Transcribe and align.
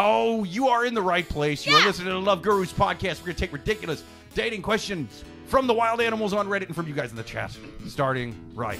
Oh, 0.00 0.44
you 0.44 0.68
are 0.68 0.86
in 0.86 0.94
the 0.94 1.02
right 1.02 1.28
place. 1.28 1.66
You 1.66 1.74
are 1.74 1.84
listening 1.84 2.06
to 2.06 2.12
the 2.12 2.20
Love 2.20 2.40
Gurus 2.40 2.72
podcast. 2.72 3.18
We're 3.18 3.24
going 3.26 3.34
to 3.34 3.40
take 3.40 3.52
ridiculous 3.52 4.04
dating 4.32 4.62
questions 4.62 5.24
from 5.46 5.66
the 5.66 5.74
wild 5.74 6.00
animals 6.00 6.32
on 6.32 6.46
Reddit 6.46 6.66
and 6.66 6.74
from 6.76 6.86
you 6.86 6.94
guys 6.94 7.10
in 7.10 7.16
the 7.16 7.24
chat. 7.24 7.58
Starting 7.88 8.32
right 8.54 8.78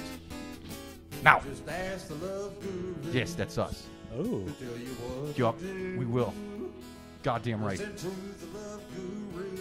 now. 1.21 1.41
Just 1.41 1.67
ask 1.67 2.07
the 2.07 2.13
love 2.13 2.57
guru. 2.61 2.95
Yes, 3.11 3.33
that's 3.33 3.57
us. 3.57 3.83
Oh. 4.17 4.45
Tell 4.61 4.77
you 4.77 5.33
Yup, 5.35 5.61
we 5.61 6.05
will. 6.05 6.33
Goddamn 7.21 7.65
right. 7.65 7.79
To 7.79 7.85
the 7.85 8.57
love 8.57 8.81
gurus, 8.95 9.59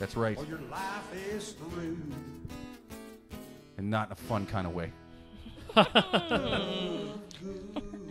That's 0.00 0.16
right. 0.16 0.36
or 0.36 0.44
your 0.46 0.58
life 0.68 1.14
is 1.30 1.46
screwed. 1.46 2.12
And 3.78 3.88
not 3.88 4.08
in 4.08 4.12
a 4.14 4.16
fun 4.16 4.46
kind 4.46 4.66
of 4.66 4.74
way. 4.74 4.90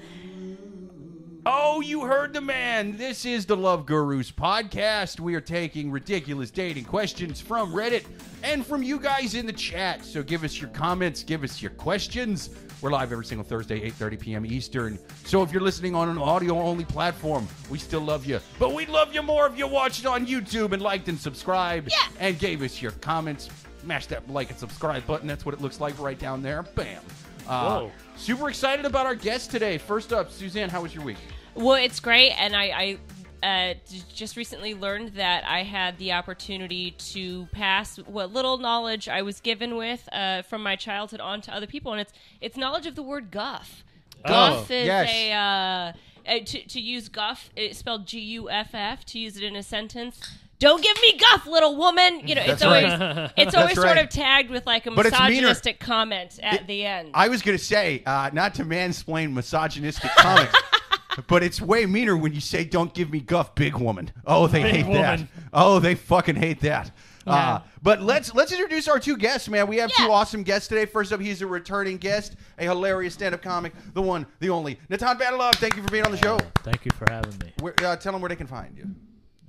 Oh, 1.43 1.81
you 1.81 2.01
heard 2.01 2.33
the 2.33 2.41
man. 2.41 2.95
This 2.97 3.25
is 3.25 3.47
the 3.47 3.57
Love 3.57 3.87
Gurus 3.87 4.29
podcast. 4.32 5.19
We 5.19 5.33
are 5.33 5.41
taking 5.41 5.89
ridiculous 5.89 6.51
dating 6.51 6.86
questions 6.86 7.41
from 7.41 7.73
Reddit 7.73 8.05
and 8.43 8.63
from 8.63 8.83
you 8.83 8.99
guys 8.99 9.33
in 9.33 9.47
the 9.47 9.54
chat. 9.54 10.05
So 10.05 10.21
give 10.21 10.43
us 10.43 10.61
your 10.61 10.69
comments, 10.69 11.23
give 11.23 11.43
us 11.43 11.59
your 11.59 11.71
questions. 11.71 12.51
We're 12.79 12.91
live 12.91 13.11
every 13.11 13.25
single 13.25 13.43
Thursday, 13.43 13.89
8:30 13.89 14.19
p.m. 14.19 14.46
Eastern. 14.46 14.99
So 15.25 15.41
if 15.41 15.51
you're 15.51 15.63
listening 15.63 15.96
on 15.96 16.09
an 16.09 16.19
audio-only 16.19 16.85
platform, 16.85 17.47
we 17.71 17.79
still 17.79 18.01
love 18.01 18.23
you. 18.27 18.39
But 18.60 18.75
we'd 18.75 18.89
love 18.89 19.11
you 19.11 19.23
more 19.23 19.47
if 19.47 19.57
you 19.57 19.68
watched 19.68 20.05
on 20.05 20.27
YouTube 20.27 20.73
and 20.73 20.82
liked 20.82 21.07
and 21.07 21.19
subscribed 21.19 21.91
and 22.19 22.37
gave 22.37 22.61
us 22.61 22.83
your 22.83 22.91
comments. 22.91 23.49
Smash 23.82 24.05
that 24.07 24.29
like 24.29 24.51
and 24.51 24.60
subscribe 24.60 25.07
button. 25.07 25.27
That's 25.27 25.43
what 25.43 25.55
it 25.55 25.61
looks 25.61 25.79
like 25.79 25.97
right 25.99 26.19
down 26.19 26.43
there. 26.43 26.61
Bam. 26.61 27.01
Uh, 27.47 27.79
Whoa. 27.79 27.91
Super 28.21 28.50
excited 28.50 28.86
about 28.86 29.07
our 29.07 29.16
guest 29.16 29.50
today. 29.50 29.80
First 29.80 30.14
up, 30.14 30.30
Suzanne, 30.32 30.70
how 30.70 30.84
was 30.84 30.93
your 30.93 31.04
week? 31.04 31.18
Well, 31.56 31.74
it's 31.84 32.00
great, 32.00 32.30
and 32.34 32.56
I, 32.56 33.00
I 33.44 33.72
uh, 33.72 33.73
just 34.14 34.38
recently 34.38 34.75
learned 34.75 35.16
that 35.16 35.44
I 35.44 35.63
had 35.63 35.97
the 35.97 36.11
opportunity 36.11 36.91
to 36.91 37.47
pass 37.47 37.97
what 37.97 38.31
little 38.31 38.59
knowledge 38.59 39.09
I 39.09 39.23
was 39.23 39.39
given 39.39 39.75
with 39.75 40.08
uh, 40.11 40.44
from 40.44 40.61
my 40.61 40.75
childhood 40.75 41.19
on 41.19 41.41
to 41.41 41.53
other 41.53 41.66
people, 41.66 41.94
and 41.94 42.02
it's 42.02 42.13
it's 42.41 42.58
knowledge 42.58 42.86
of 42.86 42.94
the 42.94 43.02
word 43.02 43.31
guff. 43.31 43.83
Guff 44.23 44.69
is 44.69 44.85
yes. 44.85 45.09
a 45.11 45.31
uh, 45.31 46.31
uh, 46.31 46.45
to, 46.45 46.67
to 46.67 46.80
use 46.80 47.09
guff. 47.09 47.50
It's 47.56 47.80
spelled 47.80 48.06
G 48.06 48.19
U 48.19 48.52
F 48.52 48.75
F. 48.75 49.03
To 49.08 49.19
use 49.19 49.35
it 49.35 49.44
in 49.44 49.56
a 49.56 49.63
sentence. 49.63 50.38
Don't 50.61 50.81
give 50.81 50.95
me 51.01 51.17
guff, 51.17 51.45
little 51.47 51.75
woman. 51.75 52.21
You 52.25 52.35
know, 52.35 52.41
it's 52.41 52.61
That's 52.61 52.65
right. 52.65 53.01
always 53.01 53.31
it's 53.35 53.55
always 53.55 53.77
right. 53.77 53.85
sort 53.95 53.97
of 53.97 54.09
tagged 54.09 54.49
with 54.51 54.65
like 54.67 54.85
a 54.85 54.91
But 54.91 55.07
it's 55.07 55.13
meaner. 55.19 55.29
misogynistic 55.31 55.79
comment 55.79 56.39
at 56.41 56.67
the 56.67 56.85
end. 56.85 57.09
I 57.13 57.27
was 57.29 57.41
going 57.41 57.57
to 57.57 57.63
say, 57.63 58.03
uh, 58.05 58.29
not 58.31 58.53
to 58.55 58.63
mansplain 58.63 59.33
misogynistic 59.33 60.11
comics, 60.11 60.53
but 61.27 61.41
it's 61.43 61.59
way 61.59 61.85
meaner 61.87 62.15
when 62.15 62.31
you 62.33 62.39
say, 62.39 62.63
don't 62.63 62.93
give 62.93 63.09
me 63.11 63.19
guff, 63.19 63.55
big 63.55 63.75
woman. 63.75 64.11
Oh, 64.25 64.45
they 64.47 64.61
Big 64.63 64.71
hate 64.75 64.83
that. 64.93 65.19
woman. 65.19 65.29
Oh, 65.51 65.79
they 65.79 65.95
fucking 65.95 66.35
hate 66.35 66.59
that. 66.61 66.91
Uh, 67.27 67.59
but 67.83 68.01
let's 68.01 68.33
let's 68.33 68.51
introduce 68.51 68.87
our 68.87 68.99
two 68.99 69.15
guests, 69.17 69.47
man. 69.47 69.67
We 69.67 69.77
have 69.77 69.91
two 69.91 70.03
Yeah. 70.03 70.09
awesome 70.09 70.41
guests 70.43 70.67
today. 70.67 70.85
First 70.85 71.11
up, 71.13 71.19
he's 71.19 71.41
a 71.43 71.47
returning 71.47 71.97
guest, 71.97 72.35
a 72.59 72.63
hilarious 72.63 73.13
stand-up 73.15 73.41
comic, 73.43 73.73
the 73.93 74.01
one, 74.01 74.25
the 74.39 74.49
only, 74.49 74.79
Natan 74.89 75.17
Badalov. 75.17 75.53
Thank 75.55 75.75
you 75.75 75.83
for 75.83 75.89
being 75.91 76.03
on 76.05 76.11
the 76.11 76.17
show. 76.17 76.37
Thank 76.63 76.83
you 76.85 76.91
for 76.91 77.05
having 77.11 77.37
me. 77.39 77.51
Where, 77.61 77.73
uh, 77.83 77.95
tell 77.95 78.11
them 78.11 78.21
where 78.21 78.29
they 78.29 78.35
can 78.35 78.47
find 78.47 78.75
you. 78.77 78.85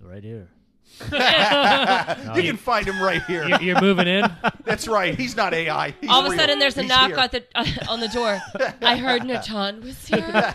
Right 0.03 0.23
here. 0.25 0.49
You 2.37 2.43
can 2.43 2.57
find 2.57 2.87
him 2.87 3.03
right 3.03 3.23
here. 3.25 3.47
You're, 3.49 3.61
you're 3.61 3.81
moving 3.81 4.07
in. 4.07 4.31
That's 4.65 4.87
right. 4.87 5.19
He's 5.19 5.37
not 5.37 5.53
AI. 5.53 5.95
He's 6.01 6.09
All 6.11 6.21
of 6.21 6.27
a 6.27 6.31
real. 6.31 6.39
sudden, 6.39 6.59
there's 6.59 6.77
a 6.77 6.83
He's 6.83 6.89
knock 6.89 7.09
here. 7.11 7.19
on 7.19 7.29
the 7.33 7.45
uh, 7.55 7.67
on 7.89 8.01
the 8.01 8.09
door. 8.09 8.41
I 8.83 8.97
heard 8.97 9.25
Natan 9.25 9.81
was 9.83 10.07
here. 10.07 10.55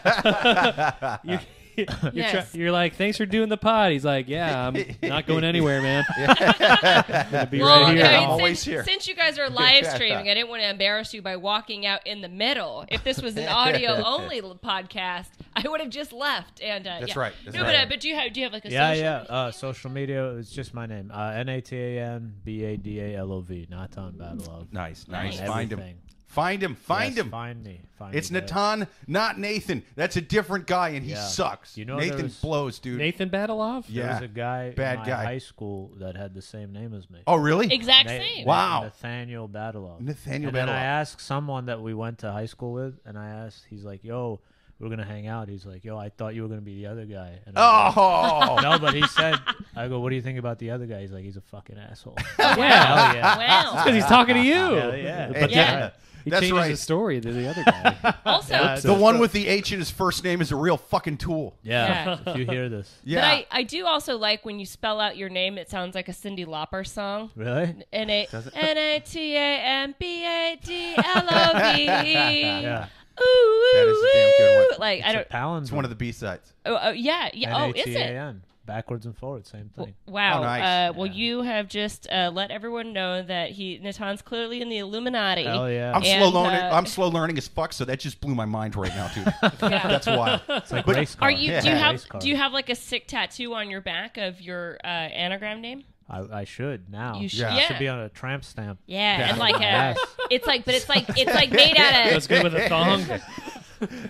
You, 1.23 1.39
you're, 2.03 2.11
Yes. 2.13 2.55
you're 2.55 2.71
like, 2.71 2.95
thanks 2.95 3.17
for 3.17 3.25
doing 3.25 3.49
the 3.49 3.57
pod. 3.57 3.91
He's 3.91 4.03
like, 4.05 4.27
yeah, 4.27 4.67
I'm 4.67 4.75
not 5.03 5.27
going 5.27 5.43
anywhere, 5.43 5.81
man. 5.81 6.03
Gonna 6.17 7.47
be 7.49 7.59
Well, 7.61 7.83
right 7.83 7.95
here. 7.95 8.05
I 8.05 8.09
mean, 8.09 8.23
I'm 8.23 8.29
always 8.29 8.59
since, 8.59 8.65
here. 8.65 8.83
since 8.83 9.07
you 9.07 9.15
guys 9.15 9.37
are 9.39 9.49
live 9.49 9.85
streaming, 9.87 10.29
I 10.29 10.33
didn't 10.33 10.49
want 10.49 10.61
to 10.61 10.69
embarrass 10.69 11.13
you 11.13 11.21
by 11.21 11.35
walking 11.35 11.85
out 11.85 12.05
in 12.07 12.21
the 12.21 12.29
middle. 12.29 12.85
If 12.89 13.03
this 13.03 13.21
was 13.21 13.37
an 13.37 13.47
audio 13.47 14.03
only 14.05 14.41
podcast, 14.41 15.27
I 15.55 15.67
would 15.67 15.81
have 15.81 15.89
just 15.89 16.13
left. 16.13 16.61
And 16.61 16.87
uh, 16.87 16.97
That's 16.99 17.15
yeah. 17.15 17.19
right. 17.19 17.33
That's 17.45 17.55
no, 17.55 17.63
right. 17.63 17.67
but 17.69 17.75
uh, 17.75 17.85
but 17.89 17.99
do 17.99 18.07
you 18.09 18.15
have 18.15 18.33
do 18.33 18.39
you 18.39 18.45
have 18.45 18.53
like 18.53 18.65
a 18.65 18.71
Yeah, 18.71 18.89
social 18.93 19.03
yeah. 19.03 19.17
Uh, 19.29 19.51
social 19.51 19.91
media. 19.91 20.31
It's 20.35 20.51
just 20.51 20.73
my 20.73 20.85
name. 20.85 21.11
Uh, 21.13 21.31
N 21.35 21.49
A 21.49 21.61
T 21.61 21.75
A 21.77 21.99
N 22.03 22.33
B 22.43 22.63
A 22.63 22.77
D 22.77 22.99
A 22.99 23.15
L 23.17 23.31
O 23.33 23.41
V. 23.41 23.67
Natan 23.69 24.13
Badalov. 24.13 24.71
Nice, 24.71 25.07
nice. 25.07 25.39
Nice. 25.39 25.47
Find 25.47 25.71
him. 25.71 25.81
Everything. 26.29 26.43
Find 26.43 26.63
him. 26.63 26.75
Find 26.75 27.15
Yes, 27.15 27.25
him. 27.25 27.31
Find 27.31 27.63
me. 27.63 27.81
Find 27.97 28.15
It's 28.15 28.29
me 28.29 28.39
there. 28.39 28.41
Natan, 28.47 28.87
not 29.07 29.39
Nathan. 29.39 29.83
That's 29.95 30.17
a 30.17 30.21
different 30.21 30.67
guy, 30.67 30.89
and 30.89 31.03
he 31.03 31.11
Yeah. 31.11 31.23
sucks. 31.25 31.77
You 31.77 31.85
know 31.85 31.97
Nathan 31.97 32.23
was- 32.23 32.39
blows, 32.41 32.79
dude. 32.79 32.99
Nathan 32.99 33.29
Badalov. 33.29 33.85
Yeah. 33.87 34.03
There 34.03 34.13
was 34.13 34.21
a 34.23 34.27
guy 34.27 34.69
Bad 34.71 34.93
in 34.93 34.99
my 34.99 35.05
guy. 35.05 35.23
high 35.23 35.37
school 35.39 35.91
that 35.99 36.15
had 36.15 36.33
the 36.35 36.41
same 36.41 36.71
name 36.73 36.93
as 36.93 37.09
me. 37.09 37.19
oh, 37.25 37.35
really? 37.37 37.73
exact 37.73 38.05
Na- 38.09 38.17
same? 38.17 38.45
Wow. 38.45 38.83
Nathaniel 38.83 39.47
Badalov. 39.49 40.01
Nathaniel 40.01 40.49
and 40.49 40.55
then 40.55 40.69
I 40.69 40.81
asked 40.83 41.21
someone 41.21 41.65
that 41.67 41.81
we 41.81 41.93
went 41.93 42.19
to 42.19 42.31
high 42.31 42.45
school 42.45 42.73
with, 42.73 42.99
and 43.05 43.17
I 43.17 43.29
asked, 43.29 43.65
he's 43.69 43.83
like, 43.83 44.03
"Yo, 44.03 44.39
we're 44.79 44.89
gonna 44.89 45.05
hang 45.05 45.25
out." 45.27 45.47
He's 45.49 45.65
like, 45.65 45.83
"Yo, 45.83 45.97
I 45.97 46.09
thought 46.09 46.35
you 46.35 46.43
were 46.43 46.49
gonna 46.49 46.61
be 46.61 46.75
the 46.75 46.85
other 46.87 47.05
guy." 47.05 47.39
And 47.47 47.57
I 47.57 47.85
was 47.87 47.93
Oh, 47.97 48.53
like, 48.55 48.63
no, 48.63 48.77
but 48.79 48.93
he 48.93 49.07
said, 49.07 49.39
"I 49.75 49.87
go, 49.87 49.99
what 50.01 50.09
do 50.09 50.15
you 50.15 50.21
think 50.21 50.37
about 50.37 50.59
the 50.59 50.69
other 50.71 50.85
guy?" 50.85 51.01
He's 51.01 51.11
like, 51.11 51.23
"He's 51.23 51.37
a 51.37 51.41
fucking 51.41 51.77
asshole." 51.79 52.15
Wow. 52.37 52.45
Hell 52.55 53.15
yeah. 53.15 53.37
Wow. 53.37 53.71
Because 53.83 53.95
he's 53.95 54.05
talking 54.05 54.35
to 54.35 54.41
you. 54.41 54.53
Oh. 54.55 54.93
Yeah, 54.93 55.29
yeah. 55.29 55.39
But 55.41 55.51
Yeah. 55.51 55.89
He 56.27 56.31
That's 56.31 56.41
changes 56.41 56.57
right. 56.59 56.71
the 56.71 56.77
story 56.77 57.21
to 57.21 57.31
the 57.31 57.47
other 57.49 57.63
guy. 57.63 58.15
Also, 58.25 58.53
Yeah, 58.53 58.75
the 58.79 58.93
one 58.93 59.17
with 59.19 59.31
the 59.31 59.47
H 59.47 59.71
in 59.71 59.79
his 59.79 59.89
first 59.89 60.23
name 60.23 60.41
is 60.41 60.51
a 60.51 60.55
real 60.57 60.75
fucking 60.77 61.17
tool. 61.17 61.55
yeah. 61.63 62.17
if 62.25 62.35
you 62.37 62.45
hear 62.45 62.67
this, 62.67 62.93
Yeah. 63.05 63.21
but 63.21 63.27
I, 63.27 63.59
I 63.59 63.63
do 63.63 63.85
also 63.85 64.17
like 64.17 64.43
when 64.45 64.59
you 64.59 64.65
spell 64.65 64.99
out 64.99 65.15
your 65.17 65.29
name. 65.29 65.57
It 65.57 65.69
sounds 65.69 65.95
like 65.95 66.09
a 66.09 66.11
Cyndi 66.11 66.45
Lauper 66.45 66.85
song. 66.85 67.31
really? 67.35 67.75
N 67.93 68.09
A 68.09 68.27
N 68.53 68.77
A 68.77 68.99
T 68.99 69.35
A 69.35 69.39
N 69.59 69.95
B 69.97 70.25
A 70.25 70.57
D 70.63 70.93
L 70.97 71.27
O 71.29 71.73
V. 71.73 71.85
Yeah. 71.87 72.87
Ooh, 73.19 73.23
ooh, 73.23 73.71
That 73.73 73.87
is 73.87 73.97
a 73.97 74.13
damn 74.13 74.31
good 74.37 74.51
ooh. 74.53 74.67
one. 74.71 74.79
Like 74.79 75.01
I 75.03 75.07
It's 75.07 75.09
a 75.09 75.13
don't. 75.13 75.29
palindrome. 75.29 75.61
it's 75.61 75.71
one 75.71 75.83
of 75.85 75.89
the 75.89 75.95
B 75.95 76.11
sides. 76.11 76.53
Oh, 76.65 76.77
oh, 76.81 76.89
yeah, 76.91 77.29
yeah. 77.33 77.63
Oh, 77.63 77.69
is 77.69 77.75
it? 77.87 77.95
N-A-T-A-N. 77.95 78.43
Backwards 78.67 79.05
and 79.07 79.17
forwards, 79.17 79.49
same 79.49 79.69
thing. 79.75 79.95
Wow. 80.05 80.39
Oh, 80.39 80.43
nice. 80.43 80.61
Uh, 80.91 80.93
well, 80.95 81.07
you 81.07 81.41
have 81.41 81.67
just 81.69 82.07
uh, 82.11 82.29
let 82.31 82.51
everyone 82.51 82.93
know 82.93 83.23
that 83.23 83.49
he 83.51 83.79
Natan's 83.79 84.21
clearly 84.21 84.61
in 84.61 84.69
the 84.69 84.77
Illuminati. 84.77 85.45
Hell 85.45 85.71
yeah. 85.71 85.93
I'm 85.95 86.03
And, 86.03 86.21
slow 86.31 86.41
learning. 86.43 86.59
uh, 86.59 86.69
I'm 86.73 86.85
slow 86.85 87.07
learning 87.07 87.37
as 87.39 87.47
fuck. 87.47 87.73
So 87.73 87.85
that 87.85 87.99
just 87.99 88.21
blew 88.21 88.35
my 88.35 88.45
mind 88.45 88.75
right 88.75 88.93
now, 88.93 89.07
dude. 89.15 89.25
Yeah. 89.71 89.87
That's 89.87 90.05
wild. 90.05 90.41
It's 90.49 90.71
like 90.71 90.85
But- 90.85 90.95
race 90.97 91.15
car. 91.15 91.29
Are 91.29 91.31
you? 91.31 91.59
Do 91.61 91.69
you 91.69 91.75
have? 91.75 92.05
Do 92.19 92.27
you 92.29 92.35
have 92.35 92.51
like 92.51 92.69
a 92.69 92.75
sick 92.75 93.07
tattoo 93.07 93.53
on 93.55 93.69
your 93.71 93.81
back 93.81 94.17
of 94.17 94.39
your 94.41 94.77
uh, 94.83 94.87
anagram 94.87 95.61
name? 95.61 95.85
I, 96.09 96.19
I 96.39 96.43
should 96.43 96.89
now. 96.91 97.19
You 97.19 97.27
should. 97.29 97.39
Yeah. 97.39 97.55
Yeah. 97.55 97.63
It 97.63 97.67
should 97.67 97.79
be 97.79 97.87
on 97.87 97.99
a 97.99 98.09
tramp 98.09 98.43
stamp. 98.45 98.79
yeah, 98.85 99.29
and 99.29 99.37
like 99.39 99.55
a, 99.57 99.59
Yes. 99.59 99.97
it's 100.29 100.45
like, 100.47 100.63
but 100.65 100.73
it's 100.75 100.87
like 100.87 101.05
it's 101.17 101.33
like 101.33 101.51
made 101.51 101.77
out 101.77 102.05
of. 102.05 102.11
That's 102.11 102.27
good 102.27 102.43
with 102.43 102.53
a 102.55 102.67
thong. 102.69 103.05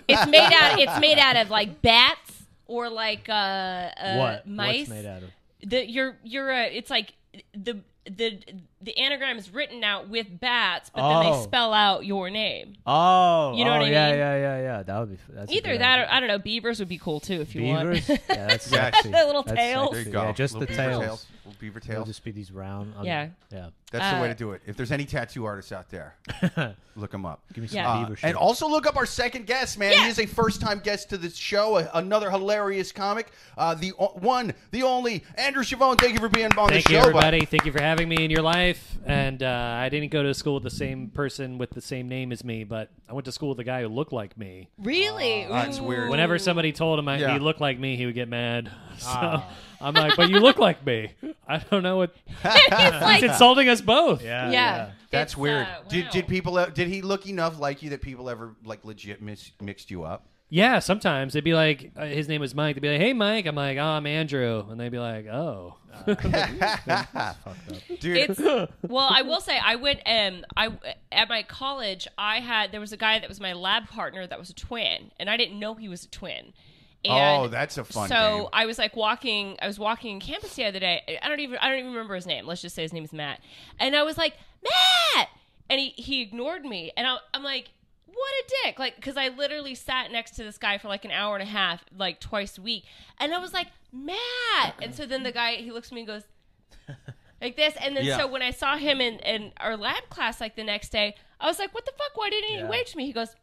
It's 0.07 0.25
made 0.28 0.39
out. 0.53 0.79
It's 0.79 1.00
made 1.01 1.19
out 1.19 1.35
of 1.35 1.50
like 1.50 1.81
bats 1.81 2.27
or 2.68 2.90
like 2.90 3.28
uh, 3.30 3.32
uh 3.34 4.16
what? 4.18 4.48
mice. 4.48 4.78
What's 4.88 4.90
made 4.90 5.06
out 5.06 5.24
of? 5.24 5.30
the 5.66 5.90
you're 5.90 6.18
you're 6.24 6.52
uh, 6.52 6.66
it's 6.72 6.90
like 6.90 7.14
the 7.54 7.80
the 8.06 8.40
the 8.82 8.98
anagram 8.98 9.38
is 9.38 9.54
written 9.54 9.84
out 9.84 10.08
with 10.08 10.28
bats, 10.40 10.90
but 10.94 11.02
then 11.10 11.24
they 11.32 11.38
Oh. 11.38 11.42
spell 11.44 11.74
out 11.74 12.06
your 12.06 12.30
name. 12.30 12.76
Oh, 12.86 13.54
You 13.58 13.66
know 13.66 13.72
oh, 13.74 13.80
what 13.80 13.88
I 13.88 13.90
yeah, 13.90 14.10
mean? 14.12 14.20
yeah, 14.20 14.36
yeah, 14.38 14.62
yeah. 14.62 14.84
That 14.84 15.00
would 15.00 15.10
be. 15.10 15.18
That's 15.30 15.52
Either 15.52 15.72
good 15.74 15.82
that, 15.82 16.00
or. 16.00 16.08
I 16.10 16.20
don't 16.22 16.30
know. 16.30 16.40
Beavers 16.40 16.80
would 16.80 16.88
be 16.88 16.98
cool 17.00 17.20
too 17.20 17.42
if 17.42 17.54
you 17.54 17.62
beavers. 17.64 18.08
want. 18.08 18.22
yeah, 18.30 18.48
that's 18.48 18.72
Yeah. 18.72 18.92
sexy. 18.92 19.10
Little 19.12 19.44
That's 19.44 19.58
tails. 19.58 19.92
There 19.92 20.02
you 20.04 20.12
go. 20.12 20.22
Yeah, 20.24 20.32
just 20.32 20.54
Little 20.54 20.68
the 20.68 20.74
tails. 20.82 21.04
tails. 21.04 21.26
Little 21.47 21.59
beaver 21.62 21.80
It'll 21.90 22.03
just 22.06 22.24
be 22.25 22.31
these 22.31 22.52
round. 22.52 22.94
un- 22.97 23.06
Yeah. 23.06 23.30
yeah. 23.52 23.69
That's 23.90 24.13
the 24.16 24.22
way 24.22 24.28
uh, 24.30 24.34
to 24.34 24.38
do 24.38 24.52
it. 24.52 24.62
If 24.66 24.75
there's 24.75 24.91
any 24.91 25.06
tattoo 25.06 25.46
artists 25.46 25.72
out 25.72 25.90
there, 25.90 26.16
look 26.97 27.12
them 27.12 27.25
up. 27.25 27.41
Give 27.53 27.62
me 27.62 27.69
some 27.69 27.78
Yeah. 27.78 27.90
Uh, 27.90 28.03
beaver 28.03 28.16
shit. 28.18 28.28
and 28.28 28.35
also 28.38 28.68
look 28.68 28.85
up 28.85 28.97
our 28.97 29.06
second 29.06 29.47
guest, 29.47 29.80
man. 29.80 29.94
He 29.94 29.97
Yeah. 29.97 30.07
is 30.07 30.19
a 30.19 30.25
first-time 30.25 30.80
guest 30.84 31.09
to 31.12 31.18
the 31.18 31.30
show, 31.30 31.78
a, 31.78 31.90
another 31.94 32.30
hilarious 32.30 32.92
comic. 32.92 33.27
Uh, 33.57 33.75
the 33.75 33.94
o- 33.98 34.07
one, 34.19 34.54
the 34.72 34.83
only, 34.83 35.24
Andrew 35.38 35.63
Schiavone. 35.63 35.95
Thank 35.98 36.16
you 36.16 36.19
for 36.19 36.27
being 36.27 36.48
on 36.57 36.68
Thank 36.68 36.86
the 36.86 36.92
you, 36.94 36.98
show, 37.00 37.04
bud. 37.13 37.24
everybody. 37.24 37.45
Thank 37.45 37.66
you 37.66 37.72
for 37.72 37.81
having 37.81 38.10
me 38.10 38.25
in 38.25 38.30
your 38.30 38.42
life. 38.42 38.98
And 39.06 39.42
uh, 39.42 39.77
I 39.80 39.88
didn't 39.88 40.12
go 40.12 40.22
to 40.22 40.33
school 40.33 40.56
with 40.56 40.63
the 40.63 40.69
same 40.69 41.07
person 41.07 41.57
with 41.57 41.69
the 41.69 41.80
same 41.81 42.10
name 42.10 42.33
as 42.33 42.44
me, 42.44 42.66
but 42.66 42.89
I 43.07 43.13
went 43.13 43.24
to 43.25 43.31
school 43.31 43.50
with 43.50 43.60
a 43.60 43.63
guy 43.63 43.83
who 43.83 43.88
looked 43.88 44.12
like 44.12 44.38
me. 44.38 44.68
really? 44.77 45.48
that's 45.50 45.80
weird. 45.80 46.10
Whenever 46.10 46.38
somebody 46.39 46.74
told 46.74 47.00
him 47.00 47.07
I, 47.07 47.19
Yeah. 47.19 47.31
he 47.33 47.39
looked 47.39 47.62
like 47.62 47.80
me, 47.80 47.95
he 47.95 48.06
would 48.06 48.16
get 48.16 48.27
mad. 48.27 48.69
So 49.80 49.86
I'm 49.86 49.94
like, 49.94 50.16
but 50.18 50.30
you 50.30 50.40
look 50.40 50.58
like 50.58 50.84
me. 50.86 51.12
I 51.48 51.60
don't 51.60 51.84
know 51.84 51.98
what. 51.98 52.16
it's 52.44 52.72
like, 53.02 53.22
It's 53.24 53.32
insulting 53.34 53.70
us 53.70 53.80
both. 53.82 54.24
yeah, 54.24 54.50
yeah. 54.50 54.92
That's 55.12 55.34
It's, 55.34 55.38
weird. 55.38 55.68
uh, 55.68 55.82
Did 55.88 56.06
wow. 56.06 56.12
did 56.12 56.28
people? 56.28 56.60
e- 56.60 56.72
Did 56.74 56.88
he 56.88 57.02
look 57.04 57.28
enough 57.28 57.60
like 57.60 57.84
you 57.84 57.92
that 57.92 58.02
people 58.02 58.30
ever 58.30 58.56
like 58.66 58.84
legit 58.84 59.22
mis- 59.22 59.52
mixed 59.62 59.92
you 59.92 60.04
up? 60.04 60.26
Yeah, 60.50 60.80
sometimes 60.80 61.34
they'd 61.34 61.44
be 61.44 61.54
like, 61.54 61.92
uh, 61.98 62.06
his 62.06 62.28
name 62.30 62.40
was 62.42 62.56
Mike. 62.56 62.76
They'd 62.76 62.82
be 62.82 62.90
like, 62.90 63.02
hey, 63.02 63.12
Mike. 63.14 63.46
I'm 63.46 63.56
like, 63.56 63.78
oh, 63.78 63.84
I'm 63.84 64.08
Andrew. 64.08 64.66
And 64.70 64.80
they'd 64.80 64.90
be 64.92 64.98
like, 64.98 65.28
oh. 65.28 65.76
Dude, 68.00 68.18
It's 68.18 68.40
well, 68.40 69.08
I 69.10 69.22
will 69.24 69.42
say 69.42 69.60
I 69.64 69.76
went 69.76 70.00
um 70.06 70.46
I 70.56 70.72
at 71.12 71.28
my 71.30 71.44
college 71.44 72.08
I 72.18 72.40
had 72.40 72.72
there 72.72 72.80
was 72.80 72.94
a 72.94 72.98
guy 72.98 73.20
that 73.20 73.28
was 73.30 73.40
my 73.40 73.54
lab 73.54 73.88
partner 73.90 74.26
that 74.28 74.38
was 74.40 74.50
a 74.50 74.54
twin 74.54 75.12
and 75.20 75.30
I 75.30 75.38
didn't 75.38 75.60
know 75.60 75.74
he 75.76 75.90
was 75.90 76.06
a 76.06 76.10
twin. 76.10 76.54
Oh, 77.09 77.13
and 77.15 77.44
Oh, 77.44 77.48
that's 77.48 77.77
a 77.77 77.83
fun 77.83 78.09
So 78.09 78.15
game. 78.15 78.45
I 78.54 78.65
was 78.65 78.77
like 78.77 78.95
walking. 78.95 79.57
I 79.62 79.68
was 79.68 79.80
walking 79.80 80.12
in 80.15 80.19
campus 80.19 80.56
the 80.56 80.65
other 80.65 80.80
day. 80.80 81.19
I 81.21 81.27
don't 81.30 81.39
even. 81.39 81.57
I 81.59 81.69
don't 81.69 81.80
even 81.80 81.92
remember 81.92 82.15
his 82.15 82.25
name. 82.25 82.45
Let's 82.45 82.62
just 82.62 82.75
say 82.75 82.81
his 82.83 82.94
name 82.94 83.04
is 83.04 83.13
Matt. 83.13 83.39
And 83.80 83.95
I 83.95 84.04
was 84.04 84.18
like, 84.18 84.33
Matt, 84.63 85.30
and 85.69 85.80
he 85.80 85.89
he 85.89 86.21
ignored 86.21 86.63
me. 86.65 86.92
And 86.98 87.06
I, 87.07 87.18
I'm 87.33 87.44
like, 87.44 87.69
what 88.06 88.18
a 88.18 88.54
dick! 88.65 88.80
Like, 88.80 88.95
because 88.95 89.18
I 89.18 89.30
literally 89.30 89.75
sat 89.75 90.12
next 90.12 90.31
to 90.38 90.44
this 90.44 90.57
guy 90.57 90.77
for 90.77 90.88
like 90.88 91.06
an 91.06 91.12
hour 91.12 91.36
and 91.36 91.44
a 91.44 91.51
half, 91.51 91.83
like 91.95 92.19
twice 92.19 92.57
a 92.57 92.62
week. 92.62 92.83
And 93.19 93.33
I 93.33 93.39
was 93.39 93.53
like, 93.53 93.68
Matt. 93.92 94.75
And 94.81 94.94
so 94.95 95.06
then 95.06 95.24
the 95.24 95.31
guy 95.31 95.56
he 95.56 95.71
looks 95.71 95.88
at 95.89 95.94
me 95.94 96.01
and 96.01 96.07
goes. 96.07 96.24
Like 97.39 97.56
this, 97.56 97.75
and 97.80 97.95
then 97.95 98.03
Yeah. 98.03 98.18
so 98.18 98.25
when 98.27 98.42
I 98.42 98.50
saw 98.50 98.77
him 98.77 99.00
in, 99.00 99.19
in 99.19 99.51
our 99.57 99.77
lab 99.77 100.10
class 100.10 100.42
like 100.42 100.56
the 100.56 100.63
next 100.63 100.89
day, 100.89 101.13
I 101.39 101.45
was 101.45 101.60
like, 101.60 101.71
"What 101.71 101.86
the 101.86 101.92
fuck? 101.92 102.18
Why 102.18 102.31
didn't 102.31 102.50
he 102.50 102.57
Yeah. 102.57 102.68
wave 102.68 102.88
to 102.88 102.98
me?" 102.98 103.06
He 103.06 103.13
goes, 103.13 103.36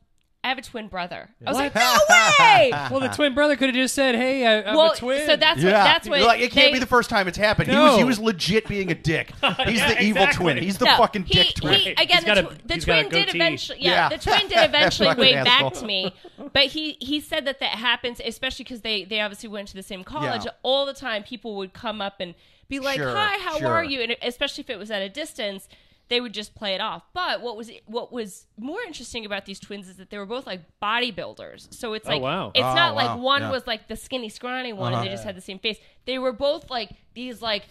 "I 0.44 0.48
have 0.48 0.58
a 0.58 0.62
twin 0.62 0.86
brother." 0.88 1.30
I 1.44 1.50
was 1.50 1.54
What? 1.56 1.74
like, 1.74 1.74
"No 1.74 1.98
way!" 2.38 2.70
Well, 2.90 3.00
the 3.00 3.08
twin 3.08 3.34
brother 3.34 3.56
could 3.56 3.70
have 3.70 3.74
just 3.74 3.94
said, 3.94 4.14
"Hey, 4.14 4.46
I, 4.46 4.62
I'm 4.70 4.76
well, 4.76 4.92
a 4.92 4.96
twin." 4.96 5.26
so 5.26 5.34
that's 5.36 5.62
what 5.62 5.70
that's 5.70 6.08
what 6.08 6.18
You're 6.18 6.28
like 6.28 6.40
it 6.40 6.52
can't 6.52 6.68
they- 6.68 6.74
be 6.74 6.78
the 6.78 6.86
first 6.86 7.10
time 7.10 7.26
it's 7.26 7.38
happened. 7.38 7.70
He 7.70 7.76
was 7.76 7.92
No. 7.92 7.96
he 7.98 8.04
was 8.04 8.18
legit 8.20 8.68
being 8.68 8.90
a 8.90 8.94
dick. 8.94 9.32
He's 9.66 9.78
Yeah, 9.80 9.88
the 9.94 10.02
evil 10.02 10.22
exactly. 10.22 10.44
twin. 10.52 10.62
He's 10.62 10.78
the 10.78 10.84
No, 10.84 10.96
fucking 10.98 11.24
he, 11.24 11.34
dick 11.34 11.54
twin. 11.54 11.80
He, 11.80 11.90
again, 11.92 12.06
He's 12.08 12.24
got 12.24 12.34
the, 12.36 12.48
a- 12.48 12.54
tw- 12.54 12.68
the 12.68 12.74
he's 12.74 12.84
got 12.84 12.98
a 12.98 13.02
twin 13.02 13.12
did 13.12 13.26
goatee. 13.26 13.38
eventually. 13.38 13.78
Yeah, 13.80 13.90
Yeah. 13.90 14.08
the 14.10 14.18
twin 14.18 14.48
did 14.48 14.58
eventually 14.70 15.08
Fucking 15.08 15.20
wave 15.24 15.44
back 15.44 15.72
to 15.74 15.84
me, 15.84 16.14
but 16.52 16.66
he 16.66 16.96
he 17.00 17.20
said 17.20 17.46
that 17.46 17.60
that 17.60 17.70
happens, 17.78 18.20
especially 18.24 18.64
because 18.64 18.82
they 18.82 19.04
they 19.04 19.20
obviously 19.20 19.48
went 19.48 19.68
to 19.68 19.74
the 19.74 19.82
same 19.82 20.04
college. 20.04 20.44
Yeah. 20.44 20.50
All 20.62 20.84
the 20.86 20.94
time, 20.94 21.22
people 21.22 21.56
would 21.56 21.72
come 21.72 22.00
up 22.00 22.16
and 22.20 22.34
be 22.68 22.80
like, 22.80 22.96
Sure, 22.96 23.14
"Hi, 23.14 23.38
how 23.38 23.58
sure. 23.58 23.68
are 23.68 23.84
you?" 23.84 24.00
And 24.00 24.16
especially 24.22 24.62
if 24.62 24.70
it 24.70 24.78
was 24.78 24.90
at 24.90 25.02
a 25.02 25.08
distance. 25.08 25.68
They 26.08 26.20
would 26.20 26.34
just 26.34 26.54
play 26.54 26.74
it 26.74 26.80
off. 26.82 27.02
But 27.14 27.40
what 27.40 27.56
was 27.56 27.70
what 27.86 28.12
was 28.12 28.46
more 28.58 28.80
interesting 28.86 29.24
about 29.24 29.46
these 29.46 29.58
twins 29.58 29.88
is 29.88 29.96
that 29.96 30.10
they 30.10 30.18
were 30.18 30.26
both 30.26 30.46
like 30.46 30.60
bodybuilders. 30.82 31.72
So 31.74 31.94
it's 31.94 32.06
Oh, 32.06 32.12
like 32.12 32.22
wow. 32.22 32.52
it's 32.54 32.62
Oh, 32.64 32.74
not 32.74 32.94
wow. 32.94 33.06
like 33.14 33.18
one 33.20 33.42
Yeah. 33.42 33.50
was 33.50 33.66
like 33.66 33.88
the 33.88 33.96
skinny, 33.96 34.28
scrawny 34.28 34.72
one, 34.74 34.88
and 34.88 34.96
Uh-huh. 34.96 35.04
they 35.04 35.10
just 35.10 35.24
had 35.24 35.34
the 35.36 35.40
same 35.40 35.58
face. 35.58 35.78
They 36.04 36.18
were 36.18 36.32
both 36.32 36.70
like 36.70 36.90
these 37.14 37.40
like 37.40 37.64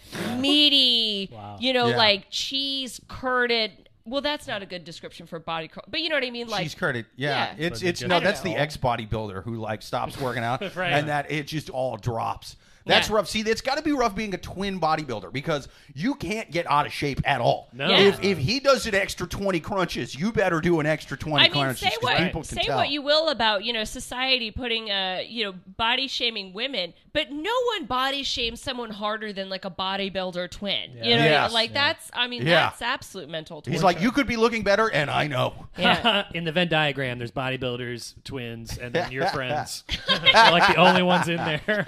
meaty, 0.44 1.30
Wow. 1.32 1.56
you 1.60 1.72
know, 1.72 1.88
Yeah. 1.88 1.96
like 1.96 2.26
cheese 2.30 3.00
curded. 3.08 3.88
Well, 4.06 4.20
that's 4.20 4.46
not 4.46 4.62
a 4.62 4.66
good 4.66 4.84
description 4.84 5.26
for 5.26 5.38
body, 5.38 5.68
cur- 5.68 5.80
but 5.88 6.00
you 6.00 6.10
know 6.10 6.16
what 6.16 6.24
I 6.24 6.30
mean. 6.30 6.46
Like, 6.48 6.64
She's 6.64 6.74
curded. 6.74 7.06
Yeah, 7.16 7.54
Yeah. 7.56 7.66
it's 7.66 7.82
it's 7.82 8.02
no. 8.02 8.06
I 8.06 8.08
don't 8.18 8.24
That's 8.24 8.40
the 8.42 8.50
know. 8.50 8.56
ex 8.56 8.76
bodybuilder 8.76 9.44
who 9.44 9.54
like 9.56 9.80
stops 9.80 10.20
working 10.20 10.44
out, 10.44 10.60
Right. 10.76 10.92
and 10.92 11.08
that 11.08 11.30
it 11.30 11.46
just 11.46 11.70
all 11.70 11.96
drops. 11.96 12.56
That's 12.86 13.08
Yeah. 13.08 13.14
rough. 13.16 13.28
See, 13.28 13.40
it's 13.40 13.60
got 13.60 13.76
to 13.78 13.82
be 13.82 13.92
rough 13.92 14.14
being 14.14 14.34
a 14.34 14.38
twin 14.38 14.78
bodybuilder 14.80 15.32
because 15.32 15.68
you 15.94 16.14
can't 16.14 16.50
get 16.50 16.70
out 16.70 16.84
of 16.86 16.92
shape 16.92 17.20
at 17.24 17.40
all. 17.40 17.68
No. 17.72 17.88
Yeah. 17.88 17.98
If 17.98 18.22
if 18.22 18.38
he 18.38 18.60
does 18.60 18.86
an 18.86 18.94
extra 18.94 19.26
twenty 19.26 19.58
crunches, 19.60 20.14
you 20.14 20.32
better 20.32 20.60
do 20.60 20.80
an 20.80 20.86
extra 20.86 21.16
twenty 21.16 21.46
I 21.46 21.48
mean, 21.48 21.62
crunches. 21.62 21.80
say 21.80 21.90
'cause 21.90 22.02
what 22.02 22.16
people 22.18 22.42
can 22.42 22.58
say 22.58 22.62
tell. 22.64 22.76
what 22.76 22.90
you 22.90 23.00
will 23.02 23.28
about 23.30 23.64
you 23.64 23.72
know 23.72 23.84
society 23.84 24.50
putting 24.50 24.90
uh 24.90 25.20
you 25.26 25.44
know 25.44 25.54
body 25.78 26.06
shaming 26.08 26.52
women, 26.52 26.92
but 27.14 27.30
no 27.32 27.52
one 27.76 27.86
body 27.86 28.22
shames 28.22 28.60
someone 28.60 28.90
harder 28.90 29.32
than 29.32 29.48
like 29.48 29.64
a 29.64 29.70
bodybuilder 29.70 30.50
twin. 30.50 30.90
You 31.02 31.16
know, 31.16 31.24
Yes. 31.24 31.52
like 31.52 31.72
that's 31.72 32.10
I 32.12 32.26
mean 32.28 32.42
Yeah. 32.46 32.66
that's 32.70 32.82
absolute 32.82 33.28
mental. 33.30 33.62
Torture. 33.62 33.70
He's 33.70 33.82
like, 33.82 34.00
you 34.00 34.10
could 34.12 34.26
be 34.26 34.36
looking 34.36 34.62
better, 34.62 34.90
and 34.90 35.08
I 35.10 35.26
know. 35.26 35.66
yeah. 35.78 36.24
in 36.34 36.44
the 36.44 36.52
Venn 36.52 36.68
diagram, 36.68 37.18
there's 37.18 37.30
bodybuilders, 37.32 38.14
twins, 38.24 38.76
and 38.76 38.92
then 38.94 39.10
your 39.10 39.26
friends. 39.28 39.84
They're 40.08 40.50
like 40.50 40.66
the 40.74 40.76
only 40.76 41.02
ones 41.02 41.28
in 41.28 41.36
there. 41.36 41.86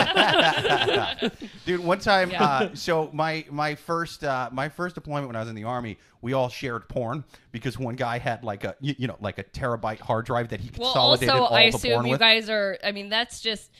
Dude, 1.66 1.80
one 1.80 1.98
time, 1.98 2.30
Yeah. 2.30 2.44
uh, 2.44 2.74
so 2.74 3.10
my 3.12 3.44
my 3.50 3.74
first 3.74 4.24
uh, 4.24 4.48
my 4.52 4.68
first 4.68 4.94
deployment 4.94 5.26
when 5.28 5.36
I 5.36 5.40
was 5.40 5.48
in 5.48 5.54
the 5.54 5.64
army, 5.64 5.98
we 6.22 6.32
all 6.32 6.48
shared 6.48 6.88
porn 6.88 7.24
because 7.52 7.78
one 7.78 7.96
guy 7.96 8.18
had 8.18 8.44
like 8.44 8.64
a 8.64 8.74
you, 8.80 8.94
you 8.98 9.06
know 9.06 9.16
like 9.20 9.38
a 9.38 9.44
terabyte 9.44 10.00
hard 10.00 10.26
drive 10.26 10.48
that 10.48 10.60
he 10.60 10.68
consolidated 10.68 11.28
Well, 11.32 11.42
also 11.44 11.52
all 11.52 11.56
I 11.56 11.70
the 11.70 11.76
assume 11.76 11.92
porn 11.92 12.06
you 12.06 12.10
with. 12.12 12.20
guys 12.20 12.48
are. 12.50 12.78
I 12.84 12.92
mean, 12.92 13.08
that's 13.08 13.40
just 13.40 13.70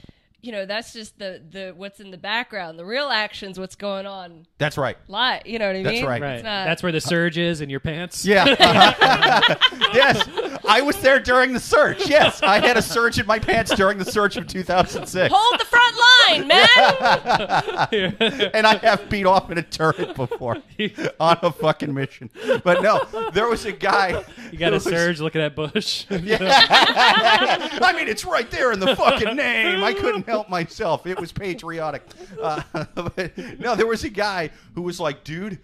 you 0.43 0.53
know 0.53 0.67
that's 0.67 0.93
just 0.93 1.19
the 1.19 1.41
the 1.51 1.73
what's 1.77 2.01
in 2.01 2.11
the 2.11 2.17
background. 2.19 2.79
The 2.79 2.85
real 2.85 3.09
action's 3.09 3.59
what's 3.59 3.77
going 3.77 4.07
on. 4.07 4.47
That's 4.59 4.77
right. 4.79 4.97
Live, 5.09 5.47
you 5.47 5.59
know 5.59 5.67
what 5.67 5.77
I 5.77 5.83
That's 5.83 5.95
mean? 5.95 6.07
right. 6.07 6.23
Right. 6.23 6.43
Not- 6.43 6.65
That's 6.65 6.83
where 6.83 6.93
the 6.93 7.01
surge 7.01 7.39
is 7.39 7.61
in 7.61 7.71
your 7.71 7.81
pants. 7.81 8.25
Yeah. 8.31 8.45
yes, 9.95 10.29
I 10.69 10.83
was 10.83 10.97
there 11.01 11.19
during 11.21 11.53
the 11.53 11.61
surge. 11.61 12.09
Yes, 12.09 12.43
I 12.43 12.61
had 12.61 12.77
a 12.77 12.83
surge 12.83 13.19
in 13.19 13.27
my 13.27 13.39
pants 13.39 13.75
during 13.75 13.99
the 13.99 14.05
surge 14.05 14.37
of 14.37 14.47
2006, 14.47 15.33
Hold 15.35 15.61
the 15.61 15.65
front 15.65 15.97
line, 15.97 16.20
man. 16.39 16.69
and 18.55 18.67
I 18.67 18.79
have 18.83 19.09
beat 19.09 19.27
off 19.27 19.51
in 19.51 19.59
a 19.59 19.63
turret 19.63 20.15
before 20.15 20.57
on 21.21 21.39
a 21.43 21.53
fucking 21.53 21.93
mission. 21.93 22.31
But 22.65 22.83
no, 22.83 23.31
there 23.33 23.49
was 23.49 23.65
a 23.65 23.73
guy. 23.73 24.25
You 24.53 24.59
got 24.59 24.73
a 24.73 24.77
was- 24.77 24.85
surge 24.85 25.21
looking 25.21 25.41
at 25.41 25.57
Bush. 25.57 26.07
I 26.11 26.19
mean, 27.97 28.09
it's 28.09 28.25
right 28.25 28.51
there 28.51 28.73
in 28.73 28.81
the 28.81 28.95
fucking 28.97 29.37
name. 29.37 29.83
I 29.83 29.93
couldn't 29.95 30.27
help 30.27 30.49
myself. 30.49 31.07
It 31.07 31.19
was 31.21 31.33
patriotic. 31.33 32.03
Uh, 32.41 32.63
but 32.95 33.37
no, 33.59 33.75
there 33.77 33.87
was 33.87 34.05
a 34.05 34.11
guy 34.11 34.51
who 34.75 34.83
was 34.83 35.01
like, 35.01 35.25
dude, 35.25 35.59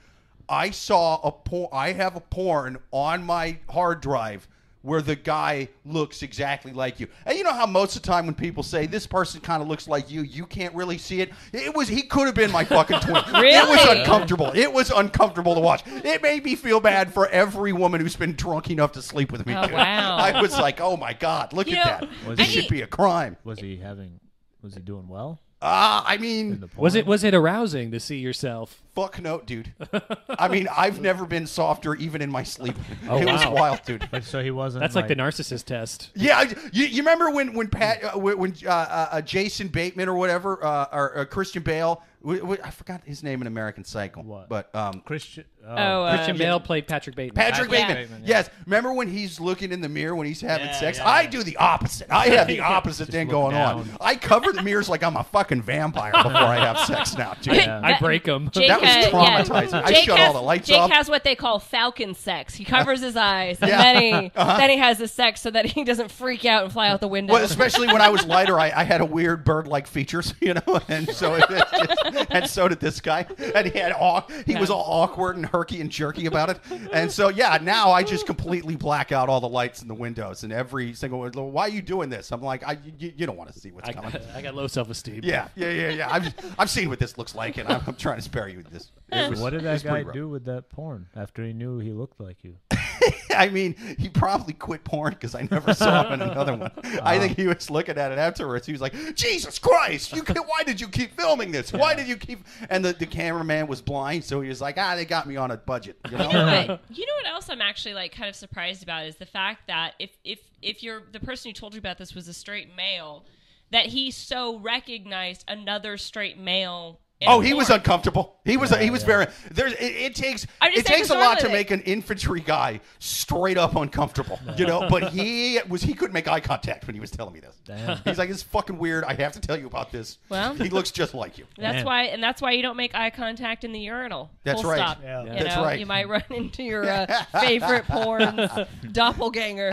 I 0.49 0.71
saw 0.71 1.21
a 1.23 1.33
porn. 1.33 1.69
I 1.73 1.93
have 1.93 2.17
a 2.17 2.21
porn 2.21 2.79
on 2.93 3.25
my 3.25 3.59
hard 3.69 4.01
drive 4.01 4.47
where 4.83 5.03
the 5.03 5.17
guy 5.17 5.69
looks 5.85 6.23
exactly 6.23 6.73
like 6.73 7.01
you. 7.01 7.09
And 7.25 7.37
you 7.37 7.43
know 7.43 7.53
how 7.53 7.67
most 7.67 7.97
of 7.97 8.03
the 8.03 8.07
time 8.07 8.27
when 8.27 8.35
people 8.37 8.63
say 8.63 8.87
this 8.87 9.07
person 9.07 9.41
kind 9.41 9.61
of 9.61 9.67
looks 9.69 9.89
like 9.89 10.11
you, 10.11 10.23
you 10.23 10.47
can't 10.47 10.73
really 10.75 10.97
see 10.99 11.21
it. 11.21 11.33
It 11.53 11.75
was 11.75 11.89
he 11.89 12.03
could 12.03 12.27
have 12.27 12.35
been 12.37 12.53
my 12.53 12.65
fucking 12.65 13.01
twin. 13.01 13.23
really? 13.33 13.47
It 13.57 13.69
was 13.69 13.99
uncomfortable. 13.99 14.53
It 14.55 14.73
was 14.73 14.91
uncomfortable 14.91 15.55
to 15.57 15.61
watch. 15.61 15.83
It 15.87 16.23
made 16.23 16.45
me 16.45 16.55
feel 16.55 16.79
bad 16.81 17.13
for 17.13 17.27
every 17.29 17.73
woman 17.73 18.01
who's 18.01 18.15
been 18.17 18.35
drunk 18.35 18.71
enough 18.71 18.93
to 18.93 19.03
sleep 19.03 19.33
with 19.33 19.45
me. 19.47 19.55
Oh, 19.55 19.67
wow. 19.73 20.17
I 20.19 20.41
was 20.41 20.57
like, 20.57 20.81
oh 20.81 20.97
my 20.97 21.13
god, 21.15 21.53
look 21.53 21.67
You 21.69 21.77
at 21.79 22.03
know, 22.03 22.09
that. 22.29 22.37
This 22.37 22.49
he- 22.49 22.61
should 22.61 22.71
be 22.71 22.83
a 22.83 22.87
crime. 22.87 23.37
Was 23.45 23.59
he 23.59 23.77
having? 23.79 24.21
Was 24.63 24.75
he 24.75 24.81
doing 24.81 25.09
well? 25.09 25.41
Ah, 25.69 26.05
I 26.07 26.17
mean. 26.17 26.71
Was 26.77 26.95
it 26.95 27.07
was 27.07 27.25
it 27.25 27.35
arousing 27.35 27.91
to 27.91 27.99
see 28.01 28.19
yourself? 28.19 28.83
fuck 28.97 29.21
no, 29.21 29.41
dude. 29.45 29.73
I 30.39 30.49
mean, 30.49 30.69
I've 30.75 31.03
never 31.03 31.27
been 31.27 31.47
softer, 31.47 31.95
even 31.97 32.23
in 32.23 32.31
my 32.31 32.43
sleep. 32.43 32.75
Oh, 33.09 33.19
it 33.19 33.27
was 33.27 33.47
wild, 33.47 33.83
dude. 33.85 34.09
But 34.11 34.25
so 34.33 34.43
he 34.43 34.51
wasn't. 34.51 34.81
That's 34.81 34.95
like, 34.95 35.07
the 35.09 35.15
narcissist 35.17 35.67
test. 35.67 36.11
Yeah, 36.15 36.51
you, 36.73 36.87
you 36.87 37.03
remember 37.03 37.31
when 37.31 37.53
when 37.53 37.69
Pat 37.69 38.03
uh, 38.03 38.19
when 38.19 38.39
when, 38.39 38.55
uh, 38.65 38.71
uh, 38.71 39.09
uh, 39.13 39.21
Jason 39.21 39.69
Bateman 39.69 40.09
or 40.09 40.15
whatever 40.15 40.65
uh, 40.65 40.87
or 40.91 41.19
uh, 41.19 41.25
Christian 41.27 41.63
Bale 41.63 42.03
w- 42.23 42.41
w- 42.41 42.61
I 42.65 42.71
forgot 42.71 43.03
his 43.05 43.23
name 43.23 43.43
in 43.43 43.47
American 43.47 43.85
Psycho, 43.85 44.23
What? 44.23 44.49
but 44.49 44.75
um, 44.75 45.03
Christian. 45.05 45.45
Oh, 45.69 45.73
uh, 46.05 46.15
Christian 46.17 46.37
Bale 46.39 46.61
played 46.61 46.87
Patrick 46.87 47.17
Bateman. 47.17 47.35
Patrick 47.43 47.69
Patrick 47.69 47.71
Bateman. 47.89 47.97
Bateman, 47.97 48.21
yeah. 48.23 48.37
Yes. 48.39 48.51
Remember 48.67 48.93
when 48.93 49.09
he's 49.09 49.41
looking 49.41 49.73
in 49.73 49.81
the 49.81 49.89
mirror 49.89 50.15
when 50.15 50.27
he's 50.27 50.41
having 50.41 50.67
Yeah, 50.67 50.79
sex? 50.79 50.99
yeah, 50.99 51.09
I 51.09 51.23
yeah. 51.23 51.31
do 51.31 51.43
the 51.43 51.57
opposite. 51.57 52.07
I 52.11 52.29
have 52.29 52.47
the 52.47 52.61
opposite 52.77 53.09
thing 53.09 53.27
look 53.29 53.33
going 53.53 53.57
on. 53.57 53.89
I 54.01 54.17
cover 54.17 54.53
the 54.53 54.63
mirrors 54.63 54.89
like 54.89 55.03
I'm 55.03 55.17
a 55.17 55.25
fucking 55.25 55.63
vampire 55.63 56.13
before 56.13 56.31
I 56.33 56.59
have 56.59 56.79
sex 56.81 57.17
now, 57.19 57.35
dude. 57.41 57.57
Yeah. 57.57 57.81
I 57.83 57.99
break 57.99 58.25
them. 58.25 58.49
Jake 58.53 58.69
That 58.69 58.81
was 58.81 58.91
has- 58.91 59.07
traumatizing. 59.07 59.73
yeah. 59.73 59.83
I 59.85 59.93
shut 59.95 60.19
has, 60.19 60.29
all 60.29 60.35
the 60.35 60.47
lights 60.47 60.67
Jake 60.69 60.79
off. 60.79 60.89
Jake 60.91 60.97
has 60.97 61.09
what 61.11 61.25
they 61.25 61.35
call 61.35 61.59
falcon 61.59 62.15
sex. 62.15 62.55
He 62.55 62.65
covers 62.65 63.01
his 63.01 63.17
eyes, 63.17 63.59
and 63.61 63.71
Yeah. 63.71 64.29
Uh-huh. 64.37 64.57
then 64.59 64.71
he 64.71 64.77
has 64.77 64.99
the 64.99 65.09
sex 65.09 65.41
so 65.41 65.51
that 65.51 65.65
he 65.67 65.83
doesn't 65.85 66.11
freak 66.11 66.45
out 66.45 66.63
and 66.65 66.73
fly 66.73 66.89
out 66.89 67.01
the 67.01 67.09
window. 67.09 67.33
Well, 67.33 67.45
especially 67.45 67.87
when 67.89 68.01
I 68.03 68.09
was 68.11 68.25
lighter, 68.27 68.59
I, 68.59 68.71
I 68.75 68.85
had 68.85 69.01
a 69.01 69.05
weird 69.05 69.45
bird-like 69.45 69.87
features, 69.87 70.35
you 70.41 70.55
know, 70.55 70.81
and 70.89 71.09
so 71.11 71.35
it, 71.35 71.45
it 71.51 71.65
just, 71.73 72.27
and 72.31 72.49
so 72.51 72.69
did 72.69 72.81
this 72.81 73.01
guy, 73.01 73.27
and 73.55 73.67
he 73.67 73.79
had 73.79 73.93
aw- 73.93 74.27
he 74.47 74.55
was 74.57 74.71
all 74.71 74.85
awkward 75.03 75.37
and 75.37 75.47
herky 75.57 75.81
and 75.81 75.91
jerky 75.91 76.27
about 76.27 76.51
it, 76.51 76.61
and 76.93 77.11
so 77.11 77.29
yeah, 77.29 77.59
now 77.63 77.91
I 77.91 78.03
just 78.03 78.27
completely 78.27 78.77
black 78.77 79.11
out 79.13 79.29
all 79.29 79.41
the 79.41 79.49
lights 79.49 79.81
in 79.83 79.89
the 79.89 79.95
windows 79.95 80.43
and 80.45 80.53
every 80.53 80.93
single. 80.93 81.27
Why 81.51 81.63
are 81.63 81.69
you 81.69 81.81
doing 81.83 82.11
this? 82.11 82.31
I'm 82.31 82.43
like, 82.43 82.63
I 82.67 82.79
you, 82.99 83.13
you 83.17 83.27
don't 83.27 83.37
want 83.37 83.53
to 83.53 83.59
see 83.59 83.71
what's 83.73 83.89
I, 83.89 83.93
coming. 83.93 84.13
I 84.35 84.43
got 84.43 84.55
low 84.55 84.67
self 84.67 84.91
esteem. 84.91 85.21
Yeah, 85.25 85.49
yeah, 85.57 85.71
yeah, 85.71 85.89
yeah. 85.91 86.13
I've 86.13 86.35
I've 86.59 86.71
seen 86.71 86.89
what 86.89 86.99
this 86.99 87.17
looks 87.17 87.35
like, 87.35 87.57
and 87.57 87.69
I'm, 87.69 87.83
I'm 87.87 87.95
trying 87.97 88.17
to 88.17 88.23
spare 88.23 88.49
you 88.49 88.63
this. 88.71 88.91
Was- 89.11 89.41
What 89.41 89.51
did 89.51 89.63
that 89.63 89.83
guy 89.83 90.03
do 90.03 90.29
with 90.29 90.45
that 90.45 90.69
porn 90.69 91.09
after 91.17 91.45
he 91.45 91.53
knew 91.53 91.79
he 91.79 91.93
looked 91.93 92.21
like 92.21 92.45
you? 92.45 92.57
I 93.37 93.49
mean, 93.51 93.75
he 93.99 94.09
probably 94.09 94.55
quit 94.55 94.83
porn 94.85 95.13
because 95.13 95.35
I 95.35 95.47
never 95.51 95.75
saw 95.75 96.05
him 96.07 96.21
in 96.21 96.29
another 96.29 96.55
one. 96.57 96.71
I 96.83 96.89
Uh-huh. 96.89 97.19
think 97.21 97.37
he 97.37 97.47
was 97.47 97.71
looking 97.71 97.97
at 97.99 98.13
it 98.13 98.19
afterwards. 98.19 98.67
He 98.67 98.73
was 98.73 98.81
like, 98.81 98.95
"Jesus 99.15 99.59
Christ! 99.59 100.15
You 100.15 100.23
can, 100.23 100.37
why 100.39 100.63
did 100.65 100.81
you 100.81 100.89
keep 100.89 101.13
filming 101.19 101.51
this? 101.53 101.73
Why 101.73 101.95
did 101.95 102.09
you 102.09 102.17
keep?" 102.17 102.41
And 102.71 102.85
the, 102.85 102.93
the 102.93 103.07
cameraman 103.07 103.67
was 103.67 103.83
blind, 103.83 104.25
so 104.25 104.41
he 104.41 104.49
was 104.49 104.61
like, 104.61 104.77
"Ah, 104.79 104.95
they 104.97 105.05
got 105.05 105.27
me 105.27 105.37
on 105.37 105.51
a 105.51 105.57
budget." 105.57 105.97
You 106.11 106.19
know? 106.19 106.29
But 106.31 106.81
you 106.97 107.07
know 107.07 107.13
what 107.23 107.27
else 107.27 107.49
I'm 107.49 107.61
actually 107.61 107.95
like 107.95 108.13
kind 108.13 108.29
of 108.29 108.37
surprised 108.37 108.83
about 108.83 109.07
is 109.07 109.17
the 109.17 109.27
fact 109.27 109.67
that 109.67 109.95
if 109.99 110.11
if 110.25 110.39
if 110.63 110.83
you're 110.83 111.03
the 111.13 111.21
person 111.21 111.51
who 111.51 111.53
told 111.53 111.75
you 111.75 111.79
about 111.79 111.99
this 111.99 112.15
was 112.15 112.29
a 112.29 112.35
straight 112.35 112.75
male, 112.77 113.25
that 113.71 113.87
he 113.87 114.11
so 114.11 114.59
recognized 114.59 115.45
another 115.49 115.97
straight 115.97 116.39
male 116.39 117.01
in 117.01 117.06
Oh, 117.27 117.41
he 117.41 117.55
was 117.55 117.71
uncomfortable. 117.71 118.37
He 118.45 118.59
was. 118.59 118.71
he 118.77 118.91
was 118.91 119.03
very. 119.03 119.27
There's. 119.51 119.73
It, 119.73 119.85
it 119.85 120.15
takes. 120.15 120.47
I'm 120.61 120.71
just 120.73 120.81
It 120.81 120.87
saying 120.89 120.99
takes 120.99 121.11
a 121.11 121.15
for 121.15 121.19
lot 121.21 121.37
to 121.37 121.41
Charlotte. 121.45 121.57
make 121.57 121.71
an 121.71 121.81
infantry 121.83 122.41
guy 122.41 122.81
straight 122.99 123.57
up 123.57 123.75
uncomfortable. 123.75 124.39
You 124.59 124.67
know. 124.67 124.87
But 124.91 125.13
he 125.13 125.59
was. 125.69 125.81
He 125.83 125.95
couldn't 125.95 126.13
make 126.13 126.29
eye 126.29 126.41
contact 126.41 126.87
when 126.87 126.95
he 126.95 127.01
was 127.01 127.11
telling 127.11 127.33
me 127.33 127.41
this. 127.41 127.57
Damn. 127.65 127.97
He's 128.05 128.19
like, 128.19 128.29
"It's 128.29 128.43
fucking 128.43 128.77
weird. 128.77 129.05
I 129.05 129.15
have 129.15 129.33
to 129.33 129.41
tell 129.41 129.59
you 129.59 129.67
about 129.67 129.91
this." 129.93 130.19
Well- 130.29 130.55
he 130.55 130.69
looks 130.69 130.91
just 130.91 131.15
like 131.15 131.39
you. 131.39 131.47
That's 131.57 131.77
Man. 131.77 131.85
why, 131.87 132.03
and 132.05 132.23
that's 132.23 132.43
why 132.43 132.53
you 132.53 132.61
don't 132.63 132.77
make 132.77 132.95
eye 132.95 133.09
contact 133.11 133.65
in 133.65 133.73
the 133.73 133.81
urinal. 133.81 134.31
That's 134.45 134.61
Full 134.61 134.71
right. 134.73 134.79
Stop. 134.79 134.99
Yeah. 135.03 135.23
You 135.23 135.29
That's 135.43 135.57
know, 135.57 135.63
right. 135.63 135.81
You 135.81 135.87
might 135.87 136.09
run 136.09 136.23
into 136.31 136.63
your 136.65 136.85
uh, 136.89 137.07
favorite 137.41 137.87
porn 137.87 138.49
doppelganger, 138.93 139.71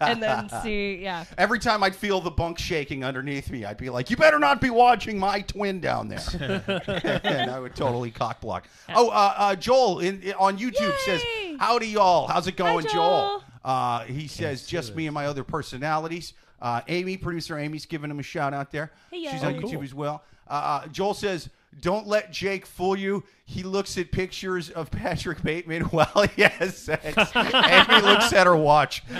and 0.00 0.22
then 0.22 0.48
see, 0.62 0.96
yeah. 0.96 1.24
Every 1.38 1.58
time 1.58 1.82
I'd 1.82 1.94
feel 1.96 2.20
the 2.20 2.30
bunk 2.30 2.58
shaking 2.58 3.04
underneath 3.04 3.50
me, 3.50 3.64
I'd 3.64 3.76
be 3.76 3.90
like, 3.90 4.10
"You 4.10 4.16
better 4.16 4.38
not 4.38 4.60
be 4.60 4.70
watching 4.70 5.18
my 5.18 5.40
twin 5.42 5.80
down 5.80 6.08
there," 6.08 6.62
and 7.24 7.50
I 7.50 7.58
would 7.60 7.74
totally 7.74 8.10
cock 8.22 8.40
block. 8.40 8.66
Oh, 8.94 9.08
uh, 9.10 9.34
uh, 9.36 9.56
Joel 9.56 10.00
in, 10.00 10.22
in- 10.22 10.34
on 10.34 10.58
YouTube 10.58 10.96
says, 11.04 11.22
Yay! 11.24 11.56
"Howdy, 11.58 11.88
y'all. 11.88 12.26
How's 12.26 12.46
it 12.46 12.56
going, 12.56 12.86
Joel?" 12.86 12.92
Joel. 12.92 13.44
Uh, 13.64 14.04
he 14.04 14.26
says, 14.28 14.66
"Just 14.66 14.94
me 14.96 15.06
and 15.06 15.14
my 15.14 15.26
other 15.26 15.44
personalities." 15.44 16.32
Uh, 16.62 16.82
Amy, 16.88 17.16
producer 17.16 17.58
Amy's 17.58 17.86
giving 17.86 18.10
him 18.10 18.18
a 18.18 18.22
shout 18.22 18.52
out 18.52 18.70
there. 18.70 18.90
Hey, 19.10 19.22
She's 19.30 19.42
y'all. 19.42 19.46
on 19.46 19.56
Oh, 19.56 19.60
YouTube 19.68 19.82
as 19.82 19.94
well. 19.94 20.22
Uh, 20.48 20.52
uh, 20.84 20.86
Joel 20.88 21.14
says, 21.14 21.48
"Don't 21.80 22.06
let 22.06 22.30
Jake 22.32 22.66
fool 22.66 22.96
you. 22.96 23.22
He 23.44 23.64
looks 23.64 23.98
at 23.98 24.12
pictures 24.12 24.70
of 24.70 24.90
Patrick 24.92 25.42
Bateman 25.42 25.82
while 25.90 26.26
he 26.36 26.42
has 26.42 26.76
sex, 26.76 27.16
and 27.34 27.88
he 27.88 28.00
looks 28.00 28.32
at 28.32 28.46
her 28.46 28.56
watch." 28.56 29.02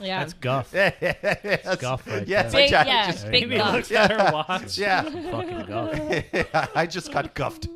Yeah. 0.00 0.20
That's 0.20 0.32
guff. 0.34 0.70
yes, 0.72 1.76
Guff 1.76 2.06
right 2.06 2.26
yes, 2.26 2.52
there. 2.52 2.60
Big, 2.66 2.72
I, 2.74 2.84
yeah, 2.86 3.10
just, 3.10 3.24
big 3.24 3.48
Maybe 3.48 3.56
guff. 3.56 3.72
looks 3.74 3.90
at 3.92 4.10
her 4.10 4.30
watch. 4.32 4.78
yeah. 4.78 5.02
Fucking 5.02 5.66
guff. 5.66 6.70
I 6.76 6.86
just 6.86 7.10
got 7.12 7.34
guffed. 7.34 7.68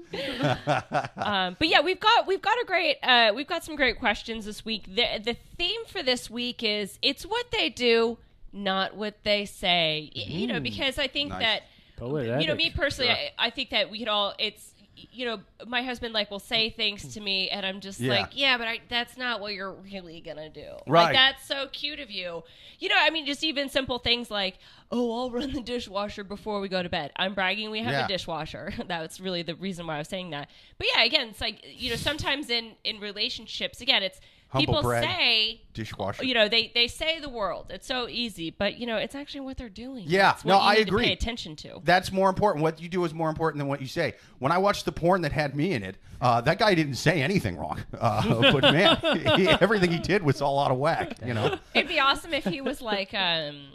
Um, 1.17 1.57
but 1.59 1.69
yeah, 1.69 1.81
we've 1.81 2.01
got 2.01 2.27
we've 2.27 2.43
got 2.43 2.57
a 2.62 2.65
great 2.67 2.97
uh, 3.03 3.33
we've 3.35 3.47
got 3.47 3.65
some 3.65 3.77
great 3.77 3.99
questions 3.99 4.45
this 4.45 4.65
week. 4.65 4.85
The 4.95 5.21
the 5.25 5.37
theme 5.57 5.85
for 5.87 6.03
this 6.03 6.31
week 6.31 6.62
is 6.62 6.99
it's 7.03 7.25
what 7.25 7.51
they 7.51 7.69
do, 7.71 8.19
not 8.53 8.95
what 8.97 9.23
they 9.25 9.45
say. 9.45 10.11
Y- 10.15 10.23
You 10.27 10.47
know, 10.47 10.61
because 10.61 10.99
I 10.99 11.07
think 11.09 11.31
Nice. 11.31 11.41
that 11.43 11.62
Poetic. 12.09 12.41
you 12.43 12.47
know 12.49 12.55
me 12.55 12.71
personally, 12.71 13.11
I, 13.11 13.31
I 13.39 13.51
think 13.51 13.71
that 13.71 13.91
we 13.91 13.99
could 13.99 14.09
all 14.09 14.35
it's 14.39 14.75
you 14.95 15.25
know 15.25 15.41
my 15.67 15.83
husband 15.83 16.13
like 16.13 16.31
will 16.31 16.39
say 16.39 16.69
things 16.69 17.15
to 17.15 17.21
me 17.21 17.49
and 17.49 17.65
i'm 17.65 17.81
just 17.81 17.99
Yeah. 17.99 18.13
like 18.21 18.29
yeah 18.39 18.59
but 18.59 18.69
I, 18.69 18.81
that's 18.91 19.17
not 19.17 19.41
what 19.41 19.55
you're 19.55 19.73
really 19.73 20.21
gonna 20.21 20.51
do 20.51 20.67
Right. 20.87 21.05
like 21.05 21.15
that's 21.15 21.47
so 21.47 21.67
cute 21.73 21.99
of 21.99 22.11
you 22.11 22.45
you 22.79 22.89
know 22.91 22.95
i 22.99 23.09
mean 23.09 23.25
just 23.25 23.43
even 23.43 23.71
simple 23.71 23.99
things 23.99 24.31
like 24.31 24.59
oh 24.93 25.19
i'll 25.19 25.31
run 25.31 25.51
the 25.55 25.63
dishwasher 25.63 26.23
before 26.25 26.61
we 26.61 26.69
go 26.69 26.83
to 26.83 26.91
bed 26.91 27.11
i'm 27.17 27.33
bragging 27.35 27.71
we 27.71 27.81
have 27.81 27.93
Yeah. 27.93 28.05
a 28.05 28.09
dishwasher 28.09 28.73
that's 28.87 29.19
really 29.19 29.43
the 29.43 29.55
reason 29.57 29.87
why 29.87 29.95
i 29.95 29.99
was 29.99 30.09
saying 30.09 30.31
that 30.31 30.51
but 30.77 30.87
yeah 30.95 31.03
again 31.05 31.29
it's 31.29 31.41
like 31.41 31.65
you 31.67 31.89
know 31.89 31.97
sometimes 31.97 32.51
in 32.51 32.73
in 32.85 33.01
relationships 33.01 33.81
again 33.81 34.03
it's 34.03 34.21
Humble 34.53 34.75
people 34.75 34.83
brag. 34.83 35.05
say 35.05 35.61
Dishwasher. 35.73 36.25
you 36.25 36.35
know 36.35 36.47
they 36.47 36.71
they 36.75 36.87
say 36.87 37.19
the 37.21 37.29
world 37.31 37.71
it's 37.71 37.87
so 37.87 38.07
easy 38.07 38.51
but 38.51 38.77
you 38.79 38.87
know 38.87 38.99
it's 38.99 39.15
actually 39.15 39.41
what 39.41 39.57
they're 39.57 39.71
doing 39.71 40.05
Yeah, 40.07 40.37
no, 40.45 40.59
I 40.59 40.75
agree. 40.75 41.07
pay 41.07 41.13
attention 41.15 41.57
to 41.57 41.81
That's 41.85 42.13
more 42.13 42.29
important. 42.29 42.63
What 42.63 42.79
you 42.81 42.91
do 42.91 43.03
is 43.07 43.15
more 43.15 43.31
important 43.31 43.59
than 43.61 43.69
what 43.69 43.81
you 43.81 43.87
say. 43.87 44.15
When 44.41 44.53
I 44.53 44.59
watched 44.59 44.85
the 44.85 44.93
porn 44.93 45.23
that 45.23 45.33
had 45.33 45.57
me 45.57 45.73
in 45.73 45.83
it, 45.83 45.97
uh, 46.21 46.43
that 46.43 46.59
guy 46.59 46.75
didn't 46.75 46.97
say 46.97 47.23
anything 47.23 47.57
wrong. 47.57 47.81
Uh, 47.99 48.53
but 48.53 48.63
man, 48.73 48.97
he, 49.37 49.49
everything 49.49 49.91
he 49.91 49.99
did 49.99 50.23
was 50.23 50.43
all 50.43 50.59
out 50.59 50.71
of 50.71 50.77
whack. 50.79 51.17
You 51.25 51.33
know. 51.35 51.57
It'd 51.75 51.89
be 51.89 51.99
awesome 52.01 52.35
if 52.35 52.45
he 52.45 52.61
was 52.61 52.83
like, 52.83 53.15
um, 53.15 53.69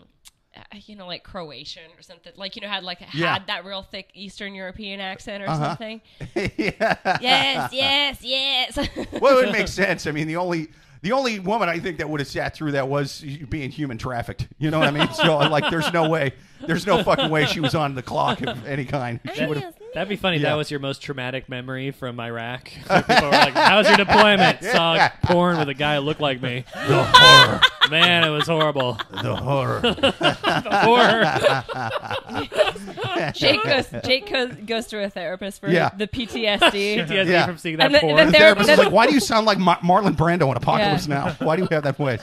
you 0.85 0.95
know, 0.95 1.07
like 1.07 1.23
Croatian 1.23 1.83
or 1.97 2.01
something. 2.01 2.33
Like, 2.35 2.55
you 2.55 2.61
know, 2.61 2.67
had 2.67 2.83
like 2.83 2.99
Yeah. 3.13 3.33
had 3.33 3.47
that 3.47 3.65
real 3.65 3.81
thick 3.83 4.09
Eastern 4.13 4.53
European 4.55 4.99
accent 4.99 5.43
or 5.43 5.49
Uh-huh. 5.49 5.69
something. 5.69 6.01
yeah. 6.57 7.17
Yes, 7.21 7.73
yes, 7.73 8.17
yes. 8.21 8.77
Well, 9.21 9.37
it 9.39 9.45
would 9.45 9.51
make 9.53 9.67
sense. 9.67 10.07
I 10.07 10.11
mean, 10.11 10.27
the 10.27 10.35
only 10.37 10.67
the 11.01 11.11
only 11.11 11.39
woman 11.39 11.69
I 11.69 11.79
think 11.79 11.99
that 11.99 12.09
would 12.09 12.19
have 12.19 12.27
sat 12.27 12.55
through 12.55 12.71
that 12.71 12.87
was 12.87 13.21
being 13.49 13.69
human 13.69 13.97
trafficked. 13.97 14.47
You 14.57 14.71
know 14.71 14.79
what 14.79 14.87
I 14.87 14.91
mean? 14.91 15.11
So 15.13 15.37
like, 15.37 15.69
there's 15.69 15.91
no 15.93 16.09
way, 16.09 16.33
there's 16.65 16.87
no 16.87 17.03
fucking 17.03 17.29
way 17.29 17.45
she 17.45 17.59
was 17.59 17.75
on 17.75 17.95
the 17.95 18.01
clock 18.01 18.41
of 18.41 18.65
any 18.65 18.85
kind. 18.85 19.19
She 19.35 19.45
would 19.45 19.57
have. 19.57 19.75
That'd 19.93 20.09
be 20.09 20.15
funny. 20.15 20.35
if 20.37 20.43
Yeah. 20.43 20.49
That 20.49 20.55
was 20.55 20.69
your 20.69 20.79
most 20.79 21.01
traumatic 21.01 21.49
memory 21.49 21.91
from 21.91 22.19
Iraq. 22.19 22.65
People 22.65 23.21
were 23.21 23.29
like, 23.31 23.53
"How's 23.53 23.87
your 23.87 23.97
deployment?" 23.97 24.63
Saw 24.63 25.09
porn 25.23 25.57
with 25.57 25.69
a 25.69 25.73
guy 25.73 25.95
who 25.95 26.01
looked 26.01 26.21
like 26.21 26.41
me. 26.41 26.65
The 26.73 27.03
horror. 27.03 27.61
Man, 27.89 28.23
it 28.25 28.29
was 28.29 28.47
horrible. 28.47 28.99
The 29.11 29.35
horror. 29.35 29.81
The 30.57 30.79
horror. 30.83 31.63
Jake 33.33 33.63
goes. 33.63 33.87
Jake 34.05 34.29
goes, 34.29 34.51
goes 34.65 34.87
to 34.87 35.03
a 35.03 35.09
therapist 35.09 35.61
for 35.61 35.69
Yeah. 35.69 35.89
the 35.97 36.07
PTSD. 36.07 37.07
PTSD 37.07 37.29
Yeah. 37.29 37.45
from 37.45 37.57
seeing 37.57 37.77
that 37.77 37.87
And 37.87 37.95
the- 37.95 37.99
porn. 37.99 38.17
the 38.17 38.25
The 38.25 38.31
There- 38.31 38.41
therapist 38.41 38.69
is 38.69 38.77
like, 38.77 38.91
"Why 38.91 39.07
do 39.07 39.13
you 39.13 39.19
sound 39.19 39.45
like 39.45 39.57
Mar- 39.57 39.79
Marlon 39.79 40.15
Brando 40.15 40.49
in 40.51 40.57
Apocalypse 40.57 41.07
Yeah. 41.07 41.35
Now? 41.39 41.45
Why 41.45 41.55
do 41.55 41.63
you 41.63 41.67
have 41.71 41.83
that 41.83 41.97
voice?" 41.97 42.21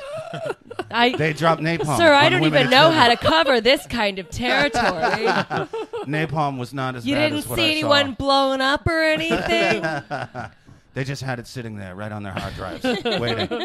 I, 0.90 1.16
They 1.16 1.32
dropped 1.32 1.62
napalm. 1.62 1.96
sir, 1.96 2.12
I 2.12 2.28
don't 2.28 2.44
even 2.44 2.70
know 2.70 2.90
how 2.90 3.08
to 3.08 3.16
cover 3.16 3.60
this 3.60 3.86
kind 3.86 4.18
of 4.18 4.28
territory. 4.30 4.80
Napalm 6.06 6.58
was 6.58 6.74
not 6.74 6.96
as 6.96 7.06
You 7.06 7.14
bad 7.14 7.22
didn't 7.30 7.38
as 7.38 7.48
what 7.48 7.56
see 7.58 7.68
I 7.68 7.70
anyone 7.70 8.08
saw. 8.10 8.14
blowing 8.16 8.60
up 8.60 8.86
or 8.86 9.00
anything. 9.02 9.84
They 10.94 11.02
just 11.02 11.22
had 11.22 11.40
it 11.40 11.48
sitting 11.48 11.74
there, 11.74 11.96
right 11.96 12.12
on 12.12 12.22
their 12.22 12.32
hard 12.32 12.54
drives, 12.54 12.84
waiting. 13.04 13.52
um, 13.52 13.58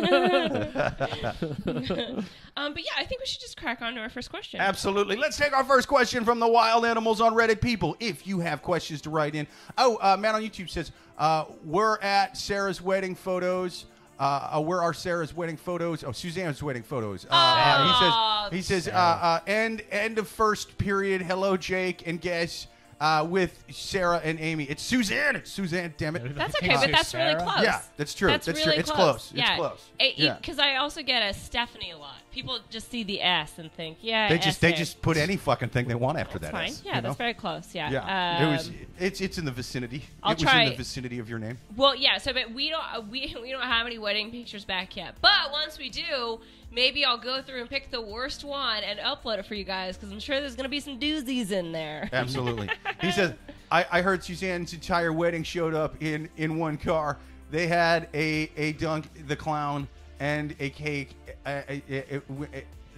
but 2.74 2.84
yeah, 2.84 2.92
I 2.98 3.06
think 3.06 3.22
we 3.22 3.26
should 3.26 3.40
just 3.40 3.56
crack 3.56 3.84
on 3.84 3.94
to 3.94 4.02
our 4.02 4.10
first 4.10 4.32
question. 4.32 4.60
Absolutely. 4.60 5.16
Let's 5.16 5.38
take 5.38 5.56
our 5.56 5.64
first 5.64 5.88
question 5.88 6.26
from 6.26 6.40
the 6.40 6.48
wild 6.48 6.86
animals 6.86 7.22
on 7.22 7.36
Reddit 7.36 7.62
people. 7.62 7.96
If 8.00 8.26
you 8.26 8.40
have 8.40 8.64
questions 8.64 9.02
to 9.02 9.12
write 9.12 9.36
in. 9.36 9.46
Oh, 9.78 10.00
uh, 10.02 10.18
Matt 10.20 10.34
on 10.34 10.42
YouTube 10.42 10.72
says, 10.72 10.92
uh, 11.20 11.46
we're 11.64 12.00
at 12.02 12.36
Sarah's 12.36 12.82
wedding 12.82 13.14
photos. 13.14 13.86
Uh, 14.20 14.50
uh, 14.56 14.62
where 14.62 14.82
are 14.82 14.94
Sarah's 14.94 15.34
wedding 15.34 15.56
photos? 15.56 16.04
Oh, 16.04 16.12
Suzanne's 16.12 16.62
wedding 16.62 16.84
photos. 16.84 17.26
Uh, 17.26 17.30
uh, 17.32 18.50
he 18.52 18.62
says, 18.62 18.80
he 18.80 18.84
says, 18.84 18.94
uh, 18.94 18.98
uh, 18.98 19.40
end 19.48 19.82
end 19.92 20.18
of 20.18 20.28
first 20.28 20.78
period. 20.78 21.22
Hello, 21.22 21.56
Jake, 21.56 22.06
and 22.06 22.20
guess 22.20 22.68
uh, 23.00 23.26
with 23.30 23.64
Sarah 23.72 24.20
and 24.24 24.40
Amy. 24.40 24.66
It's 24.66 24.84
Suzanne. 24.84 25.36
It's 25.38 25.52
Suzanne. 25.52 25.94
Damn 25.98 26.16
it. 26.18 26.36
That's 26.36 26.56
okay, 26.58 26.68
but 26.76 26.92
that's 26.92 27.14
really 27.14 27.32
Sarah? 27.32 27.44
close. 27.44 27.64
Yeah, 27.64 27.82
that's 27.98 28.14
true. 28.14 28.28
That's, 28.30 28.46
That's 28.46 28.60
really 28.60 28.72
true. 28.74 28.80
It's 28.80 28.92
close. 28.92 29.06
close. 29.06 29.32
It's 29.32 29.40
Yeah. 29.40 29.56
close. 29.56 29.90
It- 30.00 30.18
Yeah. 30.18 30.34
Because 30.36 30.60
I 30.60 30.76
also 30.76 31.02
get 31.02 31.22
a 31.22 31.34
Stephanie 31.34 31.92
a 31.92 31.98
lot. 31.98 32.16
People 32.32 32.60
just 32.70 32.92
see 32.92 33.04
the 33.04 33.22
S 33.22 33.58
and 33.58 33.72
think, 33.74 33.98
yeah, 34.02 34.28
They 34.30 34.38
S 34.38 34.44
just 34.46 34.62
they 34.62 34.70
there. 34.70 34.78
just 34.78 35.02
put 35.02 35.18
any 35.18 35.38
fucking 35.38 35.70
thing 35.70 35.88
they 35.88 35.96
want 35.96 36.18
after 36.20 36.38
That's 36.40 36.52
that. 36.52 36.58
fine. 36.58 36.70
S, 36.70 36.82
yeah, 36.86 36.96
you 36.98 37.02
that's 37.02 37.14
know? 37.14 37.18
very 37.18 37.34
close. 37.34 37.74
Yeah. 37.74 37.90
Yeah, 37.90 38.48
it 38.48 38.52
was. 38.52 38.68
Um, 38.70 38.76
It's 39.00 39.22
it's 39.22 39.38
in 39.38 39.46
the 39.46 39.52
vicinity. 39.52 40.04
I'll 40.22 40.34
it 40.34 40.36
was 40.36 40.44
try- 40.44 40.64
in 40.64 40.70
the 40.72 40.76
vicinity 40.76 41.20
of 41.20 41.30
your 41.30 41.40
name. 41.40 41.58
Well, 41.76 41.96
yeah. 41.96 42.18
So, 42.18 42.34
but 42.34 42.52
we 42.54 42.70
don't 42.70 42.84
uh, 42.94 43.02
we 43.02 43.36
we 43.42 43.52
don't 43.52 43.64
have 43.64 43.86
any 43.88 43.98
wedding 43.98 44.30
pictures 44.32 44.66
back 44.66 44.96
yet. 44.96 45.16
But 45.22 45.52
once 45.52 45.78
we 45.80 45.90
do, 45.90 46.40
maybe 46.72 47.06
I'll 47.06 47.18
go 47.18 47.42
through 47.42 47.62
and 47.62 47.70
pick 47.70 47.92
the 47.92 48.02
worst 48.02 48.44
one 48.44 48.84
and 48.84 49.00
upload 49.00 49.40
it 49.40 49.46
for 49.46 49.56
you 49.56 49.64
guys 49.64 49.98
because 49.98 50.12
I'm 50.12 50.20
sure 50.20 50.40
there's 50.40 50.56
gonna 50.56 50.70
be 50.70 50.80
some 50.80 51.00
doozies 51.00 51.52
in 51.52 51.72
there. 51.72 52.10
Absolutely. 52.14 52.70
he 53.02 53.12
says, 53.12 53.34
I, 53.72 53.86
I 53.92 54.02
heard 54.02 54.24
Suzanne's 54.24 54.74
entire 54.74 55.14
wedding 55.14 55.44
showed 55.44 55.74
up 55.74 56.02
in 56.02 56.30
in 56.38 56.58
one 56.58 56.78
car. 56.78 57.18
They 57.52 57.68
had 57.68 58.08
a 58.14 58.50
a 58.58 58.74
dunk 58.74 59.06
the 59.28 59.36
clown 59.36 59.88
and 60.20 60.56
a 60.60 60.70
cake 60.70 61.16
uh, 61.46 61.62
uh, 61.70 61.74
uh, 61.92 62.16
uh, 62.16 62.46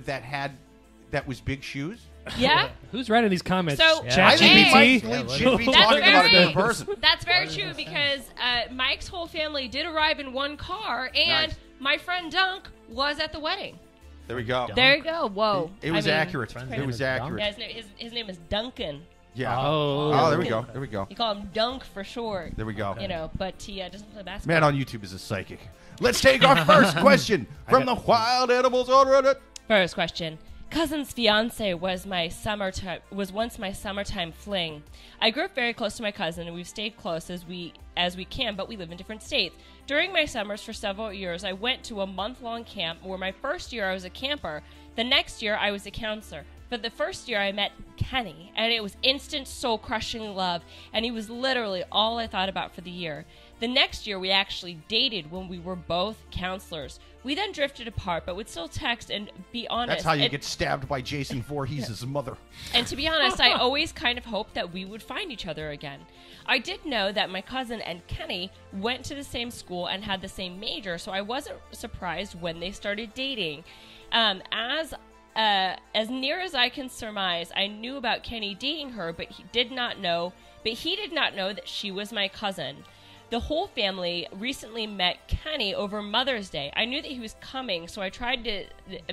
that 0.05 0.23
had 0.23 0.51
that 1.11 1.27
was 1.27 1.39
big 1.41 1.61
shoes. 1.63 2.01
Yeah. 2.37 2.69
Who's 2.91 3.09
writing 3.09 3.29
these 3.29 3.41
comments? 3.41 3.81
So- 3.81 4.03
Yeah. 4.05 4.27
I 4.27 4.37
think 4.37 4.53
we 4.67 4.73
might 4.73 5.03
Yeah, 5.03 5.21
legit 5.21 5.57
be 5.57 5.65
That's 5.65 5.77
talking 5.77 5.97
about 5.99 6.25
a 6.25 6.29
very- 6.29 6.29
different 6.29 6.53
person. 6.55 6.87
That's 7.01 7.25
very 7.25 7.47
true 7.47 7.73
because 7.75 8.21
uh, 8.41 8.71
Mike's 8.73 9.07
whole 9.07 9.25
family 9.27 9.67
did 9.67 9.85
arrive 9.87 10.19
in 10.19 10.31
one 10.31 10.55
car, 10.55 11.09
and 11.15 11.49
Nice. 11.51 11.55
my 11.79 11.97
friend 11.97 12.31
Dunk 12.31 12.69
was 12.91 13.19
at 13.19 13.31
the 13.31 13.39
wedding. 13.39 13.79
There 14.27 14.35
we 14.35 14.43
go. 14.43 14.67
There 14.75 14.95
you 14.95 15.03
go. 15.03 15.27
Whoa. 15.27 15.71
It 15.81 15.91
I 15.91 15.95
was 15.95 16.05
mean, 16.05 16.13
accurate. 16.13 16.51
Friend's 16.51 16.71
It 16.71 16.85
was 16.85 16.95
is 16.95 17.01
accurate. 17.01 17.41
Yeah, 17.41 17.47
his, 17.47 17.57
name, 17.57 17.69
his, 17.71 17.85
his 17.97 18.13
name 18.13 18.29
is 18.29 18.37
Duncan. 18.49 19.01
Yeah. 19.33 19.57
Oh. 19.57 20.11
Oh, 20.13 20.29
there 20.29 20.39
we 20.39 20.47
go. 20.47 20.65
There 20.71 20.81
we 20.81 20.87
go. 20.87 21.07
You 21.09 21.15
call 21.15 21.35
him 21.35 21.49
Dunk 21.53 21.83
for 21.83 22.03
short. 22.03 22.53
There 22.55 22.65
we 22.65 22.73
go. 22.73 22.95
You 22.99 23.07
know, 23.07 23.31
but 23.37 23.61
he 23.61 23.81
uh, 23.81 23.89
doesn't 23.89 24.11
play 24.13 24.23
basketball. 24.23 24.55
Man 24.55 24.63
on 24.63 24.75
YouTube 24.75 25.03
is 25.03 25.13
a 25.13 25.19
psychic. 25.19 25.59
Let's 25.99 26.21
take 26.21 26.43
our 26.43 26.65
first 26.65 26.97
question 26.99 27.47
from 27.69 27.85
the 27.85 27.95
wild 27.95 28.51
animals 28.51 28.89
on 28.89 29.07
Reddit. 29.07 29.35
First 29.67 29.93
question. 29.95 30.37
Cousin's 30.69 31.11
fiance 31.11 31.73
was 31.73 32.05
my 32.05 32.29
summertime 32.29 33.01
was 33.11 33.33
once 33.33 33.59
my 33.59 33.73
summertime 33.73 34.31
fling. 34.31 34.83
I 35.19 35.29
grew 35.29 35.43
up 35.43 35.53
very 35.53 35.73
close 35.73 35.97
to 35.97 36.01
my 36.01 36.11
cousin 36.11 36.47
and 36.47 36.55
we've 36.55 36.67
stayed 36.67 36.95
close 36.95 37.29
as 37.29 37.45
we 37.45 37.73
as 37.97 38.15
we 38.15 38.23
can, 38.23 38.55
but 38.55 38.69
we 38.69 38.77
live 38.77 38.89
in 38.89 38.97
different 38.97 39.21
states. 39.21 39.55
During 39.87 40.13
my 40.13 40.25
summers 40.25 40.63
for 40.63 40.73
several 40.73 41.11
years, 41.11 41.43
I 41.43 41.53
went 41.53 41.83
to 41.85 42.01
a 42.01 42.07
month-long 42.07 42.63
camp 42.63 43.03
where 43.03 43.17
my 43.17 43.31
first 43.31 43.73
year 43.73 43.89
I 43.89 43.93
was 43.93 44.05
a 44.05 44.09
camper. 44.09 44.63
The 44.95 45.03
next 45.03 45.41
year 45.41 45.55
I 45.55 45.71
was 45.71 45.85
a 45.85 45.91
counselor. 45.91 46.45
But 46.69 46.81
the 46.81 46.89
first 46.89 47.27
year 47.27 47.39
I 47.39 47.51
met 47.51 47.73
Kenny, 47.97 48.53
and 48.55 48.71
it 48.71 48.81
was 48.81 48.95
instant 49.03 49.47
soul-crushing 49.47 50.35
love, 50.35 50.61
and 50.93 51.03
he 51.03 51.11
was 51.11 51.29
literally 51.29 51.83
all 51.91 52.17
I 52.17 52.27
thought 52.27 52.47
about 52.47 52.73
for 52.73 52.79
the 52.79 52.89
year. 52.89 53.25
The 53.59 53.67
next 53.67 54.07
year, 54.07 54.17
we 54.17 54.31
actually 54.31 54.79
dated 54.87 55.29
when 55.29 55.49
we 55.49 55.59
were 55.59 55.75
both 55.75 56.17
counselors. 56.31 56.99
We 57.23 57.35
then 57.35 57.51
drifted 57.51 57.87
apart, 57.87 58.23
but 58.25 58.35
would 58.35 58.49
still 58.49 58.67
text 58.67 59.11
and 59.11 59.31
be 59.51 59.67
honest. 59.67 59.97
That's 59.97 60.03
how 60.05 60.13
you 60.13 60.23
and, 60.23 60.31
get 60.31 60.43
stabbed 60.43 60.87
by 60.87 61.01
Jason 61.01 61.43
Voorhees' 61.43 62.05
mother. 62.05 62.35
and 62.73 62.87
to 62.87 62.95
be 62.95 63.07
honest, 63.07 63.39
I 63.39 63.51
always 63.59 63.91
kind 63.91 64.17
of 64.17 64.25
hoped 64.25 64.55
that 64.55 64.73
we 64.73 64.85
would 64.85 65.03
find 65.03 65.31
each 65.31 65.45
other 65.45 65.69
again. 65.69 65.99
I 66.45 66.57
did 66.57 66.83
know 66.85 67.11
that 67.11 67.29
my 67.29 67.41
cousin 67.41 67.81
and 67.81 68.05
Kenny 68.07 68.51
went 68.73 69.05
to 69.05 69.15
the 69.15 69.23
same 69.23 69.51
school 69.51 69.87
and 69.87 70.03
had 70.03 70.21
the 70.21 70.27
same 70.27 70.59
major, 70.59 70.97
so 70.97 71.11
I 71.11 71.21
wasn't 71.21 71.59
surprised 71.71 72.39
when 72.39 72.59
they 72.59 72.71
started 72.71 73.13
dating. 73.13 73.63
Um, 74.11 74.41
as 74.51 74.93
uh, 75.35 75.75
as 75.95 76.09
near 76.09 76.39
as 76.39 76.53
I 76.53 76.69
can 76.69 76.89
surmise, 76.89 77.51
I 77.55 77.67
knew 77.67 77.97
about 77.97 78.23
Kenny 78.23 78.53
dating 78.53 78.91
her, 78.91 79.13
but 79.13 79.27
he 79.27 79.45
did 79.51 79.71
not 79.71 79.99
know. 79.99 80.33
But 80.63 80.73
he 80.73 80.95
did 80.95 81.13
not 81.13 81.35
know 81.35 81.53
that 81.53 81.67
she 81.67 81.91
was 81.91 82.11
my 82.11 82.27
cousin. 82.27 82.83
The 83.31 83.39
whole 83.39 83.67
family 83.67 84.27
recently 84.33 84.85
met 84.85 85.25
Kenny 85.29 85.73
over 85.73 86.01
Mother's 86.01 86.49
Day. 86.49 86.69
I 86.75 86.83
knew 86.83 87.01
that 87.01 87.09
he 87.09 87.21
was 87.21 87.37
coming, 87.39 87.87
so 87.87 88.01
I 88.01 88.09
tried 88.09 88.43
to 88.43 88.65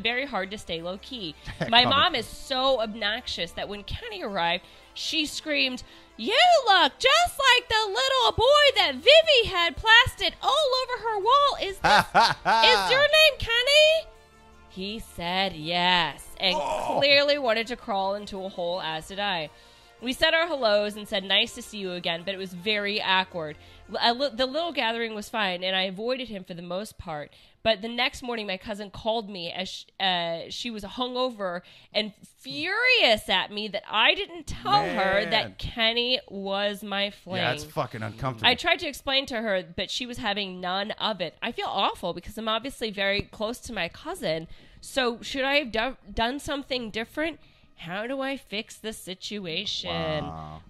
very 0.03 0.27
hard 0.27 0.51
to 0.51 0.59
stay 0.59 0.83
low 0.83 0.99
key. 0.99 1.37
My 1.69 1.85
mom 1.85 2.17
is 2.17 2.27
so 2.27 2.81
obnoxious 2.81 3.53
that 3.53 3.69
when 3.69 3.85
Kenny 3.85 4.25
arrived, 4.25 4.65
she 4.93 5.25
screamed, 5.25 5.85
"You 6.17 6.37
look 6.67 6.95
just 6.99 7.39
like 7.39 7.69
the 7.69 7.87
little 7.87 8.33
boy 8.33 8.65
that 8.75 8.95
Vivi 8.97 9.49
had 9.55 9.77
plastered 9.77 10.35
all 10.43 10.71
over 10.83 11.03
her 11.05 11.19
wall. 11.21 11.57
Is 11.63 11.79
this, 11.79 12.07
is 12.11 12.91
your 12.91 13.01
name 13.01 13.39
Kenny?" 13.39 14.09
He 14.69 14.99
said 14.99 15.55
yes, 15.55 16.27
and 16.41 16.57
oh. 16.59 16.97
clearly 16.99 17.39
wanted 17.39 17.69
to 17.69 17.77
crawl 17.77 18.17
into 18.17 18.45
a 18.45 18.49
hole, 18.49 18.81
as 18.81 19.07
did 19.07 19.21
I. 19.21 19.51
We 20.01 20.13
said 20.13 20.33
our 20.33 20.47
hellos 20.47 20.97
and 20.97 21.09
said 21.09 21.25
nice 21.25 21.55
to 21.55 21.63
see 21.63 21.79
you 21.79 21.93
again, 21.93 22.23
but 22.25 22.35
it 22.35 22.39
was 22.39 22.53
very 22.53 23.03
awkward. 23.03 23.57
Li- 23.89 24.31
the 24.35 24.47
little 24.47 24.73
gathering 24.73 25.15
was 25.15 25.29
fine, 25.29 25.65
and 25.65 25.75
I 25.75 25.83
avoided 25.83 26.29
him 26.29 26.45
for 26.45 26.55
the 26.55 26.63
most 26.63 26.99
part. 26.99 27.33
But 27.63 27.83
the 27.83 27.89
next 27.89 28.23
morning, 28.23 28.47
my 28.47 28.57
cousin 28.57 28.91
called 28.91 29.29
me 29.29 29.51
as 29.51 29.69
sh- 29.69 29.85
uh, 30.01 30.43
she 30.49 30.71
was 30.71 30.85
hungover 30.85 31.63
and 31.93 32.13
furious 32.39 33.29
at 33.29 33.51
me 33.51 33.69
that 33.69 33.83
I 33.91 34.15
didn't 34.15 34.47
tell 34.47 34.83
her 34.83 35.21
Man. 35.23 35.31
that 35.31 35.59
Kenny 35.59 36.21
was 36.29 36.83
my 36.83 37.11
fling. 37.11 37.43
Yeah, 37.43 37.53
it's 37.53 37.65
fucking 37.65 38.03
uncomfortable. 38.03 38.49
I 38.49 38.55
tried 38.55 38.79
to 38.81 38.87
explain 38.89 39.27
to 39.27 39.41
her, 39.43 39.65
but 39.77 39.91
she 39.91 40.07
was 40.07 40.19
having 40.19 40.61
none 40.61 40.93
of 40.93 41.21
it. 41.21 41.35
I 41.43 41.53
feel 41.53 41.67
awful 41.69 42.15
because 42.15 42.39
I'm 42.39 42.49
obviously 42.49 42.91
very 42.91 43.23
close 43.23 43.59
to 43.61 43.73
my 43.73 43.89
cousin. 43.89 44.49
So, 44.81 45.21
should 45.23 45.43
I 45.45 45.57
have 45.57 45.73
do- 45.73 45.97
done 46.13 46.39
something 46.39 46.91
different? 46.91 47.41
How 47.79 48.07
do 48.07 48.21
I 48.21 48.37
fix 48.37 48.77
the 48.77 48.93
situation? 48.93 49.91
Wow. 49.91 50.61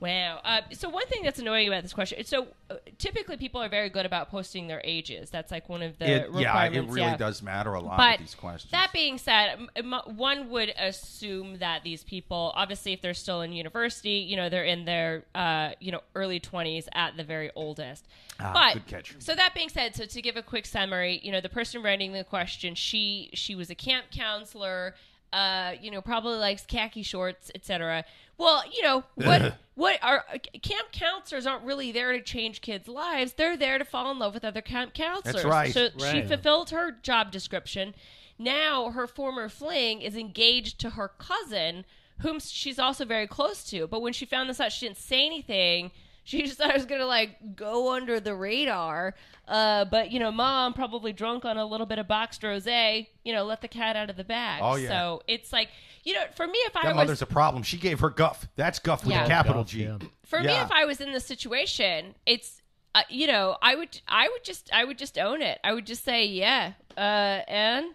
Uh, 0.45 0.61
so, 0.73 0.88
one 0.88 1.07
thing 1.07 1.23
that's 1.23 1.38
annoying 1.38 1.67
about 1.69 1.83
this 1.83 1.93
question 1.93 2.23
so 2.25 2.49
uh, 2.71 2.75
typically 2.99 3.37
people 3.37 3.61
are 3.62 3.69
very 3.69 3.88
good 3.88 4.05
about 4.07 4.31
posting 4.31 4.67
their 4.67 4.81
ages. 4.85 5.31
That's 5.31 5.50
like 5.50 5.69
one 5.69 5.83
of 5.83 5.99
the 5.99 6.05
It- 6.05 6.31
yeah, 6.35 6.65
it 6.67 6.81
really 6.87 7.00
yeah. 7.00 7.17
does 7.17 7.43
matter 7.43 7.73
a 7.75 7.81
lot 7.81 7.97
But 7.97 8.19
with 8.21 8.29
these 8.29 8.35
questions. 8.35 8.71
that 8.73 8.93
being 8.93 9.19
said, 9.19 9.59
m- 9.77 9.93
m- 9.95 10.17
one 10.17 10.50
would 10.50 10.73
assume 10.79 11.59
that 11.59 11.83
these 11.83 12.05
people, 12.05 12.53
obviously, 12.55 12.93
if 12.93 13.00
they're 13.00 13.15
still 13.15 13.41
in 13.41 13.53
university, 13.53 14.17
you 14.29 14.37
know, 14.37 14.49
they're 14.49 14.65
in 14.65 14.85
their, 14.85 15.25
uh, 15.35 15.71
you 15.81 15.91
know, 15.93 16.03
early 16.15 16.41
twenties 16.41 16.88
at 16.93 17.17
the 17.17 17.25
very 17.25 17.50
oldest. 17.55 18.07
Ah, 18.41 18.53
but 18.53 18.75
good 18.75 18.87
catch. 18.87 19.17
so 19.19 19.35
that 19.35 19.55
being 19.55 19.69
said, 19.69 19.97
so 19.97 20.05
to 20.05 20.23
give 20.23 20.37
a 20.37 20.43
quick 20.43 20.67
summary, 20.67 21.21
you 21.25 21.33
know, 21.33 21.41
the 21.41 21.49
person 21.49 21.83
writing 21.83 22.12
the 22.12 22.23
question, 22.25 22.75
she 22.75 23.31
she 23.33 23.55
was 23.55 23.71
a 23.71 23.75
camp 23.75 24.07
counselor. 24.12 24.95
Uh, 25.32 25.73
you 25.80 25.90
know, 25.90 26.00
probably 26.00 26.37
likes 26.37 26.64
khaki 26.64 27.02
shorts, 27.02 27.50
etc. 27.54 28.04
Well, 28.38 28.62
you 28.75 28.82
know 28.82 29.04
what? 29.14 29.56
what 29.75 29.99
are 30.02 30.25
camp 30.62 30.90
counselors 30.92 31.47
aren't 31.47 31.64
really 31.64 31.92
there 31.92 32.12
to 32.12 32.20
change 32.20 32.61
kids' 32.61 32.88
lives. 32.88 33.35
They're 33.35 33.56
there 33.56 33.78
to 33.78 33.85
fall 33.85 34.11
in 34.11 34.18
love 34.18 34.35
with 34.35 34.44
other 34.44 34.62
camp 34.62 34.94
counselors. 34.94 35.42
That's 35.42 35.44
right. 35.44 35.73
So 35.73 35.88
she 36.11 36.23
fulfilled 36.23 36.70
her 36.70 36.92
job 37.02 37.30
description. 37.30 37.94
Now 38.38 38.90
her 38.90 39.06
former 39.06 39.49
fling 39.49 40.00
is 40.00 40.16
engaged 40.16 40.78
to 40.80 40.90
her 40.90 41.08
cousin, 41.08 41.85
whom 42.20 42.40
she's 42.40 42.78
also 42.78 43.04
very 43.04 43.26
close 43.26 43.64
to. 43.70 43.87
But 43.87 44.00
when 44.00 44.12
she 44.12 44.25
found 44.25 44.49
this 44.49 44.61
out, 44.61 44.73
she 44.73 44.87
didn't 44.87 44.99
say 44.99 45.26
anything. 45.26 45.90
She 46.28 46.42
just 46.42 46.58
thought 46.58 46.70
I 46.70 46.75
was 46.75 46.85
gonna 46.85 47.06
like 47.06 47.56
go 47.56 47.92
under 47.94 48.20
the 48.20 48.35
radar. 48.35 49.14
Uh, 49.47 49.87
but 49.87 50.11
you 50.11 50.20
know, 50.20 50.30
mom 50.30 50.75
probably 50.75 51.14
drunk 51.14 51.47
on 51.47 51.56
a 51.56 51.64
little 51.64 51.87
bit 51.87 51.99
of 51.99 52.06
boxed 52.06 52.42
rosé. 52.42 53.06
You 53.25 53.32
know, 53.32 53.44
let 53.44 53.62
the 53.62 53.68
cat 53.68 53.97
out 53.97 54.11
of 54.11 54.16
the 54.16 54.25
bag. 54.25 54.61
Oh, 54.62 54.76
yeah. 54.76 54.88
So 54.90 55.23
it's 55.26 55.54
like 55.54 55.70
you 56.04 56.12
know, 56.12 56.25
for 56.37 56.47
me, 56.47 56.58
if 56.66 56.76
I 56.76 56.82
that 56.82 56.88
was 56.88 56.97
mother's 56.97 57.23
a 57.23 57.26
problem. 57.26 57.62
She 57.62 57.78
gave 57.78 58.00
her 58.00 58.11
guff. 58.11 58.47
That's 58.56 58.78
guff 58.78 59.04
with 59.06 59.14
Yeah. 59.14 59.25
a 59.25 59.26
capital 59.26 59.62
Guff, 59.62 59.70
G. 59.70 59.85
yeah. 59.85 59.97
for 60.26 60.40
me 60.40 60.52
if 60.52 60.70
i 60.70 60.85
was 60.85 61.00
in 61.00 61.12
this 61.12 61.25
situation 61.25 62.14
it's 62.26 62.61
uh, 62.94 63.00
you 63.08 63.26
know 63.26 63.56
i 63.62 63.75
would 63.75 63.99
i 64.06 64.28
would 64.28 64.44
just 64.44 64.68
i 64.75 64.85
would 64.85 64.99
just 64.99 65.16
own 65.18 65.40
it 65.40 65.58
i 65.64 65.73
would 65.73 65.87
just 65.87 66.04
say 66.04 66.26
yeah 66.26 66.73
uh 66.99 67.40
and 67.49 67.87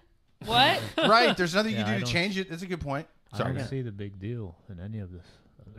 what 0.46 0.82
right. 0.98 1.38
There's 1.38 1.54
nothing 1.54 1.74
you 1.74 1.78
Yeah, 1.78 1.84
can 1.86 1.94
I 1.94 1.98
do 2.00 2.00
to 2.00 2.06
don't- 2.06 2.12
change 2.14 2.38
it. 2.40 2.50
That's 2.50 2.64
a 2.64 2.66
good 2.66 2.82
point. 2.82 3.06
Sorry. 3.36 3.44
I 3.44 3.48
Sorry. 3.54 3.58
don't 3.60 3.68
see 3.70 3.82
the 3.84 3.92
big 3.92 4.20
deal 4.20 4.56
in 4.70 4.80
any 4.80 5.00
of 5.00 5.12
this. 5.12 5.26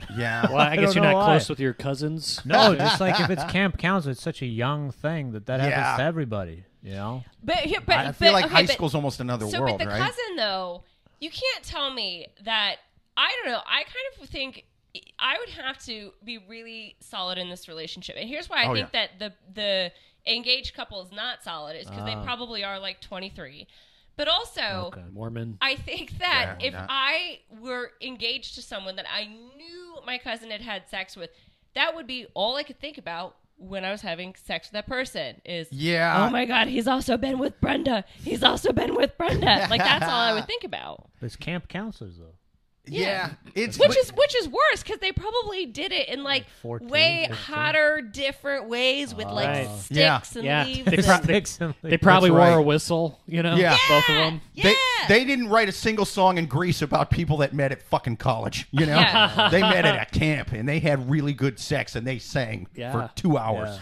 Yeah. 0.16 0.46
Well, 0.48 0.58
I 0.58 0.76
guess 0.76 0.94
don't 0.94 1.02
you're 1.02 1.04
not 1.12 1.14
why. 1.16 1.24
close 1.26 1.48
with 1.48 1.60
your 1.60 1.72
cousins. 1.74 2.40
No, 2.44 2.74
just 2.86 3.00
like 3.00 3.20
if 3.20 3.30
it's 3.30 3.44
camp 3.44 3.78
council, 3.78 4.10
it's 4.12 4.22
such 4.22 4.42
a 4.42 4.46
young 4.46 4.90
thing 4.90 5.32
that 5.32 5.46
that 5.46 5.60
Yeah. 5.60 5.70
happens 5.70 5.98
to 5.98 6.04
everybody. 6.04 6.64
You 6.82 6.92
know, 6.92 7.24
but 7.42 7.56
here 7.56 7.80
but 7.84 7.96
I 7.96 8.12
feel 8.12 8.28
but, 8.28 8.32
like 8.34 8.44
okay, 8.46 8.54
high 8.54 8.66
but- 8.66 8.74
school's 8.74 8.94
almost 8.94 9.18
another 9.20 9.48
so 9.48 9.60
world, 9.60 9.78
but 9.78 9.84
the 9.84 9.90
right? 9.90 10.00
cousin 10.02 10.36
though 10.36 10.82
you 11.20 11.30
can't 11.30 11.64
tell 11.64 11.90
me 11.90 12.26
that 12.44 12.76
i 13.16 13.32
don't 13.42 13.50
know 13.50 13.60
i 13.66 13.84
kind 13.84 14.22
of 14.22 14.28
think 14.28 14.64
i 15.18 15.38
would 15.38 15.48
have 15.48 15.78
to 15.78 16.12
be 16.22 16.36
really 16.46 16.96
solid 17.00 17.38
in 17.38 17.48
this 17.48 17.68
relationship 17.68 18.16
and 18.18 18.28
here's 18.28 18.50
why 18.50 18.64
i 18.64 18.66
Oh, 18.68 18.74
think 18.74 18.92
that 18.92 19.18
the 19.18 19.32
the 19.54 19.92
engaged 20.26 20.74
couple 20.74 21.00
is 21.02 21.10
not 21.12 21.42
solid 21.42 21.76
is 21.76 21.88
because 21.88 22.04
they 22.04 22.12
Ah. 22.14 22.22
probably 22.24 22.62
are 22.64 22.78
like 22.78 23.00
23 23.00 23.66
but 24.16 24.28
also 24.28 24.60
Okay. 24.92 25.02
Mormon. 25.12 25.56
I 25.62 25.74
think 25.76 26.18
that 26.18 26.58
Yeah, 26.60 26.66
if 26.68 26.72
yeah. 26.74 26.86
I 26.88 27.40
were 27.60 27.92
engaged 28.02 28.54
to 28.56 28.62
someone 28.62 28.96
that 28.96 29.06
I 29.12 29.24
knew 29.24 29.83
my 30.06 30.18
cousin 30.18 30.50
had 30.50 30.60
had 30.60 30.88
sex 30.88 31.16
with, 31.16 31.30
that 31.74 31.94
would 31.94 32.06
be 32.06 32.26
all 32.34 32.56
I 32.56 32.62
could 32.62 32.80
think 32.80 32.98
about 32.98 33.36
when 33.56 33.84
I 33.84 33.92
was 33.92 34.00
having 34.00 34.34
sex 34.44 34.68
with 34.68 34.72
that 34.72 34.86
person. 34.86 35.40
Is 35.44 35.68
Yeah. 35.70 36.26
oh 36.26 36.30
my 36.30 36.44
god, 36.44 36.68
he's 36.68 36.88
also 36.88 37.16
been 37.16 37.38
with 37.38 37.60
Brenda. 37.60 38.04
He's 38.22 38.42
also 38.42 38.72
been 38.72 38.94
with 38.94 39.16
Brenda. 39.16 39.66
Like 39.70 39.80
that's 39.80 40.04
all 40.04 40.10
I 40.20 40.32
would 40.34 40.46
think 40.46 40.64
about. 40.64 41.08
it's 41.22 41.36
camp 41.36 41.68
counselors 41.68 42.16
though. 42.18 42.34
Yeah. 42.86 43.30
It's 43.54 43.78
Which 43.78 43.88
but- 43.88 43.96
is 43.96 44.12
which 44.12 44.36
is 44.36 44.46
worse 44.48 44.82
because 44.82 44.98
they 44.98 45.10
probably 45.12 45.64
did 45.64 45.90
it 45.92 46.08
in 46.08 46.22
like, 46.22 46.44
14, 46.60 46.88
way 46.88 47.26
15. 47.28 47.54
hotter, 47.54 48.00
different 48.02 48.68
ways 48.68 49.14
with 49.14 49.26
like 49.26 49.46
Right. 49.48 49.68
sticks 49.78 49.90
Yeah. 49.90 50.20
and 50.34 50.44
Yeah. 50.44 50.64
leaves. 50.64 50.84
They 50.90 50.96
and- 50.98 51.06
pro- 51.06 51.16
they- 51.18 51.22
Sticks 51.44 51.58
They 51.82 51.96
probably 51.96 52.30
That's 52.30 52.38
wore 52.50 52.58
a 52.58 52.62
whistle, 52.62 53.20
you 53.26 53.42
know? 53.42 53.56
Yeah. 53.56 53.76
Both 53.88 54.08
of 54.08 54.14
them. 54.16 54.40
yeah. 54.54 54.64
They, 54.64 54.74
they 55.08 55.24
didn't 55.24 55.48
write 55.48 55.68
a 55.68 55.72
single 55.72 56.04
song 56.04 56.36
in 56.36 56.46
Grease 56.46 56.82
about 56.82 57.10
people 57.10 57.38
that 57.38 57.54
met 57.54 57.72
at 57.72 57.80
fucking 57.82 58.16
college. 58.18 58.66
You 58.70 58.86
know, 58.86 58.98
Yeah. 58.98 59.48
they 59.50 59.60
met 59.62 59.84
at 59.86 60.00
a 60.02 60.18
camp 60.18 60.52
and 60.52 60.68
they 60.68 60.80
had 60.80 61.08
really 61.08 61.32
good 61.32 61.58
sex 61.58 61.96
and 61.96 62.06
they 62.06 62.18
sang 62.18 62.66
Yeah. 62.74 62.92
for 62.92 63.10
two 63.14 63.38
hours. 63.38 63.78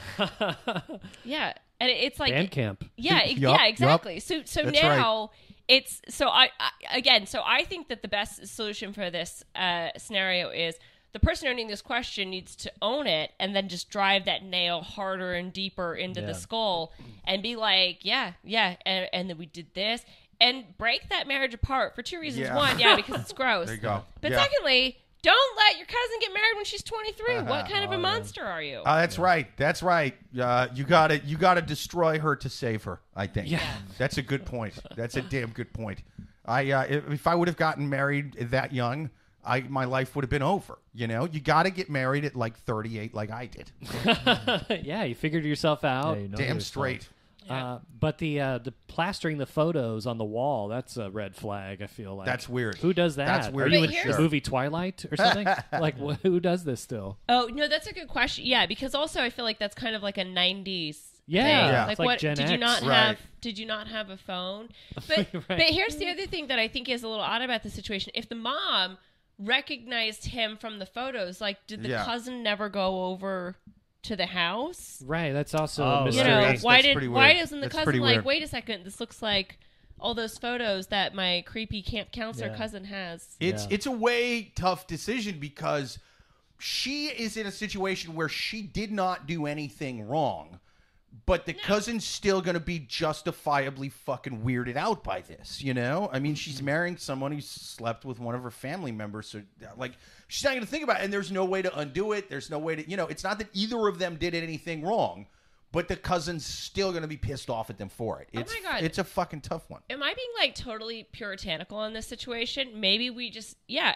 yeah, 1.25 1.53
and 1.81 1.91
it- 1.91 1.99
it's 2.05 2.21
like 2.21 2.33
Band 2.33 2.51
camp. 2.51 2.85
Yeah, 2.97 3.15
Yup, 3.15 3.23
ex- 3.31 3.38
yup. 3.41 3.59
yeah, 3.61 3.67
exactly. 3.67 4.21
So 4.21 4.43
so 4.45 4.62
That's 4.65 4.81
now 4.83 5.31
it's 5.68 6.01
so 6.09 6.29
I, 6.29 6.51
I 6.61 6.70
again 6.96 7.27
so 7.27 7.40
I 7.44 7.64
think 7.64 7.88
that 7.88 8.03
the 8.03 8.09
best 8.09 8.46
solution 8.48 8.92
for 8.92 9.11
this 9.11 9.44
uh, 9.55 9.88
scenario 9.96 10.51
is 10.51 10.75
the 11.12 11.20
person 11.20 11.48
owning 11.48 11.68
this 11.68 11.83
question 11.83 12.31
needs 12.31 12.57
to 12.57 12.72
own 12.81 13.07
it 13.07 13.33
and 13.38 13.55
then 13.55 13.68
just 13.68 13.90
drive 13.90 14.25
that 14.25 14.42
nail 14.42 14.81
harder 14.81 15.35
and 15.35 15.53
deeper 15.53 15.94
into 15.94 16.20
Yeah. 16.20 16.27
the 16.29 16.35
skull 16.35 16.92
and 17.25 17.42
be 17.42 17.55
like, 17.55 17.98
yeah, 18.03 18.33
yeah, 18.44 18.77
and, 18.87 19.09
and 19.12 19.29
then 19.29 19.37
we 19.37 19.44
did 19.46 19.75
this 19.75 20.05
and 20.40 20.64
break 20.79 21.11
that 21.11 21.29
marriage 21.29 21.53
apart 21.53 21.94
for 21.94 22.03
two 22.03 22.18
reasons. 22.18 22.46
Yeah. 22.48 22.57
One, 22.57 22.79
yeah, 22.79 22.96
because 22.96 23.20
it's 23.20 23.33
gross. 23.35 23.66
There 23.66 23.75
you 23.77 23.83
go. 23.83 24.05
But 24.22 24.31
Yeah. 24.33 24.42
secondly, 24.42 24.96
don't 25.23 25.57
let 25.57 25.77
your 25.77 25.87
cousin 25.87 26.17
get 26.21 26.33
married 26.35 26.57
when 26.57 26.65
she's 26.65 26.83
23. 26.83 27.41
what 27.43 27.69
kind 27.69 27.85
of 27.85 27.91
Oh, 27.91 27.95
a 27.95 27.99
monster 27.99 28.45
are 28.45 28.63
you? 28.63 28.79
Uh, 28.79 29.01
that's 29.01 29.19
right. 29.19 29.47
That's 29.57 29.83
right. 29.83 30.15
Uh, 30.39 30.69
you 30.75 30.85
gotta 30.85 31.19
you 31.21 31.37
gotta 31.37 31.63
destroy 31.63 32.19
her 32.19 32.35
to 32.37 32.49
save 32.49 32.85
her. 32.85 33.01
I 33.15 33.27
think. 33.27 33.51
Yeah. 33.51 33.61
That's 33.99 34.19
a 34.19 34.23
good 34.23 34.45
point. 34.45 34.75
That's 34.97 35.17
a 35.17 35.23
damn 35.23 35.51
good 35.51 35.73
point. 35.73 36.03
I 36.45 36.71
uh, 36.73 36.83
if, 36.89 37.11
if 37.11 37.27
I 37.27 37.35
would 37.35 37.49
have 37.49 37.57
gotten 37.57 37.89
married 37.89 38.35
that 38.51 38.73
young, 38.73 39.11
I 39.45 39.61
my 39.61 39.85
life 39.85 40.17
would 40.17 40.25
have 40.25 40.31
been 40.31 40.43
over. 40.43 40.79
You 40.95 41.07
know, 41.07 41.25
you 41.27 41.41
got 41.41 41.63
to 41.65 41.71
get 41.71 41.89
married 41.89 42.25
at 42.25 42.37
like 42.37 42.57
38, 42.59 43.15
like 43.15 43.31
I 43.31 43.47
did. 43.47 43.71
yeah, 44.85 45.05
you 45.05 45.15
figured 45.15 45.45
yourself 45.45 45.85
out. 45.85 46.17
Yeah, 46.17 46.23
you 46.23 46.29
know 46.29 46.37
Damn 46.37 46.57
yourself. 46.57 46.63
straight. 46.63 47.09
Uh, 47.48 47.78
but 47.98 48.18
the 48.18 48.40
uh, 48.40 48.59
the 48.59 48.72
plastering 48.88 49.38
the 49.38 49.46
photos 49.46 50.07
on 50.07 50.18
the 50.18 50.24
wall, 50.24 50.68
that's 50.68 50.96
a 50.96 51.11
red 51.11 51.35
flag, 51.35 51.83
I 51.83 51.87
feel 51.87 52.14
like. 52.16 52.26
That's 52.26 52.48
weird. 52.48 52.76
Who 52.78 52.92
does 52.92 53.16
that? 53.16 53.26
That's 53.26 53.48
weird 53.55 53.72
Are 53.72 53.74
you 53.76 53.81
But 53.81 53.88
in 53.90 53.94
here's- 53.96 54.16
the 54.16 54.22
movie 54.22 54.40
Twilight 54.40 55.05
or 55.11 55.16
something? 55.16 55.46
like, 55.72 55.98
wh- 55.98 56.20
who 56.22 56.40
does 56.40 56.64
this 56.64 56.81
still? 56.81 57.18
Oh 57.28 57.48
no, 57.52 57.68
that's 57.68 57.87
a 57.87 57.92
good 57.92 58.09
question. 58.09 58.44
Yeah, 58.46 58.66
because 58.66 58.94
also 58.94 59.22
I 59.22 59.31
feel 59.31 59.44
like 59.44 59.59
that's 59.59 59.74
kind 59.74 59.94
of 59.96 60.02
like 60.02 60.18
a 60.18 60.24
'90s. 60.24 60.98
Yeah, 61.26 61.42
thing. 61.44 61.50
Yeah. 61.72 61.83
Like, 61.83 61.90
it's 61.92 61.98
like 62.00 62.07
what 62.07 62.18
Gen 62.18 62.37
did 62.37 62.48
you 62.48 62.55
X. 62.57 62.61
not 62.61 62.83
Right. 62.83 62.94
have? 63.07 63.18
Did 63.40 63.57
you 63.59 63.64
not 63.66 63.87
have 63.88 64.11
a 64.11 64.16
phone? 64.16 64.68
But 65.07 65.18
Right. 65.33 65.46
but 65.48 65.61
here's 65.61 65.96
the 65.96 66.09
other 66.09 66.26
thing 66.26 66.48
that 66.48 66.59
I 66.59 66.66
think 66.68 66.88
is 66.88 67.02
a 67.05 67.09
little 67.09 67.22
odd 67.24 67.42
about 67.42 67.62
the 67.62 67.70
situation. 67.70 68.11
If 68.14 68.28
the 68.28 68.35
mom 68.35 68.98
recognized 69.38 70.26
him 70.26 70.57
from 70.57 70.78
the 70.78 70.87
photos, 70.87 71.40
like 71.40 71.66
did 71.66 71.83
the 71.83 71.90
Yeah. 71.90 72.05
cousin 72.05 72.42
never 72.42 72.68
go 72.68 73.05
over 73.07 73.57
to 74.03 74.17
the 74.17 74.27
house? 74.27 75.03
Right, 75.07 75.33
that's 75.33 75.55
also 75.55 75.85
Oh, 75.85 75.87
a 75.87 75.91
right. 75.97 76.05
mystery. 76.07 76.25
You 76.25 76.29
know, 76.31 76.41
That's- 76.41 76.62
why 76.62 76.75
that's 76.77 76.87
did 76.87 76.93
pretty 76.95 77.09
why 77.09 77.29
weird. 77.29 77.37
doesn't 77.38 77.61
the 77.61 77.69
That's 77.69 77.85
cousin 77.85 78.01
like 78.01 78.15
weird. 78.17 78.25
wait 78.25 78.43
a 78.43 78.49
second? 78.49 78.85
This 78.85 79.01
looks 79.01 79.23
like 79.23 79.59
all 80.01 80.15
those 80.15 80.37
photos 80.38 80.88
that 80.88 81.15
my 81.15 81.45
creepy 81.47 81.83
camp 81.83 82.11
counselor 82.12 82.49
Yeah. 82.49 82.57
cousin 82.57 82.85
has. 82.87 83.37
It's 83.38 83.62
Yeah. 83.65 83.75
it's 83.75 83.87
a 83.87 83.93
way 83.93 84.53
tough 84.57 84.87
decision 84.87 85.38
because 85.38 85.99
she 86.59 87.07
is 87.09 87.37
in 87.37 87.47
a 87.47 87.53
situation 87.53 88.15
where 88.15 88.29
she 88.29 88.62
did 88.62 88.91
not 88.93 89.27
do 89.27 89.47
anything 89.47 90.07
wrong, 90.07 90.59
but 91.27 91.47
the 91.47 91.53
cousin's 91.53 92.05
still 92.05 92.41
going 92.41 92.55
to 92.55 92.61
be 92.61 92.79
justifiably 92.81 93.88
fucking 93.88 94.43
weirded 94.43 94.77
out 94.77 95.05
by 95.05 95.21
this. 95.21 95.62
You 95.62 95.75
know, 95.75 96.09
I 96.12 96.19
mean, 96.19 96.35
she's 96.35 96.57
mm-hmm. 96.57 96.65
marrying 96.67 96.97
someone 96.97 97.31
who 97.33 97.41
slept 97.41 98.05
with 98.05 98.19
one 98.19 98.35
of 98.35 98.43
her 98.43 98.51
family 98.51 98.93
members, 98.93 99.29
so 99.29 99.43
like 99.77 99.93
she's 100.33 100.45
not 100.45 100.53
going 100.53 100.62
to 100.62 100.66
think 100.66 100.83
about 100.83 101.01
it, 101.01 101.05
and 101.05 101.12
there's 101.12 101.31
no 101.31 101.45
way 101.45 101.61
to 101.61 101.79
undo 101.79 102.12
it. 102.12 102.31
There's 102.31 102.49
no 102.49 102.59
way 102.59 102.75
to, 102.75 102.90
you 102.90 102.97
know, 102.97 103.07
it's 103.07 103.23
not 103.23 103.38
that 103.38 103.49
either 103.53 103.87
of 103.87 103.99
them 103.99 104.16
did 104.16 104.35
anything 104.35 104.83
wrong. 104.83 105.27
But 105.73 105.89
the 105.89 105.97
cousin's 105.97 106.45
still 106.45 106.91
going 106.91 107.03
to 107.03 107.09
be 107.09 107.17
pissed 107.17 107.49
off 107.49 107.71
at 107.71 107.79
them 107.79 107.89
for 107.89 108.21
it. 108.21 108.29
Oh 108.37 108.41
it's, 108.41 108.53
my 108.53 108.71
God. 108.71 108.83
It's 108.83 108.99
a 108.99 109.05
fucking 109.05 109.41
tough 109.41 109.69
one. 109.69 109.81
Am 109.91 110.03
I 110.03 110.13
being 110.15 110.29
like 110.39 110.55
totally 110.55 111.09
puritanical 111.13 111.83
in 111.85 111.95
this 111.95 112.07
situation? 112.07 112.73
Maybe 112.79 113.09
we 113.09 113.31
just, 113.31 113.57
yeah. 113.67 113.95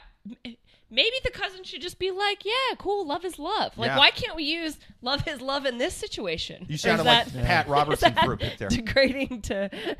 Maybe 0.88 1.16
the 1.24 1.30
cousin 1.32 1.64
should 1.64 1.82
just 1.82 1.98
be 1.98 2.12
like, 2.12 2.44
yeah, 2.44 2.76
cool, 2.78 3.06
love 3.06 3.24
is 3.24 3.38
love. 3.40 3.76
Like, 3.76 3.88
Yeah. 3.88 3.98
why 3.98 4.10
can't 4.12 4.36
we 4.36 4.44
use 4.44 4.78
love 5.02 5.26
is 5.26 5.40
love 5.40 5.66
in 5.66 5.78
this 5.78 5.94
situation? 5.94 6.64
You 6.68 6.78
sounded 6.78 7.02
is 7.02 7.06
like 7.06 7.26
that- 7.26 7.44
Pat 7.44 7.68
Robertson 7.68 8.12
is 8.16 8.24
for 8.24 8.32
a 8.34 8.36
bit 8.36 8.56
there. 8.58 8.68
Degrading 8.68 9.42
to. 9.42 9.70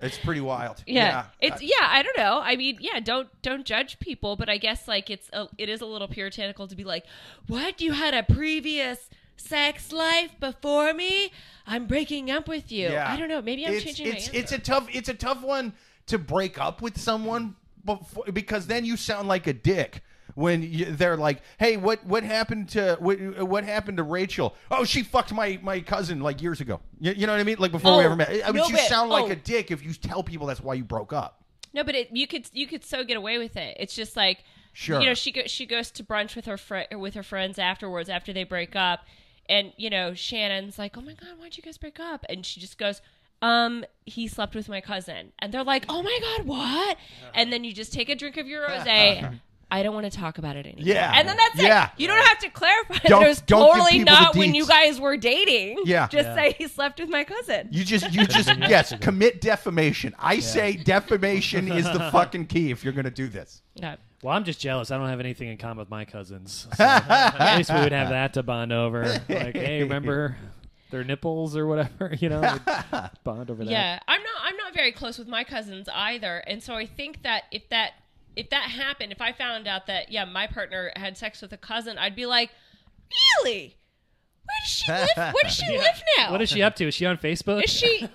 It's 0.00 0.16
pretty 0.18 0.40
wild. 0.40 0.82
yeah, 0.86 1.26
it's 1.40 1.60
I- 1.60 1.64
yeah. 1.64 1.86
I 1.88 2.02
don't 2.02 2.16
know. 2.16 2.40
I 2.42 2.54
mean, 2.54 2.78
yeah. 2.80 3.00
Don't 3.00 3.28
don't 3.42 3.64
judge 3.66 3.98
people, 3.98 4.36
but 4.36 4.48
I 4.48 4.56
guess 4.58 4.86
like 4.86 5.10
it's 5.10 5.28
a, 5.32 5.48
it 5.58 5.68
is 5.68 5.80
a 5.80 5.86
little 5.86 6.06
puritanical 6.08 6.68
to 6.68 6.76
be 6.76 6.84
like, 6.84 7.04
what? 7.48 7.80
You 7.80 7.92
had 7.92 8.14
a 8.14 8.22
previous 8.22 9.10
sex 9.38 9.92
life 9.92 10.38
before 10.40 10.92
me? 10.92 11.32
I'm 11.66 11.86
breaking 11.86 12.30
up 12.30 12.48
with 12.48 12.70
you. 12.72 12.88
Yeah. 12.88 13.10
I 13.10 13.16
don't 13.16 13.28
know. 13.28 13.42
Maybe 13.42 13.66
I'm 13.66 13.72
it's, 13.74 13.84
changing 13.84 14.06
it's, 14.06 14.14
my 14.32 14.38
answer. 14.38 14.38
It's 14.38 14.52
a 14.52 14.58
tough. 14.58 14.88
It's 14.92 15.08
a 15.08 15.14
tough 15.14 15.42
one 15.42 15.72
to 16.06 16.18
break 16.18 16.58
up 16.58 16.80
with 16.82 16.98
someone, 16.98 17.54
before, 17.84 18.24
because 18.32 18.66
then 18.66 18.84
you 18.84 18.96
sound 18.96 19.28
like 19.28 19.46
a 19.46 19.52
dick 19.52 20.02
when 20.34 20.62
you, 20.62 20.86
they're 20.86 21.16
like, 21.16 21.40
"Hey, 21.58 21.76
what 21.76 22.04
what 22.06 22.22
happened 22.22 22.68
to 22.70 22.96
what, 23.00 23.18
what 23.46 23.64
happened 23.64 23.96
to 23.96 24.02
Rachel? 24.02 24.54
Oh, 24.70 24.84
she 24.84 25.02
fucked 25.02 25.32
my 25.32 25.58
my 25.62 25.80
cousin 25.80 26.20
like 26.20 26.40
years 26.42 26.60
ago. 26.60 26.80
You, 27.00 27.12
you 27.12 27.26
know 27.26 27.32
what 27.32 27.40
I 27.40 27.44
mean? 27.44 27.56
Like 27.58 27.72
before 27.72 27.96
we 27.96 28.02
Oh, 28.04 28.06
ever 28.06 28.16
met. 28.16 28.30
I 28.30 28.46
mean, 28.52 28.56
no 28.62 28.66
you 28.66 28.74
bit. 28.74 28.88
sound 28.88 29.10
like 29.10 29.24
Oh. 29.26 29.30
a 29.32 29.36
dick 29.36 29.70
if 29.70 29.84
you 29.84 29.92
tell 29.94 30.22
people 30.22 30.46
that's 30.46 30.60
why 30.62 30.74
you 30.74 30.84
broke 30.84 31.12
up. 31.12 31.42
No, 31.74 31.84
but 31.84 31.94
it, 31.94 32.08
you 32.12 32.26
could 32.26 32.48
you 32.52 32.66
could 32.66 32.84
so 32.84 33.04
get 33.04 33.16
away 33.16 33.38
with 33.38 33.56
it. 33.56 33.76
It's 33.78 33.94
just 33.94 34.16
like 34.16 34.44
Sure. 34.72 35.00
you 35.00 35.06
know 35.06 35.14
she 35.14 35.32
go, 35.32 35.42
she 35.46 35.66
goes 35.66 35.90
to 35.92 36.04
brunch 36.04 36.36
with 36.36 36.44
her 36.46 36.56
fr- 36.56 36.94
with 36.96 37.14
her 37.14 37.22
friends 37.22 37.58
afterwards 37.58 38.08
after 38.08 38.32
they 38.32 38.44
break 38.44 38.76
up, 38.76 39.00
and 39.48 39.72
you 39.76 39.90
know 39.90 40.14
Shannon's 40.14 40.78
like, 40.78 40.96
"Oh 40.96 41.00
my 41.02 41.14
god, 41.14 41.30
why'd 41.38 41.56
you 41.56 41.62
guys 41.62 41.78
break 41.78 41.98
up?" 42.00 42.24
And 42.28 42.44
she 42.44 42.60
just 42.60 42.78
goes, 42.78 43.00
"Um, 43.42 43.84
he 44.06 44.28
slept 44.28 44.54
with 44.54 44.68
my 44.68 44.80
cousin," 44.80 45.32
and 45.38 45.52
they're 45.52 45.64
like, 45.64 45.84
"Oh 45.88 46.02
my 46.02 46.18
god, 46.22 46.46
what?" 46.46 46.96
And 47.34 47.52
then 47.52 47.64
you 47.64 47.72
just 47.72 47.92
take 47.92 48.08
a 48.08 48.14
drink 48.14 48.36
of 48.36 48.46
your 48.46 48.66
rosé. 48.66 49.40
I 49.70 49.82
don't 49.82 49.92
want 49.94 50.10
to 50.10 50.18
talk 50.18 50.38
about 50.38 50.56
it 50.56 50.64
anymore. 50.64 50.82
Yeah. 50.94 51.12
and 51.14 51.28
then 51.28 51.36
that's 51.36 51.56
Yeah. 51.62 51.88
it. 51.88 51.90
You 51.98 52.08
don't 52.08 52.24
have 52.26 52.38
to 52.38 52.48
clarify. 52.48 53.06
Don't- 53.06 53.20
that 53.20 53.26
it 53.26 53.28
was 53.28 53.40
don't 53.42 53.66
give 53.66 53.74
totally 53.74 53.98
people 53.98 54.14
the 54.14 54.20
not 54.22 54.34
when 54.34 54.54
you 54.54 54.64
deets. 54.64 54.68
guys 54.68 54.98
were 54.98 55.18
dating. 55.18 55.82
Yeah. 55.84 56.08
just 56.08 56.26
Yeah. 56.28 56.34
say 56.34 56.52
he 56.56 56.68
slept 56.68 56.98
with 56.98 57.10
my 57.10 57.22
cousin. 57.22 57.68
You 57.70 57.84
just 57.84 58.10
you 58.10 58.26
just 58.38 58.48
yes 58.60 58.94
commit 59.02 59.42
defamation. 59.42 60.14
I 60.18 60.40
say 60.40 60.72
defamation 60.74 61.70
is 61.70 61.84
the 61.84 62.08
fucking 62.10 62.46
key 62.46 62.70
if 62.70 62.82
you're 62.82 62.94
going 62.94 63.04
to 63.04 63.10
do 63.10 63.28
this. 63.28 63.60
No. 63.78 63.96
Well, 64.22 64.34
I'm 64.34 64.44
just 64.44 64.60
jealous. 64.60 64.90
I 64.90 64.98
don't 64.98 65.08
have 65.08 65.20
anything 65.20 65.48
in 65.48 65.58
common 65.58 65.78
with 65.78 65.90
my 65.90 66.04
cousins. 66.04 66.66
So 66.76 66.84
at 66.84 67.56
least 67.56 67.72
we 67.72 67.80
would 67.80 67.92
have 67.92 68.08
that 68.10 68.34
to 68.34 68.42
bond 68.42 68.72
over. 68.72 69.04
Like, 69.28 69.56
hey, 69.56 69.82
remember 69.82 70.36
their 70.90 71.04
nipples 71.04 71.56
or 71.56 71.66
whatever? 71.66 72.14
You 72.20 72.30
know, 72.30 72.40
bond 73.24 73.50
over 73.50 73.64
that. 73.64 73.70
Yeah, 73.70 73.98
I'm 74.08 74.22
not. 74.22 74.40
I'm 74.42 74.56
not 74.56 74.74
very 74.74 74.92
close 74.92 75.18
with 75.18 75.28
my 75.28 75.44
cousins 75.44 75.88
either, 75.92 76.38
and 76.38 76.62
so 76.62 76.74
I 76.74 76.86
think 76.86 77.22
that 77.22 77.44
if 77.52 77.68
that 77.68 77.92
if 78.34 78.50
that 78.50 78.70
happened, 78.70 79.12
if 79.12 79.20
I 79.20 79.32
found 79.32 79.66
out 79.68 79.86
that 79.86 80.10
yeah, 80.10 80.24
my 80.24 80.46
partner 80.46 80.90
had 80.96 81.16
sex 81.16 81.40
with 81.42 81.52
a 81.52 81.56
cousin, 81.56 81.98
I'd 81.98 82.16
be 82.16 82.26
like, 82.26 82.50
really? 83.44 83.76
Where 84.44 84.56
does 84.64 84.70
she 84.70 84.90
live? 84.92 85.08
Where 85.16 85.42
does 85.42 85.54
she 85.54 85.78
live 85.78 86.02
now? 86.16 86.30
What 86.32 86.42
is 86.42 86.48
she 86.48 86.62
up 86.62 86.74
to? 86.76 86.88
Is 86.88 86.94
she 86.94 87.06
on 87.06 87.18
Facebook? 87.18 87.62
Is 87.64 87.70
she? 87.70 88.08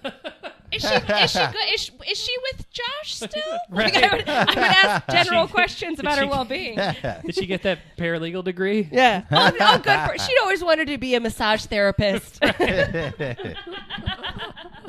Is 0.73 0.81
she? 0.81 0.88
Is 0.88 1.31
she? 1.31 1.39
Good? 1.51 1.73
Is, 1.73 1.91
is 2.12 2.17
she 2.19 2.31
with 2.51 2.65
Josh 2.71 3.15
still? 3.15 3.29
Like, 3.69 3.95
I, 3.95 4.15
would, 4.15 4.29
I 4.29 4.45
would 4.45 4.57
ask 4.57 5.07
general 5.12 5.47
questions 5.47 5.99
about 5.99 6.17
her 6.17 6.23
she- 6.25 6.29
well-being. 6.29 6.75
Did 6.75 7.36
she 7.36 7.45
get 7.45 7.63
that 7.63 7.79
paralegal 7.97 8.43
degree? 8.43 8.88
Yeah. 8.91 9.23
Oh, 9.31 9.51
oh, 9.59 9.77
good 9.79 9.99
for. 10.09 10.17
She'd 10.17 10.38
always 10.41 10.63
wanted 10.63 10.88
to 10.88 10.97
be 10.97 11.15
a 11.15 11.19
massage 11.19 11.65
therapist. 11.65 12.39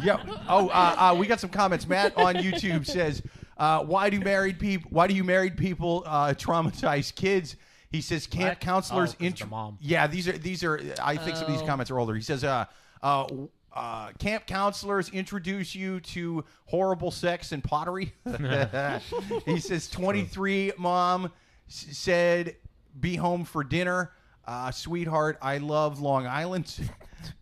Yeah. 0.02 0.16
Oh, 0.48 0.68
uh, 0.68 0.96
uh, 1.12 1.16
we 1.18 1.26
got 1.26 1.40
some 1.40 1.50
comments. 1.50 1.86
Matt 1.86 2.16
on 2.18 2.34
YouTube 2.34 2.86
says, 2.86 3.22
uh, 3.56 3.80
"Why 3.84 4.10
do 4.10 4.20
married 4.20 4.58
people? 4.58 4.90
Why 4.92 5.06
do 5.06 5.14
you 5.14 5.24
married 5.24 5.56
people 5.56 6.02
uh, 6.06 6.34
traumatize 6.34 7.14
kids?" 7.14 7.56
He 7.90 8.00
says, 8.00 8.26
"Camp 8.26 8.48
What? 8.50 8.60
counselors." 8.60 9.10
Oh, 9.10 9.18
'cause 9.18 9.26
int- 9.26 9.38
the 9.38 9.46
mom. 9.46 9.78
Yeah, 9.80 10.06
these 10.06 10.28
are 10.28 10.32
these 10.32 10.62
are. 10.64 10.80
I 11.02 11.16
think 11.16 11.36
some 11.36 11.46
of 11.46 11.52
these 11.52 11.62
Oh. 11.62 11.66
comments 11.66 11.90
are 11.90 11.98
older. 11.98 12.14
He 12.14 12.20
says, 12.22 12.44
uh, 12.44 12.66
uh, 13.02 13.26
uh, 13.74 14.10
"Camp 14.18 14.46
counselors 14.46 15.08
introduce 15.10 15.74
you 15.74 16.00
to 16.00 16.44
horrible 16.66 17.10
sex 17.10 17.52
and 17.52 17.62
pottery." 17.62 18.12
he 19.46 19.60
says, 19.60 19.88
"23 19.90 20.72
mom 20.78 21.26
s- 21.68 21.86
said, 21.92 22.56
be 22.98 23.16
home 23.16 23.44
for 23.44 23.64
dinner." 23.64 24.12
Uh, 24.46 24.70
sweetheart, 24.70 25.38
I 25.42 25.58
love 25.58 26.00
Long 26.00 26.26
Island. 26.26 26.74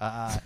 Uh, 0.01 0.38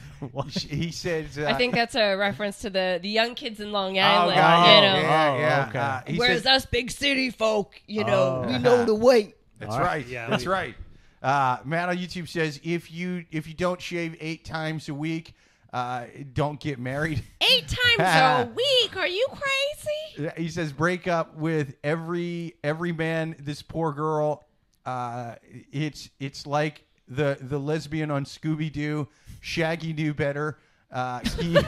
he 0.49 0.91
says, 0.91 1.37
uh, 1.37 1.45
I 1.45 1.53
think 1.53 1.75
that's 1.75 1.95
a 1.95 2.15
reference 2.17 2.61
to 2.61 2.71
the 2.71 2.99
the 3.03 3.09
young 3.11 3.35
kids 3.35 3.61
in 3.61 3.71
Long 3.71 3.99
Oh, 3.99 4.01
Island. 4.01 4.35
God, 4.35 4.67
you 4.77 4.81
know. 4.81 4.99
yeah, 4.99 5.31
Oh, 5.35 5.39
yeah. 5.39 5.67
okay. 5.69 6.15
Uh, 6.15 6.17
Whereas 6.19 6.43
says, 6.45 6.47
us 6.47 6.65
big 6.65 6.91
city 6.91 7.29
folk, 7.29 7.79
you 7.87 8.03
know, 8.05 8.43
Oh. 8.47 8.49
we 8.49 8.57
know 8.59 8.87
the 8.87 8.95
wait. 8.95 9.37
that's 9.59 9.75
All 9.75 9.81
right. 9.81 9.87
right. 9.89 10.07
Yeah, 10.07 10.31
that's 10.31 10.47
we- 10.47 10.51
right. 10.53 10.75
Uh, 11.23 11.59
Matt 11.67 11.91
on 11.91 11.99
YouTube 11.99 12.31
says 12.31 12.59
if 12.65 12.91
you 12.91 13.27
if 13.31 13.47
you 13.47 13.53
don't 13.53 13.79
shave 13.79 14.17
eight 14.21 14.47
times 14.47 14.89
a 14.89 14.95
week, 14.95 15.35
uh, 15.77 16.07
don't 16.33 16.59
get 16.59 16.79
married. 16.79 17.23
Eight 17.43 17.69
times 17.69 18.49
a 18.49 18.51
week? 18.57 18.97
Are 18.97 19.07
you 19.07 19.27
crazy? 19.31 20.31
He 20.39 20.49
says 20.49 20.73
break 20.73 21.07
up 21.07 21.37
with 21.37 21.75
every 21.85 22.55
every 22.65 22.93
man. 22.93 23.37
This 23.39 23.61
poor 23.61 23.93
girl. 23.93 24.47
Uh, 24.87 25.35
it's 25.71 26.09
it's 26.19 26.47
like 26.47 26.83
the 27.09 27.37
the 27.43 27.59
lesbian 27.59 28.11
on 28.11 28.25
Scooby 28.25 28.73
Doo. 28.73 29.07
Shaggy 29.43 29.93
knew 29.93 30.15
better. 30.15 30.57
Uh, 30.91 31.21
he 31.39 31.59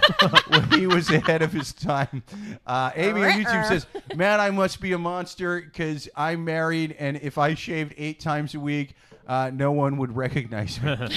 he 0.78 0.86
was 0.86 1.10
ahead 1.10 1.42
of 1.42 1.52
his 1.52 1.74
time. 1.74 2.22
Uh, 2.66 2.90
Amy 2.94 3.24
on 3.24 3.32
YouTube 3.32 3.68
says, 3.68 3.86
"Man, 4.16 4.40
I 4.40 4.48
must 4.48 4.80
be 4.80 4.92
a 4.92 4.98
monster 4.98 5.60
because 5.60 6.08
I'm 6.16 6.46
married, 6.46 6.96
and 6.98 7.18
if 7.18 7.36
I 7.36 7.52
shaved 7.52 7.92
eight 7.98 8.20
times 8.20 8.54
a 8.54 8.60
week." 8.60 8.94
Uh, 9.28 9.50
no 9.52 9.70
one 9.72 9.98
would 9.98 10.16
recognize 10.16 10.80
me. 10.82 10.90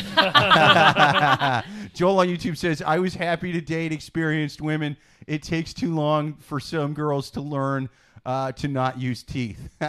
Joel 1.93 2.19
on 2.19 2.27
YouTube 2.27 2.57
says, 2.57 2.81
I 2.85 2.99
was 2.99 3.13
happy 3.15 3.51
to 3.53 3.61
date 3.61 3.91
experienced 3.93 4.59
women. 4.61 4.97
It 5.27 5.43
takes 5.43 5.73
too 5.73 5.95
long 5.95 6.33
for 6.35 6.59
some 6.59 6.93
girls 6.93 7.29
to 7.31 7.41
learn 7.41 7.87
uh, 8.25 8.51
to 8.53 8.67
not 8.67 8.99
use 8.99 9.23
teeth. 9.23 9.69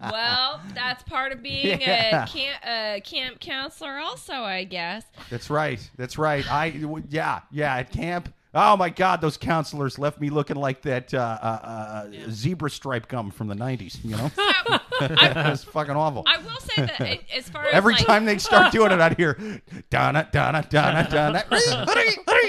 Well, 0.00 0.60
that's 0.74 1.02
part 1.04 1.32
of 1.32 1.42
being 1.42 1.80
Yeah. 1.80 2.24
a 2.24 2.26
camp, 2.26 2.66
uh, 2.66 3.00
camp 3.08 3.40
counselor, 3.40 3.98
also, 3.98 4.32
I 4.34 4.64
guess. 4.64 5.04
That's 5.30 5.48
right. 5.50 5.78
That's 5.96 6.18
right. 6.18 6.48
I 6.50 6.70
w- 6.70 7.04
yeah 7.08 7.40
yeah 7.50 7.76
at 7.76 7.90
camp. 7.92 8.32
Oh 8.54 8.76
my 8.76 8.90
God, 8.90 9.22
those 9.22 9.38
counselors 9.38 9.98
left 9.98 10.20
me 10.20 10.28
looking 10.28 10.56
like 10.56 10.82
that 10.82 11.14
uh, 11.14 11.18
uh, 11.18 11.46
uh, 11.46 12.10
zebra 12.28 12.68
stripe 12.68 13.08
gum 13.08 13.30
from 13.30 13.48
the 13.48 13.54
'90s. 13.54 14.04
You 14.04 14.16
know, 14.16 14.30
it 15.00 15.36
was 15.36 15.64
fucking 15.64 15.96
awful. 15.96 16.24
I 16.26 16.36
will 16.36 16.60
say 16.60 16.82
that 16.82 17.20
as 17.34 17.48
far 17.48 17.64
as 17.64 17.72
Every 17.72 17.94
like, 17.94 18.06
time 18.06 18.26
they 18.26 18.36
start 18.36 18.70
doing 18.72 18.92
it, 18.92 19.00
I'd 19.00 19.16
hear 19.16 19.62
Donna, 19.88 20.28
Donna, 20.30 20.66
Donna, 20.68 21.08
Donna. 21.10 21.44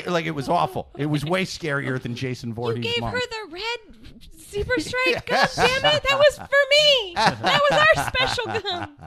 like 0.08 0.26
it 0.26 0.36
was 0.36 0.50
awful. 0.50 0.89
It 0.98 1.06
was 1.06 1.24
way 1.24 1.46
scarier 1.46 2.02
than 2.02 2.16
Jason 2.16 2.54
Voorhees. 2.54 2.84
you 2.86 2.92
gave 2.92 3.02
mom. 3.02 3.13
her 3.13 3.20
the 3.20 3.48
red 3.52 4.22
zebra 4.38 4.82
stripe. 4.82 5.26
God 5.26 5.50
damn 5.56 5.86
it, 5.86 6.04
that 6.04 6.18
was 6.18 6.38
for 6.38 6.46
me. 6.70 7.13
That 7.16 7.62
was 7.72 7.80
our 7.80 8.08
special 8.10 8.62
gum. 8.62 8.98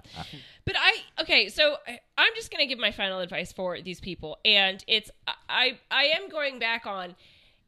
But 0.67 0.75
I 0.77 1.23
okay, 1.23 1.49
so 1.49 1.77
I'm 2.19 2.33
just 2.35 2.51
gonna 2.51 2.67
give 2.67 2.79
my 2.79 2.91
final 2.91 3.21
advice 3.21 3.53
for 3.53 3.81
these 3.81 4.01
people, 4.01 4.39
and 4.45 4.85
it's 4.87 5.11
I 5.49 5.79
I 5.91 6.05
am 6.07 6.29
going 6.29 6.59
back 6.59 6.87
on 6.87 7.15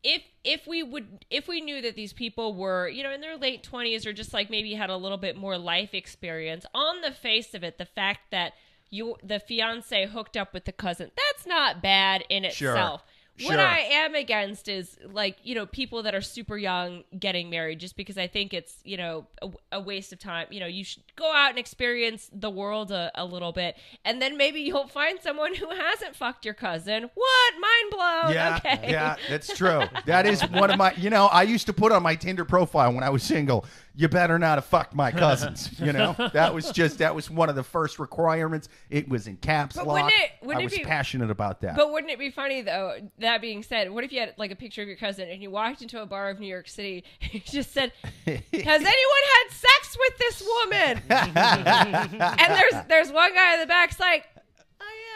if 0.03 0.23
if 0.45 0.67
we 0.67 0.83
would 0.83 1.25
if 1.31 1.49
we 1.49 1.61
knew 1.61 1.81
that 1.83 1.97
these 1.97 2.13
people 2.13 2.55
were 2.55 2.89
you 2.89 3.03
know 3.03 3.13
in 3.13 3.21
their 3.21 3.37
late 3.37 3.69
20s 3.69 4.07
or 4.07 4.13
just 4.13 4.33
like 4.33 4.51
maybe 4.51 4.75
had 4.75 4.91
a 4.91 4.97
little 4.97 5.19
bit 5.19 5.37
more 5.37 5.59
life 5.59 5.95
experience 5.95 6.65
on 6.75 7.01
the 7.01 7.11
face 7.11 7.55
of 7.55 7.65
it 7.65 7.79
the 7.79 7.85
fact 7.85 8.21
that 8.31 8.53
you 8.91 9.17
the 9.25 9.41
fiance 9.41 10.07
hooked 10.07 10.37
up 10.37 10.55
with 10.55 10.65
the 10.67 10.73
cousin 10.73 11.11
that's 11.17 11.47
not 11.47 11.83
bad 11.83 12.25
in 12.29 12.45
itself 12.45 13.01
Sure. 13.01 13.09
What 13.43 13.59
I 13.59 13.81
am 13.81 14.15
against 14.15 14.69
is 14.69 14.97
like 15.05 15.37
you 15.43 15.55
know 15.55 15.67
people 15.67 16.03
that 16.05 16.15
are 16.15 16.21
super 16.21 16.57
young 16.57 17.05
getting 17.19 17.51
married, 17.51 17.79
just 17.79 17.97
because 17.97 18.19
I 18.19 18.27
think 18.27 18.53
it's 18.53 18.79
you 18.85 18.97
know 18.97 19.27
a, 19.43 19.51
a 19.73 19.81
waste 19.81 20.13
of 20.13 20.19
time. 20.19 20.47
You 20.51 20.61
know, 20.61 20.67
you 20.67 20.85
should 20.85 21.03
go 21.17 21.33
out 21.33 21.51
and 21.51 21.59
experience 21.59 22.31
the 22.33 22.51
world 22.51 22.91
a, 22.91 23.11
a 23.15 23.25
little 23.25 23.53
bit, 23.53 23.77
and 24.05 24.21
then 24.21 24.37
maybe 24.37 24.61
you'll 24.61 24.89
find 24.89 25.19
someone 25.23 25.55
who 25.55 25.69
hasn't 25.71 26.17
fucked 26.17 26.45
your 26.45 26.55
cousin. 26.55 27.11
What? 27.15 27.55
Mind 27.61 27.91
blown. 27.91 28.35
Yeah, 28.35 28.61
okay. 28.65 28.91
yeah, 28.91 29.17
that's 29.29 29.49
true. 29.57 29.83
That 30.07 30.27
is 30.27 30.43
one 30.43 30.71
of 30.71 30.79
my. 30.79 30.93
You 30.95 31.11
know, 31.11 31.27
I 31.27 31.43
used 31.43 31.67
to 31.67 31.73
put 31.73 31.93
on 31.93 32.03
my 32.03 32.15
Tinder 32.15 32.45
profile 32.45 32.93
when 32.93 33.05
I 33.05 33.11
was 33.11 33.23
single. 33.23 33.65
You 34.01 34.07
better 34.07 34.39
not 34.39 34.59
have 34.59 34.65
fucked 34.65 34.95
my 34.95 35.11
cousins. 35.25 35.73
You 35.81 35.93
know, 35.93 36.15
that 36.33 36.55
was 36.55 36.71
just 36.71 36.99
that 36.99 37.17
was 37.17 37.29
one 37.29 37.49
of 37.49 37.57
the 37.57 37.65
first 37.65 37.99
requirements. 37.99 38.69
It 38.91 39.09
was 39.09 39.27
in 39.27 39.37
caps 39.39 39.75
But 39.75 39.89
lock. 39.89 39.95
wouldn't 40.05 40.13
it- 40.13 40.31
wouldn't 40.41 40.59
I 40.59 40.63
it 40.63 40.65
was 40.67 40.79
be- 40.79 40.85
passionate 40.85 41.31
about 41.31 41.63
that. 41.63 41.75
But 41.75 41.91
wouldn't 41.91 42.13
it 42.13 42.19
be 42.21 42.31
funny 42.31 42.63
though? 42.63 42.97
That 43.19 43.41
being 43.41 43.65
said, 43.65 43.91
what 43.91 44.05
if 44.05 44.13
you 44.13 44.21
had 44.21 44.35
like 44.37 44.53
a 44.53 44.57
picture 44.57 44.83
of 44.83 44.89
your 44.89 44.97
cousin 44.97 45.29
and 45.29 45.43
you 45.43 45.51
walked 45.51 45.83
into 45.83 46.01
a 46.01 46.07
bar 46.07 46.31
of 46.31 46.39
New 46.39 46.47
York 46.47 46.69
City 46.69 47.03
and 47.23 47.35
you 47.35 47.41
just 47.41 47.73
said, 47.73 47.91
"Has 48.05 48.41
anyone 48.53 48.85
had 48.87 49.51
sex 49.51 49.97
with 49.99 50.19
this 50.19 50.43
woman?" 50.47 51.03
and 51.11 52.55
there's 52.55 52.87
there's 52.87 53.11
one 53.13 53.35
guy 53.35 53.55
in 53.55 53.61
the 53.61 53.67
back's 53.67 53.99
like, 53.99 54.27
"Oh 54.37 54.38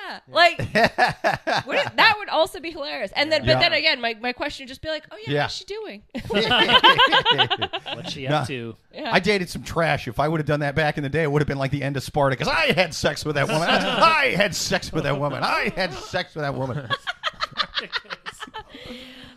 yeah," 0.08 0.18
like 0.28 0.58
would 0.58 1.76
it, 1.78 1.96
that 1.96 2.14
would 2.18 2.28
also 2.28 2.60
be 2.60 2.70
hilarious. 2.70 3.10
And 3.14 3.30
then, 3.30 3.44
Yeah. 3.44 3.54
but 3.54 3.60
then 3.60 3.72
again, 3.72 4.00
my, 4.00 4.14
my 4.20 4.32
question 4.32 4.64
would 4.64 4.68
just 4.68 4.82
be 4.82 4.88
like, 4.88 5.04
"Oh 5.10 5.16
yeah, 5.26 5.32
Yeah. 5.32 5.42
how's 5.42 5.52
she 5.52 5.64
doing?" 5.64 6.02
What's 7.94 8.12
she 8.12 8.26
Nah. 8.26 8.40
up 8.40 8.46
to? 8.48 8.76
I 8.96 9.20
dated 9.20 9.48
some 9.48 9.62
trash. 9.62 10.08
If 10.08 10.18
I 10.20 10.28
would 10.28 10.40
have 10.40 10.46
done 10.46 10.60
that 10.60 10.74
back 10.74 10.96
in 10.96 11.02
the 11.02 11.08
day, 11.08 11.22
it 11.22 11.30
would 11.30 11.42
have 11.42 11.48
been 11.48 11.58
like 11.58 11.70
the 11.70 11.82
end 11.82 11.96
of 11.96 12.02
Spartacus. 12.02 12.48
I 12.50 12.72
had 12.72 12.94
sex 12.94 13.24
with 13.24 13.36
that 13.36 13.48
woman. 13.48 13.62
I 13.68 14.34
had 14.36 14.54
sex 14.54 14.92
with 14.92 15.04
that 15.04 15.18
woman. 15.18 15.42
I 15.42 15.72
had 15.74 15.92
sex 15.94 16.34
with 16.34 16.42
that 16.42 16.54
woman. 16.54 16.88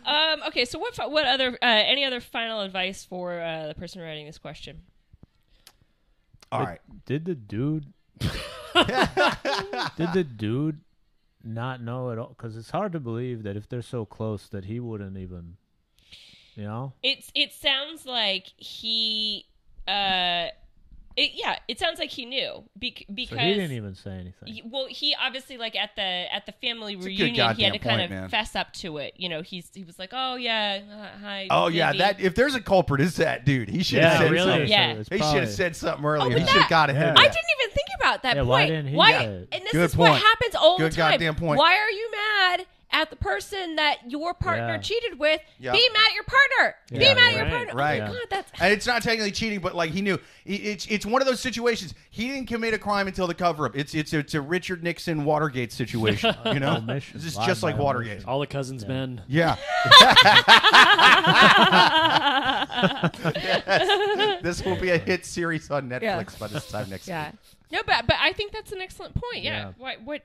um, 0.04 0.42
okay, 0.48 0.64
so 0.64 0.78
what 0.78 0.94
fi- 0.94 1.06
what 1.06 1.26
other 1.26 1.50
uh, 1.62 1.66
any 1.66 2.04
other 2.04 2.20
final 2.20 2.60
advice 2.60 3.04
for 3.04 3.40
uh, 3.40 3.68
the 3.68 3.74
person 3.74 4.00
writing 4.00 4.26
this 4.26 4.38
question? 4.38 4.82
All 6.52 6.60
right. 6.62 6.80
Did 7.06 7.24
the 7.24 7.34
dude? 7.34 7.92
did 9.96 10.12
the 10.12 10.24
dude 10.24 10.80
not 11.42 11.82
know 11.82 12.10
at 12.10 12.18
all? 12.18 12.28
Because 12.28 12.56
it's 12.56 12.70
hard 12.70 12.92
to 12.92 13.00
believe 13.00 13.42
that 13.44 13.56
if 13.56 13.68
they're 13.68 13.82
so 13.82 14.04
close 14.04 14.48
that 14.48 14.64
he 14.64 14.80
wouldn't 14.80 15.16
even, 15.16 15.56
you 16.54 16.64
know. 16.64 16.92
It's 17.02 17.30
it 17.34 17.52
sounds 17.52 18.06
like 18.06 18.46
he 18.56 19.46
uh 19.88 20.48
it, 21.16 21.30
yeah, 21.34 21.58
it 21.66 21.78
sounds 21.78 21.98
like 21.98 22.10
he 22.10 22.26
knew 22.26 22.62
bec- 22.78 23.04
because 23.12 23.38
So 23.38 23.44
he 23.44 23.54
didn't 23.54 23.72
even 23.72 23.94
say 23.94 24.10
anything. 24.10 24.34
he- 24.52 24.62
well, 24.64 24.86
he 24.88 25.14
obviously 25.20 25.56
like 25.56 25.74
at 25.74 25.96
the 25.96 26.02
at 26.02 26.44
the 26.46 26.52
family 26.52 26.92
a 26.92 26.96
good 26.96 27.06
reunion, 27.06 27.34
he 27.34 27.40
had 27.40 27.56
goddamn 27.56 27.72
to 27.72 27.78
kind 27.78 28.02
of 28.02 28.10
man. 28.10 28.28
fess 28.28 28.54
up 28.54 28.72
to 28.74 28.98
it. 28.98 29.14
You 29.16 29.28
know, 29.30 29.40
he's 29.42 29.70
he 29.74 29.82
was 29.84 29.98
like, 29.98 30.10
"Oh 30.12 30.36
yeah, 30.36 30.80
uh, 30.90 31.18
hi." 31.20 31.46
Oh 31.50 31.68
yeah, 31.68 31.92
that 31.94 32.20
if 32.20 32.34
there's 32.34 32.54
a 32.54 32.60
culprit, 32.60 33.00
it's 33.00 33.16
that 33.16 33.44
dude. 33.46 33.68
He 33.70 33.82
should 33.82 34.02
have 34.02 34.12
yeah, 34.12 34.18
said 34.18 34.30
really. 34.30 34.50
something. 34.52 34.68
Yeah. 34.68 34.92
It's 34.92 35.08
He 35.08 35.18
should 35.18 35.42
have 35.44 35.50
said 35.50 35.74
something 35.74 36.04
earlier. 36.04 36.30
but 36.32 36.40
he 36.42 36.46
should 36.46 36.60
have 36.62 36.70
got 36.70 36.90
ahead 36.90 37.10
of 37.10 37.16
I 37.16 37.22
didn't 37.22 37.36
even 37.60 37.74
think 37.74 37.86
about 37.98 38.22
that 38.22 38.36
Yeah, 38.36 38.42
point. 38.42 38.48
why 38.50 38.66
didn't 38.66 38.86
he 38.88 38.94
Why? 38.96 39.12
say 39.12 39.24
it? 39.24 39.48
And 39.52 39.64
this 39.64 39.72
Good 39.72 39.84
is 39.90 39.96
what 39.96 40.20
happens 40.20 40.54
all 40.54 40.78
Good 40.78 40.92
the 40.92 40.96
time. 40.96 41.12
goddamn 41.12 41.34
point. 41.36 41.58
Why 41.58 41.76
are 41.78 41.90
you 41.90 42.10
mad 42.10 42.66
at 42.92 43.10
the 43.10 43.16
person 43.16 43.76
that 43.76 44.10
your 44.10 44.32
partner 44.34 44.74
Yeah. 44.74 44.78
cheated 44.78 45.18
with? 45.18 45.40
Yeah. 45.58 45.72
Be 45.72 45.88
mad 45.92 46.02
at 46.08 46.14
your 46.14 46.24
partner. 46.24 46.74
Be 46.90 46.98
Yeah, 47.04 47.14
mad 47.14 47.26
at 47.28 47.34
your 47.34 47.42
right, 47.44 47.52
partner. 47.52 47.74
right. 47.74 48.00
Oh 48.02 48.06
my 48.06 48.12
god, 48.12 48.20
that's 48.30 48.52
And 48.60 48.72
it's 48.72 48.86
not 48.86 49.02
technically 49.02 49.32
cheating, 49.32 49.60
but 49.60 49.74
like 49.74 49.90
he 49.90 50.02
knew, 50.02 50.14
It- 50.44 50.60
it's 50.62 50.86
it's 50.86 51.06
one 51.06 51.20
of 51.20 51.26
those 51.28 51.40
situations. 51.40 51.94
He 52.10 52.28
didn't 52.28 52.46
commit 52.46 52.74
a 52.74 52.78
crime 52.78 53.06
until 53.08 53.26
the 53.26 53.34
cover 53.34 53.66
up. 53.66 53.76
It's 53.76 53.94
it's 53.94 54.12
it's 54.12 54.34
a 54.34 54.40
Richard 54.40 54.82
Nixon 54.82 55.24
Watergate 55.24 55.72
situation. 55.72 56.34
You 56.46 56.60
know, 56.60 56.76
Omission. 56.76 57.18
this 57.18 57.26
is 57.26 57.36
Lied 57.36 57.48
just 57.48 57.60
by 57.62 57.72
like 57.72 57.80
Watergate. 57.80 58.24
All 58.26 58.40
the 58.40 58.46
cousins 58.46 58.86
men. 58.86 59.22
Yeah. 59.26 59.56
this 64.42 64.62
will 64.64 64.76
be 64.76 64.90
a 64.90 64.98
hit 64.98 65.24
series 65.26 65.70
on 65.70 65.88
Netflix 65.88 66.02
Yeah. 66.02 66.24
by 66.40 66.46
this 66.48 66.68
time 66.70 66.90
next 66.90 67.08
Yeah. 67.08 67.30
week. 67.30 67.38
No, 67.72 67.80
but 67.86 68.06
but 68.06 68.16
I 68.20 68.32
think 68.32 68.52
that's 68.52 68.70
an 68.72 68.80
excellent 68.80 69.14
point. 69.14 69.42
Yeah. 69.42 69.66
Yeah. 69.66 69.72
Why, 69.76 69.96
what? 70.04 70.22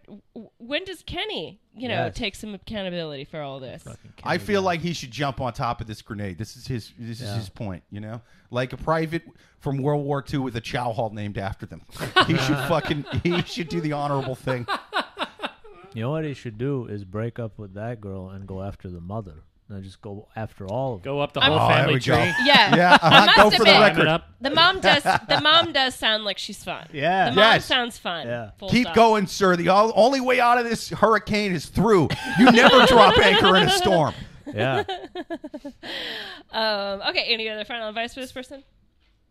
When 0.60 0.84
does 0.86 1.02
Kenny, 1.04 1.60
you 1.76 1.88
know, 1.88 2.06
Yes. 2.06 2.16
take 2.16 2.36
some 2.36 2.54
accountability 2.54 3.26
for 3.26 3.42
all 3.42 3.60
this? 3.60 3.84
I 4.24 4.38
feel 4.38 4.62
guy. 4.62 4.66
like 4.66 4.82
he 4.82 4.94
should 4.94 5.10
jump 5.12 5.42
on 5.42 5.52
top 5.54 5.82
of 5.82 5.88
this 5.88 6.02
grenade. 6.04 6.38
This 6.38 6.56
is 6.56 6.68
his. 6.68 6.92
This 7.00 7.20
is 7.20 7.36
his 7.36 7.50
point. 7.50 7.84
You 7.90 8.00
know, 8.00 8.22
like 8.52 8.74
a 8.74 8.78
private 8.78 9.24
from 9.60 9.82
World 9.82 10.06
War 10.06 10.24
II 10.32 10.40
with 10.40 10.56
a 10.56 10.62
chow 10.62 10.92
hall 10.94 11.10
named 11.10 11.38
after 11.40 11.66
them. 11.66 11.82
He 12.28 12.38
should 12.38 12.58
fucking. 12.68 13.06
He 13.24 13.42
should 13.44 13.70
do 13.70 13.82
the 13.82 13.94
honorable 13.94 14.36
thing. 14.36 14.68
You 15.94 16.04
know 16.04 16.12
what 16.12 16.24
he 16.24 16.34
should 16.34 16.58
do 16.58 16.86
is 16.86 17.04
break 17.04 17.38
up 17.40 17.58
with 17.58 17.74
that 17.74 18.00
girl 18.00 18.30
and 18.30 18.48
go 18.48 18.62
after 18.62 18.90
the 18.90 19.02
mother. 19.02 19.44
And 19.74 19.82
just 19.86 20.02
go 20.02 20.28
after 20.36 20.68
all 20.68 20.96
of 20.96 21.02
them. 21.02 21.14
Go 21.14 21.20
up 21.22 21.32
the 21.32 21.40
I'm- 21.40 21.52
whole 21.54 21.62
Oh, 21.62 21.68
there 21.70 21.78
family 21.78 21.94
we 21.94 22.00
go. 22.02 22.16
tree. 22.16 22.34
Yeah. 22.44 22.76
Yeah, 22.76 22.94
uh-huh, 23.02 23.26
must 23.26 23.38
go 23.38 23.44
for 23.44 23.50
the 23.50 23.56
admit, 23.56 23.66
Climb 23.68 23.82
record. 23.84 24.02
it 24.02 24.08
up. 24.10 24.30
The 24.42 24.50
mom 24.50 24.80
does. 24.82 25.04
The 25.30 25.40
mom 25.42 25.72
does 25.72 25.96
sound 25.96 26.24
like 26.26 26.38
she's 26.38 26.62
fun. 26.64 26.88
Yeah. 26.92 27.30
The 27.30 27.36
mom 27.38 27.40
Yes. 27.54 27.66
sounds 27.66 27.98
fun. 27.98 28.28
Yeah. 28.28 28.50
Full 28.60 28.70
Keep 28.70 28.84
stop. 28.88 28.96
going, 28.96 29.28
sir. 29.28 29.56
The 29.56 29.70
o- 29.70 29.94
only 29.96 30.20
way 30.20 30.42
out 30.42 30.58
of 30.58 30.66
this 30.66 30.90
hurricane 30.90 31.54
is 31.54 31.68
through. 31.68 32.10
You 32.38 32.52
never 32.52 32.86
drop 32.86 33.18
anchor 33.24 33.56
in 33.56 33.64
a 33.64 33.70
storm. 33.70 34.14
Yeah. 34.54 34.84
Um, 36.52 37.02
okay. 37.10 37.26
Any 37.30 37.48
other 37.50 37.64
final 37.66 37.88
advice 37.88 38.14
for 38.14 38.20
this 38.20 38.32
person? 38.32 38.64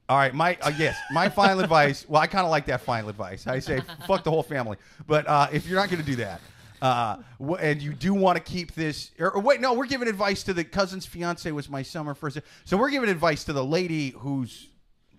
All 0.08 0.16
right, 0.16 0.34
my 0.34 0.56
uh, 0.62 0.72
yes, 0.76 0.96
my 1.12 1.28
final 1.28 1.60
advice. 1.60 2.04
Well, 2.08 2.20
I 2.20 2.26
kind 2.26 2.44
of 2.44 2.50
like 2.50 2.66
that 2.66 2.80
final 2.80 3.08
advice. 3.10 3.46
I 3.46 3.58
say 3.60 3.80
fuck 4.08 4.24
the 4.24 4.30
whole 4.30 4.42
family. 4.42 4.76
But 5.06 5.28
uh, 5.28 5.48
if 5.52 5.66
you're 5.68 5.78
not 5.78 5.88
going 5.90 6.00
to 6.00 6.06
do 6.06 6.16
that, 6.16 6.40
uh, 6.82 7.16
and 7.60 7.82
you 7.82 7.92
do 7.92 8.14
want 8.14 8.36
to 8.36 8.42
keep 8.42 8.74
this, 8.74 9.10
or, 9.18 9.32
or 9.32 9.40
wait, 9.40 9.60
no, 9.60 9.74
we're 9.74 9.86
giving 9.86 10.08
advice 10.08 10.42
to 10.44 10.54
the 10.54 10.64
cousin's 10.64 11.06
fiance 11.06 11.50
was 11.52 11.68
my 11.68 11.82
summer 11.82 12.14
first. 12.14 12.38
So 12.64 12.76
we're 12.76 12.90
giving 12.90 13.10
advice 13.10 13.44
to 13.44 13.52
the 13.52 13.64
lady 13.64 14.10
who's 14.10 14.68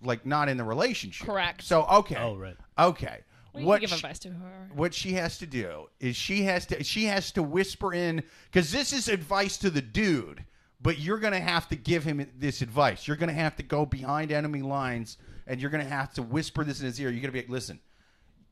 like 0.02 0.26
not 0.26 0.48
in 0.48 0.56
the 0.56 0.64
relationship. 0.64 1.26
Correct. 1.26 1.62
So 1.62 1.84
okay. 1.84 2.16
Oh, 2.18 2.36
right. 2.36 2.56
Okay. 2.78 3.20
We 3.54 3.64
what 3.64 3.80
give 3.80 3.90
sh- 3.90 3.94
advice 3.94 4.18
to 4.20 4.30
her. 4.30 4.70
what 4.74 4.94
she 4.94 5.12
has 5.12 5.38
to 5.38 5.46
do 5.46 5.88
is 6.00 6.16
she 6.16 6.42
has 6.44 6.66
to 6.66 6.82
she 6.82 7.04
has 7.04 7.30
to 7.32 7.42
whisper 7.42 7.92
in 7.92 8.22
because 8.50 8.72
this 8.72 8.92
is 8.92 9.08
advice 9.08 9.58
to 9.58 9.68
the 9.68 9.82
dude 9.82 10.42
but 10.80 10.98
you're 10.98 11.18
gonna 11.18 11.38
have 11.38 11.68
to 11.68 11.76
give 11.76 12.02
him 12.02 12.26
this 12.38 12.62
advice 12.62 13.06
you're 13.06 13.16
gonna 13.16 13.30
have 13.30 13.54
to 13.56 13.62
go 13.62 13.84
behind 13.84 14.32
enemy 14.32 14.62
lines 14.62 15.18
and 15.46 15.60
you're 15.60 15.70
gonna 15.70 15.84
have 15.84 16.14
to 16.14 16.22
whisper 16.22 16.64
this 16.64 16.80
in 16.80 16.86
his 16.86 16.98
ear 16.98 17.10
you're 17.10 17.20
gonna 17.20 17.30
be 17.30 17.40
like 17.40 17.50
listen 17.50 17.78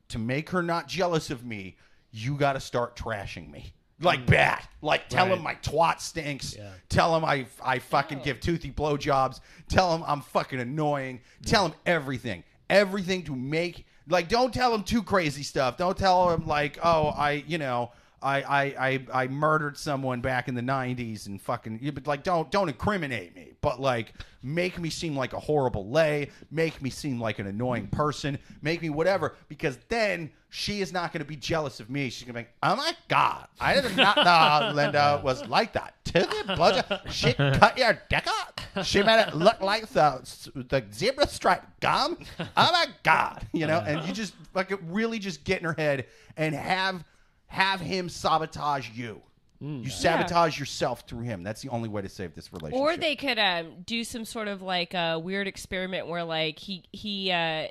to 0.09 0.19
make 0.19 0.51
her 0.51 0.63
not 0.63 0.87
jealous 0.87 1.31
of 1.31 1.47
me 1.47 1.79
you 2.13 2.37
gotta 2.37 2.61
start 2.61 2.97
trashing 2.97 3.51
me. 3.51 3.73
Like 4.01 4.21
mm. 4.21 4.27
bad. 4.27 4.63
Like 4.81 5.09
tell 5.09 5.27
him 5.27 5.43
my 5.43 5.55
twat 5.57 6.01
stinks. 6.01 6.57
Yeah. 6.57 6.71
tell 6.89 7.15
him 7.15 7.25
i 7.25 7.47
i 7.63 7.79
fucking 7.79 8.21
give 8.21 8.41
toothy 8.41 8.71
blowjobs. 8.71 9.41
Tell 9.69 9.95
him 9.95 10.03
i'm 10.07 10.23
fucking 10.23 10.61
annoying. 10.61 11.21
Tell 11.45 11.67
him 11.67 11.75
everything. 11.87 12.45
Everything 12.69 13.23
to 13.25 13.37
make 13.37 13.87
like 14.09 14.29
don't 14.29 14.55
tell 14.55 14.75
him 14.75 14.83
too 14.83 15.03
crazy 15.03 15.43
stuff. 15.43 15.77
Don't 15.77 15.97
tell 15.97 16.31
him 16.31 16.47
like 16.47 16.79
oh 16.83 17.09
i 17.09 17.45
you 17.47 17.59
know 17.59 17.93
I, 18.23 18.43
I, 18.43 18.63
I, 18.63 19.07
I 19.25 19.29
murdered 19.29 19.77
someone 19.79 20.21
back 20.21 20.49
in 20.49 20.55
the 20.55 20.61
90s 20.63 21.27
and 21.27 21.41
fucking 21.41 21.91
but 21.95 22.07
like 22.07 22.23
don't 22.23 22.51
don't 22.51 22.69
incriminate 22.69 23.35
me 23.35 23.53
but 23.61 23.81
like 23.81 24.13
make 24.43 24.79
me 24.79 24.91
seem 24.91 25.17
like 25.17 25.33
a 25.33 25.41
horrible 25.41 25.89
lay 25.91 26.29
make 26.51 26.83
me 26.83 26.91
seem 26.91 27.21
like 27.21 27.39
an 27.39 27.47
annoying 27.47 27.87
person 27.87 28.39
make 28.63 28.83
me 28.83 28.91
whatever 28.91 29.37
because 29.49 29.79
then 29.89 30.31
she 30.51 30.81
is 30.81 30.93
not 30.93 31.13
going 31.13 31.21
to 31.21 31.29
be 31.29 31.37
jealous 31.37 31.79
of 31.79 31.89
me. 31.89 32.11
She's 32.11 32.25
going 32.25 32.35
to 32.35 32.41
be 32.41 32.41
like 32.41 32.53
oh 32.63 32.77
my 32.77 32.93
god 33.09 33.47
I 33.61 33.81
did 33.81 33.97
not 33.97 34.17
know 34.17 34.73
Linda 34.75 35.21
was 35.25 35.47
like 35.47 35.73
that. 35.75 35.95
To 36.07 36.21
the 36.21 36.55
blood 36.57 37.03
she 37.11 37.33
cut 37.35 37.79
your 37.79 37.99
dick 38.11 38.27
up 38.27 38.61
she 38.85 39.03
made 39.03 39.21
it 39.21 39.35
look 39.35 39.61
like 39.61 39.89
the 39.89 40.21
the 40.55 40.85
zebra 40.93 41.29
stripe 41.29 41.63
gum? 41.81 42.19
Oh 42.39 42.45
my 42.57 42.87
god 43.03 43.47
you 43.53 43.67
know 43.67 43.79
and 43.79 44.07
you 44.07 44.13
just 44.13 44.35
like 44.55 44.73
really 44.89 45.19
just 45.19 45.45
get 45.45 45.61
in 45.61 45.65
her 45.65 45.75
head 45.75 46.07
and 46.37 46.55
have 46.55 47.05
have 47.51 47.81
him 47.81 48.09
sabotage 48.09 48.89
you. 48.91 49.21
You 49.63 49.91
sabotage 49.91 50.59
yourself 50.59 51.05
through 51.07 51.25
him. 51.25 51.43
That's 51.43 51.61
the 51.61 51.69
only 51.69 51.91
way 51.91 52.01
to 52.01 52.09
save 52.09 52.35
this 52.35 52.51
relationship. 52.51 52.81
Or 52.81 52.97
they 52.97 53.15
could 53.15 53.39
um, 53.39 53.83
do 53.85 54.05
some 54.05 54.25
sort 54.25 54.49
of 54.49 54.63
like 54.63 54.95
a 54.95 55.19
weird 55.19 55.47
experiment 55.47 56.07
where 56.07 56.25
like 56.25 56.59
he 56.59 56.85
he 56.93 57.31
uh, 57.31 57.69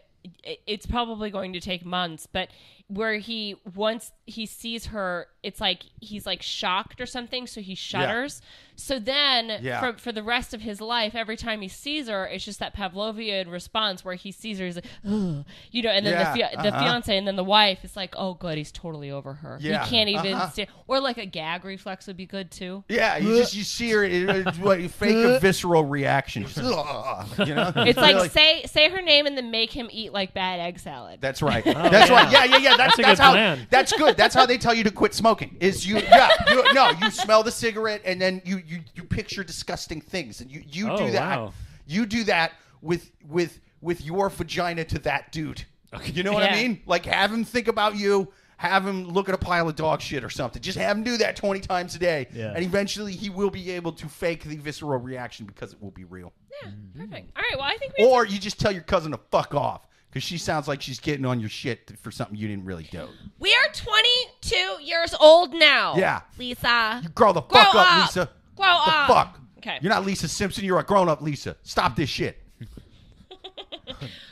it's 0.67 0.85
probably 0.85 1.31
going 1.31 1.53
to 1.53 1.59
take 1.59 1.83
months, 1.83 2.27
but 2.31 2.49
where 2.89 3.15
he 3.17 3.55
once 3.75 4.11
he 4.25 4.45
sees 4.45 4.87
her, 4.87 5.27
it's 5.43 5.61
like 5.61 5.83
he's 6.01 6.25
like 6.25 6.41
shocked 6.41 6.99
or 6.99 7.05
something, 7.05 7.47
so 7.47 7.61
he 7.61 7.75
shudders. 7.75 8.41
So 8.75 8.97
then 8.97 9.59
Yeah. 9.61 9.79
for 9.79 9.97
for 9.97 10.11
the 10.11 10.23
rest 10.23 10.53
of 10.53 10.61
his 10.61 10.81
life, 10.81 11.13
every 11.13 11.37
time 11.37 11.61
he 11.61 11.67
sees 11.67 12.07
her, 12.07 12.25
it's 12.25 12.43
just 12.45 12.59
that 12.59 12.75
Pavlovian 12.75 13.51
response 13.51 14.03
where 14.03 14.15
he 14.15 14.31
sees 14.31 14.57
her, 14.59 14.65
he's 14.65 14.75
like, 14.75 14.85
Ugh, 15.07 15.45
you 15.71 15.81
know, 15.83 15.89
and 15.91 16.05
then 16.05 16.13
Yeah, 16.13 16.31
the 16.31 16.37
fia- 16.37 16.49
the 16.63 16.69
uh-huh. 16.69 16.79
fiance 16.79 17.15
and 17.17 17.27
then 17.27 17.35
the 17.35 17.43
wife 17.43 17.83
is 17.85 17.95
like, 17.95 18.15
oh, 18.17 18.33
good, 18.33 18.57
he's 18.57 18.71
totally 18.71 19.11
over 19.11 19.33
her. 19.33 19.57
Yeah, 19.61 19.83
He 19.85 19.89
can't 19.91 20.09
even 20.09 20.33
uh-huh. 20.33 20.49
stand, 20.49 20.69
or 20.87 20.99
like 20.99 21.17
a 21.17 21.25
gag 21.25 21.65
reflex 21.65 22.07
would 22.07 22.17
be 22.17 22.25
good 22.25 22.49
too. 22.51 22.83
yeah, 22.89 23.17
you 23.17 23.37
just 23.37 23.53
you 23.55 23.63
see 23.63 23.91
her, 23.91 24.03
it, 24.03 24.29
it's 24.29 24.57
what 24.57 24.79
you 24.81 24.89
fake 24.89 25.15
a 25.15 25.39
visceral 25.41 25.83
reaction. 25.83 26.43
Just, 26.43 26.57
you 26.57 26.63
know, 26.63 27.71
It's 27.75 27.97
like 27.99 28.15
Really- 28.15 28.29
say 28.29 28.63
say 28.65 28.89
her 28.89 29.01
name 29.01 29.25
and 29.27 29.37
then 29.37 29.51
make 29.51 29.71
him 29.71 29.89
eat 29.91 30.11
like 30.13 30.33
bad 30.33 30.59
egg 30.59 30.79
salad. 30.79 31.19
That's 31.21 31.41
right. 31.41 31.63
That's 31.63 32.09
right. 32.09 32.31
Yeah, 32.31 32.45
yeah, 32.45 32.57
yeah. 32.57 32.77
That's, 32.79 32.99
a 32.99 33.01
that's 33.01 33.19
good 33.19 33.23
how. 33.23 33.31
plan. 33.31 33.67
That's 33.69 33.93
good. 33.93 34.17
That's 34.17 34.33
how 34.35 34.45
they 34.45 34.57
tell 34.57 34.73
you 34.73 34.83
to 34.83 34.91
quit 34.91 35.13
smoking. 35.13 35.57
Is 35.59 35.85
you 35.87 35.97
yeah 35.99 36.29
you, 36.49 36.73
no 36.73 36.91
you 37.01 37.11
smell 37.11 37.43
the 37.43 37.51
cigarette 37.51 38.01
and 38.05 38.19
then 38.21 38.41
you 38.45 38.61
you 38.65 38.79
you 38.95 39.03
picture 39.03 39.43
disgusting 39.43 40.01
things 40.01 40.41
and 40.41 40.49
you 40.51 40.63
you 40.67 40.89
Oh, 40.89 40.97
do 40.97 41.11
that. 41.11 41.39
wow. 41.39 41.53
You 41.85 42.05
do 42.05 42.23
that 42.25 42.53
with 42.81 43.11
with 43.27 43.59
with 43.81 44.03
your 44.03 44.29
vagina 44.29 44.83
to 44.85 44.99
that 44.99 45.31
dude. 45.31 45.63
You 46.05 46.23
know 46.23 46.33
what 46.33 46.43
I 46.43 46.51
mean? 46.53 46.81
Like 46.85 47.05
have 47.05 47.31
him 47.33 47.43
think 47.43 47.67
about 47.67 47.95
you. 47.95 48.31
Have 48.57 48.85
him 48.85 49.05
look 49.07 49.29
at 49.29 49.35
a 49.35 49.37
pile 49.37 49.69
of 49.69 49.75
dog 49.77 50.01
shit 50.01 50.21
or 50.21 50.29
something. 50.29 50.61
Just 50.61 50.77
have 50.77 50.97
him 50.97 51.03
do 51.03 51.15
that 51.17 51.37
20 51.37 51.61
times 51.61 51.95
a 51.95 51.97
day. 51.99 52.27
Yeah. 52.33 52.51
And 52.53 52.61
eventually 52.63 53.13
he 53.13 53.29
will 53.29 53.49
be 53.49 53.71
able 53.71 53.93
to 53.93 54.09
fake 54.09 54.43
the 54.43 54.57
visceral 54.57 54.99
reaction 54.99 55.45
because 55.45 55.71
it 55.71 55.81
will 55.81 55.91
be 55.91 56.03
real. 56.03 56.33
Yeah, 56.65 56.71
perfect. 56.93 57.31
All 57.37 57.41
right. 57.41 57.57
Well, 57.57 57.63
I 57.63 57.77
think 57.77 57.93
we. 57.97 58.05
Or 58.05 58.25
you 58.25 58.37
just 58.37 58.59
tell 58.59 58.73
your 58.73 58.81
cousin 58.83 59.13
to 59.13 59.19
fuck 59.31 59.55
off 59.55 59.87
because 60.09 60.23
she 60.23 60.37
sounds 60.37 60.67
like 60.67 60.81
she's 60.81 60.99
getting 60.99 61.25
on 61.25 61.39
your 61.39 61.49
shit 61.49 61.91
for 62.01 62.11
something 62.11 62.35
you 62.35 62.47
didn't 62.47 62.65
really 62.65 62.87
do. 62.91 63.07
We 63.39 63.53
are 63.53 63.73
22 63.73 64.83
years 64.83 65.13
old 65.19 65.53
now. 65.53 65.95
Yeah. 65.95 66.21
Lisa. 66.37 67.01
You 67.03 67.09
grow 67.09 67.33
the 67.33 67.41
Grow 67.41 67.61
fuck 67.61 67.75
up, 67.75 67.91
up. 67.91 68.01
Lisa. 68.07 68.29
Grow 68.55 68.65
the 68.65 68.91
up. 68.91 69.07
fuck. 69.07 69.39
Okay. 69.59 69.77
You're 69.81 69.91
not 69.91 70.05
Lisa 70.05 70.27
Simpson. 70.27 70.63
You're 70.63 70.79
a 70.79 70.83
grown 70.83 71.09
up 71.09 71.21
Lisa. 71.21 71.55
Stop 71.63 71.95
this 71.95 72.09
shit. 72.09 72.37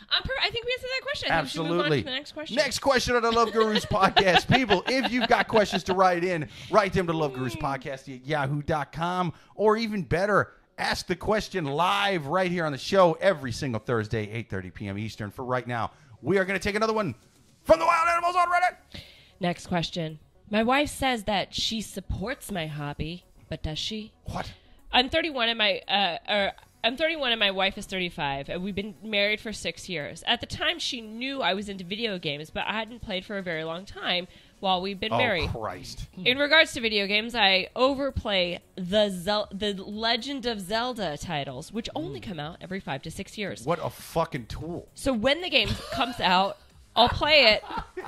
I'm 0.10 0.24
per- 0.24 0.34
I 0.42 0.50
think 0.50 0.66
we 0.66 0.72
answered 0.72 0.90
that 0.90 1.02
question. 1.04 1.32
I 1.32 1.44
think 1.44 1.54
we 1.54 1.60
move 1.60 1.72
on 1.72 1.80
Absolutely. 1.80 1.98
to 2.00 2.06
the 2.06 2.12
next 2.12 2.32
question. 2.32 2.56
Next 2.56 2.80
question 2.80 3.16
on 3.16 3.22
the 3.24 3.32
Love 3.32 3.52
Gurus 3.52 3.86
podcast. 3.92 4.48
People, 4.54 4.84
if 4.88 5.12
you've 5.12 5.28
got 5.28 5.48
questions 5.48 5.84
to 5.84 5.94
write 5.94 6.24
in, 6.24 6.48
write 6.72 6.94
them 6.94 7.08
to 7.08 7.14
Love 7.14 7.34
Gurus 7.34 7.54
hmm. 7.54 7.66
podcast 7.66 8.14
at 8.14 8.26
yahoo.com. 8.26 9.34
Or 9.56 9.76
even 9.76 10.04
better, 10.04 10.54
ask 10.78 11.08
the 11.08 11.16
question 11.16 11.66
live 11.66 12.28
right 12.28 12.52
here 12.52 12.66
on 12.66 12.72
the 12.72 12.78
show 12.78 13.14
every 13.20 13.52
single 13.52 13.80
Thursday, 13.80 14.44
8.30 14.44 14.74
p.m. 14.74 14.98
Eastern. 14.98 15.32
For 15.32 15.44
right 15.44 15.68
now, 15.68 15.92
we 16.22 16.38
are 16.38 16.46
going 16.46 16.60
to 16.60 16.64
take 16.64 16.76
another 16.76 16.94
one 16.94 17.16
from 17.64 17.80
the 17.80 17.86
Wild 17.86 18.08
Animals 18.10 18.36
on 18.36 18.48
Reddit. 18.48 19.02
Next 19.40 19.68
question. 19.68 20.20
My 20.50 20.64
wife 20.64 20.90
says 20.90 21.26
that 21.26 21.54
she 21.54 21.82
supports 21.82 22.52
my 22.52 22.68
hobby, 22.68 23.26
but 23.50 23.62
does 23.64 23.80
she? 23.80 24.14
What? 24.26 24.52
I'm 24.92 25.10
31 25.10 25.50
and 25.50 25.58
my 25.58 25.80
uh, 25.88 26.18
or 26.30 26.52
I'm 26.84 26.96
31 26.96 27.32
and 27.34 27.40
my 27.40 27.52
wife 27.52 27.78
is 27.78 27.86
35. 27.86 28.50
And 28.50 28.64
we've 28.64 28.76
been 28.76 28.96
married 29.04 29.42
for 29.42 29.52
six 29.52 29.90
years. 29.90 30.24
At 30.26 30.40
the 30.40 30.48
time, 30.48 30.80
she 30.80 31.02
knew 31.02 31.42
I 31.42 31.54
was 31.54 31.68
into 31.68 31.84
video 31.84 32.18
games, 32.18 32.50
but 32.50 32.64
I 32.66 32.74
hadn't 32.74 33.02
played 33.02 33.26
for 33.26 33.38
a 33.38 33.42
very 33.42 33.66
long 33.66 33.86
time 33.86 34.28
while 34.60 34.82
we've 34.82 35.00
been 35.00 35.14
oh, 35.14 35.18
married. 35.18 35.50
Oh, 35.54 35.60
Christ. 35.60 36.08
In 36.18 36.38
regards 36.38 36.74
to 36.74 36.82
video 36.82 37.08
games, 37.08 37.36
I 37.36 37.70
overplay 37.76 38.60
the 38.76 39.10
Zel- 39.10 39.50
the 39.52 39.74
Legend 39.74 40.46
of 40.46 40.60
Zelda 40.62 41.18
titles, 41.18 41.72
which 41.72 41.90
only 41.96 42.20
mm. 42.20 42.24
come 42.24 42.40
out 42.40 42.58
every 42.62 42.80
five 42.80 43.02
to 43.04 43.12
six 43.12 43.38
years. 43.38 43.66
What 43.66 43.80
a 43.84 43.90
fucking 43.90 44.48
tool. 44.48 44.88
So 44.96 45.14
when 45.14 45.42
the 45.42 45.50
game 45.50 45.70
comes 45.92 46.20
out, 46.20 46.58
I'll 46.96 47.10
play 47.10 47.54
it 47.54 47.64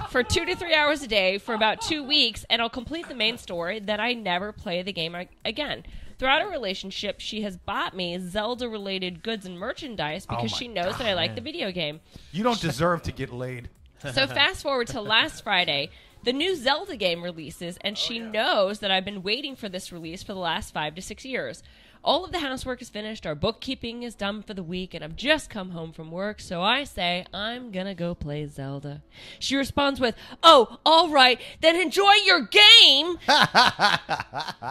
for 0.10 0.24
two 0.24 0.46
to 0.46 0.56
three 0.56 0.74
hours 0.74 1.04
a 1.04 1.08
day 1.08 1.38
for 1.38 1.54
about 1.54 1.80
two 1.80 2.04
weeks, 2.04 2.44
and 2.50 2.60
I'll 2.60 2.70
complete 2.70 3.08
the 3.08 3.14
main 3.14 3.38
story. 3.38 3.80
Then 3.80 4.00
I 4.00 4.14
never 4.14 4.52
play 4.52 4.82
the 4.82 4.92
game 4.92 5.16
again. 5.46 5.84
Throughout 6.18 6.42
our 6.42 6.50
relationship, 6.50 7.20
she 7.20 7.44
has 7.44 7.56
bought 7.56 7.96
me 7.96 8.18
Zelda-related 8.20 9.24
goods 9.24 9.46
and 9.46 9.58
merchandise 9.58 10.26
oh 10.28 10.36
because 10.36 10.52
my 10.52 10.58
she 10.58 10.68
knows 10.68 10.98
that 10.98 11.08
I 11.08 11.14
like 11.14 11.36
the 11.36 11.42
video 11.42 11.72
game. 11.72 12.02
You 12.32 12.44
don't 12.44 12.60
deserve 12.60 13.04
to 13.04 13.12
get 13.12 13.32
laid. 13.32 13.70
So 14.00 14.28
fast 14.28 14.64
forward 14.64 14.88
to 14.88 15.02
last 15.02 15.44
Friday, 15.46 15.92
the 16.24 16.34
new 16.34 16.56
Zelda 16.56 16.96
game 16.96 17.24
releases, 17.24 17.78
and 17.82 17.96
oh, 17.96 18.00
she 18.00 18.20
knows 18.20 18.80
that 18.80 18.92
I've 18.92 19.06
been 19.06 19.24
waiting 19.24 19.56
for 19.56 19.70
this 19.70 19.92
release 19.92 20.22
for 20.24 20.34
the 20.34 20.40
last 20.40 20.74
five 20.74 20.96
to 20.96 21.02
six 21.02 21.24
years. 21.24 21.64
All 22.02 22.24
of 22.24 22.32
the 22.32 22.40
housework 22.40 22.82
is 22.82 22.88
finished, 22.90 23.26
our 23.26 23.36
bookkeeping 23.36 24.04
is 24.04 24.16
done 24.16 24.42
for 24.42 24.54
the 24.54 24.64
week, 24.64 24.94
and 24.94 25.04
I've 25.04 25.18
just 25.18 25.50
come 25.50 25.72
home 25.72 25.92
from 25.92 26.12
work, 26.12 26.40
so 26.40 26.62
I 26.62 26.86
say, 26.86 27.26
I'm 27.34 27.72
gonna 27.72 27.94
go 27.94 28.16
play 28.16 28.48
Zelda. 28.48 29.02
She 29.38 29.58
responds 29.58 30.00
with, 30.00 30.16
Oh, 30.42 30.78
all 30.86 31.10
right, 31.10 31.42
then 31.60 31.76
enjoy 31.76 32.14
your 32.26 32.42
game! 32.42 33.18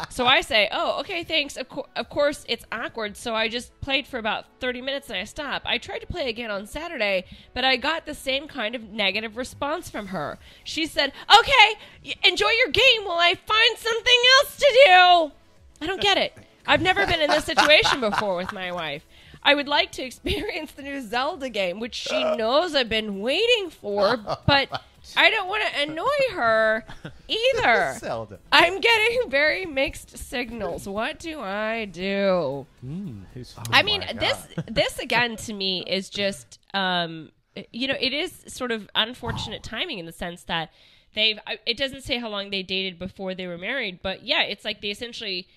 so 0.09 0.27
I 0.27 0.41
say, 0.41 0.69
Oh, 0.73 1.01
okay, 1.01 1.23
thanks. 1.23 1.59
Of, 1.59 1.69
cour 1.69 1.85
of 1.97 2.09
course, 2.09 2.47
it's 2.49 2.65
awkward, 2.73 3.17
so 3.17 3.35
I 3.35 3.49
just 3.49 3.79
played 3.83 4.07
for 4.07 4.19
about 4.19 4.47
30 4.61 4.81
minutes 4.81 5.09
and 5.11 5.19
I 5.19 5.25
stop. 5.25 5.63
I 5.67 5.77
tried 5.77 5.99
to 5.99 6.07
play 6.07 6.31
again 6.31 6.51
on 6.51 6.67
Saturday, 6.67 7.25
but 7.53 7.63
I 7.63 7.77
got 7.77 8.07
the 8.07 8.15
same 8.15 8.49
kind 8.49 8.75
of 8.75 8.85
negative 8.85 9.37
response 9.37 9.91
from 9.91 10.09
her. 10.09 10.39
She 10.65 10.87
said, 10.87 11.13
Okay, 11.39 11.75
y- 12.05 12.15
enjoy 12.25 12.51
your 12.65 12.73
game 12.73 13.05
while 13.05 13.19
I 13.19 13.35
find 13.35 13.77
something 13.79 14.21
else 14.41 14.57
to 14.57 14.83
do. 14.87 15.33
I 15.83 15.87
don't 15.87 16.01
get 16.01 16.17
it. 16.17 16.33
I've 16.69 16.83
never 16.83 17.07
been 17.07 17.21
in 17.21 17.31
this 17.31 17.45
situation 17.45 18.01
before 18.01 18.37
with 18.37 18.53
my 18.53 18.71
wife. 18.73 19.05
I 19.43 19.55
would 19.55 19.69
like 19.69 19.93
to 19.93 20.03
experience 20.03 20.73
the 20.73 20.83
new 20.83 21.01
Zelda 21.01 21.49
game, 21.49 21.81
which 21.81 21.95
she 21.95 22.23
knows 22.37 22.75
I've 22.75 22.89
been 22.89 23.21
waiting 23.21 23.71
for, 23.71 24.17
but 24.47 24.83
I 25.17 25.31
don't 25.31 25.49
want 25.49 25.63
to 25.67 25.83
annoy 25.83 26.35
her 26.35 26.85
either. 27.29 27.95
Zelda. 27.99 28.39
I'm 28.53 28.81
getting 28.81 29.31
very 29.31 29.65
mixed 29.65 30.19
signals. 30.19 30.89
What 30.89 31.19
do 31.19 31.41
I 31.41 31.87
do? 31.87 32.67
Who's- 33.35 33.55
I 33.71 33.83
mean, 33.83 34.01
my 34.01 34.13
this 34.13 34.47
this 34.67 34.99
again 35.07 35.37
to 35.37 35.53
me 35.55 35.85
is 35.87 36.11
just 36.11 36.59
um 36.75 37.31
you 37.73 37.89
know, 37.89 37.97
it 37.99 38.13
is 38.13 38.45
sort 38.47 38.71
of 38.71 38.89
unfortunate 38.95 39.63
timing 39.63 39.99
in 39.99 40.07
the 40.07 40.13
sense 40.13 40.43
that 40.45 40.71
they've 41.15 41.39
it 41.65 41.77
doesn't 41.77 42.03
say 42.03 42.19
how 42.19 42.29
long 42.29 42.51
they 42.51 42.63
dated 42.63 42.99
before 42.99 43.35
they 43.35 43.47
were 43.47 43.59
married, 43.59 44.01
but 44.03 44.25
yeah, 44.25 44.43
it's 44.43 44.65
like 44.65 44.81
they 44.83 44.91
essentially 44.91 45.49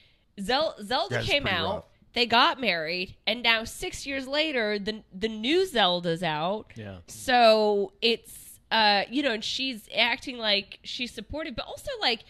Zel- 0.41 0.75
Zelda 0.84 1.15
That's 1.15 1.27
came 1.27 1.47
out, 1.47 1.75
rough. 1.75 1.84
they 2.13 2.25
got 2.25 2.60
married, 2.60 3.15
and 3.27 3.41
now 3.43 3.63
6 3.63 4.06
years 4.06 4.27
later 4.27 4.77
the 4.80 5.04
the 5.13 5.27
new 5.30 5.65
Zelda's 5.65 6.23
out. 6.23 6.71
Yeah. 6.75 6.97
So 7.08 7.93
it's 8.01 8.60
uh 8.71 9.04
you 9.10 9.21
know, 9.23 9.32
and 9.34 9.43
she's 9.43 9.88
acting 9.95 10.38
like 10.38 10.80
she's 10.84 11.12
supportive, 11.13 11.56
but 11.56 11.65
also 11.65 11.91
like 11.99 12.23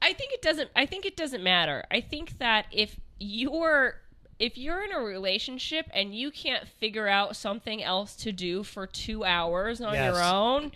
I 0.00 0.12
think 0.12 0.32
it 0.32 0.42
doesn't 0.42 0.70
I 0.76 0.86
think 0.86 1.04
it 1.06 1.16
doesn't 1.16 1.42
matter. 1.42 1.84
I 1.90 2.00
think 2.00 2.38
that 2.38 2.66
if 2.72 2.98
you're 3.18 4.00
if 4.38 4.58
you're 4.58 4.82
in 4.82 4.92
a 4.92 4.98
relationship 5.00 5.86
and 5.94 6.14
you 6.14 6.30
can't 6.32 6.66
figure 6.66 7.06
out 7.06 7.36
something 7.36 7.80
else 7.82 8.16
to 8.16 8.32
do 8.32 8.64
for 8.64 8.86
2 8.88 9.24
hours 9.24 9.80
on 9.80 9.94
Yes. 9.94 10.12
your 10.14 10.22
own, 10.22 10.72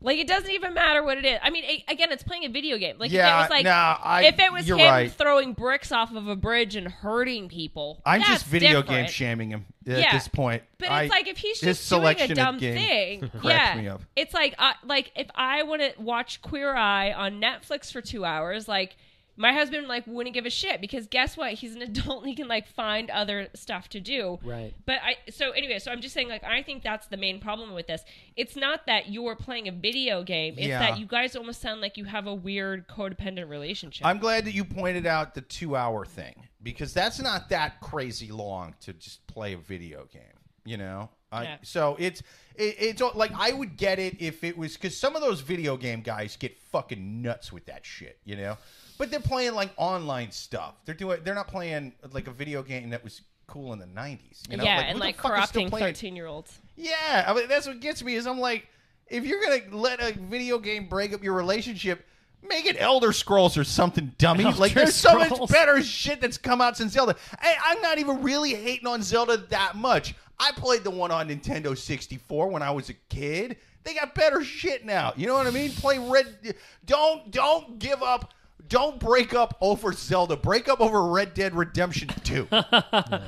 like 0.00 0.18
it 0.18 0.26
doesn't 0.26 0.50
even 0.50 0.74
matter 0.74 1.02
what 1.02 1.18
it 1.18 1.24
is. 1.24 1.38
I 1.42 1.50
mean, 1.50 1.64
a- 1.64 1.84
again, 1.88 2.12
it's 2.12 2.22
playing 2.22 2.44
a 2.44 2.48
video 2.48 2.78
game. 2.78 2.96
Like 2.98 3.10
if 3.10 3.16
it 3.18 3.18
was 3.22 3.50
like 3.50 3.64
no, 3.64 3.70
I- 3.70 4.24
if 4.26 4.38
it 4.38 4.52
was 4.52 4.68
him 4.68 4.78
right. 4.78 5.10
throwing 5.10 5.52
bricks 5.52 5.90
off 5.92 6.14
of 6.14 6.28
a 6.28 6.36
bridge 6.36 6.76
and 6.76 6.88
hurting 6.88 7.48
people, 7.48 8.00
I'm 8.04 8.22
just 8.22 8.44
video 8.46 8.82
different. 8.82 9.06
game 9.06 9.12
shaming 9.12 9.50
him 9.50 9.64
at 9.86 9.98
Yeah. 9.98 10.12
this 10.12 10.28
point. 10.28 10.62
But 10.78 10.90
I- 10.90 11.02
it's 11.04 11.10
like 11.10 11.26
if 11.28 11.38
he's 11.38 11.60
just 11.60 11.88
doing 11.88 12.20
a 12.20 12.28
dumb 12.34 12.58
thing, 12.58 13.30
yeah. 13.42 13.74
me 13.76 13.88
up. 13.88 14.02
It's 14.14 14.34
like 14.34 14.54
uh, 14.58 14.72
like 14.84 15.12
if 15.16 15.28
I 15.34 15.62
want 15.62 15.82
to 15.82 15.92
watch 16.00 16.42
Queer 16.42 16.74
Eye 16.74 17.12
on 17.12 17.40
Netflix 17.40 17.90
for 17.92 18.00
two 18.00 18.24
hours, 18.24 18.68
like 18.68 18.96
my 19.36 19.52
husband 19.52 19.86
like 19.86 20.06
wouldn't 20.06 20.34
give 20.34 20.46
a 20.46 20.50
shit 20.50 20.80
because 20.80 21.06
guess 21.06 21.36
what? 21.36 21.52
He's 21.54 21.74
an 21.74 21.82
adult 21.90 22.20
and 22.22 22.28
he 22.28 22.34
can 22.34 22.48
like 22.48 22.66
find 22.66 23.10
other 23.10 23.48
stuff 23.54 23.88
to 23.90 24.00
do. 24.00 24.38
Right. 24.42 24.72
But 24.86 24.96
I 25.02 25.30
so 25.30 25.50
anyway, 25.50 25.78
so 25.78 25.90
I'm 25.92 26.00
just 26.00 26.14
saying 26.14 26.28
like 26.28 26.44
I 26.44 26.62
think 26.62 26.82
that's 26.82 27.06
the 27.08 27.16
main 27.16 27.40
problem 27.40 27.74
with 27.74 27.86
this. 27.86 28.02
It's 28.36 28.56
not 28.56 28.86
that 28.86 29.10
you're 29.10 29.36
playing 29.36 29.68
a 29.68 29.72
video 29.72 30.22
game. 30.22 30.54
It's 30.56 30.68
Yeah. 30.68 30.78
that 30.80 30.98
you 30.98 31.06
guys 31.06 31.36
almost 31.36 31.60
sound 31.60 31.80
like 31.80 31.96
you 31.96 32.04
have 32.04 32.26
a 32.26 32.34
weird 32.34 32.88
codependent 32.88 33.48
relationship. 33.48 34.06
I'm 34.06 34.18
glad 34.18 34.44
that 34.46 34.52
you 34.54 34.64
pointed 34.64 35.06
out 35.06 35.34
the 35.34 35.42
two 35.42 35.76
hour 35.76 36.04
thing 36.04 36.34
because 36.62 36.94
that's 36.94 37.20
not 37.20 37.48
that 37.50 37.80
crazy 37.80 38.30
long 38.32 38.74
to 38.80 38.92
just 38.94 39.26
play 39.26 39.52
a 39.52 39.58
video 39.58 40.06
game. 40.12 40.22
You 40.64 40.78
know, 40.78 41.10
I, 41.30 41.42
Yeah. 41.44 41.56
so 41.62 41.96
it's 42.00 42.20
it, 42.56 42.76
it's 42.78 43.02
like 43.14 43.30
I 43.38 43.52
would 43.52 43.76
get 43.76 43.98
it 43.98 44.20
if 44.20 44.42
it 44.42 44.56
was 44.56 44.72
because 44.74 44.96
some 44.96 45.14
of 45.14 45.22
those 45.22 45.40
video 45.42 45.76
game 45.76 46.00
guys 46.00 46.36
get 46.36 46.58
fucking 46.58 47.22
nuts 47.22 47.52
with 47.52 47.66
that 47.66 47.84
shit. 47.86 48.18
You 48.24 48.36
know, 48.36 48.58
but 48.98 49.10
they're 49.10 49.20
playing 49.20 49.54
like 49.54 49.70
online 49.76 50.30
stuff. 50.30 50.74
They're 50.84 50.94
doing 50.94 51.20
they're 51.24 51.34
not 51.34 51.48
playing 51.48 51.92
like 52.12 52.26
a 52.28 52.32
video 52.32 52.62
game 52.62 52.90
that 52.90 53.02
was 53.02 53.22
cool 53.46 53.72
in 53.72 53.78
the 53.78 53.86
90s. 53.86 54.50
You 54.50 54.56
know? 54.56 54.64
yeah, 54.64 54.82
who 54.82 54.90
and 54.90 55.00
like 55.00 55.16
corrupting 55.16 55.70
13 55.70 56.16
year 56.16 56.26
olds. 56.26 56.58
Yeah, 56.76 57.24
I 57.26 57.34
mean 57.34 57.48
that's 57.48 57.66
what 57.66 57.80
gets 57.80 58.02
me 58.02 58.14
is 58.14 58.26
I'm 58.26 58.40
like, 58.40 58.66
if 59.08 59.24
you're 59.24 59.40
gonna 59.40 59.76
let 59.76 60.00
a 60.00 60.18
video 60.18 60.58
game 60.58 60.88
break 60.88 61.12
up 61.12 61.22
your 61.22 61.34
relationship, 61.34 62.04
make 62.42 62.66
it 62.66 62.76
Elder 62.78 63.12
Scrolls 63.12 63.56
or 63.56 63.64
something, 63.64 64.12
dummy. 64.18 64.44
Elder 64.44 64.58
like 64.58 64.74
there's 64.74 64.94
so 64.94 65.18
much 65.18 65.50
better 65.50 65.82
shit 65.82 66.20
that's 66.20 66.38
come 66.38 66.60
out 66.60 66.76
since 66.76 66.92
Zelda. 66.92 67.16
Hey, 67.40 67.54
I'm 67.64 67.80
not 67.80 67.98
even 67.98 68.22
really 68.22 68.54
hating 68.54 68.86
on 68.86 69.02
Zelda 69.02 69.36
that 69.48 69.76
much. 69.76 70.14
I 70.38 70.52
played 70.52 70.84
the 70.84 70.90
one 70.90 71.10
on 71.10 71.28
Nintendo 71.28 71.76
64 71.76 72.48
when 72.48 72.62
I 72.62 72.70
was 72.70 72.90
a 72.90 72.94
kid. 73.08 73.56
They 73.84 73.94
got 73.94 74.14
better 74.14 74.44
shit 74.44 74.84
now. 74.84 75.12
You 75.16 75.26
know 75.26 75.34
what 75.34 75.46
I 75.46 75.50
mean? 75.50 75.70
Play 75.70 75.98
Red. 75.98 76.56
Don't 76.84 77.30
don't 77.30 77.78
give 77.78 78.02
up. 78.02 78.34
Don't 78.68 78.98
break 78.98 79.34
up 79.34 79.56
over 79.60 79.92
Zelda. 79.92 80.36
Break 80.36 80.68
up 80.68 80.80
over 80.80 81.04
Red 81.06 81.34
Dead 81.34 81.54
Redemption 81.54 82.08
2. 82.24 82.48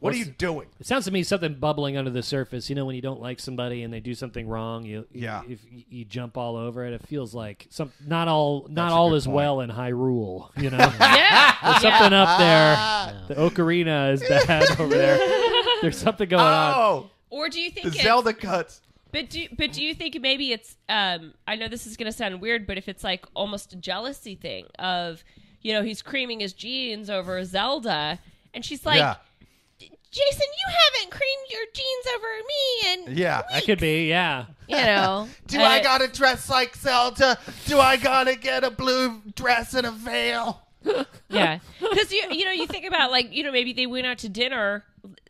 What 0.00 0.12
are 0.12 0.18
you 0.18 0.26
doing? 0.26 0.68
It 0.78 0.86
sounds 0.86 1.06
to 1.06 1.10
me 1.10 1.22
something 1.22 1.54
bubbling 1.54 1.96
under 1.96 2.10
the 2.10 2.22
surface. 2.22 2.68
You 2.68 2.76
know, 2.76 2.84
when 2.84 2.94
you 2.94 3.00
don't 3.00 3.22
like 3.22 3.40
somebody 3.40 3.84
and 3.84 3.90
they 3.94 4.00
do 4.00 4.14
something 4.14 4.46
wrong, 4.46 4.84
you 4.84 5.06
Yeah. 5.14 5.40
if 5.48 5.60
you, 5.72 5.84
you 5.88 6.04
jump 6.04 6.36
all 6.36 6.56
over 6.56 6.84
it, 6.84 6.92
it 6.92 7.06
feels 7.06 7.32
like 7.32 7.66
some 7.70 7.90
not 8.06 8.28
all 8.28 8.66
not 8.68 8.74
That's 8.88 8.92
all 8.92 9.14
is 9.14 9.24
point. 9.24 9.36
well 9.36 9.60
in 9.62 9.70
Hyrule. 9.70 10.50
You 10.62 10.68
know, 10.68 10.76
Yeah. 11.00 11.54
there's 11.62 11.80
something 11.80 12.12
up 12.12 12.38
there. 12.38 13.24
The 13.28 13.34
ocarina 13.50 14.12
is 14.12 14.20
bad 14.20 14.78
over 14.78 14.88
there. 14.94 15.16
There's 15.80 15.96
something 15.96 16.28
going 16.28 16.42
on. 16.42 16.74
Oh, 16.76 17.10
Or 17.30 17.48
do 17.48 17.58
you 17.58 17.70
the 17.70 17.74
think 17.80 17.94
it's, 17.94 18.02
Zelda 18.02 18.34
cuts. 18.34 18.82
But 19.14 19.30
do 19.30 19.46
but 19.56 19.72
do 19.72 19.80
you 19.80 19.94
think 19.94 20.20
maybe 20.20 20.50
it's 20.50 20.76
um 20.88 21.34
I 21.46 21.54
know 21.54 21.68
this 21.68 21.86
is 21.86 21.96
gonna 21.96 22.10
sound 22.10 22.40
weird, 22.40 22.66
but 22.66 22.78
if 22.78 22.88
it's 22.88 23.04
like 23.04 23.24
almost 23.32 23.72
a 23.72 23.76
jealousy 23.76 24.34
thing 24.34 24.66
of 24.80 25.22
you 25.62 25.72
know 25.72 25.82
he's 25.82 26.02
creaming 26.02 26.40
his 26.40 26.52
jeans 26.52 27.08
over 27.08 27.44
Zelda, 27.44 28.18
and 28.52 28.64
she's 28.64 28.84
like, 28.84 28.98
yeah, 28.98 29.14
Jason, 29.78 30.46
you 30.58 30.66
haven't 30.66 31.12
creamed 31.12 31.46
your 31.48 31.62
jeans 31.72 32.06
over 32.16 32.26
me, 32.48 33.06
and 33.08 33.16
yeah. 33.16 33.42
That 33.52 33.64
could 33.64 33.78
be, 33.78 34.08
yeah. 34.08 34.46
you 34.66 34.76
know. 34.76 35.28
Do 35.46 35.60
uh, 35.60 35.64
I 35.64 35.80
gotta 35.80 36.08
dress 36.08 36.50
like 36.50 36.74
Zelda? 36.74 37.38
Do 37.66 37.78
I 37.78 37.96
gotta 37.96 38.34
get 38.34 38.64
a 38.64 38.70
blue 38.70 39.22
dress 39.36 39.74
and 39.74 39.86
a 39.86 39.92
veil? 39.92 40.60
Yeah, 41.30 41.58
because 41.80 42.12
you 42.12 42.22
you 42.30 42.44
know 42.44 42.52
you 42.52 42.66
think 42.68 42.84
about 42.84 43.10
like 43.10 43.32
you 43.32 43.42
know 43.42 43.50
maybe 43.50 43.72
they 43.72 43.86
went 43.86 44.06
out 44.06 44.18
to 44.18 44.28
dinner 44.28 44.84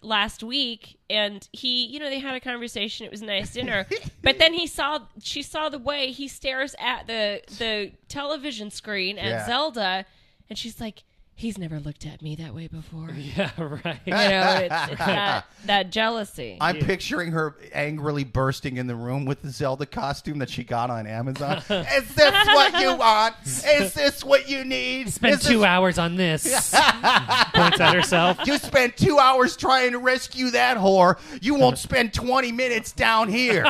last 0.05 0.42
week 0.42 0.98
and 1.11 1.48
he 1.52 1.86
you 1.86 1.98
know 1.98 2.11
they 2.11 2.18
had 2.18 2.34
a 2.34 2.40
conversation. 2.40 3.07
It 3.07 3.11
was 3.11 3.22
a 3.22 3.26
nice 3.26 3.52
dinner, 3.52 3.86
but 4.22 4.38
then 4.38 4.52
he 4.55 4.66
saw 4.66 5.00
she 5.22 5.42
saw 5.42 5.68
the 5.68 5.78
way 5.78 6.12
he 6.12 6.28
stares 6.28 6.74
at 6.78 7.07
the 7.07 7.40
the 7.59 7.92
television 8.09 8.70
screen 8.70 9.18
at 9.18 9.26
Yeah. 9.26 9.46
Zelda, 9.46 10.05
and 10.48 10.59
she's 10.59 10.80
like, 10.80 11.02
he's 11.37 11.59
never 11.59 11.80
looked 11.80 12.07
at 12.07 12.22
me 12.22 12.37
that 12.37 12.55
way 12.55 12.68
before. 12.68 13.11
Yeah, 13.37 13.51
right. 13.59 13.99
You 14.05 14.12
know, 14.12 14.59
it's, 14.62 14.93
it's 14.93 14.99
that 14.99 15.47
that 15.66 15.91
jealousy. 15.91 16.59
I'm 16.61 16.76
picturing 16.76 17.32
her 17.32 17.57
angrily 17.72 18.22
bursting 18.24 18.76
in 18.76 18.87
the 18.87 18.95
room 18.95 19.24
with 19.24 19.43
the 19.43 19.51
Zelda 19.51 19.87
costume 19.87 20.39
that 20.39 20.51
she 20.51 20.62
got 20.62 20.91
on 20.91 21.07
Amazon. 21.07 21.59
Is 21.70 22.14
this 22.14 22.47
what 22.47 22.80
you 22.80 22.95
want? 22.97 23.35
Is 23.45 23.95
this 23.95 24.22
what 24.22 24.49
you 24.49 24.64
need? 24.64 25.11
Spend 25.11 25.35
Is 25.35 25.41
this- 25.41 25.49
two 25.49 25.64
hours 25.64 25.99
on 25.99 26.16
this. 26.16 26.45
Points 26.45 27.80
at 27.80 27.95
herself. 27.95 28.39
You 28.47 28.59
spent 28.59 28.97
two 28.97 29.18
hours 29.18 29.57
trying 29.57 29.93
to 29.93 29.99
rescue 29.99 30.51
that 30.51 30.76
whore. 30.76 31.18
You 31.43 31.55
won't 31.55 31.78
spend 31.78 32.12
20 32.14 32.53
minutes 32.53 32.93
down 32.93 33.28
here. 33.28 33.64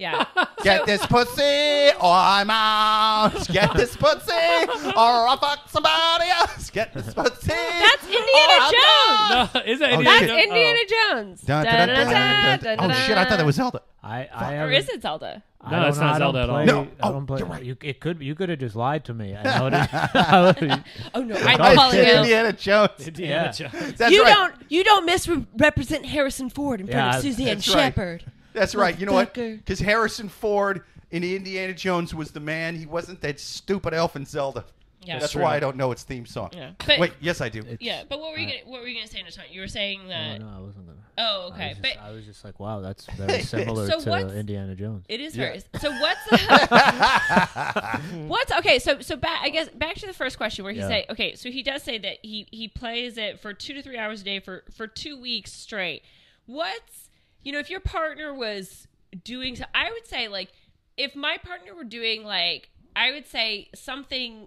Yeah, 0.00 0.24
Get 0.62 0.86
this 0.86 1.04
pussy 1.06 1.90
or 2.00 2.12
I'm 2.12 2.50
out. 2.50 3.46
Get 3.48 3.74
this 3.74 3.96
pussy 3.96 4.32
or 4.32 4.92
I'll 4.96 5.36
fuck 5.36 5.68
somebody 5.68 6.28
else. 6.30 6.70
Get 6.70 6.92
this 6.94 7.12
pussy. 7.14 7.48
that's 7.48 8.04
Indiana 8.04 8.54
or 8.56 8.72
Jones. 8.72 9.54
No, 9.54 9.60
is 9.66 9.78
that 9.80 9.92
Oh, 9.92 9.98
Indiana 9.98 10.00
shit. 10.00 10.04
That's 10.04 10.26
Jones? 10.26 10.42
Indiana 10.42 10.78
Oh. 10.80 11.12
Jones. 11.14 11.40
Dun, 11.42 11.64
dun, 11.64 11.74
dun, 11.74 11.88
dun, 11.88 12.06
dun, 12.10 12.58
dun, 12.60 12.78
dun. 12.78 12.90
Oh 12.90 12.94
shit! 13.06 13.18
I 13.18 13.24
thought 13.24 13.38
that 13.38 13.46
was 13.46 13.56
Zelda. 13.56 13.82
I, 14.02 14.28
I 14.32 14.52
Or 14.54 14.56
haven't- 14.56 14.74
is 14.74 14.88
it 14.88 15.02
Zelda? 15.02 15.42
I 15.62 15.70
No, 15.72 15.80
don't 15.80 15.88
it's 15.90 15.98
know, 15.98 16.04
not 16.06 16.14
I 16.14 16.18
don't 16.18 16.32
Zelda 16.34 16.38
at 16.42 16.48
all. 16.50 16.56
play- 16.56 16.64
No. 16.64 16.80
I 17.02 17.08
Oh, 17.08 17.12
don't 17.12 17.26
play. 17.26 17.34
Oh, 17.36 17.38
you're 17.40 17.48
right. 17.48 17.62
You, 17.64 17.76
it 17.82 18.00
could. 18.00 18.22
You 18.22 18.34
could 18.34 18.48
have 18.48 18.58
just 18.58 18.74
lied 18.76 19.04
to 19.06 19.14
me. 19.14 19.36
I 19.36 19.42
know 19.58 19.66
it. 19.66 19.74
I 20.14 20.40
would- 20.40 20.84
Oh 21.14 21.22
no, 21.22 21.34
Oh, 21.34 21.38
I'm 21.38 21.46
shit, 21.58 21.76
calling 21.76 21.98
you. 21.98 22.04
Indiana 22.04 22.52
Jones. 22.54 23.06
Indiana 23.06 23.52
Yeah. 23.58 23.68
Jones. 23.68 23.98
That's 23.98 24.10
you 24.12 24.22
right. 24.24 24.34
don't 24.34 24.54
you 24.70 24.84
don't 24.84 25.04
misrepresent 25.04 26.06
Harrison 26.06 26.48
Ford 26.48 26.80
in 26.80 26.86
front 26.86 27.12
Yeah, 27.12 27.16
of 27.16 27.22
Suzanne 27.22 27.46
that's 27.46 27.68
right. 27.68 27.82
Shepard. 27.94 28.24
That's 28.52 28.74
right. 28.74 28.98
You 28.98 29.06
know 29.06 29.12
what? 29.12 29.34
Because 29.34 29.78
Harrison 29.78 30.28
Ford 30.28 30.82
in 31.10 31.24
Indiana 31.24 31.72
Jones 31.74 32.14
was 32.14 32.30
the 32.30 32.40
man. 32.40 32.76
He 32.76 32.86
wasn't 32.86 33.20
that 33.22 33.40
stupid 33.40 33.94
elf 33.94 34.16
in 34.16 34.24
Zelda. 34.24 34.64
Yeah. 35.02 35.18
That's 35.18 35.32
true. 35.32 35.42
why 35.42 35.56
I 35.56 35.60
don't 35.60 35.76
know 35.76 35.92
its 35.92 36.02
theme 36.02 36.26
song. 36.26 36.50
Yeah. 36.52 36.72
But- 36.86 36.98
Wait, 36.98 37.12
yes, 37.20 37.40
I 37.40 37.48
do. 37.48 37.62
Yeah, 37.80 38.02
but 38.06 38.20
what 38.20 38.32
were 38.32 38.38
you 38.38 38.46
gonna 38.46 38.70
what 38.70 38.82
were 38.82 38.86
you 38.86 38.96
gonna 38.96 39.06
say, 39.06 39.22
Natan? 39.22 39.44
You 39.50 39.62
were 39.62 39.66
saying 39.66 40.00
Oh, 40.04 40.08
that. 40.08 40.40
no, 40.40 40.46
I 40.54 40.60
wasn't 40.60 40.86
gonna. 40.86 40.98
Oh, 41.16 41.50
okay, 41.54 41.70
was, 41.70 41.78
but 41.78 41.88
just, 41.94 41.98
I 42.00 42.10
was 42.10 42.24
just 42.26 42.44
like, 42.44 42.60
wow, 42.60 42.80
that's 42.80 43.06
very 43.12 43.40
similar 43.54 43.88
So 43.88 43.98
to 44.00 44.38
Indiana 44.38 44.74
Jones. 44.74 45.06
it 45.08 45.20
is 45.22 45.34
Yeah. 45.34 45.46
very. 45.46 45.62
So 45.80 45.90
what's 46.00 46.20
what's 48.28 48.52
okay? 48.52 48.78
So 48.78 49.00
so 49.00 49.16
back 49.16 49.40
I 49.42 49.48
guess 49.48 49.68
back 49.70 49.94
to 49.96 50.06
the 50.06 50.12
first 50.12 50.36
question 50.36 50.64
where 50.64 50.72
he 50.72 50.80
Yeah. 50.80 50.88
say 50.88 51.06
okay. 51.10 51.34
So 51.34 51.50
he 51.50 51.62
does 51.62 51.82
say 51.82 51.98
that 51.98 52.18
he 52.22 52.46
he 52.50 52.68
plays 52.68 53.16
it 53.18 53.40
for 53.40 53.52
two 53.54 53.74
to 53.74 53.82
three 53.82 53.96
hours 53.98 54.20
a 54.20 54.24
day 54.24 54.40
for 54.40 54.64
for 54.76 54.86
two 54.86 55.18
weeks 55.20 55.52
straight. 55.52 56.02
What's 56.46 57.09
you 57.42 57.52
know 57.52 57.58
if 57.58 57.70
your 57.70 57.80
partner 57.80 58.32
was 58.34 58.86
doing 59.24 59.56
so, 59.56 59.64
I 59.74 59.90
would 59.90 60.06
say 60.06 60.28
like 60.28 60.50
if 60.96 61.14
my 61.16 61.36
partner 61.38 61.74
were 61.74 61.84
doing 61.84 62.24
like 62.24 62.70
I 62.96 63.12
would 63.12 63.26
say 63.26 63.68
something 63.74 64.46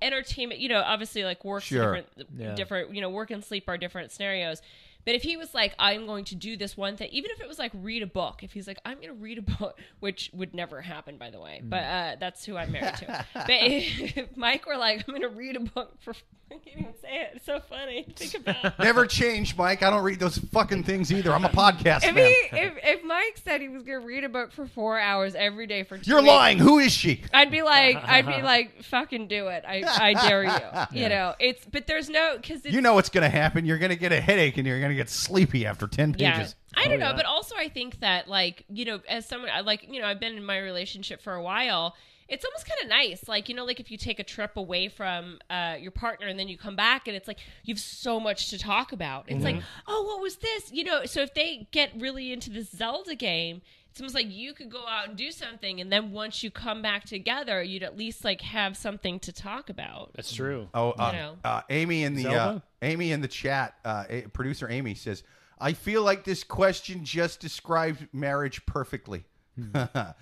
entertainment 0.00 0.60
you 0.60 0.68
know 0.68 0.80
obviously 0.80 1.24
like 1.24 1.44
work 1.44 1.62
Sure. 1.64 1.80
different 1.96 2.06
Yeah. 2.36 2.54
different 2.54 2.94
you 2.94 3.00
know 3.00 3.10
work 3.10 3.30
and 3.32 3.44
sleep 3.44 3.64
are 3.68 3.76
different 3.76 4.12
scenarios 4.12 4.62
but 5.04 5.16
if 5.16 5.22
he 5.22 5.36
was 5.36 5.54
like 5.54 5.74
i'm 5.80 6.06
going 6.06 6.24
to 6.26 6.36
do 6.36 6.56
this 6.56 6.76
one 6.76 6.96
thing 6.96 7.08
even 7.10 7.32
if 7.32 7.40
it 7.40 7.48
was 7.48 7.58
like 7.58 7.72
read 7.74 8.04
a 8.04 8.06
book 8.06 8.44
if 8.44 8.52
he's 8.52 8.68
like 8.68 8.78
i'm 8.84 8.98
going 8.98 9.08
to 9.08 9.14
read 9.20 9.38
a 9.38 9.42
book 9.42 9.76
which 9.98 10.30
would 10.32 10.54
never 10.54 10.80
happen 10.82 11.16
by 11.18 11.30
the 11.30 11.40
way 11.40 11.60
but 11.64 11.82
uh, 11.82 12.16
that's 12.20 12.44
who 12.44 12.56
i'm 12.56 12.70
married 12.70 12.94
to 12.94 13.06
but 13.34 13.50
if, 13.50 14.16
if 14.18 14.36
mike 14.36 14.66
were 14.66 14.76
like 14.76 14.98
i'm 15.08 15.14
going 15.16 15.22
to 15.22 15.36
read 15.36 15.56
a 15.56 15.60
book 15.60 15.96
for 16.00 16.14
i 16.52 16.54
can't 16.56 16.78
even 16.78 16.94
say 17.00 17.20
it 17.22 17.30
it's 17.34 17.46
so 17.46 17.60
funny 17.60 18.06
think 18.16 18.34
about 18.34 18.78
Never 18.78 19.06
change, 19.06 19.56
Mike. 19.56 19.82
I 19.82 19.90
don't 19.90 20.02
read 20.02 20.18
those 20.20 20.38
fucking 20.38 20.84
things 20.84 21.12
either. 21.12 21.32
I'm 21.32 21.44
a 21.44 21.48
podcast 21.48 22.04
if 22.04 22.14
man. 22.14 22.26
he 22.26 22.56
if, 22.56 22.74
if 22.82 23.04
mike 23.04 23.38
said 23.44 23.60
he 23.60 23.68
was 23.68 23.82
going 23.82 24.00
to 24.00 24.06
read 24.06 24.24
a 24.24 24.28
book 24.28 24.52
for 24.52 24.66
four 24.66 24.98
hours 24.98 25.34
every 25.34 25.66
day 25.66 25.82
for 25.82 25.98
two 25.98 26.10
You're 26.10 26.20
weeks, 26.20 26.28
lying. 26.28 26.58
Who 26.58 26.78
is 26.78 26.92
she? 26.92 27.22
I'd 27.32 27.50
be 27.50 27.62
like, 27.62 27.96
I'd 27.96 28.26
be 28.26 28.42
like, 28.42 28.82
fucking 28.84 29.28
do 29.28 29.48
it. 29.48 29.64
I, 29.66 29.82
I 29.86 30.28
dare 30.28 30.44
you. 30.44 30.50
You 31.02 31.08
know, 31.08 31.34
it's, 31.38 31.64
but 31.64 31.86
there's 31.86 32.08
no, 32.08 32.36
because 32.36 32.64
You 32.64 32.80
know 32.80 32.94
what's 32.94 33.08
going 33.08 33.22
to 33.22 33.28
happen. 33.36 33.64
You're 33.66 33.78
going 33.78 33.90
to 33.90 33.96
get 33.96 34.12
a 34.12 34.20
headache 34.20 34.56
and 34.56 34.66
you're 34.66 34.78
going 34.80 34.90
to 34.90 34.96
get 34.96 35.10
sleepy 35.10 35.66
after 35.66 35.86
10 35.86 36.16
yeah. 36.18 36.38
pages. 36.38 36.54
I 36.74 36.84
don't 36.84 36.94
Oh, 36.94 36.96
know, 36.96 37.06
yeah. 37.10 37.16
but 37.16 37.24
also 37.24 37.54
I 37.56 37.68
think 37.68 38.00
that, 38.00 38.28
like, 38.28 38.64
you 38.68 38.84
know, 38.84 39.00
as 39.08 39.26
someone, 39.26 39.50
I 39.50 39.60
like, 39.60 39.86
you 39.90 40.00
know, 40.00 40.06
I've 40.06 40.20
been 40.20 40.36
in 40.36 40.44
my 40.44 40.58
relationship 40.58 41.20
for 41.22 41.34
a 41.34 41.42
while. 41.42 41.94
It's 42.28 42.44
almost 42.44 42.66
kind 42.68 42.78
of 42.82 42.88
nice, 42.88 43.26
like 43.26 43.48
you 43.48 43.54
know, 43.54 43.64
like 43.64 43.80
if 43.80 43.90
you 43.90 43.96
take 43.96 44.18
a 44.18 44.24
trip 44.24 44.56
away 44.56 44.88
from 44.88 45.38
uh, 45.48 45.76
your 45.80 45.90
partner 45.90 46.26
and 46.26 46.38
then 46.38 46.48
you 46.48 46.58
come 46.58 46.76
back 46.76 47.08
and 47.08 47.16
it's 47.16 47.26
like 47.26 47.38
you've 47.64 47.78
so 47.78 48.20
much 48.20 48.50
to 48.50 48.58
talk 48.58 48.92
about. 48.92 49.24
It's 49.28 49.42
like, 49.42 49.62
oh, 49.86 50.02
what 50.02 50.20
was 50.20 50.36
this? 50.36 50.70
You 50.70 50.84
know, 50.84 51.04
so 51.06 51.22
if 51.22 51.32
they 51.32 51.68
get 51.70 51.90
really 51.98 52.32
into 52.32 52.50
this 52.50 52.70
Zelda 52.70 53.14
game, 53.14 53.62
it's 53.98 54.00
almost 54.00 54.14
like 54.14 54.30
you 54.30 54.54
could 54.54 54.70
go 54.70 54.86
out 54.86 55.08
and 55.08 55.16
do 55.16 55.32
something, 55.32 55.80
and 55.80 55.90
then 55.90 56.12
once 56.12 56.44
you 56.44 56.52
come 56.52 56.82
back 56.82 57.04
together, 57.04 57.60
you'd 57.62 57.82
at 57.82 57.96
least 57.96 58.24
like 58.24 58.40
have 58.42 58.76
something 58.76 59.18
to 59.20 59.32
talk 59.32 59.70
about. 59.70 60.12
That's 60.14 60.32
true. 60.32 60.68
Oh, 60.72 60.92
uh, 60.92 61.12
know. 61.12 61.36
uh, 61.42 61.62
Amy 61.68 62.04
in 62.04 62.14
the 62.14 62.28
uh, 62.28 62.60
Amy 62.80 63.10
in 63.10 63.22
the 63.22 63.28
chat, 63.28 63.74
uh, 63.84 64.04
a- 64.08 64.22
producer 64.28 64.70
Amy 64.70 64.94
says, 64.94 65.24
"I 65.58 65.72
feel 65.72 66.04
like 66.04 66.22
this 66.22 66.44
question 66.44 67.04
just 67.04 67.40
describes 67.40 68.00
marriage 68.12 68.64
perfectly." 68.66 69.24
uh, 69.74 70.12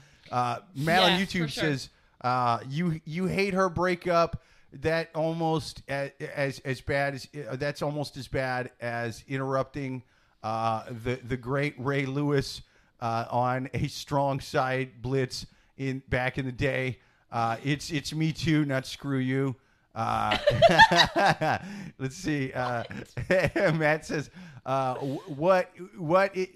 Matt 0.74 1.02
on 1.02 1.20
YouTube 1.20 1.48
sure. 1.48 1.48
says, 1.48 1.90
uh, 2.26 2.58
"You 2.68 3.00
you 3.04 3.26
hate 3.26 3.54
her 3.54 3.68
breakup. 3.68 4.42
That 4.82 5.10
almost 5.14 5.82
as 5.88 6.58
as 6.64 6.80
bad 6.80 7.14
as 7.14 7.28
uh, 7.48 7.56
that's 7.56 7.82
almost 7.82 8.16
as 8.16 8.28
bad 8.28 8.70
as 8.80 9.22
interrupting 9.28 10.02
uh, 10.42 10.84
the 11.04 11.16
the 11.28 11.36
great 11.36 11.74
Ray 11.78 12.04
Lewis 12.04 12.62
uh, 13.00 13.24
on 13.30 13.70
a 13.72 13.86
strong 13.88 14.40
side 14.40 15.00
blitz 15.02 15.46
in 15.78 16.02
back 16.08 16.36
in 16.38 16.44
the 16.46 16.52
day. 16.52 16.98
Uh, 17.30 17.56
it's 17.64 17.90
it's 17.90 18.12
me 18.12 18.32
too, 18.32 18.64
not 18.64 18.86
screw 18.86 19.18
you." 19.18 19.54
Uh, 19.94 20.36
let's 21.98 22.16
see. 22.16 22.52
Uh, 22.52 22.84
Matt 23.72 24.04
says, 24.04 24.30
uh, 24.66 24.94
wh- 24.96 25.30
"What 25.38 25.70
what 25.96 26.32
i- 26.36 26.50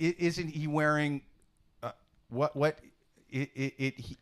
i- 0.00 0.16
isn't 0.18 0.48
he 0.48 0.66
wearing? 0.66 1.22
Uh, 1.82 1.92
what 2.30 2.54
what 2.56 2.78
it 3.30 3.50
it, 3.54 3.74
it 3.78 4.00
he, 4.00 4.16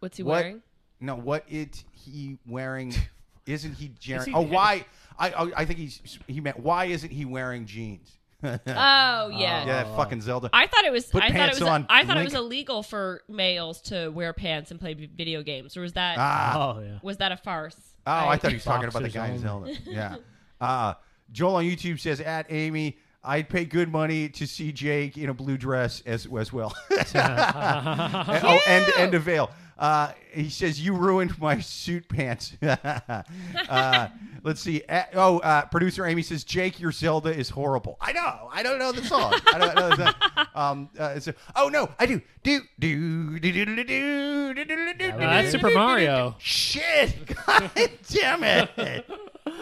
what's 0.00 0.16
he 0.16 0.22
what 0.22 0.42
wearing? 0.42 0.62
no 1.00 1.16
what 1.16 1.44
is 1.48 1.84
he 1.92 2.38
wearing? 2.46 2.94
Isn't 3.46 3.74
he? 3.74 3.92
Jer- 4.00 4.24
he- 4.24 4.32
oh, 4.34 4.40
why? 4.40 4.84
I, 5.18 5.30
I 5.30 5.50
I 5.58 5.64
think 5.64 5.78
he's 5.78 6.18
he 6.26 6.40
meant 6.40 6.58
why 6.58 6.86
isn't 6.86 7.10
he 7.10 7.24
wearing 7.24 7.64
jeans? 7.64 8.18
Oh 8.42 8.58
yeah. 8.66 9.30
yeah, 9.32 9.64
that 9.64 9.96
fucking 9.96 10.20
Zelda. 10.20 10.50
I 10.52 10.66
thought 10.66 10.84
it 10.84 10.90
was. 10.92 11.06
Put 11.06 11.22
I 11.22 11.28
thought 11.28 11.36
pants 11.36 11.58
it 11.58 11.62
was. 11.62 11.70
on, 11.70 11.86
I 11.88 12.04
thought 12.04 12.16
it 12.16 12.24
was 12.24 12.34
illegal 12.34 12.82
for 12.82 13.22
males 13.28 13.80
to 13.82 14.08
wear 14.08 14.32
pants 14.32 14.72
and 14.72 14.80
play 14.80 14.94
video 14.94 15.42
games, 15.42 15.76
or 15.76 15.82
was 15.82 15.92
that 15.92 16.16
ah, 16.18 16.76
Oh 16.76 16.80
yeah. 16.80 16.98
was 17.02 17.18
that 17.18 17.30
a 17.32 17.36
farce? 17.36 17.76
Oh, 18.06 18.12
I, 18.12 18.36
thought 18.36 18.50
he 18.50 18.56
was 18.56 18.64
talking 18.64 18.88
about 18.88 19.02
the 19.02 19.08
guy 19.08 19.28
in. 19.28 19.38
Zelda. 19.38 19.72
Yeah. 19.84 20.16
Uh, 20.60 20.94
Joel 21.32 21.56
on 21.56 21.64
YouTube 21.64 21.98
says, 21.98 22.20
at 22.20 22.46
Amy, 22.50 22.98
I'd 23.24 23.48
pay 23.48 23.64
good 23.64 23.90
money 23.90 24.28
to 24.28 24.46
see 24.46 24.70
Jake 24.70 25.18
in 25.18 25.28
a 25.28 25.34
blue 25.34 25.56
dress 25.56 26.02
as, 26.06 26.28
as 26.38 26.52
well. 26.52 26.72
And- 26.90 27.16
oh, 27.16 28.60
and, 28.68 28.92
and 28.98 29.14
a 29.14 29.18
veil. 29.18 29.50
Uh, 29.78 30.12
he 30.32 30.48
says, 30.48 30.80
"You 30.80 30.94
ruined 30.94 31.38
my 31.38 31.60
suit 31.60 32.08
pants." 32.08 32.54
uh, 32.62 34.08
let's 34.42 34.60
see. 34.60 34.82
oh, 35.14 35.38
uh, 35.40 35.66
producer 35.66 36.06
Amy 36.06 36.22
says, 36.22 36.44
"Jake, 36.44 36.80
your 36.80 36.92
Zelda 36.92 37.28
is 37.28 37.50
horrible." 37.50 37.98
I 38.00 38.12
know. 38.12 38.48
I 38.52 38.62
don't 38.62 38.78
know 38.78 38.92
the 38.92 39.04
song. 39.04 39.34
I 39.52 39.58
don't 39.58 39.74
know 39.74 39.88
the 39.90 39.96
song. 39.96 40.14
Um, 40.56 40.88
uh, 40.98 41.20
so, 41.20 41.34
oh 41.54 41.68
no, 41.68 41.90
I 41.98 42.06
do. 42.06 42.22
Do 42.42 42.62
do 42.78 43.38
do 43.38 43.52
do 43.52 43.66
do 43.66 43.74
do 43.74 44.64
do 44.64 44.94
do. 44.94 45.12
That's 45.18 45.50
Super 45.50 45.70
Mario. 45.70 46.34
Shit! 46.38 47.36
God 47.46 47.70
damn 48.08 48.42
it! 48.42 49.04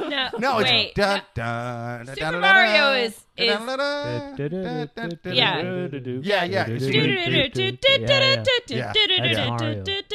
No, 0.01 0.29
No, 0.39 0.57
wait. 0.59 0.87
it's 0.89 0.95
dun, 0.95 1.23
dun, 1.35 2.07
Super 2.07 2.21
dun, 2.21 2.33
dun, 2.33 2.41
Mario 2.41 2.75
dun, 2.75 2.97
is- 2.99 3.25
dun, 3.37 3.37
is- 3.37 3.51
Yeah. 5.37 5.63
dun. 5.63 6.21
Yeah, 6.23 6.45
yeah. 6.45 6.67
it's 6.69 6.85
Yeah, 6.85 7.03
Yeah, 8.69 8.93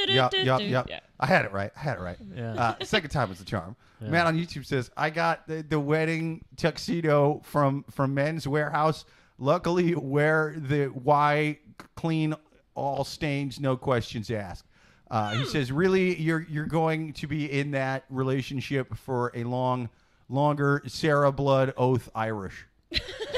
Yup, 0.10 0.34
yup, 0.34 0.62
yup. 0.62 0.90
Yeah. 0.90 1.00
I 1.20 1.26
had 1.26 1.46
it 1.46 1.52
right. 1.52 1.72
I 1.76 1.80
had 1.80 1.98
it 1.98 2.02
right. 2.02 2.18
Yeah. 2.36 2.54
Uh, 2.54 2.76
second 2.84 3.10
time 3.10 3.30
was 3.30 3.40
the 3.40 3.46
charm. 3.46 3.76
Matt 4.02 4.28
on 4.28 4.38
YouTube 4.38 4.66
says, 4.66 4.90
"I 4.96 5.10
got 5.10 5.46
the, 5.48 5.62
the 5.62 5.80
wedding 5.80 6.46
tuxedo 6.56 7.42
from 7.44 7.84
from 7.92 8.14
Men's 8.14 8.46
Wearhouse 8.46 9.04
Luckily, 9.42 9.96
wear 9.96 10.54
the 10.58 10.88
why 10.88 11.60
clean 11.96 12.34
all 12.76 13.06
stains, 13.06 13.58
no 13.60 13.78
questions 13.78 14.30
asked. 14.30 14.66
Uh, 15.12 15.32
he 15.32 15.46
says, 15.46 15.72
really, 15.72 16.16
you're 16.22 16.46
you're 16.50 16.66
going 16.68 17.14
to 17.14 17.26
be 17.28 17.52
in 17.52 17.72
that 17.72 18.04
relationship 18.10 18.96
for 18.96 19.32
a 19.34 19.44
long, 19.44 19.90
longer 20.30 20.84
Sarah 20.88 21.32
Blood 21.32 21.74
oath 21.78 22.10
Irish. 22.14 22.66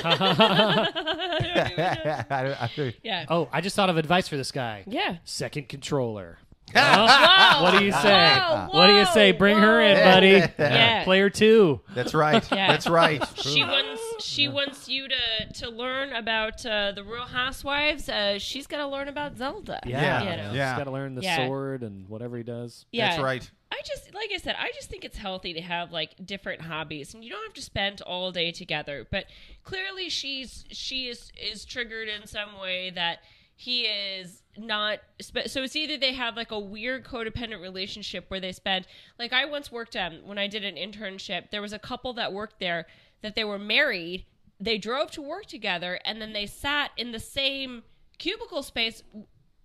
I- 0.03 0.87
I- 2.29 2.91
Yeah. 3.03 3.25
Oh, 3.29 3.49
I 3.51 3.61
just 3.61 3.75
thought 3.75 3.89
of 3.89 3.97
advice 3.97 4.27
for 4.27 4.37
this 4.37 4.51
guy. 4.51 4.83
Yeah. 4.87 5.17
Second 5.23 5.69
controller. 5.69 6.37
Wow. 6.73 7.59
What 7.63 7.77
do 7.77 7.83
you 7.83 7.91
say? 7.91 8.09
Wow, 8.13 8.69
What 8.71 8.87
do 8.87 8.93
you 8.93 9.05
say? 9.07 9.33
whoa, 9.33 9.39
Bring 9.39 9.57
her 9.57 9.81
in, 9.81 9.97
whoa. 9.97 10.03
buddy. 10.05 10.27
Yeah. 10.57 11.03
Player 11.03 11.29
two. 11.29 11.81
That's 11.93 12.13
right. 12.13 12.49
Yeah. 12.49 12.67
That's 12.71 12.87
right. 12.87 13.21
She 13.35 13.61
wants 13.61 13.90
she 14.21 14.47
wants 14.47 14.87
you 14.87 15.07
to 15.07 15.53
to 15.55 15.69
learn 15.69 16.13
about 16.13 16.65
uh, 16.65 16.91
the 16.93 17.03
Real 17.03 17.23
Housewives. 17.25 18.07
Uh, 18.09 18.39
she's 18.39 18.67
got 18.67 18.77
to 18.77 18.87
learn 18.87 19.07
about 19.07 19.37
Zelda. 19.37 19.79
Yeah. 19.85 20.21
You 20.23 20.29
know? 20.37 20.53
Yeah. 20.53 20.69
He's 20.71 20.77
got 20.77 20.83
to 20.85 20.91
learn 20.91 21.15
the 21.15 21.21
Yeah. 21.21 21.45
sword 21.47 21.83
and 21.83 22.07
whatever 22.07 22.37
he 22.37 22.43
does. 22.43 22.85
Yeah. 22.91 23.09
That's 23.11 23.21
right. 23.23 23.51
I 23.71 23.81
just 23.85 24.13
like 24.13 24.29
I 24.33 24.37
said, 24.37 24.55
I 24.59 24.71
just 24.75 24.89
think 24.89 25.03
it's 25.05 25.17
healthy 25.17 25.53
to 25.53 25.61
have 25.61 25.91
like 25.91 26.15
different 26.25 26.61
hobbies, 26.61 27.13
and 27.13 27.23
you 27.23 27.29
don't 27.31 27.43
have 27.43 27.53
to 27.53 27.61
spend 27.61 28.01
all 28.01 28.31
day 28.31 28.51
together. 28.51 29.07
But 29.09 29.25
clearly, 29.63 30.09
she's 30.09 30.65
she 30.71 31.07
is 31.07 31.31
is 31.41 31.65
triggered 31.65 32.07
in 32.07 32.27
some 32.27 32.59
way 32.61 32.91
that 32.91 33.19
he 33.55 33.83
is 33.83 34.43
not. 34.57 34.99
So 35.47 35.63
it's 35.63 35.75
either 35.75 35.97
they 35.97 36.13
have 36.13 36.35
like 36.35 36.51
a 36.51 36.59
weird 36.59 37.05
codependent 37.05 37.61
relationship 37.61 38.25
where 38.27 38.39
they 38.39 38.51
spend 38.51 38.87
like 39.17 39.31
I 39.33 39.45
once 39.45 39.71
worked 39.71 39.95
um 39.95 40.19
when 40.25 40.37
I 40.37 40.47
did 40.47 40.65
an 40.65 40.75
internship. 40.75 41.49
There 41.49 41.61
was 41.61 41.73
a 41.73 41.79
couple 41.79 42.13
that 42.13 42.33
worked 42.33 42.59
there 42.59 42.87
that 43.21 43.35
they 43.35 43.43
were 43.43 43.59
married. 43.59 44.25
They 44.59 44.77
drove 44.77 45.11
to 45.11 45.21
work 45.21 45.47
together, 45.47 45.99
and 46.05 46.21
then 46.21 46.33
they 46.33 46.45
sat 46.45 46.91
in 46.97 47.11
the 47.11 47.19
same 47.19 47.83
cubicle 48.17 48.61
space 48.61 49.01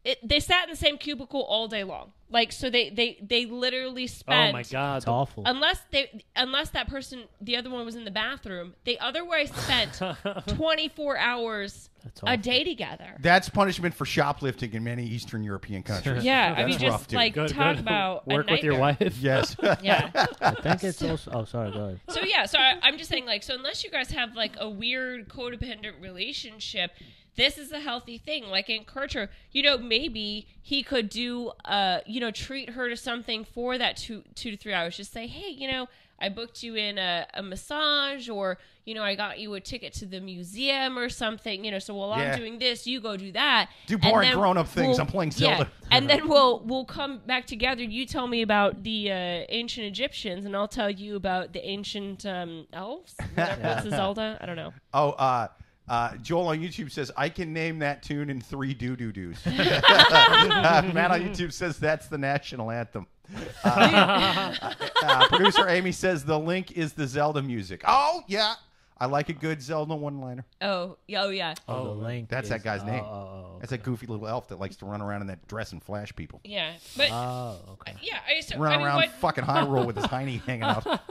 it, 0.07 0.27
they 0.27 0.39
sat 0.39 0.65
in 0.65 0.71
the 0.71 0.77
same 0.77 0.99
cubicle 0.99 1.43
all 1.43 1.67
day 1.67 1.83
long. 1.83 2.13
Like 2.29 2.51
so 2.51 2.71
they 2.71 2.91
they 2.91 3.19
they 3.23 3.47
literally 3.47 4.09
spent 4.09 4.51
Oh 4.51 4.53
my 4.53 4.65
god. 4.65 4.97
It's 4.97 5.07
awful. 5.07 5.45
unless 5.47 5.81
they 5.93 6.25
unless 6.35 6.71
that 6.71 6.89
person 6.89 7.25
the 7.41 7.57
other 7.57 7.71
one 7.71 7.85
was 7.85 7.95
in 7.95 8.05
the 8.05 8.11
bathroom, 8.11 8.75
they 8.85 8.99
otherwise 8.99 9.51
spent 9.55 10.01
24 10.49 11.17
hours 11.19 11.89
a 12.25 12.37
day 12.37 12.65
together. 12.65 13.17
That's 13.21 13.49
punishment 13.49 13.95
for 13.95 14.05
shoplifting 14.05 14.73
in 14.75 14.83
many 14.83 15.05
Eastern 15.07 15.45
European 15.45 15.85
countries. 15.85 16.25
Yeah, 16.25 16.53
I 16.57 16.61
mean 16.65 16.71
That's 16.71 16.83
just 16.83 16.91
rough, 16.91 17.07
dude. 17.09 17.17
like 17.17 17.35
Good, 17.35 17.49
talk 17.51 17.77
good. 17.77 17.81
about 17.83 18.25
a 18.29 18.35
Work 18.35 18.51
with 18.51 18.65
your 18.65 18.79
wife. 18.79 19.19
Yes. 19.21 19.57
Yeah. 19.83 20.11
I 20.41 20.51
think 20.55 20.83
it's 20.83 21.03
also. 21.05 21.31
Oh, 21.33 21.45
sorry. 21.45 21.71
Go 21.71 21.79
ahead. 21.85 22.01
So 22.09 22.23
yeah, 22.25 22.47
so 22.47 22.59
I, 22.59 22.75
I'm 22.83 22.99
just 22.99 23.09
saying, 23.11 23.27
like, 23.27 23.43
so 23.45 23.55
unless 23.55 23.85
you 23.85 23.91
guys 23.91 24.11
have 24.11 24.35
like 24.35 24.57
a 24.59 24.69
weird 24.69 25.29
codependent 25.29 26.01
relationship, 26.01 26.91
this 27.37 27.59
is 27.59 27.73
a 27.73 27.81
healthy 27.81 28.19
thing. 28.19 28.45
Like 28.49 28.69
encourage 28.71 29.13
her. 29.15 29.31
You 29.53 29.63
know, 29.63 29.79
maybe 29.79 30.47
he 30.63 30.83
could 30.83 31.09
do, 31.09 31.53
uh, 31.65 32.01
you 32.07 32.21
know, 32.21 32.31
treat 32.31 32.71
her 32.71 32.89
to 32.89 32.97
something 32.97 33.45
for 33.45 33.79
that 33.79 33.97
two 33.97 34.23
two 34.35 34.51
to 34.51 34.57
three 34.57 34.73
hours. 34.73 34.97
Just 34.97 35.13
say, 35.13 35.27
hey, 35.27 35.51
you 35.51 35.71
know, 35.71 35.89
I 36.19 36.31
booked 36.31 36.63
you 36.63 36.75
in 36.77 36.97
a, 36.99 37.27
a 37.35 37.43
massage, 37.43 38.29
or 38.31 38.57
you 38.87 38.95
know, 38.95 39.03
I 39.03 39.17
got 39.17 39.39
you 39.41 39.53
a 39.55 39.61
ticket 39.61 39.93
to 39.95 40.07
the 40.07 40.21
museum 40.21 40.97
or 40.99 41.09
something. 41.11 41.65
You 41.65 41.73
know, 41.73 41.79
so 41.79 41.95
while 41.95 42.17
Yeah. 42.19 42.33
I'm 42.33 42.39
doing 42.39 42.59
this, 42.59 42.87
you 42.87 43.01
go 43.01 43.17
do 43.19 43.33
that. 43.33 43.69
Do 43.87 43.95
And 43.95 44.03
boring 44.03 44.33
grown-up 44.33 44.69
things. 44.69 44.89
we'll- 44.97 45.01
I'm 45.01 45.07
playing 45.09 45.33
yeah, 45.37 45.57
Zelda. 45.59 45.71
and 45.91 46.09
then 46.09 46.29
we'll 46.29 46.61
we'll 46.61 46.85
come 46.87 47.19
back 47.27 47.47
together. 47.47 47.83
You 47.83 48.07
tell 48.07 48.29
me 48.29 48.41
about 48.43 48.83
the 48.83 49.11
uh, 49.13 49.15
ancient 49.51 49.87
Egyptians, 49.87 50.47
and 50.47 50.57
I'll 50.57 50.69
tell 50.69 50.89
you 50.91 51.17
about 51.17 51.53
the 51.53 51.63
ancient 51.69 52.25
um, 52.25 52.67
elves. 52.73 53.15
Whatever, 53.35 53.61
What's 53.69 53.85
the 53.85 53.91
Zelda? 53.91 54.39
I 54.41 54.47
don't 54.47 54.57
know. 54.57 54.73
Oh, 54.95 55.11
uh, 55.11 55.49
uh, 55.89 56.17
Joel 56.17 56.49
on 56.49 56.59
YouTube 56.59 56.91
says 56.91 57.11
I 57.17 57.29
can 57.29 57.53
name 57.53 57.79
that 57.81 58.03
tune 58.03 58.31
in 58.31 58.41
three 58.41 58.75
doo 58.75 58.97
doo 58.97 59.13
doos. 59.13 59.39
uh, 59.47 59.51
Matt 60.95 61.11
on 61.11 61.21
YouTube 61.23 61.53
says 61.53 61.79
that's 61.79 62.09
the 62.09 62.19
national 62.19 62.71
anthem. 62.71 63.07
Uh, 63.65 64.55
uh, 65.03 65.27
producer 65.29 65.69
Amy 65.69 65.91
says 65.91 66.25
the 66.25 66.39
link 66.39 66.73
is 66.73 66.93
the 66.93 67.07
Zelda 67.09 67.43
music. 67.43 67.83
Oh 67.85 68.23
yeah, 68.29 68.55
I 68.99 69.07
like 69.07 69.29
a 69.29 69.35
good 69.35 69.61
Zelda 69.61 69.95
one 69.95 70.21
liner. 70.21 70.45
Oh, 70.63 70.97
yeah, 71.07 71.25
oh 71.25 71.29
yeah, 71.29 71.55
Oh, 71.69 71.85
the 71.85 71.91
link. 71.91 72.29
That's 72.31 72.45
is- 72.45 72.51
that 72.51 72.65
guy's 72.65 72.83
name. 72.83 73.05
Oh, 73.05 73.09
oh, 73.09 73.57
That's 73.59 73.71
that 73.71 73.83
goofy 73.83 74.07
little 74.07 74.27
elf 74.27 74.49
that 74.49 74.59
likes 74.59 74.77
to 74.77 74.87
run 74.87 75.03
around 75.03 75.21
in 75.21 75.27
that 75.27 75.47
dress 75.49 75.73
and 75.73 75.83
flash 75.83 76.15
people. 76.17 76.41
yeah. 76.45 76.73
But 76.97 77.11
oh, 77.11 77.59
oh, 77.69 77.73
okay. 77.73 77.95
yeah, 78.01 78.21
I, 78.27 78.41
so, 78.41 78.59
Run 78.59 78.73
I 78.73 78.77
mean, 78.79 78.87
around 78.87 78.97
what, 78.97 79.11
fucking 79.17 79.45
Hyrule 79.45 79.87
with 79.87 79.97
his 79.97 80.07
hiney 80.07 80.41
hanging 80.43 80.63
out. 80.63 80.85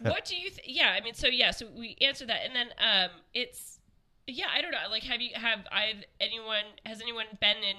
what 0.00 0.24
do 0.24 0.36
you? 0.36 0.50
Th- 0.50 0.60
yeah, 0.66 0.94
I 0.96 1.02
mean, 1.02 1.14
so 1.14 1.26
yeah, 1.28 1.50
so 1.50 1.66
we 1.76 1.96
answered 2.00 2.28
that, 2.28 2.40
and 2.46 2.54
then 2.54 2.68
um, 2.78 3.10
it's 3.34 3.80
yeah, 4.26 4.46
I 4.54 4.60
don't 4.62 4.70
know. 4.70 4.78
Like, 4.90 5.02
have 5.04 5.20
you 5.20 5.30
have 5.34 5.60
I've 5.72 6.04
anyone 6.20 6.64
has 6.84 7.00
anyone 7.00 7.26
been 7.40 7.56
in 7.58 7.76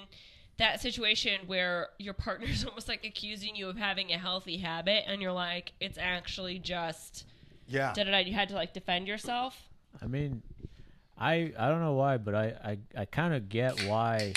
that 0.58 0.80
situation 0.80 1.40
where 1.46 1.88
your 1.98 2.12
partner's 2.12 2.64
almost 2.68 2.88
like 2.88 3.04
accusing 3.06 3.56
you 3.56 3.68
of 3.68 3.76
having 3.76 4.10
a 4.12 4.18
healthy 4.18 4.58
habit, 4.58 5.04
and 5.06 5.22
you're 5.22 5.32
like, 5.32 5.72
it's 5.80 5.96
actually 5.98 6.58
just 6.58 7.24
yeah. 7.70 7.92
da 7.94 8.04
da 8.04 8.10
da. 8.10 8.18
You 8.18 8.34
had 8.34 8.48
to 8.50 8.54
like 8.54 8.72
defend 8.74 9.08
yourself. 9.08 9.56
I 10.02 10.06
mean, 10.06 10.42
I 11.18 11.52
I 11.58 11.68
don't 11.68 11.80
know 11.80 11.94
why, 11.94 12.16
but 12.18 12.34
I 12.34 12.44
I, 12.64 12.78
I 13.02 13.04
kind 13.06 13.34
of 13.34 13.48
get 13.48 13.84
why 13.84 14.32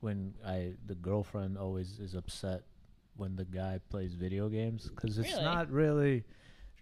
when 0.00 0.34
I 0.46 0.72
the 0.86 0.94
girlfriend 0.94 1.58
always 1.58 1.98
is 1.98 2.14
upset 2.14 2.62
when 3.16 3.36
the 3.36 3.44
guy 3.44 3.80
plays 3.90 4.14
video 4.14 4.48
games 4.48 4.88
because 4.88 5.18
it's 5.18 5.32
Really? 5.32 5.42
not 5.44 5.70
really 5.72 6.24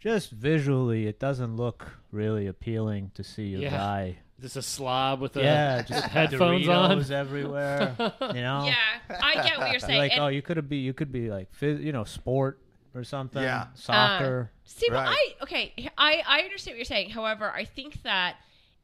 just 0.00 0.30
visually 0.30 1.06
it 1.06 1.18
doesn't 1.18 1.56
look 1.56 1.88
really 2.12 2.46
appealing 2.46 3.10
to 3.14 3.24
see 3.24 3.54
a 3.54 3.58
Yeah. 3.58 3.70
guy. 3.70 4.16
Just 4.38 4.56
a 4.56 4.62
slob 4.62 5.20
with 5.22 5.34
a 5.38 5.42
yeah, 5.42 5.80
just 5.88 6.04
headphones 6.08 6.68
on. 6.68 7.10
Everywhere. 7.10 7.94
You 7.98 8.06
know, 8.42 8.66
Yeah, 8.66 8.74
I 9.22 9.34
get 9.42 9.56
what 9.58 9.70
you're 9.70 9.80
saying. 9.88 9.98
like 9.98 10.12
and, 10.12 10.20
oh, 10.20 10.26
you 10.28 10.42
could 10.42 10.68
be 10.68 10.76
you 10.78 10.92
could 10.92 11.10
be 11.10 11.30
like 11.30 11.48
you 11.62 11.90
know 11.92 12.04
sport 12.04 12.60
or 12.96 13.04
something. 13.04 13.42
Yeah. 13.42 13.66
soccer. 13.74 14.50
Um, 14.52 14.60
see, 14.64 14.86
but 14.88 15.04
Right. 15.06 15.16
I 15.40 15.42
okay, 15.44 15.72
I 15.98 16.22
I 16.26 16.40
understand 16.40 16.74
what 16.74 16.78
you're 16.78 16.84
saying. 16.84 17.10
However, 17.10 17.50
I 17.50 17.64
think 17.64 18.02
that 18.02 18.36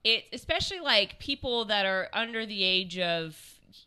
it, 0.04 0.24
especially 0.32 0.80
like 0.80 1.18
people 1.18 1.64
that 1.66 1.86
are 1.86 2.08
under 2.12 2.44
the 2.44 2.62
age 2.64 2.98
of, 2.98 3.36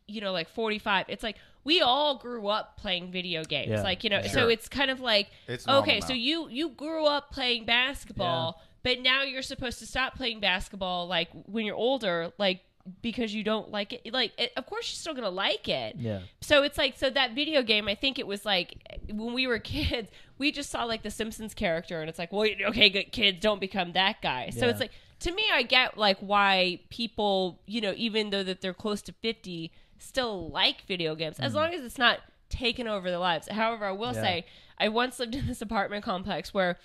you 0.08 0.22
know, 0.22 0.32
like 0.32 0.48
45. 0.50 1.06
It's 1.10 1.24
like 1.24 1.36
we 1.66 1.82
all 1.82 2.18
grew 2.18 2.48
up 2.48 2.78
playing 2.78 3.12
video 3.12 3.44
games, 3.44 3.70
Yeah. 3.72 3.82
like 3.82 4.04
you 4.04 4.10
know. 4.10 4.22
Sure. 4.22 4.30
So 4.32 4.48
it's 4.48 4.68
kind 4.70 4.90
of 4.92 5.00
like 5.02 5.30
It's 5.48 5.68
okay, 5.68 6.00
now. 6.00 6.06
so 6.08 6.14
you 6.14 6.48
you 6.50 6.70
grew 6.70 7.06
up 7.06 7.32
playing 7.32 7.66
basketball, 7.66 8.62
but 8.84 9.00
now 9.02 9.24
you're 9.24 9.42
supposed 9.42 9.80
to 9.80 9.86
stop 9.86 10.16
playing 10.16 10.40
basketball, 10.40 11.08
like 11.08 11.30
when 11.48 11.66
you're 11.66 11.76
older, 11.76 12.32
like 12.38 12.62
because 13.02 13.34
you 13.34 13.44
don't 13.44 13.72
like 13.72 13.94
it. 13.94 14.14
Like, 14.14 14.34
it, 14.38 14.52
of 14.56 14.66
course, 14.66 14.92
you're 14.92 14.98
still 14.98 15.14
gonna 15.14 15.30
like 15.30 15.68
it. 15.68 15.96
yeah. 15.98 16.20
So 16.42 16.64
it's 16.64 16.78
like 16.78 16.98
so 16.98 17.10
that 17.10 17.34
video 17.34 17.62
game. 17.64 17.88
I 17.88 17.96
think 17.96 18.20
it 18.20 18.28
was 18.28 18.46
like 18.46 18.76
when 19.12 19.34
we 19.34 19.48
were 19.48 19.60
kids, 19.78 20.10
we 20.38 20.52
just 20.52 20.70
saw 20.70 20.84
like 20.84 21.04
the 21.04 21.12
Simpsons 21.12 21.54
character, 21.54 22.02
and 22.02 22.10
it's 22.10 22.20
like, 22.20 22.32
well, 22.32 22.48
okay, 22.68 22.90
good 22.90 23.12
kids, 23.12 23.40
don't 23.40 23.60
become 23.60 23.94
that 23.94 24.22
guy. 24.22 24.50
So 24.52 24.66
Yeah. 24.66 24.72
it's 24.72 24.80
like 24.80 24.92
to 25.22 25.32
me, 25.32 25.44
I 25.52 25.64
get 25.64 25.98
like 25.98 26.18
why 26.20 26.80
people, 26.90 27.60
you 27.66 27.82
know, 27.82 27.94
even 27.96 28.30
though 28.30 28.44
that 28.44 28.62
they're 28.62 28.74
close 28.74 29.02
to 29.04 29.14
fifty, 29.14 29.72
still 29.98 30.50
like 30.50 30.86
video 30.88 31.16
games 31.16 31.40
as 31.40 31.52
mm-hmm. 31.54 31.58
long 31.58 31.74
as 31.74 31.84
it's 31.84 31.98
not 31.98 32.20
taking 32.50 32.88
over 32.88 33.10
their 33.10 33.20
lives. 33.20 33.48
However, 33.50 33.86
I 33.86 33.92
will 33.92 34.14
Yeah. 34.14 34.22
say, 34.22 34.46
I 34.78 34.90
once 34.90 35.20
lived 35.20 35.36
in 35.36 35.48
this 35.48 35.62
apartment 35.62 36.04
complex 36.06 36.54
where 36.54 36.78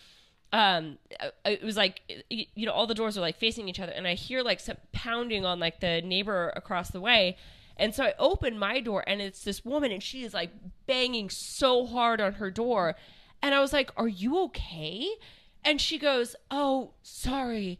um 0.52 0.98
uh, 1.20 1.28
it 1.44 1.62
was 1.62 1.76
like 1.76 2.02
you 2.28 2.66
know 2.66 2.72
all 2.72 2.86
the 2.86 2.94
doors 2.94 3.16
are 3.16 3.20
like 3.20 3.36
facing 3.36 3.68
each 3.68 3.78
other 3.78 3.92
and 3.92 4.06
i 4.08 4.14
hear 4.14 4.42
like 4.42 4.58
some 4.58 4.76
pounding 4.92 5.44
on 5.44 5.60
like 5.60 5.80
the 5.80 6.02
neighbor 6.02 6.52
across 6.56 6.90
the 6.90 7.00
way. 7.00 7.36
And 7.76 7.94
so 7.94 8.04
i 8.04 8.14
open 8.18 8.58
my 8.58 8.80
door 8.80 9.02
and 9.06 9.22
it's 9.22 9.42
this 9.42 9.64
woman 9.64 9.90
and 9.90 10.02
she 10.02 10.22
is 10.22 10.34
like 10.34 10.50
banging 10.86 11.30
so 11.30 11.86
hard 11.86 12.20
on 12.20 12.34
her 12.34 12.50
door. 12.50 12.96
And 13.42 13.54
i 13.54 13.60
was 13.60 13.72
like 13.72 13.90
are 13.96 14.08
you 14.08 14.38
okay? 14.44 15.08
And 15.64 15.80
she 15.80 15.98
goes 15.98 16.36
oh 16.50 16.92
sorry 17.02 17.78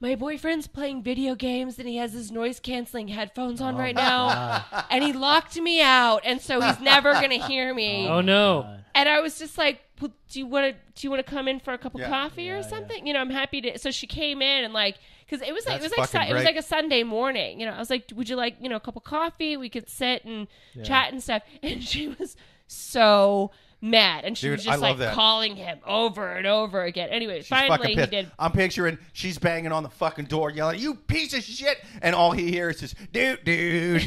my 0.00 0.14
boyfriend's 0.14 0.66
playing 0.66 1.02
video 1.02 1.34
games 1.34 1.78
and 1.78 1.88
he 1.88 1.96
has 1.96 2.12
his 2.12 2.30
noise 2.30 2.60
canceling 2.60 3.08
headphones 3.08 3.60
on 3.60 3.76
right 3.76 3.94
now 3.94 4.64
and 4.90 5.02
he 5.02 5.12
locked 5.12 5.60
me 5.60 5.80
out 5.82 6.20
and 6.24 6.40
so 6.40 6.60
he's 6.60 6.80
never 6.80 7.12
gonna 7.14 7.44
hear 7.48 7.74
me 7.74 8.06
Oh, 8.06 8.16
oh 8.16 8.20
no. 8.20 8.76
and 8.94 9.08
I 9.08 9.20
was 9.20 9.38
just 9.38 9.58
like, 9.58 9.80
well, 10.00 10.12
"Do 10.30 10.38
you 10.38 10.46
want 10.46 10.66
to? 10.66 10.72
Do 10.94 11.06
you 11.06 11.10
want 11.10 11.24
to 11.26 11.28
come 11.30 11.48
in 11.48 11.58
for 11.58 11.72
a 11.72 11.78
cup 11.78 11.94
of 11.96 12.00
Yeah. 12.00 12.08
coffee 12.08 12.50
or 12.50 12.62
something?" 12.62 13.04
You 13.06 13.12
know, 13.14 13.20
I'm 13.20 13.30
happy 13.30 13.60
to. 13.62 13.78
So 13.78 13.90
she 13.90 14.06
came 14.06 14.40
in 14.42 14.64
and 14.64 14.72
like, 14.72 14.96
because 15.28 15.46
it 15.46 15.52
was 15.52 15.66
like 15.66 15.80
That's 15.80 15.92
it 15.92 15.98
was 15.98 16.14
like 16.14 16.26
Su- 16.26 16.30
it 16.30 16.34
was 16.34 16.44
like 16.44 16.54
a 16.56 16.62
Sunday 16.62 17.02
morning. 17.02 17.58
You 17.58 17.66
know, 17.66 17.72
I 17.72 17.78
was 17.80 17.90
like, 17.90 18.04
"Would 18.14 18.28
you 18.28 18.36
like 18.36 18.54
you 18.60 18.68
know 18.68 18.76
a 18.76 18.80
cup 18.80 18.94
of 18.94 19.02
coffee? 19.02 19.56
We 19.56 19.68
could 19.68 19.88
sit 19.88 20.24
and 20.24 20.46
chat 20.84 21.12
and 21.12 21.20
stuff." 21.20 21.42
And 21.64 21.82
she 21.82 22.06
was 22.08 22.36
so 22.68 23.50
mad, 23.80 24.24
and 24.24 24.36
she 24.36 24.46
Dude, 24.48 24.56
was 24.58 24.64
just 24.64 24.80
like 24.80 24.98
that. 24.98 25.14
calling 25.14 25.54
him 25.56 25.78
over 25.86 26.32
and 26.32 26.46
over 26.46 26.82
again. 26.82 27.08
Anyway, 27.10 27.38
She's 27.40 27.48
finally 27.48 27.94
he 27.94 28.06
did. 28.06 28.30
I'm 28.38 28.52
picturing 28.52 28.98
she's 29.12 29.38
banging 29.38 29.72
on 29.72 29.82
the 29.84 29.88
fucking 29.90 30.24
door, 30.26 30.50
yelling, 30.50 30.80
"You 30.80 30.94
piece 30.94 31.32
of 31.34 31.42
shit!" 31.44 31.78
And 32.02 32.14
all 32.14 32.32
he 32.32 32.50
hears 32.50 32.82
is, 32.82 32.94
"Dude, 33.12 33.44
dude." 33.44 34.04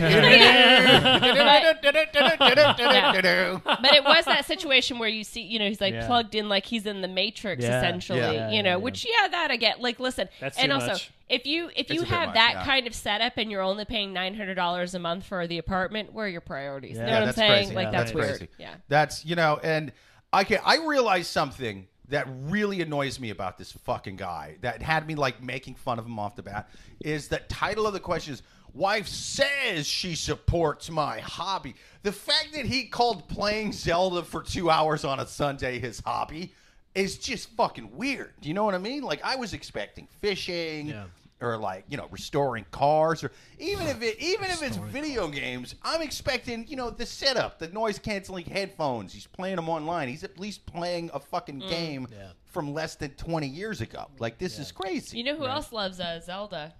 But 2.63 3.93
it 3.93 4.03
was 4.03 4.25
that 4.25 4.45
situation 4.45 4.99
where 4.99 5.09
you 5.09 5.23
see, 5.23 5.41
you 5.41 5.59
know, 5.59 5.67
he's 5.67 5.81
like 5.81 5.93
Yeah. 5.93 6.07
plugged 6.07 6.35
in, 6.35 6.49
like 6.49 6.65
he's 6.65 6.85
in 6.85 7.01
the 7.01 7.07
Matrix, 7.07 7.63
Yeah. 7.63 7.77
essentially. 7.77 8.19
Yeah. 8.19 8.51
You 8.51 8.63
know, 8.63 8.79
which 8.79 9.05
yeah, 9.05 9.27
that 9.27 9.51
I 9.51 9.57
get. 9.57 9.81
Like, 9.81 9.99
listen, 9.99 10.29
That's 10.39 10.57
and 10.57 10.71
also 10.71 10.87
much. 10.87 11.11
if 11.29 11.45
you 11.45 11.69
if 11.75 11.89
you 11.89 12.03
have 12.03 12.27
much, 12.29 12.35
that 12.35 12.51
yeah. 12.55 12.65
kind 12.65 12.87
of 12.87 12.93
setup 12.95 13.33
and 13.37 13.49
you're 13.51 13.61
only 13.61 13.85
paying 13.85 14.13
nine 14.13 14.35
hundred 14.35 14.55
dollars 14.55 14.93
a 14.95 14.99
month 14.99 15.25
for 15.25 15.47
the 15.47 15.57
apartment, 15.57 16.13
where 16.13 16.25
are 16.25 16.29
your 16.29 16.41
priorities? 16.41 16.97
Yeah. 16.97 17.01
You 17.01 17.05
know 17.07 17.11
Yeah, 17.13 17.19
what 17.19 17.27
I'm 17.29 17.33
saying? 17.35 17.51
crazy. 17.51 17.75
Like 17.75 17.85
Yeah, 17.85 17.91
that's, 17.91 18.03
that's 18.11 18.13
weird. 18.13 18.37
crazy. 18.37 18.49
Yeah. 18.59 18.73
That's 18.89 19.25
you 19.25 19.35
know, 19.35 19.59
and 19.63 19.91
I 20.33 20.43
can 20.43 20.59
I 20.65 20.77
realized 20.77 21.29
something 21.29 21.87
that 22.09 22.27
really 22.29 22.81
annoys 22.81 23.19
me 23.19 23.29
about 23.29 23.57
this 23.57 23.71
fucking 23.71 24.17
guy 24.17 24.57
that 24.61 24.81
had 24.81 25.07
me 25.07 25.15
like 25.15 25.41
making 25.41 25.75
fun 25.75 25.97
of 25.97 26.05
him 26.05 26.19
off 26.19 26.35
the 26.35 26.43
bat 26.43 26.69
is 26.99 27.29
that 27.29 27.47
title 27.49 27.87
of 27.87 27.93
the 27.93 27.99
question 27.99 28.33
is 28.33 28.43
wife 28.73 29.07
says 29.07 29.87
she 29.87 30.15
supports 30.15 30.89
my 30.89 31.19
hobby. 31.19 31.75
The 32.03 32.11
fact 32.11 32.49
that 32.53 32.65
he 32.65 32.85
called 32.85 33.27
playing 33.29 33.71
Zelda 33.73 34.23
for 34.23 34.41
two 34.43 34.69
hours 34.69 35.03
on 35.05 35.19
a 35.19 35.25
Sunday 35.27 35.79
his 35.79 35.99
hobby 36.01 36.53
is 36.95 37.17
just 37.17 37.49
fucking 37.51 37.95
weird. 37.95 38.33
Do 38.41 38.49
you 38.49 38.53
know 38.53 38.65
what 38.65 38.75
I 38.75 38.79
mean? 38.79 39.03
Like 39.03 39.21
I 39.23 39.35
was 39.37 39.53
expecting 39.53 40.07
fishing 40.19 40.87
Yeah. 40.87 41.05
Or 41.41 41.57
like 41.57 41.83
you 41.89 41.97
know 41.97 42.07
restoring 42.11 42.65
cars 42.71 43.23
or 43.23 43.31
even 43.59 43.87
if 43.87 44.01
it 44.01 44.17
even 44.19 44.45
if 44.45 44.61
it's 44.63 44.77
video 44.77 45.27
games 45.27 45.75
i'm 45.83 46.01
expecting 46.01 46.65
you 46.67 46.75
know 46.75 46.89
the 46.89 47.05
setup 47.05 47.59
the 47.59 47.67
noise 47.69 47.97
canceling 47.99 48.45
headphones 48.45 49.11
he's 49.13 49.27
playing 49.27 49.55
them 49.55 49.67
online 49.69 50.07
he's 50.07 50.23
at 50.23 50.39
least 50.39 50.65
playing 50.65 51.09
a 51.13 51.19
fucking 51.19 51.59
game 51.59 52.07
Yeah. 52.11 52.27
from 52.45 52.73
less 52.73 52.95
than 52.95 53.11
20 53.11 53.47
years 53.47 53.81
ago 53.81 54.05
like 54.19 54.37
this 54.37 54.59
is 54.59 54.71
crazy 54.71 55.17
You 55.17 55.23
know 55.23 55.35
who 55.35 55.45
else 55.47 55.71
loves 55.71 55.99
uh, 55.99 56.19
Zelda? 56.19 56.73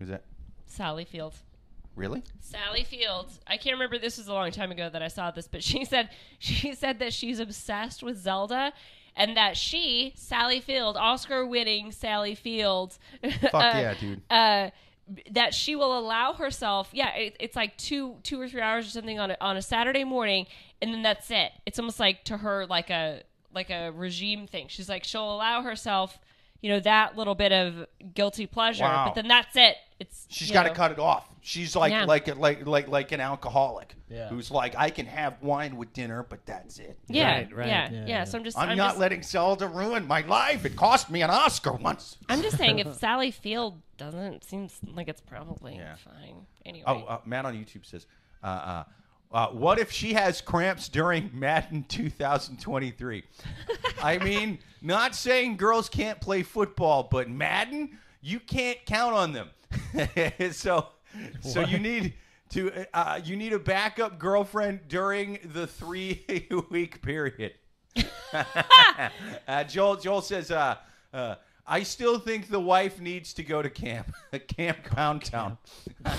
is 0.00 0.08
that 0.08 0.24
Sally 0.66 1.04
Field. 1.04 1.34
really 1.96 2.22
Sally 2.40 2.84
Fields. 2.84 3.40
I 3.46 3.56
can't 3.58 3.74
remember. 3.74 3.98
This 3.98 4.16
was 4.18 4.28
a 4.28 4.32
long 4.32 4.50
time 4.50 4.70
ago 4.70 4.88
that 4.88 5.02
I 5.02 5.08
saw 5.08 5.30
this, 5.30 5.48
but 5.48 5.62
she 5.62 5.84
said 5.92 6.08
she 6.38 6.74
said 6.74 6.98
that 7.00 7.12
she's 7.12 7.38
obsessed 7.40 8.02
with 8.02 8.16
Zelda, 8.18 8.72
and 9.18 9.36
that 9.36 9.56
she, 9.56 10.12
Sally 10.16 10.60
Field, 10.60 10.96
Oscar-winning 10.96 11.92
Sally 11.92 12.34
Field. 12.34 12.96
fuck 13.22 13.52
yeah 13.52 13.94
dude 14.00 14.22
uh, 14.30 14.70
that 15.30 15.54
she 15.54 15.74
will 15.74 15.98
allow 15.98 16.34
herself. 16.34 16.90
Yeah, 16.92 17.14
it, 17.14 17.36
it's 17.40 17.56
like 17.56 17.76
two 17.78 18.16
two 18.22 18.40
or 18.40 18.48
three 18.48 18.60
hours 18.60 18.86
or 18.86 18.90
something 18.90 19.18
on 19.18 19.30
a, 19.30 19.36
on 19.40 19.56
a 19.56 19.62
Saturday 19.62 20.04
morning, 20.04 20.46
and 20.82 20.92
then 20.92 21.02
that's 21.02 21.30
it. 21.30 21.50
It's 21.66 21.78
almost 21.78 21.98
like 21.98 22.24
to 22.24 22.36
her 22.38 22.66
like 22.66 22.90
a 22.90 23.22
like 23.54 23.70
a 23.70 23.90
regime 23.90 24.46
thing. 24.46 24.66
She's 24.68 24.88
like 24.88 25.04
she'll 25.04 25.32
allow 25.34 25.62
herself. 25.62 26.18
You 26.60 26.70
know 26.72 26.80
that 26.80 27.16
little 27.16 27.34
bit 27.34 27.52
of 27.52 27.86
guilty 28.14 28.46
pleasure, 28.46 28.84
Wow. 28.84 29.06
but 29.06 29.14
then 29.14 29.28
that's 29.28 29.56
it. 29.56 29.76
It's 30.00 30.26
she's 30.28 30.48
you 30.48 30.54
got 30.54 30.62
to 30.64 30.70
cut 30.70 30.92
it 30.92 30.98
off 31.00 31.28
she's 31.40 31.74
like 31.74 31.90
Yeah. 31.92 32.04
like 32.04 32.36
like 32.36 32.66
like 32.66 32.86
like 32.88 33.10
an 33.12 33.20
alcoholic 33.20 33.94
Yeah. 34.08 34.28
who's 34.28 34.50
like 34.50 34.76
i 34.76 34.90
can 34.90 35.06
have 35.06 35.42
wine 35.42 35.76
with 35.76 35.92
dinner 35.92 36.24
but 36.28 36.44
that's 36.46 36.78
it 36.78 36.96
Yeah, 37.08 37.32
Right, 37.32 37.56
right. 37.56 37.66
yeah, 37.68 37.90
yeah, 37.90 37.98
Yeah, 38.00 38.06
yeah. 38.06 38.24
So 38.24 38.38
I'm 38.38 38.44
just, 38.44 38.56
i'm, 38.58 38.68
I'm, 38.70 38.76
not 38.76 38.90
just, 38.90 38.98
letting 39.00 39.22
zelda 39.22 39.66
ruin 39.66 40.06
my 40.06 40.20
life 40.20 40.64
it 40.64 40.76
cost 40.76 41.10
me 41.10 41.22
an 41.22 41.30
oscar 41.30 41.72
once 41.72 42.16
I'm 42.28 42.42
just 42.42 42.58
saying, 42.58 42.78
if 42.78 42.94
Sally 42.98 43.30
Field 43.32 43.80
doesn't, 43.96 44.44
seems 44.44 44.78
like 44.94 45.08
it's 45.08 45.20
probably 45.20 45.74
Yeah. 45.76 45.96
fine. 45.96 46.46
Anyway, 46.64 46.84
Oh, 46.86 47.04
uh, 47.08 47.18
Matt 47.24 47.44
on 47.46 47.54
YouTube 47.54 47.84
says, 47.84 48.06
uh, 48.44 48.46
uh, 48.46 48.84
uh, 49.32 49.46
"What 49.48 49.80
if 49.80 49.90
she 49.90 50.12
has 50.14 50.40
cramps 50.40 50.88
during 50.88 51.30
Madden 51.34 51.84
2023?" 51.88 53.24
I 54.02 54.18
mean, 54.18 54.58
not 54.82 55.14
saying 55.16 55.56
girls 55.56 55.88
can't 55.88 56.20
play 56.20 56.42
football, 56.44 57.08
but 57.10 57.28
Madden, 57.28 57.98
you 58.20 58.38
can't 58.38 58.78
count 58.86 59.14
on 59.14 59.32
them. 59.32 59.48
so, 60.52 60.88
so 61.40 61.60
you 61.60 61.78
need 61.78 62.14
to 62.50 62.86
uh, 62.94 63.20
you 63.22 63.36
need 63.36 63.52
a 63.52 63.58
backup 63.58 64.18
girlfriend 64.18 64.80
during 64.88 65.38
the 65.44 65.66
three 65.66 66.24
week 66.70 67.02
period. 67.02 67.54
uh, 69.46 69.64
Joel 69.64 69.96
Joel 69.96 70.22
says, 70.22 70.50
uh, 70.50 70.76
uh, 71.12 71.34
"I 71.66 71.82
still 71.82 72.18
think 72.18 72.48
the 72.48 72.60
wife 72.60 73.00
needs 73.00 73.32
to 73.34 73.42
go 73.42 73.62
to 73.62 73.70
camp, 73.70 74.12
Camp 74.46 74.78
Pound 74.84 75.24
Town." 75.24 75.58
oh 76.06 76.12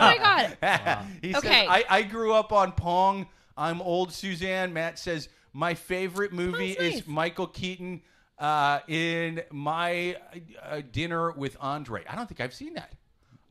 my 0.00 0.18
god, 0.60 1.06
he 1.22 1.34
Okay. 1.34 1.48
says, 1.48 1.68
I, 1.68 1.84
I 1.88 2.02
grew 2.02 2.32
up 2.32 2.52
on 2.52 2.72
Pong. 2.72 3.26
I'm 3.56 3.82
old 3.82 4.12
Suzanne. 4.12 4.72
Matt 4.72 4.98
says, 4.98 5.28
my 5.52 5.74
favorite 5.74 6.32
movie 6.32 6.74
Pong's 6.74 6.94
is. 7.00 7.06
Michael 7.06 7.46
Keaton 7.48 8.00
uh, 8.42 8.80
in 8.88 9.40
My 9.50 10.16
uh, 10.62 10.82
Dinner 10.90 11.30
with 11.30 11.56
Andre. 11.60 12.04
I 12.08 12.16
don't 12.16 12.26
think 12.28 12.40
I've 12.40 12.52
seen 12.52 12.74
that. 12.74 12.92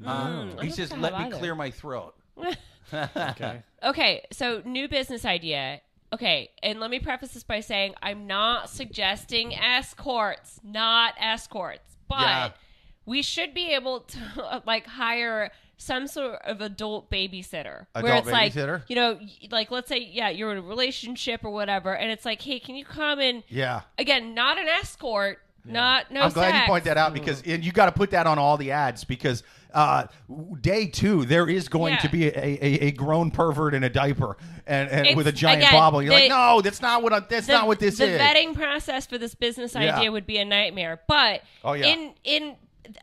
Uh, 0.06 0.48
I 0.60 0.66
he 0.66 0.70
says, 0.70 0.92
let 0.92 1.14
have 1.14 1.32
me 1.32 1.38
clear 1.38 1.56
my 1.56 1.72
throat. 1.72 2.14
Okay. 2.94 3.64
okay. 3.84 4.26
So 4.34 4.62
new 4.66 4.90
business 4.90 5.24
idea. 5.24 5.80
Okay, 6.12 6.50
and 6.62 6.82
let 6.82 6.92
me 6.92 7.00
preface 7.00 7.34
this 7.34 7.44
by 7.44 7.62
saying 7.62 7.94
I'm 8.02 8.28
not 8.28 8.70
suggesting 8.70 9.56
escorts, 9.56 10.60
not 10.62 11.14
escorts, 11.18 11.96
but 12.10 12.20
Yeah. 12.20 12.50
we 13.06 13.22
should 13.22 13.54
be 13.54 13.68
able 13.76 14.02
to 14.02 14.62
like 14.66 14.88
hire 14.88 15.52
some 15.82 16.06
sort 16.06 16.40
of 16.44 16.62
adult 16.62 17.10
babysitter 17.10 17.88
where 17.94 18.06
Adult 18.14 18.28
it's 18.28 18.32
like 18.32 18.56
you 18.88 18.96
know 18.96 19.20
like 19.50 19.72
let's 19.72 19.90
say 19.90 19.98
yeah 20.00 20.30
you're 20.30 20.52
in 20.52 20.60
a 20.60 20.62
relationship 20.62 21.44
or 21.44 21.50
whatever 21.50 21.96
and 21.96 22.12
it's 22.12 22.24
like 22.24 22.40
hey 22.42 22.60
can 22.60 22.76
you 22.76 22.86
come 22.86 23.20
and 23.20 23.42
Yeah. 23.48 23.82
again 23.98 24.36
not 24.36 24.60
an 24.60 24.68
escort 24.68 25.40
not 25.66 26.12
no 26.12 26.22
I'm 26.22 26.32
glad 26.32 26.60
you 26.62 26.68
point 26.68 26.84
that 26.84 26.98
out 26.98 27.14
because 27.14 27.42
and 27.44 27.66
you 27.66 27.72
got 27.72 27.86
to 27.88 27.92
put 27.92 28.12
that 28.12 28.28
on 28.28 28.38
all 28.38 28.58
the 28.58 28.72
ads 28.72 29.04
because 29.04 29.44
uh, 29.74 30.06
day 30.60 30.86
two 30.88 31.26
there 31.26 31.48
is 31.50 31.68
going 31.70 31.94
Yeah. 31.94 32.00
to 32.00 32.10
be 32.10 32.28
a, 32.28 32.32
a, 32.36 32.64
a 32.88 32.92
grown 32.92 33.32
pervert 33.32 33.74
in 33.74 33.84
a 33.84 33.90
diaper 33.90 34.38
and, 34.68 34.90
and 34.90 35.02
It's- 35.02 35.16
with 35.16 35.28
a 35.28 35.32
giant 35.32 35.62
again, 35.62 35.72
bobble. 35.74 36.04
You're 36.04 36.14
like, 36.14 36.30
no, 36.30 36.62
that's 36.62 36.82
not 36.82 37.02
what 37.04 37.14
I'm, 37.14 37.26
that's 37.30 37.48
the, 37.48 37.54
not 37.54 37.68
what 37.68 37.80
this 37.80 37.98
the 37.98 38.06
is. 38.06 38.18
The 38.18 38.24
vetting 38.24 38.54
process 38.54 39.06
for 39.06 39.18
this 39.18 39.34
business 39.34 39.74
Yeah. 39.74 39.96
idea 39.98 40.12
would 40.12 40.26
be 40.28 40.38
a 40.40 40.46
nightmare. 40.46 41.00
But 41.08 41.42
Oh, 41.64 41.74
yeah. 41.74 41.86
in 41.88 42.14
in 42.24 42.56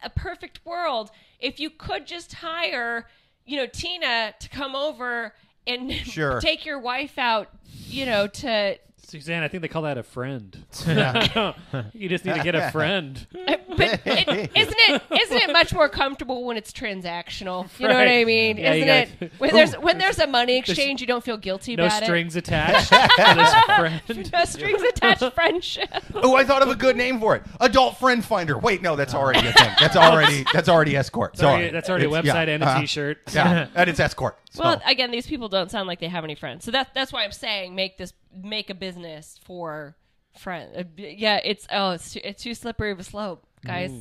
a 0.03 0.11
perfect 0.11 0.64
world, 0.64 1.11
if 1.41 1.59
you 1.61 1.70
could 1.70 2.07
just 2.07 2.34
hire, 2.34 3.09
you 3.47 3.57
know, 3.57 3.66
Tina 3.66 4.34
to 4.39 4.49
come 4.49 4.74
over 4.74 5.34
and 5.66 5.93
Sure. 6.07 6.41
take 6.41 6.64
your 6.64 6.78
wife 6.78 7.18
out, 7.18 7.49
you 7.64 8.07
know, 8.07 8.26
to 8.26 8.78
Suzanne, 9.09 9.43
I 9.43 9.49
think 9.49 9.63
they 9.63 9.69
call 9.69 9.83
that 9.83 9.97
a 9.97 10.03
friend. 10.03 10.65
You 11.95 12.09
just 12.09 12.25
need 12.25 12.35
to 12.35 12.43
get 12.43 12.55
a 12.55 12.71
friend. 12.73 13.27
but 13.33 14.01
it, 14.05 14.51
isn't 14.55 14.77
it 14.79 15.03
isn't 15.11 15.37
it 15.39 15.53
much 15.53 15.73
more 15.73 15.89
comfortable 15.89 16.45
when 16.45 16.57
it's 16.57 16.73
transactional? 16.73 17.69
You 17.79 17.89
know 17.89 17.95
what 17.95 18.09
I 18.09 18.17
Right. 18.19 18.27
mean? 18.27 18.57
Yeah, 18.59 18.75
you 18.75 18.85
isn't 18.85 19.19
got- 19.21 19.23
it? 19.29 19.33
When 19.39 19.51
there's 19.55 19.75
when 19.79 19.99
there's 19.99 20.19
a 20.19 20.27
money 20.27 20.59
exchange, 20.59 21.01
you 21.01 21.07
don't 21.07 21.25
feel 21.25 21.37
guilty 21.39 21.77
No 21.77 21.87
about 21.87 22.03
strings 22.05 22.37
attached 22.37 22.89
to 22.91 23.35
this 23.35 23.55
friend. 23.77 24.03
it. 24.09 24.33
No 24.33 24.45
strings 24.45 24.83
attached 24.83 25.33
friendship. 25.35 25.89
Oh, 26.15 26.37
I 26.37 26.45
thought 26.45 26.63
of 26.63 26.69
a 26.69 26.75
good 26.77 26.97
name 26.97 27.19
for 27.21 27.35
it. 27.37 27.43
Adult 27.61 27.99
friend 27.99 28.25
finder. 28.25 28.59
Wait, 28.59 28.83
no, 28.83 28.95
that's 28.97 29.15
already 29.15 29.47
a 29.47 29.53
thing. 29.53 29.71
That's 29.81 29.97
already 29.97 30.45
that's 30.53 30.69
already 30.69 30.97
escort. 30.97 31.33
That's 31.35 31.43
already, 31.45 31.63
Sorry. 31.65 31.73
that's 31.73 31.89
already 31.91 32.05
a 32.07 32.09
It's- 32.09 32.25
website 32.25 32.47
yeah, 32.49 32.55
and 32.55 32.63
a 32.63 32.67
uh-huh. 32.67 32.87
shirt 32.87 33.19
Yeah, 33.33 33.67
and 33.75 33.89
it's 33.91 34.01
escort. 34.01 34.39
So, 34.51 34.63
Well, 34.63 34.83
again, 34.87 35.11
these 35.11 35.27
people 35.27 35.49
don't 35.49 35.71
sound 35.71 35.89
like 35.89 36.01
they 36.01 36.09
have 36.09 36.25
any 36.25 36.35
friends, 36.35 36.65
so 36.65 36.71
that 36.71 36.95
that's 36.95 37.13
why 37.13 37.25
I'm 37.25 37.33
saying 37.33 37.75
make 37.75 37.99
this 37.99 38.13
make 38.35 38.71
a 38.71 38.75
business 38.75 39.39
for 39.45 39.97
friends. 40.37 40.77
Uh, 40.77 40.85
yeah, 40.97 41.41
it's 41.45 41.67
oh, 41.71 41.91
it's 41.93 42.13
too, 42.15 42.21
it's 42.25 42.43
too 42.43 42.55
slippery 42.55 42.91
of 42.91 42.99
a 42.99 43.05
slope, 43.05 43.45
guys. 43.65 43.93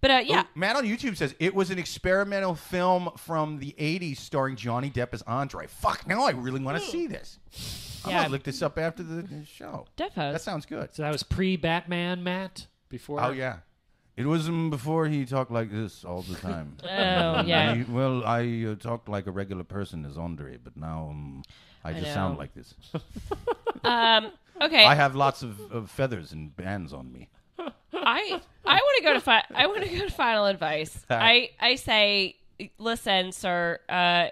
But 0.00 0.10
uh, 0.10 0.22
yeah, 0.24 0.42
Ooh, 0.42 0.46
Matt 0.56 0.76
on 0.76 0.84
YouTube 0.84 1.16
says 1.16 1.34
it 1.38 1.54
was 1.54 1.70
an 1.70 1.78
experimental 1.78 2.54
film 2.54 3.10
from 3.16 3.58
the 3.58 3.74
'80s 3.78 4.18
starring 4.18 4.56
Johnny 4.56 4.90
Depp 4.90 5.08
as 5.12 5.22
Andre. 5.22 5.66
Fuck, 5.68 6.06
now 6.06 6.24
I 6.24 6.30
really 6.30 6.60
want 6.60 6.78
to 6.78 6.84
see 6.84 7.06
this. 7.06 7.38
I'm 8.04 8.10
Yeah. 8.10 8.18
gonna 8.22 8.30
look 8.32 8.42
this 8.42 8.62
up 8.62 8.78
after 8.78 9.02
the 9.02 9.22
the 9.22 9.44
show. 9.44 9.86
Defos. 9.96 10.14
That 10.32 10.42
sounds 10.42 10.66
good. 10.66 10.94
So 10.94 11.02
that 11.02 11.12
was 11.12 11.22
pre-Batman, 11.22 12.22
Matt. 12.24 12.66
Before. 12.88 13.20
Oh 13.22 13.30
yeah. 13.30 13.58
It 14.16 14.26
was 14.26 14.48
um, 14.48 14.68
before 14.70 15.06
he 15.06 15.24
talked 15.24 15.50
like 15.50 15.70
this 15.70 16.04
all 16.04 16.22
the 16.22 16.36
time. 16.36 16.76
oh 16.84 17.42
yeah. 17.42 17.72
I- 17.72 17.86
well, 17.88 18.22
I 18.24 18.66
uh, 18.70 18.74
talked 18.74 19.08
like 19.08 19.26
a 19.26 19.30
regular 19.30 19.64
person 19.64 20.04
as 20.04 20.18
Andre, 20.18 20.58
but 20.62 20.76
now 20.76 21.08
um, 21.10 21.42
I 21.82 21.92
just 21.94 22.12
sound 22.12 22.38
like 22.38 22.54
this. 22.54 22.74
Um. 23.84 24.30
Okay. 24.60 24.84
I 24.84 24.94
have 24.94 25.16
lots 25.16 25.42
of, 25.42 25.58
of 25.72 25.90
feathers 25.90 26.30
and 26.30 26.54
bands 26.54 26.92
on 26.92 27.12
me. 27.12 27.28
I 27.58 28.40
I 28.64 28.74
want 28.76 28.96
to 28.98 29.02
go 29.02 29.12
to 29.14 29.20
fi- 29.20 29.44
I 29.52 29.66
want 29.66 29.82
to 29.82 29.88
go 29.88 30.04
to 30.06 30.10
final 30.12 30.46
advice. 30.46 31.04
I 31.10 31.50
I 31.58 31.74
say, 31.74 32.36
listen, 32.78 33.32
sir, 33.32 33.80
uh, 33.88 34.26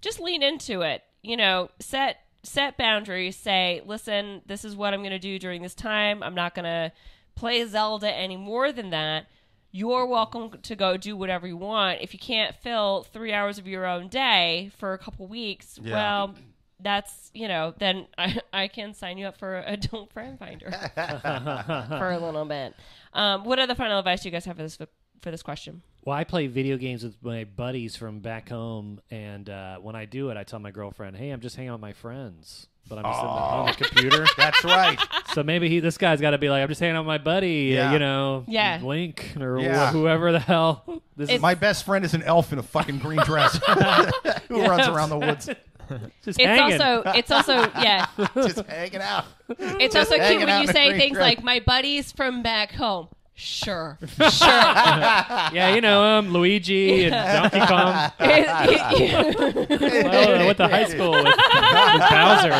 just 0.00 0.20
lean 0.20 0.44
into 0.44 0.82
it. 0.82 1.02
You 1.22 1.36
know, 1.36 1.68
set 1.80 2.18
set 2.44 2.76
boundaries. 2.76 3.34
Say, 3.36 3.82
listen, 3.84 4.42
this 4.46 4.64
is 4.64 4.76
what 4.76 4.94
I'm 4.94 5.00
going 5.00 5.10
to 5.10 5.18
do 5.18 5.36
during 5.40 5.62
this 5.62 5.74
time. 5.74 6.22
I'm 6.22 6.34
not 6.36 6.54
going 6.54 6.64
to 6.66 6.92
play 7.34 7.64
Zelda 7.66 8.12
any 8.12 8.36
more 8.36 8.72
than 8.72 8.90
that. 8.90 9.26
You're 9.74 10.04
welcome 10.06 10.50
to 10.62 10.76
go 10.76 10.96
do 10.98 11.16
whatever 11.16 11.46
you 11.46 11.56
want. 11.56 12.00
If 12.02 12.12
you 12.12 12.20
can't 12.20 12.54
fill 12.56 13.04
three 13.12 13.32
hours 13.32 13.58
of 13.58 13.66
your 13.66 13.86
own 13.86 14.08
day 14.08 14.70
for 14.78 14.92
a 14.92 14.98
couple 14.98 15.26
weeks, 15.26 15.78
Yeah. 15.82 15.94
well, 15.94 16.34
that's 16.78 17.30
you 17.32 17.48
know, 17.48 17.72
then 17.78 18.06
I, 18.18 18.38
I 18.52 18.68
can 18.68 18.92
sign 18.92 19.16
you 19.16 19.26
up 19.26 19.36
for 19.38 19.56
a 19.58 19.64
adult 19.72 20.12
friend 20.12 20.38
finder 20.38 20.70
for 20.94 22.10
a 22.10 22.18
little 22.20 22.44
bit. 22.44 22.74
Um, 23.14 23.44
what 23.44 23.58
other 23.58 23.74
final 23.74 23.98
advice 23.98 24.22
do 24.22 24.28
you 24.28 24.32
guys 24.32 24.44
have 24.44 24.56
for 24.56 24.62
this 24.62 24.76
for 25.20 25.30
this 25.30 25.42
question? 25.42 25.82
Well, 26.04 26.16
I 26.16 26.24
play 26.24 26.48
video 26.48 26.76
games 26.78 27.04
with 27.04 27.14
my 27.22 27.44
buddies 27.44 27.94
from 27.96 28.18
back 28.20 28.48
home, 28.48 29.00
and 29.10 29.48
uh, 29.48 29.76
when 29.78 29.94
I 29.94 30.04
do 30.04 30.30
it, 30.30 30.36
I 30.36 30.42
tell 30.42 30.58
my 30.58 30.72
girlfriend, 30.72 31.16
"Hey, 31.16 31.30
I'm 31.30 31.40
just 31.40 31.54
hanging 31.56 31.68
out 31.70 31.74
with 31.74 31.80
my 31.82 31.92
friends." 31.92 32.66
But 32.88 32.98
I'm 32.98 33.04
just 33.04 33.20
in 33.20 33.26
the, 33.26 33.32
on 33.32 33.66
the 33.66 33.72
computer. 33.74 34.26
That's 34.36 34.64
right. 34.64 34.98
So 35.34 35.44
maybe 35.44 35.68
he, 35.68 35.78
this 35.78 35.96
guy's 35.96 36.20
got 36.20 36.30
to 36.30 36.38
be 36.38 36.50
like, 36.50 36.62
I'm 36.62 36.68
just 36.68 36.80
hanging 36.80 36.96
out 36.96 37.02
with 37.02 37.06
my 37.06 37.18
buddy, 37.18 37.78
uh, 37.78 37.82
Yeah. 37.84 37.92
you 37.92 37.98
know, 38.00 38.44
Yeah. 38.48 38.80
Link 38.82 39.34
or 39.38 39.60
Yeah. 39.60 39.90
wh- 39.90 39.92
whoever 39.92 40.32
the 40.32 40.40
hell. 40.40 41.00
This 41.16 41.30
is 41.30 41.40
My 41.40 41.54
best 41.54 41.86
friend 41.86 42.04
is 42.04 42.12
an 42.12 42.24
elf 42.24 42.52
in 42.52 42.58
a 42.58 42.62
fucking 42.62 42.98
green 42.98 43.20
dress 43.20 43.56
who 44.48 44.60
runs 44.66 44.88
around 44.88 45.10
the 45.10 45.18
woods 45.18 45.46
just 46.24 46.40
It's 46.40 46.44
hanging. 46.44 46.80
also 46.82 47.02
it's 47.14 47.30
also 47.30 47.70
yeah. 47.80 48.06
just 48.34 48.58
hanging 48.66 49.00
out. 49.00 49.26
It's 49.48 49.94
Just 49.94 50.10
also 50.10 50.28
cute 50.28 50.44
when 50.44 50.62
you 50.62 50.66
say 50.66 50.98
things 50.98 51.14
dress. 51.14 51.22
like 51.24 51.44
my 51.44 51.60
buddies 51.60 52.10
from 52.10 52.42
back 52.42 52.72
home. 52.72 53.06
Sure. 53.42 53.98
Sure. 54.18 54.48
yeah, 54.48 55.74
you 55.74 55.80
know 55.80 56.18
him, 56.18 56.32
Luigi 56.32 57.06
and 57.06 57.50
Donkey 57.50 57.66
Kong. 57.66 58.12
Well, 60.02 60.40
I 60.40 60.44
went 60.46 60.58
to 60.58 60.68
high 60.68 60.84
school 60.84 61.10
with, 61.10 61.24
with 61.24 61.34
Bowser. 62.10 62.52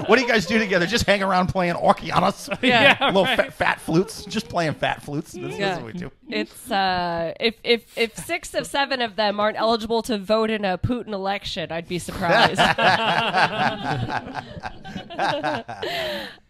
What 0.06 0.16
do 0.16 0.22
you 0.22 0.28
guys 0.28 0.46
do 0.46 0.58
together? 0.58 0.86
Just 0.86 1.04
hang 1.06 1.22
around 1.22 1.48
playing 1.48 1.74
ocarinas? 1.74 2.48
Yeah. 2.62 2.96
Little 3.06 3.24
fat, 3.26 3.52
fat 3.52 3.80
flutes. 3.80 4.24
Just 4.24 4.48
playing 4.48 4.74
fat 4.74 5.02
flutes. 5.02 5.32
This 5.32 5.54
is 5.54 5.60
what 5.60 5.84
we 5.84 5.92
do. 5.92 6.10
It's 6.28 6.70
uh 6.70 7.32
if 7.38 7.56
if 7.64 7.96
if 7.98 8.16
six 8.16 8.54
of 8.54 8.66
seven 8.66 9.00
of 9.02 9.16
them 9.16 9.38
aren't 9.40 9.58
eligible 9.58 10.02
to 10.02 10.18
vote 10.18 10.50
in 10.50 10.64
a 10.64 10.78
Putin 10.78 11.12
election, 11.12 11.70
I'd 11.72 11.88
be 11.88 11.98
surprised. 11.98 12.60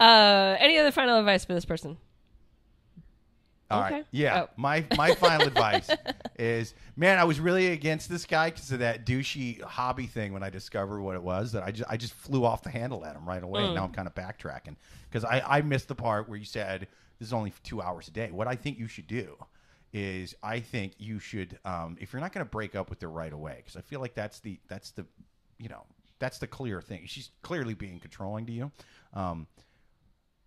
uh 0.01 0.57
any 0.59 0.79
other 0.79 0.91
final 0.91 1.19
advice 1.19 1.45
for 1.45 1.55
this 1.57 1.65
person? 1.65 1.97
All 3.71 3.81
right. 3.81 3.93
Okay. 3.93 4.05
Yeah. 4.13 4.43
Oh. 4.43 4.51
My 4.57 4.85
my 4.97 5.15
final 5.15 5.47
advice 5.49 5.91
is, 6.39 6.75
man, 6.97 7.19
I 7.19 7.25
was 7.25 7.41
really 7.41 7.69
against 7.69 8.09
this 8.09 8.25
guy 8.25 8.51
because 8.51 8.71
of 8.71 8.79
that 8.79 9.05
douchey 9.05 9.61
hobby 9.61 10.07
thing 10.07 10.33
when 10.33 10.43
I 10.43 10.51
discovered 10.51 11.01
what 11.01 11.17
it 11.17 11.23
was. 11.23 11.53
That 11.53 11.65
I 11.65 11.73
just 11.73 11.91
I 11.91 11.97
just 11.97 12.15
flew 12.15 12.45
off 12.45 12.63
the 12.63 12.71
handle 12.71 13.05
at 13.05 13.17
him 13.17 13.29
right 13.29 13.43
away. 13.43 13.63
Mm. 13.63 13.75
Now 13.75 13.85
I'm 13.85 13.93
kind 13.93 14.07
of 14.07 14.15
backtracking 14.15 14.77
because 15.11 15.25
I 15.25 15.43
I 15.45 15.63
missed 15.63 15.89
the 15.89 15.97
part 15.97 16.29
where 16.29 16.39
you 16.39 16.45
said 16.45 16.87
this 17.19 17.29
is 17.29 17.33
only 17.33 17.53
two 17.65 17.83
hours 17.83 18.07
a 18.09 18.13
day. 18.13 18.31
What 18.31 18.47
I 18.47 18.55
think 18.55 18.79
you 18.79 18.87
should 18.87 19.09
do 19.09 19.37
is 19.93 20.35
I 20.43 20.61
think 20.61 20.93
you 20.99 21.19
should 21.19 21.59
um, 21.65 21.97
if 22.01 22.13
you're 22.13 22.21
not 22.21 22.33
going 22.33 22.45
to 22.45 22.51
break 22.51 22.77
up 22.77 22.89
with 22.89 23.01
her 23.01 23.11
right 23.11 23.33
away 23.33 23.57
because 23.57 23.77
I 23.77 23.81
feel 23.81 24.01
like 24.01 24.15
that's 24.15 24.39
the 24.41 24.61
that's 24.69 24.93
the 24.93 25.07
you 25.59 25.69
know 25.69 25.83
that's 26.19 26.39
the 26.39 26.47
clear 26.47 26.81
thing. 26.81 27.03
She's 27.07 27.31
clearly 27.43 27.75
being 27.75 27.99
controlling 27.99 28.47
to 28.47 28.53
you. 28.53 28.71
Um, 29.13 29.47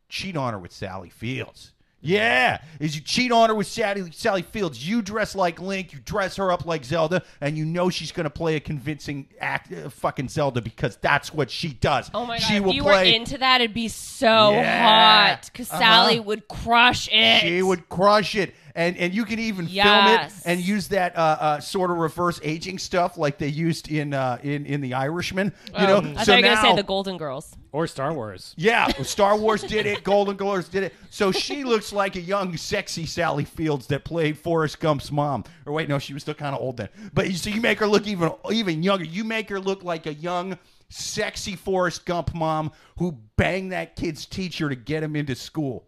cheat 0.10 0.36
on 0.36 0.54
her 0.54 0.60
with 0.60 0.72
Sally 0.74 1.10
Fields. 1.10 1.74
Yeah, 2.02 2.60
is 2.80 2.96
you 2.96 3.02
cheat 3.02 3.30
on 3.34 3.50
her 3.50 3.56
with 3.56 3.68
Sally, 3.68 4.10
Sally 4.14 4.42
Fields. 4.42 4.88
You 4.88 5.02
dress 5.02 5.36
like 5.36 5.60
Link, 5.60 5.92
you 5.92 6.00
dress 6.00 6.38
her 6.38 6.50
up 6.50 6.66
like 6.66 6.86
Zelda, 6.86 7.24
and 7.42 7.58
you 7.58 7.66
know 7.66 7.90
she's 7.90 8.14
going 8.14 8.24
to 8.24 8.30
play 8.30 8.56
a 8.56 8.62
convincing 8.62 9.28
act, 9.42 9.74
uh, 9.74 9.90
fucking 9.90 10.30
Zelda 10.30 10.62
because 10.62 10.96
that's 11.02 11.34
what 11.34 11.52
she 11.52 11.74
does. 11.74 12.10
Oh 12.14 12.26
my 12.26 12.40
god! 12.40 12.46
she 12.48 12.56
if 12.56 12.64
will 12.64 12.74
you 12.74 12.84
play. 12.84 13.12
were 13.12 13.16
into 13.18 13.38
that, 13.40 13.60
it'd 13.60 13.74
be 13.74 13.90
so 13.90 14.52
Yeah. 14.52 15.28
hot 15.34 15.50
because 15.52 15.70
Uh-huh. 15.72 15.80
Sally 15.82 16.22
would 16.22 16.48
crush 16.48 17.10
it. 17.12 17.42
she 17.42 17.62
would 17.62 17.90
crush 17.90 18.34
it, 18.34 18.56
and 18.80 18.98
and 18.98 19.14
you 19.14 19.26
can 19.26 19.40
even 19.40 19.68
Yes. 19.68 19.86
film 19.86 20.08
it 20.08 20.32
and 20.58 20.66
use 20.66 20.88
that 20.88 21.16
uh, 21.18 21.20
uh, 21.40 21.60
sort 21.60 21.92
of 21.92 21.98
reverse 21.98 22.40
aging 22.44 22.78
stuff 22.80 23.18
like 23.18 23.38
they 23.38 23.48
used 23.50 23.92
in 23.92 24.14
uh, 24.14 24.38
in 24.42 24.66
in 24.66 24.80
The 24.82 24.94
Irishman. 24.94 25.54
You 25.78 25.86
know, 25.88 25.98
Um, 25.98 26.16
I 26.18 26.24
so 26.24 26.32
thought 26.32 26.40
you 26.40 26.46
were 26.50 26.56
gonna 26.56 26.62
say 26.70 26.76
the 26.76 26.84
Golden 26.84 27.18
Girls. 27.18 27.56
Or 27.72 27.86
Star 27.86 28.12
Wars. 28.14 28.56
Yeah, 28.58 28.88
Star 29.04 29.38
Wars 29.38 29.62
did 29.62 29.86
it. 29.86 30.04
Golden 30.04 30.36
Girls 30.36 30.68
did 30.70 30.82
it. 30.82 30.94
So 31.12 31.32
she 31.32 31.64
looks 31.64 31.94
like 31.94 32.16
a 32.16 32.20
young, 32.20 32.58
sexy 32.58 33.06
Sally 33.06 33.46
Fields 33.46 33.86
that 33.88 34.04
played 34.04 34.40
Forrest 34.40 34.80
Gump's 34.80 35.12
mom. 35.12 35.44
Or 35.68 35.74
wait, 35.74 35.88
no, 35.88 36.00
she 36.00 36.14
was 36.16 36.24
still 36.24 36.34
kind 36.34 36.56
of 36.56 36.62
old 36.64 36.78
then. 36.78 36.90
But 37.14 37.28
you 37.30 37.36
so 37.36 37.52
you 37.52 37.62
make 37.62 37.78
her 37.78 37.86
look 37.86 38.08
even 38.08 38.32
even 38.52 38.82
younger. 38.82 39.06
You 39.06 39.24
make 39.24 39.50
her 39.50 39.60
look 39.60 39.84
like 39.84 40.08
a 40.08 40.14
young, 40.16 40.58
sexy 40.90 41.56
Forrest 41.56 42.06
Gump 42.08 42.34
mom 42.34 42.72
who 42.98 43.12
banged 43.38 43.72
that 43.72 43.96
kid's 43.96 44.26
teacher 44.26 44.70
to 44.70 44.76
get 44.76 45.04
him 45.04 45.16
into 45.16 45.36
school. 45.36 45.86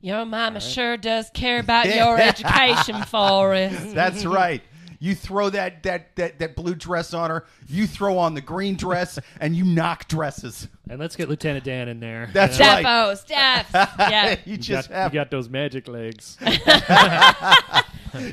Your 0.00 0.24
mama 0.24 0.60
sure 0.60 0.96
does 0.96 1.30
care 1.34 1.58
about 1.60 1.86
your 1.94 2.18
education, 2.18 3.02
Forrest. 3.04 3.94
That's 3.94 4.24
right. 4.24 4.62
You 5.00 5.14
throw 5.14 5.48
that 5.50 5.84
that 5.84 6.16
that 6.16 6.40
that 6.40 6.56
blue 6.56 6.74
dress 6.74 7.14
on 7.14 7.30
her. 7.30 7.46
You 7.68 7.86
throw 7.86 8.18
on 8.18 8.34
the 8.34 8.40
green 8.40 8.74
dress, 8.76 9.16
and 9.40 9.54
you 9.54 9.64
knock 9.64 10.08
dresses. 10.08 10.66
And 10.90 10.98
let's 10.98 11.14
get 11.14 11.28
Lieutenant 11.28 11.64
Dan 11.64 11.88
in 11.88 12.00
there. 12.00 12.30
That's 12.32 12.58
You 12.58 12.64
know? 12.64 12.70
right. 12.72 12.84
Steppo, 12.84 13.16
Steps. 13.18 13.70
Yeah. 13.98 14.30
you 14.44 14.52
You 14.52 14.56
just 14.56 14.88
got, 14.88 14.96
have 14.96 15.14
you 15.14 15.20
got 15.20 15.30
those 15.30 15.48
magic 15.48 15.86
legs 15.86 16.36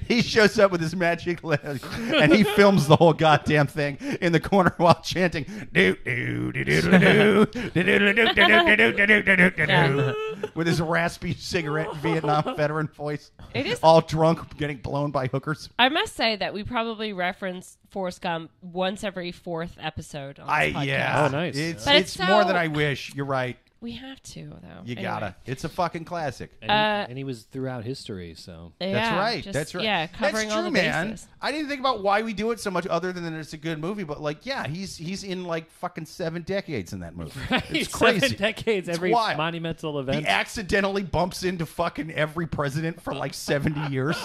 he 0.07 0.21
shows 0.21 0.57
up 0.59 0.71
with 0.71 0.81
his 0.81 0.95
magic 0.95 1.43
lens 1.43 1.81
and 1.97 2.33
he 2.33 2.43
films 2.43 2.87
the 2.87 2.95
whole 2.95 3.13
goddamn 3.13 3.67
thing 3.67 3.97
in 4.21 4.31
the 4.31 4.39
corner 4.39 4.73
while 4.77 4.99
chanting 5.01 5.45
do 5.73 5.95
do 6.05 6.51
do 6.51 6.63
do 6.63 7.47
do 7.73 9.65
do 9.65 10.15
with 10.55 10.67
his 10.67 10.81
raspy 10.81 11.33
cigarette 11.33 11.93
Vietnam 11.97 12.55
veteran 12.55 12.87
voice. 12.87 13.31
It 13.53 13.65
is 13.67 13.79
all 13.81 14.01
drunk, 14.01 14.57
getting 14.57 14.77
blown 14.77 15.11
by 15.11 15.27
hookers. 15.27 15.69
I 15.79 15.89
must 15.89 16.15
say 16.15 16.35
that 16.37 16.53
we 16.53 16.63
probably 16.63 17.13
reference 17.13 17.77
Forrest 17.89 18.21
Gump 18.21 18.51
once 18.61 19.03
every 19.03 19.31
fourth 19.31 19.75
episode. 19.79 20.39
On 20.39 20.45
this 20.47 20.53
I 20.53 20.71
podcast. 20.71 20.85
yeah, 20.85 21.25
Oh, 21.25 21.31
nice. 21.31 21.55
It's, 21.57 21.85
But 21.85 21.95
it's 21.95 22.15
it's 22.15 22.25
so- 22.25 22.25
more 22.31 22.43
than 22.45 22.55
I 22.55 22.67
wish. 22.67 23.13
You're 23.15 23.25
right. 23.25 23.57
We 23.81 23.91
have 23.91 24.21
to 24.23 24.45
though. 24.63 24.67
You 24.83 24.93
Anyway. 24.93 25.01
gotta. 25.03 25.35
It's 25.45 25.63
a 25.63 25.69
fucking 25.69 26.05
classic. 26.05 26.51
And, 26.61 26.71
he, 26.71 26.75
Uh, 26.75 27.05
and 27.09 27.17
he 27.19 27.23
was 27.23 27.43
throughout 27.43 27.83
history, 27.83 28.33
so. 28.35 28.71
That's 28.79 28.91
Yeah, 28.91 29.19
right. 29.19 29.43
just- 29.43 29.53
That's 29.53 29.75
right. 29.75 29.83
Yeah, 29.83 30.07
covering 30.07 30.33
That's 30.33 30.45
true, 30.47 30.55
all 30.57 30.63
the 30.63 30.71
man. 30.71 31.09
bases. 31.11 31.27
I 31.39 31.51
didn't 31.51 31.67
think 31.67 31.81
about 31.81 32.01
why 32.01 32.23
we 32.23 32.33
do 32.33 32.49
it 32.51 32.59
so 32.59 32.71
much, 32.71 32.87
other 32.87 33.11
than 33.13 33.23
that 33.25 33.33
it's 33.33 33.53
a 33.53 33.57
good 33.57 33.77
movie. 33.79 34.03
But 34.03 34.21
like, 34.21 34.45
yeah, 34.45 34.65
he's 34.65 34.97
he's 34.97 35.23
in 35.23 35.43
like 35.43 35.69
fucking 35.69 36.05
seven 36.05 36.41
decades 36.41 36.93
in 36.93 37.01
that 37.01 37.15
movie. 37.15 37.39
It's 37.69 37.91
Seven 37.97 38.19
crazy. 38.21 38.35
decades, 38.35 38.87
It's 38.87 38.97
every 38.97 39.11
wild. 39.11 39.37
monumental 39.37 39.99
event. 39.99 40.19
He 40.21 40.25
accidentally 40.27 41.03
bumps 41.03 41.43
into 41.43 41.65
fucking 41.67 42.11
every 42.13 42.47
president 42.47 42.99
for 43.01 43.13
like 43.13 43.33
seventy 43.35 43.85
years, 43.93 44.17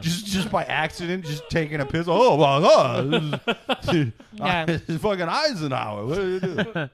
just 0.00 0.24
just 0.26 0.50
by 0.50 0.64
accident, 0.64 1.26
just 1.26 1.50
taking 1.50 1.80
a 1.80 1.86
piss. 1.86 2.06
Oh 2.08 2.36
my 2.38 2.60
god, 2.60 3.40
Yeah. 4.32 4.64
it's 4.68 5.02
fucking 5.02 5.28
Eisenhower. 5.28 6.06
What 6.06 6.14
do 6.16 6.28
you 6.28 6.40
do? 6.40 6.88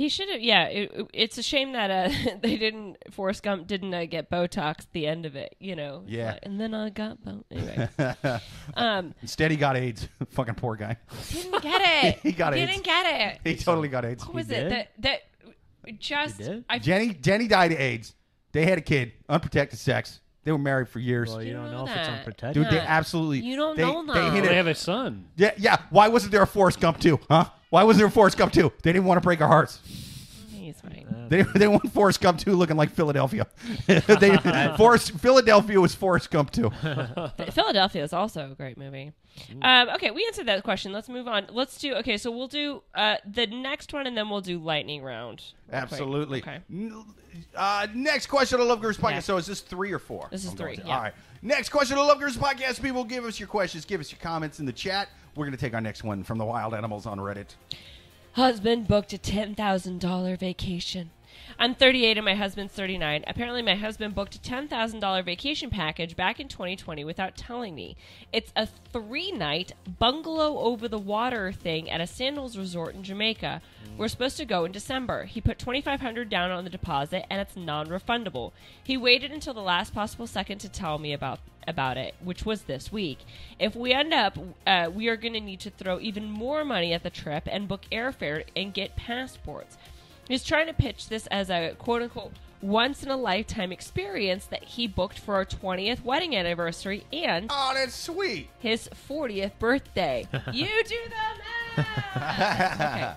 He 0.00 0.08
should 0.08 0.30
have. 0.30 0.40
Yeah, 0.40 0.64
it, 0.64 1.10
it's 1.12 1.36
a 1.36 1.42
shame 1.42 1.72
that 1.72 1.90
uh, 1.90 2.38
they 2.42 2.56
didn't. 2.56 2.96
Forrest 3.10 3.42
Gump 3.42 3.66
didn't 3.66 3.92
uh, 3.92 4.06
get 4.06 4.30
Botox 4.30 4.78
at 4.78 4.92
the 4.94 5.06
end 5.06 5.26
of 5.26 5.36
it. 5.36 5.56
You 5.58 5.76
know. 5.76 6.04
Yeah. 6.06 6.32
like, 6.32 6.38
and 6.44 6.58
then 6.58 6.72
I 6.72 6.88
got 6.88 7.22
Bo. 7.22 7.44
Anyway. 7.50 7.86
um, 8.74 9.14
Instead, 9.20 9.50
he 9.50 9.58
got 9.58 9.76
AIDS. 9.76 10.08
fucking 10.30 10.54
poor 10.54 10.74
guy. 10.76 10.96
didn't 11.30 11.62
get 11.62 11.82
it. 12.04 12.18
He 12.22 12.32
got 12.32 12.54
Didn't 12.54 12.76
AIDS. 12.76 12.80
get 12.80 13.40
it. 13.44 13.56
He 13.58 13.62
totally 13.62 13.88
got 13.88 14.06
AIDS. 14.06 14.24
What 14.24 14.36
was 14.36 14.48
He 14.48 14.54
it 14.54 14.70
did? 14.70 14.72
that 14.72 14.88
that 15.00 15.98
just 15.98 16.40
I 16.70 16.78
Jenny 16.78 17.12
Jenny 17.12 17.46
died 17.46 17.72
of 17.72 17.78
AIDS. 17.78 18.14
They 18.52 18.64
had 18.64 18.78
a 18.78 18.80
kid, 18.80 19.12
unprotected 19.28 19.78
sex. 19.78 20.20
They 20.50 20.52
were 20.52 20.58
married 20.58 20.88
for 20.88 20.98
years. 20.98 21.28
Well, 21.30 21.40
you, 21.44 21.50
You 21.50 21.54
don't 21.54 21.70
know 21.70 21.84
know, 21.84 21.92
if 21.92 21.96
it's 21.96 22.08
that. 22.08 22.18
unprotected. 22.18 22.60
Dude, 22.64 22.72
they 22.72 22.76
Yeah. 22.78 22.84
absolutely. 22.88 23.38
You 23.38 23.54
don't 23.54 23.76
they, 23.76 23.82
know 23.84 24.04
They 24.04 24.14
that. 24.14 24.32
hit 24.32 24.42
they 24.42 24.50
it. 24.50 24.56
have 24.56 24.66
a 24.66 24.74
son. 24.74 25.26
Yeah, 25.36 25.52
yeah. 25.56 25.76
Why 25.90 26.08
wasn't 26.08 26.32
there 26.32 26.42
a 26.42 26.46
Forrest 26.46 26.80
Gump 26.80 26.98
too? 26.98 27.20
Huh? 27.30 27.44
Why 27.68 27.84
wasn't 27.84 28.00
there 28.00 28.08
a 28.08 28.10
Forrest 28.10 28.36
Gump 28.36 28.52
too? 28.52 28.72
They 28.82 28.92
didn't 28.92 29.04
want 29.04 29.18
to 29.18 29.24
break 29.24 29.40
our 29.40 29.46
hearts. 29.46 29.78
He's 31.30 31.44
fine. 31.44 31.52
They 31.52 31.58
they 31.58 31.68
want 31.68 31.92
Forrest 31.92 32.20
Gump 32.20 32.38
too, 32.38 32.52
looking 32.52 32.76
like 32.76 32.90
Philadelphia. 32.90 33.46
they 33.86 34.36
Forrest 34.76 35.12
Philadelphia 35.12 35.80
was 35.80 35.94
Forrest 35.94 36.30
Gump 36.30 36.50
too. 36.50 36.70
Philadelphia 37.52 38.02
is 38.02 38.12
also 38.12 38.50
a 38.50 38.54
great 38.54 38.76
movie. 38.76 39.12
Um, 39.62 39.88
okay, 39.90 40.10
we 40.10 40.26
answered 40.26 40.46
that 40.46 40.62
question. 40.64 40.92
Let's 40.92 41.08
move 41.08 41.28
on. 41.28 41.46
Let's 41.50 41.78
do. 41.78 41.94
Okay, 41.96 42.18
so 42.18 42.30
we'll 42.30 42.48
do 42.48 42.82
uh, 42.94 43.16
the 43.24 43.46
next 43.46 43.92
one, 43.92 44.06
and 44.06 44.16
then 44.16 44.28
we'll 44.28 44.40
do 44.40 44.58
lightning 44.58 45.02
round. 45.02 45.42
Absolutely. 45.72 46.40
Okay. 46.40 46.58
Uh, 47.54 47.86
next 47.94 48.26
question 48.26 48.60
on 48.60 48.68
Love 48.68 48.80
Girls 48.80 48.98
Podcast. 48.98 49.10
Yeah. 49.12 49.20
So 49.20 49.36
is 49.36 49.46
this 49.46 49.60
three 49.60 49.92
or 49.92 49.98
four? 49.98 50.28
This 50.30 50.44
is 50.44 50.50
I'm 50.50 50.56
three, 50.56 50.78
yeah. 50.84 50.96
All 50.96 51.02
right. 51.02 51.14
Next 51.42 51.68
question 51.70 51.96
on 51.96 52.06
Love 52.06 52.18
Girls 52.18 52.36
Podcast. 52.36 52.82
People, 52.82 53.04
give 53.04 53.24
us 53.24 53.38
your 53.38 53.48
questions. 53.48 53.84
Give 53.84 54.00
us 54.00 54.10
your 54.10 54.18
comments 54.20 54.60
in 54.60 54.66
the 54.66 54.72
chat. 54.72 55.08
We're 55.36 55.46
going 55.46 55.56
to 55.56 55.60
take 55.60 55.74
our 55.74 55.80
next 55.80 56.02
one 56.02 56.24
from 56.24 56.38
the 56.38 56.44
wild 56.44 56.74
animals 56.74 57.06
on 57.06 57.18
Reddit. 57.18 57.54
Husband 58.32 58.86
booked 58.86 59.12
a 59.12 59.18
$10,000 59.18 60.38
vacation. 60.38 61.10
I'm 61.62 61.74
38 61.74 62.16
and 62.16 62.24
my 62.24 62.36
husband's 62.36 62.72
39. 62.72 63.22
Apparently, 63.26 63.60
my 63.60 63.74
husband 63.74 64.14
booked 64.14 64.34
a 64.34 64.38
$10,000 64.38 65.24
vacation 65.26 65.68
package 65.68 66.16
back 66.16 66.40
in 66.40 66.48
2020 66.48 67.04
without 67.04 67.36
telling 67.36 67.74
me. 67.74 67.98
It's 68.32 68.50
a 68.56 68.66
three 68.94 69.30
night 69.30 69.72
bungalow 69.98 70.58
over 70.60 70.88
the 70.88 70.96
water 70.96 71.52
thing 71.52 71.90
at 71.90 72.00
a 72.00 72.06
sandals 72.06 72.56
resort 72.56 72.94
in 72.94 73.02
Jamaica. 73.02 73.60
We're 73.98 74.08
supposed 74.08 74.38
to 74.38 74.46
go 74.46 74.64
in 74.64 74.72
December. 74.72 75.24
He 75.24 75.42
put 75.42 75.58
2,500 75.58 76.30
down 76.30 76.50
on 76.50 76.64
the 76.64 76.70
deposit 76.70 77.26
and 77.28 77.42
it's 77.42 77.56
non 77.56 77.88
refundable. 77.88 78.52
He 78.82 78.96
waited 78.96 79.30
until 79.30 79.52
the 79.52 79.60
last 79.60 79.92
possible 79.92 80.26
second 80.26 80.60
to 80.60 80.68
tell 80.70 80.98
me 80.98 81.12
about 81.12 81.40
about 81.68 81.98
it, 81.98 82.14
which 82.24 82.46
was 82.46 82.62
this 82.62 82.90
week. 82.90 83.18
If 83.58 83.76
we 83.76 83.92
end 83.92 84.14
up, 84.14 84.38
uh, 84.66 84.88
we 84.90 85.08
are 85.08 85.16
going 85.16 85.34
to 85.34 85.40
need 85.40 85.60
to 85.60 85.70
throw 85.70 86.00
even 86.00 86.30
more 86.30 86.64
money 86.64 86.94
at 86.94 87.02
the 87.02 87.10
trip 87.10 87.46
and 87.46 87.68
book 87.68 87.82
airfare 87.92 88.44
and 88.56 88.72
get 88.72 88.96
passports. 88.96 89.76
He's 90.30 90.44
trying 90.44 90.68
to 90.68 90.72
pitch 90.72 91.08
this 91.08 91.26
as 91.26 91.50
a 91.50 91.74
quote 91.76 92.02
unquote 92.02 92.34
once 92.62 93.02
in 93.02 93.10
a 93.10 93.16
lifetime 93.16 93.72
experience 93.72 94.46
that 94.46 94.62
he 94.62 94.86
booked 94.86 95.18
for 95.18 95.34
our 95.34 95.44
20th 95.44 96.04
wedding 96.04 96.36
anniversary 96.36 97.04
and 97.12 97.46
Oh, 97.50 97.72
that's 97.74 97.96
sweet. 97.96 98.48
his 98.60 98.88
40th 99.08 99.58
birthday. 99.58 100.28
you 100.52 100.68
do 100.84 100.96
the 101.08 101.82
math. 101.82 102.76
Okay. 102.76 103.12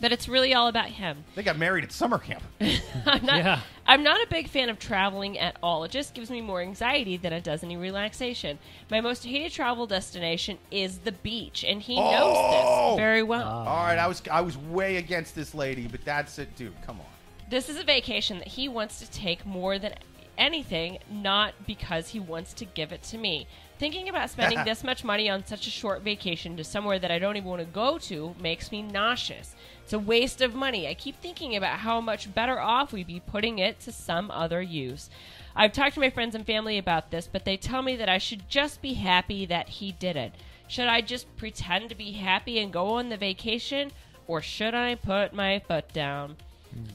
But 0.00 0.12
it's 0.12 0.28
really 0.28 0.52
all 0.54 0.68
about 0.68 0.86
him. 0.88 1.24
They 1.34 1.42
got 1.42 1.56
married 1.58 1.84
at 1.84 1.92
summer 1.92 2.18
camp. 2.18 2.42
I'm 3.06 3.24
not, 3.24 3.38
Yeah. 3.38 3.60
I'm 3.86 4.02
not 4.02 4.20
a 4.22 4.26
big 4.28 4.48
fan 4.48 4.68
of 4.68 4.78
traveling 4.78 5.38
at 5.38 5.56
all. 5.62 5.84
It 5.84 5.90
just 5.90 6.14
gives 6.14 6.30
me 6.30 6.40
more 6.40 6.60
anxiety 6.60 7.16
than 7.16 7.32
it 7.32 7.44
does 7.44 7.62
any 7.62 7.76
relaxation. 7.76 8.58
My 8.90 9.00
most 9.00 9.24
hated 9.24 9.52
travel 9.52 9.86
destination 9.86 10.58
is 10.70 10.98
the 10.98 11.12
beach, 11.12 11.64
and 11.64 11.80
he 11.82 11.96
knows 11.96 12.34
Oh! 12.36 12.90
this 12.90 13.00
very 13.00 13.22
well. 13.22 13.46
Ah. 13.46 13.64
All 13.68 13.84
right, 13.86 13.98
I 13.98 14.06
was 14.06 14.22
I 14.30 14.40
was 14.40 14.56
way 14.58 14.96
against 14.96 15.34
this 15.34 15.54
lady, 15.54 15.86
but 15.86 16.04
that's 16.04 16.38
it, 16.38 16.54
dude. 16.56 16.74
Come 16.86 17.00
on. 17.00 17.06
This 17.50 17.68
is 17.68 17.78
a 17.78 17.84
vacation 17.84 18.38
that 18.38 18.48
he 18.48 18.68
wants 18.68 18.98
to 19.00 19.10
take 19.10 19.44
more 19.46 19.78
than 19.78 19.94
anything, 20.38 20.98
not 21.10 21.54
because 21.66 22.08
he 22.08 22.18
wants 22.20 22.52
to 22.54 22.64
give 22.64 22.90
it 22.92 23.02
to 23.04 23.18
me. 23.18 23.46
Thinking 23.78 24.08
about 24.08 24.30
spending 24.30 24.58
this 24.64 24.82
much 24.82 25.04
money 25.04 25.28
on 25.28 25.44
such 25.46 25.66
a 25.66 25.70
short 25.70 26.02
vacation 26.02 26.56
to 26.56 26.64
somewhere 26.64 26.98
that 26.98 27.10
I 27.10 27.18
don't 27.18 27.36
even 27.36 27.48
want 27.48 27.60
to 27.60 27.66
go 27.66 27.98
to 27.98 28.34
makes 28.40 28.72
me 28.72 28.82
nauseous. 28.82 29.53
It's 29.84 29.92
a 29.92 29.98
waste 29.98 30.40
of 30.40 30.54
money. 30.54 30.88
I 30.88 30.94
keep 30.94 31.20
thinking 31.20 31.54
about 31.54 31.80
how 31.80 32.00
much 32.00 32.34
better 32.34 32.58
off 32.58 32.90
we'd 32.90 33.06
be 33.06 33.20
putting 33.20 33.58
it 33.58 33.80
to 33.80 33.92
some 33.92 34.30
other 34.30 34.62
use. 34.62 35.10
I've 35.54 35.74
talked 35.74 35.94
to 35.94 36.00
my 36.00 36.08
friends 36.08 36.34
and 36.34 36.46
family 36.46 36.78
about 36.78 37.10
this, 37.10 37.28
but 37.30 37.44
they 37.44 37.58
tell 37.58 37.82
me 37.82 37.94
that 37.96 38.08
I 38.08 38.16
should 38.16 38.48
just 38.48 38.80
be 38.80 38.94
happy 38.94 39.44
that 39.44 39.68
he 39.68 39.92
did 39.92 40.16
it. 40.16 40.32
Should 40.68 40.88
I 40.88 41.02
just 41.02 41.36
pretend 41.36 41.90
to 41.90 41.94
be 41.94 42.12
happy 42.12 42.58
and 42.58 42.72
go 42.72 42.94
on 42.94 43.10
the 43.10 43.18
vacation, 43.18 43.92
or 44.26 44.40
should 44.40 44.74
I 44.74 44.94
put 44.94 45.34
my 45.34 45.58
foot 45.58 45.92
down? 45.92 46.36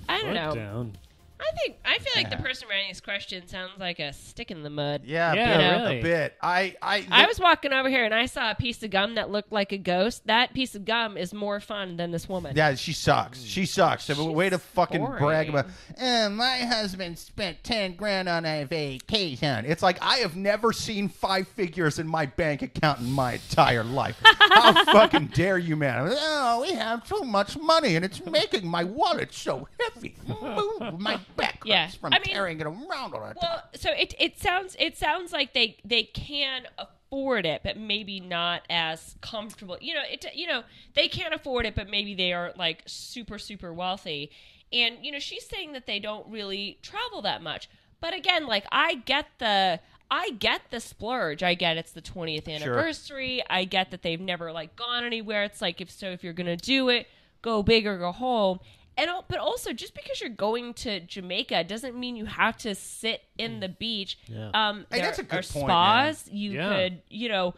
I 0.10 0.18
don't 0.18 0.34
Foot 0.34 0.34
know. 0.34 0.56
down. 0.56 0.98
I 1.42 1.56
think 1.56 1.78
I 1.86 1.98
feel 2.00 2.12
like 2.16 2.30
the 2.30 2.38
person 2.38 2.68
writing 2.70 2.90
this 2.90 3.00
question 3.02 3.48
sounds 3.48 3.72
like 3.80 4.00
a 4.00 4.12
stick 4.14 4.52
in 4.52 4.62
the 4.62 4.70
mud. 4.70 5.04
Yeah, 5.06 5.34
Yeah, 5.34 5.54
a 5.54 5.58
bit, 5.58 5.84
really. 5.84 6.00
a 6.00 6.04
bit. 6.04 6.34
I 6.42 6.76
I 6.82 7.06
I 7.10 7.26
was 7.28 7.40
walking 7.40 7.72
over 7.72 7.90
here 7.90 8.04
and 8.04 8.14
I 8.14 8.26
saw 8.26 8.52
a 8.52 8.56
piece 8.56 8.84
of 8.84 8.92
gum 8.92 9.16
that 9.16 9.30
looked 9.32 9.52
like 9.52 9.72
a 9.72 9.78
ghost. 9.78 10.28
That 10.28 10.54
piece 10.54 10.76
of 10.76 10.84
gum 10.86 11.16
is 11.18 11.34
more 11.34 11.60
fun 11.60 11.96
than 11.98 12.12
this 12.12 12.28
woman. 12.28 12.56
Yeah, 12.56 12.76
she 12.76 12.92
sucks. 12.94 13.42
She 13.42 13.66
sucks. 13.66 14.04
So, 14.06 14.14
She's 14.16 14.24
way 14.24 14.50
to 14.50 14.60
fucking 14.60 15.04
brag 15.06 15.20
boring. 15.20 15.50
about. 15.50 15.66
Uh, 16.00 16.30
my 16.30 16.58
husband 16.60 17.18
spent 17.18 17.64
ten 17.64 17.96
grand 17.96 18.28
on 18.28 18.46
a 18.46 18.66
vacation. 18.66 19.66
It's 19.66 19.82
like 19.82 19.98
I 20.02 20.18
have 20.18 20.36
never 20.36 20.74
seen 20.74 21.08
five 21.10 21.48
figures 21.48 22.00
in 22.00 22.08
my 22.08 22.26
bank 22.26 22.62
account 22.62 23.00
in 23.00 23.12
my 23.12 23.34
entire 23.34 23.84
life. 23.84 24.18
How 24.24 24.84
fucking 24.92 25.28
dare 25.28 25.58
you, 25.58 25.76
man? 25.76 26.10
Oh, 26.12 26.62
we 26.62 26.74
have 26.74 27.08
too 27.08 27.24
much 27.24 27.58
money 27.58 27.96
and 27.96 28.04
it's 28.04 28.24
making 28.26 28.68
my 28.68 28.84
wallet 28.84 29.34
so 29.34 29.68
heavy. 29.80 30.16
Move 30.28 31.00
my 31.00 31.20
back 31.36 31.61
Yeah. 31.65 31.88
from 31.88 32.13
I 32.13 32.19
mean- 32.19 32.34
carrying 32.36 32.59
it 32.59 32.65
around 32.67 32.91
all 32.91 33.09
the 33.09 33.17
time. 33.17 33.36
Well, 33.41 33.63
so 33.75 33.91
it 33.91 34.13
it 34.19 34.39
sounds 34.39 34.75
it 34.80 34.97
sounds 34.97 35.32
like 35.34 35.53
they 35.53 35.77
they 35.84 36.03
can 36.03 36.67
afford 36.77 37.45
it, 37.45 37.61
but 37.63 37.77
maybe 37.77 38.19
not 38.19 38.63
as 38.69 39.15
comfortable. 39.21 39.77
You 39.82 39.95
know, 39.95 40.03
it 40.09 40.25
you 40.36 40.47
know 40.47 40.63
they 40.93 41.07
can't 41.07 41.34
afford 41.34 41.65
it, 41.65 41.75
but 41.75 41.89
maybe 41.89 42.13
they 42.15 42.34
are 42.34 42.53
like 42.55 42.84
super 42.86 43.38
super 43.39 43.73
wealthy. 43.73 44.32
And 44.71 44.97
you 45.01 45.11
know, 45.11 45.19
she's 45.19 45.45
saying 45.47 45.73
that 45.73 45.86
they 45.88 45.99
don't 45.99 46.27
really 46.27 46.77
travel 46.84 47.21
that 47.23 47.41
much. 47.41 47.69
But 48.01 48.13
again, 48.13 48.45
like 48.47 48.65
I 48.71 48.95
get 48.95 49.25
the 49.39 49.80
I 50.11 50.32
get 50.32 50.61
the 50.71 50.80
splurge. 50.80 51.43
I 51.43 51.53
get 51.53 51.77
it's 51.77 51.91
the 51.91 52.01
20th 52.01 52.47
anniversary. 52.47 53.43
I 53.49 53.65
get 53.65 53.91
that 53.91 54.01
they've 54.01 54.19
never 54.19 54.51
like 54.51 54.75
gone 54.75 55.03
anywhere. 55.03 55.43
It's 55.43 55.61
like 55.61 55.82
if 55.82 55.91
so 55.91 56.07
if 56.09 56.23
you're 56.23 56.34
going 56.34 56.47
to 56.47 56.55
do 56.57 56.89
it, 56.89 57.07
go 57.41 57.61
big 57.63 57.86
or 57.86 57.97
go 57.97 58.11
home. 58.11 58.59
And 59.00 59.10
but 59.28 59.39
also 59.39 59.74
just 59.74 59.93
because 59.93 60.20
you're 60.22 60.30
going 60.30 60.74
to 60.76 61.00
Jamaica 61.00 61.64
doesn't 61.64 61.95
mean 61.97 62.16
you 62.16 62.26
have 62.26 62.58
to 62.60 62.76
sit 62.76 63.22
in 63.38 63.60
the 63.60 63.70
beach. 63.70 64.18
Yeah. 64.28 64.52
Um 64.54 64.86
Hey, 64.91 64.97
there 64.97 65.06
that's 65.08 65.20
a 65.20 65.24
good 65.24 65.45
are 65.45 65.54
point, 65.54 65.66
spas. 65.68 66.30
You 66.32 66.52
Yeah. 66.52 66.70
could, 66.76 67.02
you 67.10 67.30
know, 67.30 67.54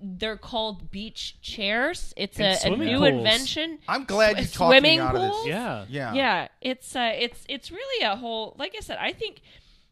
they're 0.00 0.36
called 0.36 0.90
beach 0.90 1.36
chairs. 1.42 2.14
It's 2.16 2.38
a, 2.38 2.56
a 2.64 2.70
new 2.76 2.98
pools. 2.98 3.08
invention. 3.08 3.78
I'm 3.88 4.04
glad 4.04 4.38
you 4.38 4.46
talked 4.46 4.70
me 4.72 4.78
swimming 4.78 4.98
out 5.00 5.16
of 5.16 5.20
this. 5.22 5.30
pools? 5.32 5.46
Yeah. 5.48 5.84
Yeah. 5.88 6.14
Yeah, 6.14 6.48
it's 6.60 6.94
uh, 6.94 7.12
it's 7.18 7.44
it's 7.48 7.70
really 7.70 8.04
a 8.04 8.14
whole. 8.16 8.54
Like 8.58 8.74
I 8.78 8.80
said, 8.80 8.98
I 9.00 9.12
think 9.12 9.40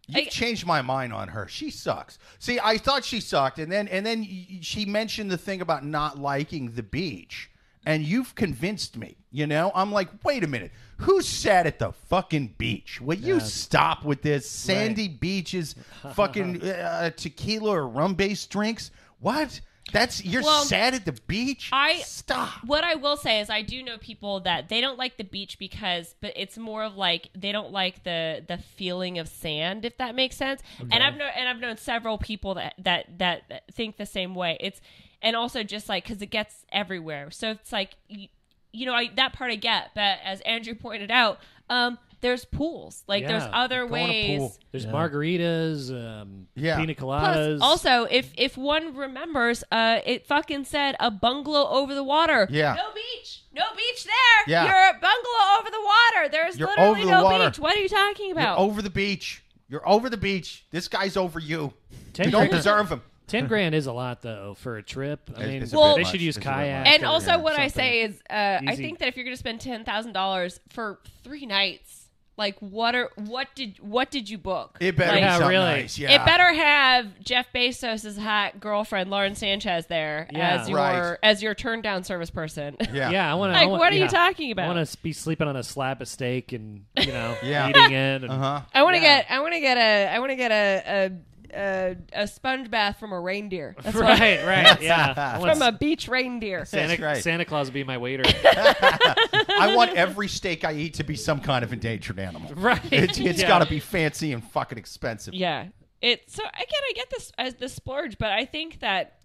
You've 0.09 0.29
I- 0.29 0.31
changed 0.31 0.65
my 0.67 0.83
mind 0.83 1.13
on 1.13 1.27
her. 1.29 1.49
She 1.49 1.71
sucks. 1.71 2.17
See, 2.39 2.61
I 2.63 2.79
thought 2.79 3.05
she 3.05 3.19
sucked, 3.21 3.59
and 3.59 3.73
then 3.73 3.89
and 3.89 4.07
then 4.07 4.21
y- 4.21 4.47
y- 4.51 4.59
she 4.63 4.85
mentioned 4.85 5.33
the 5.33 5.39
thing 5.39 5.61
about 5.61 5.85
not 5.85 6.17
liking 6.17 6.71
the 6.73 6.85
beach, 6.85 7.51
and 7.87 8.03
you've 8.03 8.35
convinced 8.35 8.97
me. 8.97 9.17
You 9.31 9.47
know, 9.47 9.71
I'm 9.75 9.93
like, 9.93 10.09
wait 10.25 10.45
a 10.45 10.47
minute, 10.47 10.73
who 10.99 11.23
sat 11.23 11.67
at 11.67 11.79
the 11.79 11.93
fucking 11.93 12.55
beach? 12.59 13.01
Will 13.01 13.17
you 13.19 13.39
stop 13.41 14.05
with 14.05 14.23
this 14.23 14.49
sandy 14.49 15.09
beaches, 15.09 15.75
fucking 16.15 16.63
uh, 16.69 17.11
tequila 17.11 17.71
or 17.71 17.89
rum 17.89 18.15
based 18.15 18.51
drinks? 18.51 18.91
What? 19.21 19.61
That's 19.93 20.25
you're 20.25 20.43
Well, 20.43 20.65
sad 20.65 20.95
at 20.95 21.05
the 21.05 21.13
beach? 21.13 21.71
I- 21.73 22.01
stop. 22.01 22.65
What 22.65 22.83
I 22.83 22.97
will 22.97 23.17
say 23.17 23.41
is 23.41 23.49
I 23.49 23.63
do 23.63 23.83
know 23.83 23.99
people 23.99 24.41
that 24.41 24.69
they 24.69 24.81
don't 24.81 24.99
like 24.99 25.17
the 25.17 25.25
beach 25.25 25.59
because 25.59 26.15
but 26.21 26.33
it's 26.35 26.59
more 26.59 26.83
of 26.83 26.97
like 26.97 27.31
they 27.37 27.53
don't 27.53 27.71
like 27.71 28.03
the 28.03 28.45
the 28.49 28.59
feeling 28.59 29.19
of 29.19 29.29
sand 29.29 29.85
if 29.85 29.97
that 29.99 30.15
makes 30.17 30.37
sense. 30.37 30.61
And 30.81 31.05
I've 31.05 31.17
known 31.17 31.31
and 31.37 31.49
I've 31.49 31.61
known 31.61 31.77
several 31.77 32.19
people 32.19 32.55
that 32.55 32.75
that 32.79 33.19
that, 33.19 33.43
that 33.49 33.63
think 33.73 33.97
the 33.97 34.07
same 34.07 34.35
way. 34.35 34.57
It's 34.59 34.81
and 35.27 35.37
also 35.37 35.63
just 35.63 35.89
like 35.89 36.05
cuz 36.07 36.23
it 36.23 36.31
gets 36.31 36.65
everywhere. 36.73 37.31
So 37.31 37.51
it's 37.51 37.73
like 37.73 37.97
you, 38.09 38.29
you 38.73 38.87
know, 38.87 38.95
I, 38.95 39.09
that 39.17 39.33
part 39.33 39.51
I 39.51 39.57
get, 39.57 39.91
but 39.95 40.19
as 40.25 40.41
Andrew 40.43 40.75
pointed 40.75 41.11
out, 41.11 41.39
um 41.69 41.99
there's 42.23 42.47
pools. 42.47 43.05
Like 43.07 43.27
there's 43.27 43.45
other 43.53 43.85
Go 43.87 43.93
ways. 43.93 44.59
There's 44.73 44.87
Yeah. 44.87 44.91
margaritas, 44.91 45.91
um, 45.93 46.49
Yeah. 46.55 46.77
pina 46.79 46.95
Plus, 46.95 47.37
coladas. 47.37 47.59
also, 47.61 48.05
if 48.05 48.33
if 48.37 48.57
one 48.57 48.97
remembers, 48.97 49.63
uh, 49.71 50.01
it 50.05 50.27
fucking 50.27 50.65
said 50.65 50.97
a 50.99 51.11
bungalow 51.11 51.69
over 51.69 51.95
the 51.95 52.03
water. 52.03 52.49
Yeah. 52.51 52.75
No 52.75 52.89
beach. 52.95 53.43
No 53.55 53.65
beach 53.77 54.05
there. 54.05 54.43
Yeah. 54.47 54.65
You're 54.65 54.97
a 54.97 55.01
bungalow 55.01 55.59
over 55.61 55.71
the 55.71 55.85
water. 55.95 56.29
There's 56.31 56.59
You're 56.59 56.69
literally 56.69 56.91
over 57.03 57.05
the 57.05 57.11
no 57.11 57.25
water. 57.25 57.51
beach. 57.51 57.59
What 57.59 57.77
are 57.77 57.81
you 57.81 57.89
talking 57.89 58.29
You're 58.29 58.39
about? 58.39 58.59
over 58.59 58.81
the 58.83 58.91
beach. 58.91 59.43
You're 59.69 59.87
over 59.89 60.09
the 60.09 60.17
beach. 60.17 60.65
This 60.71 60.89
guy's 60.89 61.17
over 61.17 61.39
you. 61.39 61.75
Ten 62.15 62.27
You 62.27 62.31
don't 62.33 62.51
deserve 62.51 62.89
him. 62.91 63.03
Ten 63.27 63.47
grand 63.47 63.75
is 63.75 63.87
a 63.87 63.93
lot 63.93 64.23
though 64.23 64.55
for 64.55 64.77
a 64.77 64.83
trip. 64.83 65.31
I 65.31 65.33
It's- 65.33 65.49
mean, 65.49 65.63
it's 65.63 65.73
a 65.73 65.77
bit 65.77 65.95
they 65.97 66.03
much. 66.03 66.11
should 66.13 66.21
use 66.21 66.37
It's 66.37 66.47
a 66.47 66.49
bit 66.49 66.55
kayak. 66.55 66.85
much. 66.85 66.95
and 66.95 67.03
or 67.05 67.07
also, 67.07 67.39
what 67.39 67.55
I 67.55 67.69
something. 67.69 67.71
say 67.71 68.01
is, 68.03 68.23
uh, 68.31 68.33
I 68.33 68.73
Easy. 68.73 68.83
think 68.85 68.99
that 69.01 69.09
if 69.09 69.17
you're 69.17 69.25
going 69.25 69.35
to 69.37 69.39
spend 69.39 69.61
ten 69.61 69.85
thousand 69.85 70.13
dollars 70.13 70.61
for 70.69 71.01
three 71.25 71.45
nights, 71.47 72.05
like 72.39 72.57
what 72.61 72.95
are 72.95 73.11
what 73.17 73.49
did 73.55 73.79
what 73.81 74.11
did 74.11 74.29
you 74.29 74.37
book? 74.37 74.77
It 74.79 74.95
better 74.95 75.11
Like, 75.13 75.21
be 75.21 75.25
Yeah, 75.25 75.33
something 75.39 75.49
really. 75.49 75.65
nice. 75.65 75.99
Yeah. 75.99 76.11
It 76.21 76.27
better 76.27 76.53
have 76.53 77.19
Jeff 77.21 77.47
Bezos' 77.55 78.19
hot 78.19 78.61
girlfriend 78.61 79.09
Lauren 79.11 79.35
Sanchez 79.35 79.87
there 79.87 80.29
Yeah. 80.31 80.61
as 80.61 80.69
your 80.69 80.79
Right. 80.79 81.17
as 81.23 81.43
your 81.43 81.55
turn 81.55 81.81
down 81.81 82.05
service 82.05 82.29
person. 82.31 82.77
Yeah. 82.93 83.09
yeah, 83.11 83.33
I 83.33 83.35
want 83.37 83.55
to. 83.55 83.59
Like, 83.59 83.71
what 83.71 83.91
are 83.91 83.97
you 83.97 84.07
talking 84.07 84.51
about? 84.53 84.67
I 84.71 84.75
want 84.75 84.87
to 84.87 84.99
be 84.99 85.15
sleeping 85.15 85.49
on 85.49 85.57
a 85.57 85.63
slab 85.63 86.03
of 86.03 86.09
steak 86.09 86.53
and 86.53 86.85
you 86.99 87.07
know 87.11 87.35
Yeah. 87.43 87.71
eating 87.71 87.93
it. 87.93 88.23
And, 88.25 88.31
Uh 88.31 88.37
huh. 88.39 88.61
I 88.75 88.83
want 88.83 88.97
to 88.97 89.03
Yeah. 89.03 89.17
get 89.23 89.31
I 89.31 89.41
want 89.41 89.55
to 89.55 89.61
get 89.61 89.79
a 89.79 90.07
I 90.15 90.19
want 90.19 90.31
to 90.31 90.37
get 90.37 90.51
a 90.53 91.13
a, 91.55 91.97
a 92.13 92.23
a 92.23 92.27
sponge 92.27 92.71
bath 92.71 92.99
from 92.99 93.13
a 93.13 93.21
reindeer. 93.21 93.75
That's 93.83 93.95
what 93.95 94.05
Right, 94.05 94.45
right, 94.45 94.81
yeah. 94.83 95.39
From 95.41 95.63
a 95.63 95.73
beach 95.73 96.09
reindeer. 96.09 96.65
Santa, 96.65 96.89
That's 96.89 97.01
right. 97.01 97.23
Santa 97.23 97.45
Claus 97.45 97.69
will 97.69 97.75
be 97.75 97.85
my 97.85 97.99
waiter. 97.99 98.25
I 98.27 99.73
want 99.77 99.93
every 99.97 100.29
steak 100.29 100.65
I 100.65 100.73
eat 100.75 100.95
to 100.95 101.05
be 101.05 101.17
some 101.17 101.41
kind 101.41 101.65
of 101.65 101.73
endangered 101.73 102.19
animal. 102.19 102.53
right. 102.55 102.81
It's, 102.93 103.19
it's 103.19 103.41
Yeah. 103.41 103.49
got 103.49 103.59
to 103.61 103.67
be 103.67 103.81
fancy 103.81 104.33
and 104.33 104.43
fucking 104.43 104.79
expensive. 104.79 105.35
Yeah. 105.35 105.67
It 106.03 106.31
so 106.31 106.43
again 106.45 106.83
I 106.91 106.93
get 106.95 107.11
this 107.11 107.33
as 107.39 107.55
the 107.55 107.69
splurge, 107.69 108.19
but 108.19 108.31
I 108.31 108.45
think 108.45 108.81
that 108.81 109.19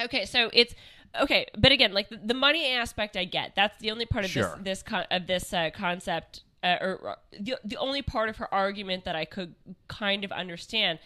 okay, 0.00 0.24
so 0.24 0.50
it's 0.52 0.74
okay, 1.20 1.46
but 1.58 1.72
again, 1.72 1.92
like 1.92 2.08
the, 2.08 2.16
the 2.16 2.34
money 2.34 2.72
aspect 2.72 3.16
I 3.16 3.24
get. 3.24 3.54
That's 3.54 3.78
the 3.78 3.90
only 3.90 4.06
part 4.06 4.24
of 4.24 4.30
Sure. 4.30 4.54
this 4.56 4.64
this 4.64 4.82
con- 4.82 5.06
of 5.10 5.26
this 5.26 5.52
uh, 5.52 5.70
concept 5.74 6.42
uh, 6.64 6.76
or, 6.80 6.96
or 7.02 7.16
the 7.38 7.58
the 7.64 7.76
only 7.76 8.00
part 8.00 8.30
of 8.30 8.38
her 8.38 8.52
argument 8.52 9.04
that 9.04 9.14
I 9.14 9.26
could 9.26 9.54
kind 9.88 10.24
of 10.24 10.32
understand. 10.32 10.98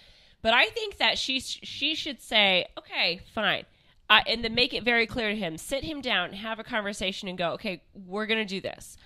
But 0.42 0.54
I 0.54 0.66
think 0.66 0.98
that 0.98 1.18
she 1.18 1.40
she 1.40 1.94
should 1.94 2.20
say, 2.22 2.66
"Okay, 2.78 3.20
fine." 3.34 3.64
Uh, 4.08 4.20
and 4.26 4.42
then 4.42 4.54
make 4.54 4.74
it 4.74 4.82
very 4.82 5.06
clear 5.06 5.28
to 5.28 5.36
him. 5.36 5.56
Sit 5.56 5.84
him 5.84 6.00
down, 6.00 6.32
have 6.32 6.58
a 6.58 6.64
conversation, 6.64 7.28
and 7.28 7.38
go. 7.38 7.52
Okay, 7.52 7.82
we're 7.94 8.26
gonna 8.26 8.44
do 8.44 8.60
this. 8.60 8.96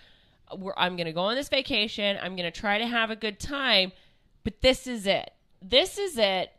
We're, 0.57 0.75
I'm 0.77 0.97
gonna 0.97 1.13
go 1.13 1.23
on 1.23 1.35
this 1.35 1.49
vacation. 1.49 2.19
I'm 2.23 2.37
gonna 2.37 2.51
try 2.51 2.79
to 2.79 2.87
have 2.87 3.11
a 3.11 3.17
good 3.17 3.39
time, 3.39 3.93
but 4.45 4.61
this 4.63 4.87
is 4.87 5.07
it. 5.07 5.31
This 5.67 5.97
is 5.97 6.19
it. 6.19 6.53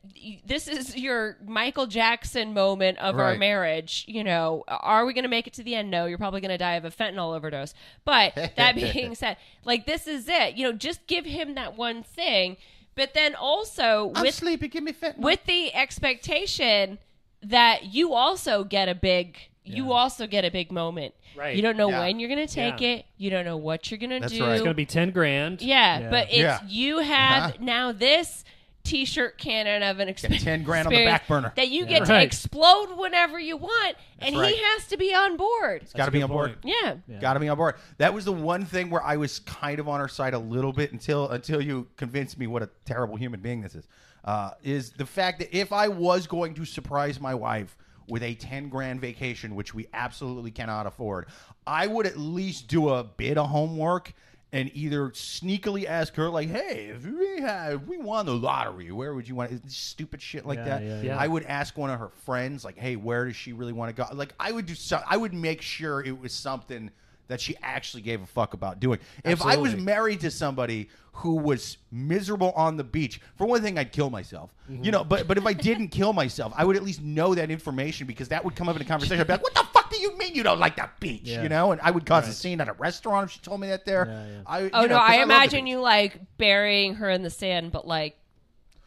This 0.47 0.67
is 0.67 0.97
your 0.97 1.38
Michael 1.45 1.86
Jackson 1.86 2.55
moment 2.55 2.97
of 2.97 3.19
our 3.19 3.36
marriage. 3.36 4.03
You 4.07 4.23
know, 4.23 4.63
are 4.67 5.05
we 5.05 5.13
going 5.13 5.26
to 5.26 5.30
make 5.30 5.45
it 5.45 5.53
to 5.53 5.63
the 5.63 5.76
end? 5.76 5.91
No, 5.91 6.07
you're 6.07 6.17
probably 6.17 6.41
going 6.41 6.49
to 6.49 6.57
die 6.57 6.73
of 6.73 6.86
a 6.86 6.89
fentanyl 6.89 7.36
overdose. 7.36 7.76
But 8.03 8.34
that 8.57 8.73
being 8.73 9.13
said, 9.13 9.38
like 9.63 9.86
this 9.86 10.07
is 10.07 10.28
it. 10.28 10.55
You 10.55 10.63
know, 10.63 10.73
just 10.73 11.05
give 11.05 11.23
him 11.23 11.53
that 11.53 11.78
one 11.78 12.01
thing, 12.01 12.57
but 12.95 13.13
then 13.13 13.35
also 13.35 14.11
I'm 14.15 14.21
with 14.23 14.35
sleepy. 14.35 14.67
Give 14.67 14.83
me 14.83 14.93
fentanyl. 14.93 15.17
with 15.19 15.43
the 15.45 15.73
expectation 15.73 16.97
that 17.43 17.93
you 17.93 18.13
also 18.13 18.63
get 18.63 18.89
a 18.89 18.95
big 18.95 19.37
you 19.67 19.93
also 19.93 20.27
get 20.27 20.45
a 20.45 20.51
big 20.51 20.71
moment. 20.71 21.15
Right. 21.35 21.55
You 21.55 21.63
don't 21.63 21.75
know 21.75 21.89
Yeah. 21.89 22.01
when 22.01 22.19
you're 22.19 22.29
gonna 22.29 22.45
take 22.47 22.81
Yeah. 22.81 22.87
it. 22.97 23.05
You 23.17 23.31
don't 23.31 23.45
know 23.45 23.57
what 23.57 23.89
you're 23.89 23.97
gonna 23.97 24.19
That's 24.19 24.31
do. 24.33 24.43
right. 24.43 24.53
It's 24.53 24.61
gonna 24.61 24.75
be 24.75 24.85
ten 24.85 25.09
grand. 25.09 25.59
yeah, 25.61 26.01
Yeah. 26.01 26.09
but 26.11 26.27
it's 26.29 26.37
Yeah. 26.37 26.59
you 26.67 26.99
have 26.99 27.43
Uh-huh. 27.43 27.57
now 27.59 27.91
this 27.91 28.45
t-shirt 28.86 29.38
cannon 29.38 29.83
of 29.83 29.99
an 29.99 30.07
experience 30.07 30.43
10 30.43 30.63
grand 30.63 30.88
on 30.88 30.93
the 30.93 31.03
back 31.05 31.27
burner. 31.27 31.51
that 31.55 31.67
you 31.69 31.86
get 31.86 32.05
to 32.05 32.13
Right. 32.13 32.23
explode 32.25 32.95
whenever 32.97 33.38
you 33.39 33.57
want, 33.57 33.97
and 34.19 34.38
right. 34.38 34.53
he 34.55 34.61
has 34.61 34.88
to 34.88 34.97
be 34.97 35.13
on 35.13 35.36
board. 35.36 35.86
Got 35.95 36.05
to 36.05 36.11
be 36.11 36.21
on 36.21 36.29
board. 36.29 36.61
point. 36.61 36.75
Yeah. 36.81 36.95
Yeah. 37.07 37.19
Got 37.19 37.33
to 37.33 37.39
be 37.39 37.49
on 37.49 37.57
board. 37.57 37.75
That 37.97 38.13
was 38.13 38.23
the 38.25 38.31
one 38.31 38.63
thing 38.65 38.89
where 38.89 39.03
I 39.03 39.17
was 39.17 39.39
kind 39.39 39.79
of 39.79 39.89
on 39.89 39.99
her 39.99 40.07
side 40.07 40.33
a 40.33 40.39
little 40.39 40.71
bit 40.71 40.91
until 40.93 41.29
until 41.29 41.61
you 41.61 41.88
convinced 41.97 42.38
me 42.38 42.47
what 42.47 42.63
a 42.63 42.69
terrible 42.86 43.15
human 43.17 43.41
being 43.41 43.61
this 43.61 43.75
is. 43.75 43.88
Uh, 44.23 44.51
is 44.63 44.91
the 44.91 45.05
fact 45.05 45.39
that 45.39 45.55
if 45.55 45.71
I 45.73 45.88
was 45.88 46.25
going 46.27 46.53
to 46.55 46.65
surprise 46.65 47.19
my 47.19 47.36
wife 47.36 47.75
with 48.07 48.23
a 48.23 48.36
ten 48.36 48.69
grand 48.69 49.01
vacation, 49.01 49.55
which 49.55 49.73
we 49.73 49.88
absolutely 49.93 50.51
cannot 50.51 50.86
afford, 50.88 51.27
I 51.67 51.88
would 51.88 52.05
at 52.05 52.17
least 52.17 52.67
do 52.67 52.89
a 52.89 53.03
bit 53.03 53.38
of 53.38 53.49
homework 53.49 54.13
and 54.55 54.71
either 54.73 55.09
sneakily 55.09 55.85
ask 55.85 56.15
her 56.15 56.29
like, 56.29 56.49
"Hey, 56.49 56.85
if 56.95 57.05
we 57.05 57.41
had, 57.41 57.73
if 57.73 57.87
we 57.87 57.97
won 57.97 58.25
the 58.25 58.33
lottery, 58.33 58.89
where 58.89 59.13
would 59.13 59.27
you 59.27 59.35
want?" 59.35 59.51
it?" 59.51 59.69
Stupid 59.69 60.21
shit 60.21 60.45
like 60.45 60.59
Yeah, 60.59 60.65
that. 60.65 60.83
yeah, 60.83 61.01
yeah. 61.01 61.17
I 61.17 61.27
would 61.27 61.43
ask 61.43 61.77
one 61.77 61.89
of 61.89 61.99
her 61.99 62.07
friends, 62.23 62.63
like, 62.63 62.77
"Hey, 62.77 62.95
where 62.95 63.25
does 63.25 63.35
she 63.35 63.51
really 63.51 63.73
want 63.73 63.93
to 63.93 64.01
go?" 64.01 64.07
Like, 64.13 64.33
I 64.39 64.53
would 64.53 64.65
do 64.65 64.73
some. 64.73 65.01
I 65.05 65.17
would 65.17 65.33
make 65.33 65.61
sure 65.61 66.01
it 66.01 66.17
was 66.17 66.31
something 66.31 66.89
that 67.27 67.41
she 67.41 67.57
actually 67.61 68.01
gave 68.01 68.21
a 68.21 68.25
fuck 68.25 68.53
about 68.53 68.79
doing. 68.79 68.99
If 69.25 69.41
I 69.41 69.57
was 69.57 69.75
married 69.75 70.21
to 70.21 70.31
somebody 70.31 70.89
who 71.11 71.35
was 71.35 71.77
miserable 71.91 72.51
on 72.51 72.77
the 72.77 72.83
beach, 72.83 73.19
for 73.35 73.47
one 73.47 73.61
thing, 73.61 73.77
I'd 73.77 73.91
kill 73.91 74.09
myself. 74.09 74.53
You 74.69 74.75
mm-hmm. 74.77 74.89
know, 74.91 75.03
but 75.03 75.27
but 75.27 75.37
if 75.37 75.45
I 75.45 75.53
didn't 75.53 75.89
kill 75.89 76.13
myself, 76.13 76.53
I 76.55 76.63
would 76.63 76.77
at 76.77 76.83
least 76.83 77.01
know 77.01 77.35
that 77.35 77.51
information 77.51 78.07
because 78.07 78.29
that 78.29 78.45
would 78.45 78.55
come 78.55 78.69
up 78.69 78.77
in 78.77 78.81
a 78.81 78.85
conversation. 78.85 79.19
I'd 79.19 79.27
be 79.27 79.33
like, 79.33 79.43
"What 79.43 79.53
the 79.53 79.74
fuck 79.86 79.91
do 79.91 79.97
you 79.99 80.17
mean 80.17 80.36
you 80.36 80.43
don't 80.43 80.59
like 80.59 80.75
the 80.75 80.89
beach?" 80.99 81.21
Yeah. 81.23 81.43
You 81.43 81.49
know, 81.49 81.71
and 81.71 81.81
I 81.81 81.91
would 81.91 82.05
cause 82.05 82.27
a 82.27 82.33
scene 82.33 82.59
at 82.61 82.67
a 82.69 82.73
restaurant 82.73 83.25
if 83.29 83.31
she 83.31 83.39
told 83.39 83.59
me 83.61 83.67
that 83.69 83.86
there. 83.86 84.05
Yeah, 84.07 84.27
yeah. 84.27 84.41
I, 84.45 84.59
Oh 84.61 84.81
know, 84.81 84.88
no, 84.88 84.99
'cause 84.99 85.09
I 85.09 85.17
love 85.17 85.27
the 85.27 85.33
imagine 85.33 85.67
you 85.67 85.79
like 85.81 86.19
burying 86.38 86.95
her 86.95 87.09
in 87.09 87.21
the 87.23 87.29
sand, 87.29 87.71
but 87.71 87.88
like 87.88 88.17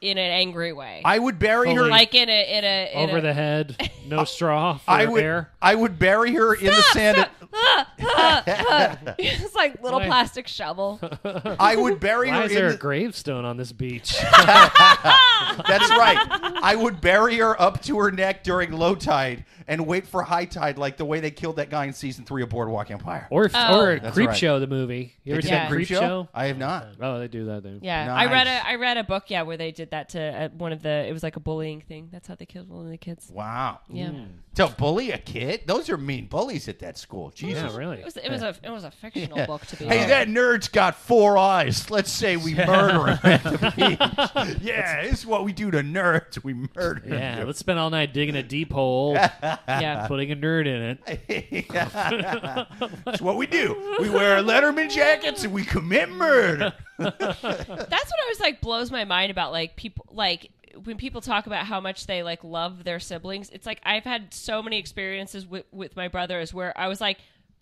in 0.01 0.17
an 0.17 0.31
angry 0.31 0.73
way. 0.73 1.03
I 1.05 1.19
would 1.19 1.39
bury 1.41 1.75
her 1.75 1.89
like 1.89 2.15
in 2.15 2.29
a 2.29 2.59
in 2.59 2.65
a 2.65 2.93
in 2.93 3.09
Over 3.09 3.19
a, 3.19 3.21
the 3.21 3.35
head, 3.35 3.91
no 4.07 4.23
straw 4.25 4.79
for 4.79 4.91
I 4.91 5.07
would 5.07 5.23
air. 5.25 5.51
I 5.61 5.75
would 5.75 5.99
bury 5.99 6.35
her 6.35 6.55
in 6.55 6.67
the 6.67 6.83
sand. 6.93 7.29
Ah, 7.53 7.93
ah, 8.03 8.43
ah. 8.47 9.15
it's 9.19 9.55
like 9.57 9.83
little 9.83 9.99
Why? 9.99 10.07
plastic 10.07 10.47
shovel. 10.47 11.01
I 11.59 11.75
would 11.75 11.99
bury 11.99 12.29
Why 12.31 12.37
her 12.37 12.43
is 12.45 12.53
in 12.53 12.59
there 12.59 12.69
the, 12.69 12.75
a 12.77 12.79
gravestone 12.79 13.45
on 13.45 13.57
this 13.57 13.73
beach? 13.73 14.15
That's 14.21 15.91
right. 15.91 16.19
I 16.63 16.77
would 16.77 17.01
bury 17.01 17.39
her 17.39 17.61
up 17.61 17.83
to 17.83 17.99
her 18.01 18.11
neck 18.13 18.45
during 18.45 18.71
low 18.73 18.95
tide 18.95 19.45
and 19.69 19.87
wait 19.87 20.07
for 20.07 20.23
high 20.23 20.47
tide, 20.47 20.79
like 20.79 20.97
the 20.97 21.05
way 21.05 21.21
they 21.21 21.31
killed 21.31 21.57
that 21.57 21.69
guy 21.71 21.85
in 21.85 21.93
season 21.93 22.25
three 22.25 22.43
of 22.43 22.49
Boardwalk 22.49 22.91
Empire. 22.91 23.29
or 23.31 23.49
Oh. 23.55 23.79
or 23.81 23.99
That's 24.01 24.15
Creep 24.15 24.31
right. 24.31 24.37
Show 24.37 24.59
the 24.59 24.67
movie. 24.67 25.15
You 25.23 25.35
ever 25.35 25.43
They 25.43 25.49
seen 25.49 25.55
did 25.55 25.63
that 25.63 25.71
Creep 25.71 25.87
Show? 25.89 26.29
I 26.35 26.47
have 26.47 26.59
not. 26.59 26.89
Oh, 27.01 27.19
they 27.19 27.29
do 27.29 27.45
that. 27.47 27.63
There. 27.63 27.79
Yeah, 27.83 28.13
I 28.15 28.25
read 28.27 28.45
Nice. 28.45 28.63
a 28.65 28.69
I 28.69 28.75
read 28.77 28.97
a 28.97 29.05
book. 29.05 29.25
Yeah, 29.29 29.43
where 29.43 29.57
they 29.57 29.71
did 29.71 29.91
that 29.91 30.09
to 30.11 30.21
uh, 30.21 30.49
one 30.49 30.73
of 30.73 30.83
the. 30.83 31.07
It 31.07 31.13
was 31.13 31.23
like 31.23 31.37
a 31.37 31.41
bullying 31.41 31.81
thing. 31.83 32.09
That's 32.11 32.27
how 32.27 32.35
they 32.35 32.47
killed 32.47 32.69
one 32.71 32.87
of 32.87 32.91
the 32.91 32.97
kids. 32.99 33.31
Wow. 33.33 33.81
Yeah, 33.91 34.11
To 34.59 34.69
bully 34.69 35.13
a 35.13 35.19
kid? 35.19 35.63
Those 35.67 35.89
are 35.89 35.97
mean 35.97 36.27
bullies 36.27 36.67
at 36.69 36.81
that 36.81 36.99
school. 36.99 37.31
Jesus. 37.35 37.73
Yeah, 37.73 37.79
really. 37.79 37.99
it 38.01 38.05
was 38.05 38.17
it 38.17 38.29
was 38.31 38.43
a 38.43 38.55
it 38.63 38.71
was 38.71 38.83
a 38.85 38.91
fictional 38.91 39.39
Yeah. 39.39 39.47
book 39.47 39.65
to 39.67 39.77
be. 39.77 39.85
Hey, 39.85 39.99
honest. 39.99 40.09
that 40.09 40.29
nerd's 40.29 40.67
got 40.69 40.97
four 40.97 41.39
eyes. 41.39 41.91
Let's 41.91 42.11
say 42.11 42.37
we 42.37 42.55
murder 42.55 43.07
him 43.15 43.19
at 43.23 43.43
the 43.45 43.73
beach. 43.77 44.61
Yeah, 44.61 45.03
this 45.05 45.21
is 45.21 45.27
what 45.27 45.45
we 45.45 45.53
do 45.53 45.71
to 45.71 45.79
nerds. 45.79 46.43
We 46.43 46.55
murder 46.55 47.03
Yeah, 47.07 47.37
them. 47.37 47.47
let's 47.47 47.61
spend 47.61 47.79
all 47.79 47.89
night 47.91 48.13
digging 48.13 48.35
a 48.35 48.43
deep 48.43 48.73
hole, 48.73 49.13
yeah. 49.43 50.07
putting 50.09 50.33
a 50.33 50.37
nerd 50.37 50.67
in 50.67 50.99
it. 51.07 51.69
That's 53.05 53.21
what 53.23 53.37
we 53.37 53.47
do. 53.47 53.97
We 54.01 54.11
wear 54.11 54.43
Letterman 54.43 54.91
jackets 54.91 55.45
and 55.45 55.53
we 55.53 55.65
commit 55.65 56.09
murder. 56.11 56.73
That's 56.99 57.21
what 57.23 57.47
I 57.89 58.29
was 58.29 58.41
like 58.41 58.61
blows 58.61 58.91
my 58.91 59.05
mind 59.05 59.31
about 59.31 59.53
like 59.53 59.77
people 59.77 60.05
like 60.11 60.51
when 60.85 60.97
people 60.97 61.21
talk 61.21 61.47
about 61.47 61.67
how 61.67 61.81
much 61.81 62.07
they 62.07 62.23
like 62.23 62.43
love 62.45 62.85
their 62.85 63.01
siblings. 63.01 63.51
It's 63.51 63.67
like 63.67 63.81
I've 63.85 64.05
had 64.05 64.33
so 64.35 64.63
many 64.63 64.79
experiences 64.79 65.47
with 65.47 65.65
with 65.73 65.97
my 65.97 66.09
brothers 66.09 66.53
where 66.55 66.77
I 66.79 66.89
was 66.89 67.01
like 67.01 67.19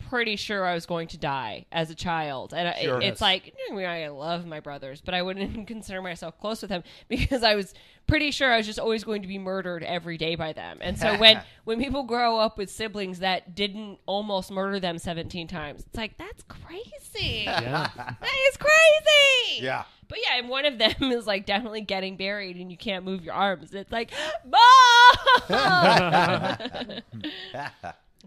pretty 0.09 0.35
sure 0.35 0.63
I 0.63 0.75
was 0.75 0.85
going 0.85 1.07
to 1.07 1.17
die 1.17 1.65
as 1.71 1.89
a 1.89 1.95
child, 1.95 2.53
and 2.53 2.67
I- 2.67 2.75
it's 3.01 3.19
like 3.19 3.45
mm, 3.45 3.71
I, 3.71 3.75
mean, 3.75 3.85
I 3.87 4.07
love 4.09 4.45
my 4.45 4.59
brothers, 4.59 5.01
but 5.01 5.15
I 5.15 5.23
wouldn't 5.23 5.49
even 5.49 5.65
consider 5.73 6.01
myself 6.03 6.39
close 6.39 6.61
with 6.61 6.69
them 6.69 6.83
because 7.07 7.41
I 7.43 7.55
was 7.55 7.73
pretty 8.05 8.29
sure 8.31 8.53
I 8.53 8.57
was 8.57 8.65
just 8.67 8.79
always 8.79 9.03
going 9.03 9.23
to 9.23 9.27
be 9.27 9.39
murdered 9.39 9.83
every 9.83 10.17
day 10.17 10.35
by 10.35 10.53
them. 10.53 10.77
And 10.81 10.97
so 10.99 11.17
when 11.17 11.41
when 11.63 11.79
people 11.81 12.03
grow 12.03 12.37
up 12.37 12.59
with 12.59 12.69
siblings 12.69 13.19
that 13.19 13.55
didn't 13.55 13.97
almost 14.05 14.51
murder 14.51 14.79
them 14.79 14.99
seventeen 14.99 15.47
times, 15.47 15.81
it's 15.87 15.97
like 15.97 16.15
that's 16.17 16.43
crazy. 16.43 17.43
Yeah. 17.45 17.89
That 17.95 18.35
is 18.51 18.57
crazy. 18.57 19.63
Yeah. 19.63 19.83
But 20.07 20.19
yeah, 20.23 20.37
and 20.39 20.49
one 20.49 20.65
of 20.65 20.77
them 20.77 20.93
is 21.11 21.27
like 21.27 21.45
definitely 21.45 21.81
getting 21.81 22.17
buried 22.17 22.57
and 22.57 22.71
you 22.71 22.77
can't 22.77 23.03
move 23.03 23.23
your 23.23 23.33
arms. 23.33 23.73
It's 23.73 23.91
like, 23.91 24.11
Mom! 24.45 24.59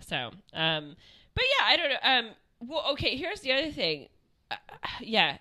so, 0.01 0.31
um, 0.55 0.97
but 1.35 1.45
yeah, 1.59 1.65
I 1.65 1.77
don't 1.77 1.91
know. 1.91 1.99
Um, 2.03 2.31
well, 2.61 2.85
okay, 2.93 3.17
here's 3.17 3.41
the 3.41 3.53
other 3.53 3.71
thing. 3.71 4.09
Uh, 4.51 4.57
yeah, 5.01 5.39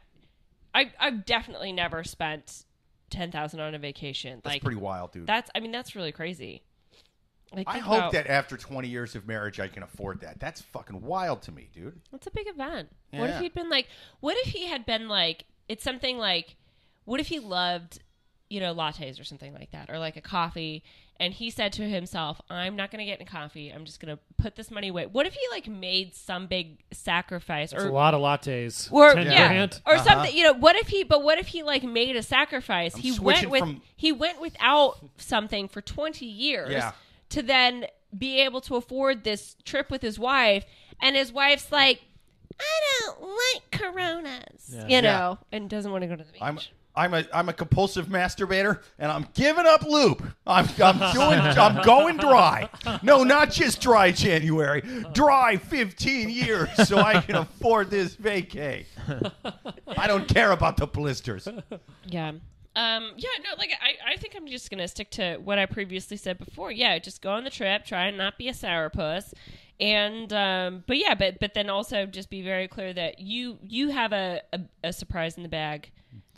I, 0.73 0.91
I've 0.99 1.25
definitely 1.25 1.71
never 1.71 2.03
spent 2.03 2.65
10000 3.09 3.59
on 3.59 3.75
a 3.75 3.79
vacation. 3.79 4.41
That's 4.43 4.55
like, 4.55 4.63
pretty 4.63 4.79
wild, 4.79 5.11
dude. 5.11 5.27
that's, 5.27 5.49
I 5.55 5.59
mean, 5.59 5.71
that's 5.71 5.95
really 5.95 6.11
crazy. 6.11 6.63
Like, 7.53 7.67
I 7.67 7.79
hope 7.79 7.97
about- 7.97 8.11
that 8.11 8.27
after 8.27 8.57
20 8.57 8.87
years 8.87 9.15
of 9.15 9.27
marriage, 9.27 9.59
I 9.59 9.67
can 9.67 9.81
afford 9.83 10.21
that. 10.21 10.39
That's 10.39 10.61
fucking 10.61 11.01
wild 11.01 11.41
to 11.43 11.51
me, 11.51 11.67
dude. 11.73 11.99
That's 12.11 12.27
a 12.27 12.31
big 12.31 12.47
event. 12.47 12.89
What 13.11 13.31
if 13.31 13.39
he'd 13.39 13.55
been 13.55 13.69
like? 13.69 13.87
What 14.19 14.37
if 14.37 14.53
he 14.53 14.67
had 14.67 14.85
been 14.85 15.07
like? 15.07 15.45
It's 15.69 15.83
something 15.83 16.17
like. 16.17 16.55
What 17.05 17.19
if 17.19 17.27
he 17.27 17.39
loved, 17.39 17.99
you 18.49 18.59
know, 18.59 18.75
lattes 18.75 19.19
or 19.19 19.23
something 19.23 19.51
like 19.53 19.71
that, 19.71 19.89
or 19.89 19.97
like 19.97 20.15
a 20.15 20.21
coffee, 20.21 20.83
and 21.19 21.33
he 21.33 21.49
said 21.49 21.73
to 21.73 21.81
himself, 21.89 22.39
"I'm 22.51 22.75
not 22.75 22.91
going 22.91 22.99
to 22.99 23.05
get 23.05 23.19
in 23.19 23.25
coffee. 23.25 23.69
I'm 23.71 23.83
just 23.83 23.99
going 23.99 24.15
to 24.15 24.21
put 24.37 24.55
this 24.55 24.69
money 24.69 24.89
away." 24.89 25.07
What 25.07 25.25
if 25.25 25.33
he 25.33 25.41
like 25.49 25.67
made 25.67 26.13
some 26.13 26.45
big 26.45 26.83
sacrifice, 26.91 27.73
It's 27.73 27.83
or 27.83 27.87
a 27.87 27.91
lot 27.91 28.13
of 28.13 28.21
lattes. 28.21 28.91
or 28.91 29.13
Ten 29.15 29.25
yeah, 29.25 29.47
grand. 29.47 29.81
or 29.87 29.95
uh-huh. 29.95 30.03
something? 30.03 30.35
You 30.37 30.43
know, 30.43 30.53
what 30.53 30.75
if 30.75 30.89
he? 30.89 31.03
But 31.03 31.23
what 31.23 31.39
if 31.39 31.47
he 31.47 31.63
like 31.63 31.83
made 31.83 32.15
a 32.15 32.21
sacrifice? 32.21 32.93
I'm 32.93 33.01
he 33.01 33.17
went 33.19 33.49
with 33.49 33.61
from- 33.61 33.81
he 33.95 34.11
went 34.11 34.39
without 34.39 34.97
something 35.17 35.67
for 35.67 35.81
20 35.81 36.25
years 36.27 36.71
Yeah. 36.71 36.91
to 37.29 37.41
then 37.41 37.87
be 38.15 38.39
able 38.41 38.61
to 38.61 38.75
afford 38.75 39.23
this 39.23 39.55
trip 39.65 39.89
with 39.89 40.03
his 40.03 40.19
wife, 40.19 40.65
and 41.01 41.15
his 41.15 41.31
wife's 41.33 41.71
like, 41.71 42.01
I 42.59 42.79
don't 43.05 43.21
like 43.21 43.81
Coronas, 43.81 44.73
Yeah. 44.73 44.87
you 44.87 45.01
know, 45.01 45.39
and 45.51 45.69
doesn't 45.69 45.91
want 45.91 46.01
to 46.03 46.07
go 46.07 46.15
to 46.15 46.23
the 46.23 46.31
beach. 46.31 46.41
I'm 46.41 46.59
I'm 46.95 47.13
a 47.13 47.23
I'm 47.33 47.47
a 47.47 47.53
compulsive 47.53 48.07
masturbator, 48.07 48.81
and 48.97 49.11
I'm 49.11 49.27
giving 49.33 49.65
up 49.65 49.83
loop. 49.83 50.21
I'm 50.45 50.67
I'm 50.83 50.97
doing 51.13 51.39
I'm 51.39 51.81
going 51.83 52.17
dry. 52.17 52.67
No, 53.03 53.23
not 53.23 53.51
just 53.51 53.79
dry 53.79 54.11
January, 54.11 54.81
dry 55.13 55.55
15 55.57 56.29
years, 56.29 56.67
so 56.87 56.97
I 56.97 57.21
can 57.21 57.35
afford 57.35 57.89
this 57.89 58.15
vacay. 58.15 58.85
I 59.87 60.07
don't 60.07 60.27
care 60.27 60.51
about 60.51 60.77
the 60.77 60.87
blisters. 60.87 61.47
Yeah. 62.05 62.31
Um, 62.75 63.11
yeah, 63.17 63.29
no, 63.43 63.57
like 63.57 63.71
I, 63.81 64.13
I 64.13 64.17
think 64.17 64.35
I'm 64.37 64.47
just 64.47 64.69
gonna 64.69 64.87
stick 64.87 65.09
to 65.11 65.37
what 65.37 65.57
I 65.59 65.65
previously 65.65 66.17
said 66.17 66.37
before. 66.37 66.71
Yeah, 66.71 66.97
just 66.99 67.21
go 67.21 67.31
on 67.31 67.43
the 67.43 67.49
trip, 67.49 67.83
try 67.85 68.05
and 68.07 68.17
not 68.17 68.37
be 68.37 68.47
a 68.47 68.53
sourpuss. 68.53 69.33
And 69.79 70.31
um, 70.33 70.83
but 70.87 70.97
yeah, 70.97 71.15
but 71.15 71.39
but 71.39 71.53
then 71.53 71.69
also 71.69 72.05
just 72.05 72.29
be 72.29 72.41
very 72.41 72.67
clear 72.67 72.93
that 72.93 73.19
you 73.19 73.59
you 73.63 73.89
have 73.89 74.11
a, 74.11 74.41
a, 74.51 74.59
a 74.83 74.93
surprise 74.93 75.37
in 75.37 75.43
the 75.43 75.49
bag 75.49 75.91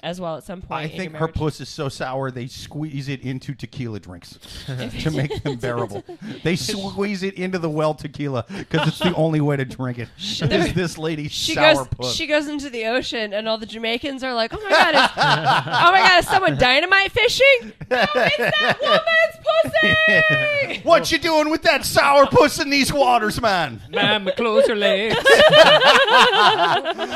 as 0.03 0.19
well 0.19 0.37
at 0.37 0.43
some 0.43 0.61
point. 0.61 0.85
I 0.85 0.87
think 0.87 1.13
her 1.13 1.19
marriage. 1.19 1.35
puss 1.35 1.61
is 1.61 1.69
so 1.69 1.89
sour 1.89 2.31
they 2.31 2.47
squeeze 2.47 3.07
it 3.07 3.21
into 3.21 3.53
tequila 3.53 3.99
drinks 3.99 4.39
to 4.65 5.11
make 5.11 5.43
them 5.43 5.57
bearable. 5.57 6.03
They 6.43 6.55
squeeze 6.55 7.23
it 7.23 7.35
into 7.35 7.59
the 7.59 7.69
well 7.69 7.93
tequila 7.93 8.45
because 8.47 8.87
it's 8.87 8.99
the 8.99 9.13
only 9.15 9.41
way 9.41 9.57
to 9.57 9.65
drink 9.65 9.99
it. 9.99 10.09
Is 10.17 10.73
this 10.73 10.97
lady's 10.97 11.31
she 11.31 11.53
sour 11.53 11.75
goes 11.75 11.87
puss? 11.89 12.13
she 12.13 12.25
goes 12.25 12.47
into 12.47 12.69
the 12.69 12.85
ocean 12.85 13.33
and 13.33 13.47
all 13.47 13.57
the 13.57 13.65
Jamaicans 13.65 14.23
are 14.23 14.33
like, 14.33 14.53
Oh 14.53 14.61
my 14.63 14.69
god, 14.69 14.95
is, 14.95 15.11
oh 15.17 15.91
my 15.91 15.99
god, 15.99 16.19
is 16.19 16.27
someone 16.27 16.57
dynamite 16.57 17.11
fishing? 17.11 17.73
No, 17.89 18.05
it's 18.15 18.37
that 18.37 18.77
woman's 18.81 19.35
pussy 19.63 20.81
what 20.83 21.11
you 21.11 21.17
doing 21.17 21.49
with 21.49 21.63
that 21.63 21.85
sour 21.85 22.25
puss 22.27 22.59
in 22.59 22.69
these 22.69 22.91
waters, 22.93 23.41
man? 23.41 23.81
Ma'am, 23.89 24.29
close 24.35 24.67
your 24.67 24.75
legs. 24.77 25.15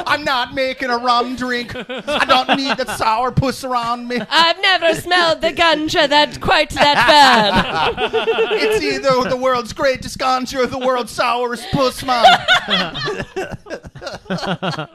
I'm 0.08 0.24
not 0.24 0.54
making 0.54 0.90
a 0.90 0.98
rum 0.98 1.36
drink. 1.36 1.74
I 1.76 2.26
don't 2.26 2.58
need 2.58 2.75
that 2.78 2.98
sour 2.98 3.32
puss 3.32 3.64
around 3.64 4.08
me. 4.08 4.20
I've 4.30 4.62
never 4.62 4.94
smelled 4.96 5.42
the 5.42 5.52
ganja 5.52 6.08
that 6.10 6.42
quite 6.42 6.70
that 6.72 6.96
bad. 7.08 7.96
It's 8.66 8.84
either 8.84 9.30
the 9.30 9.38
world's 9.38 9.74
greatest 9.74 10.18
ganja 10.18 10.64
or 10.64 10.68
the 10.68 10.80
world's 10.80 11.12
sourest 11.12 11.70
puss, 11.72 12.04
man. 12.04 12.26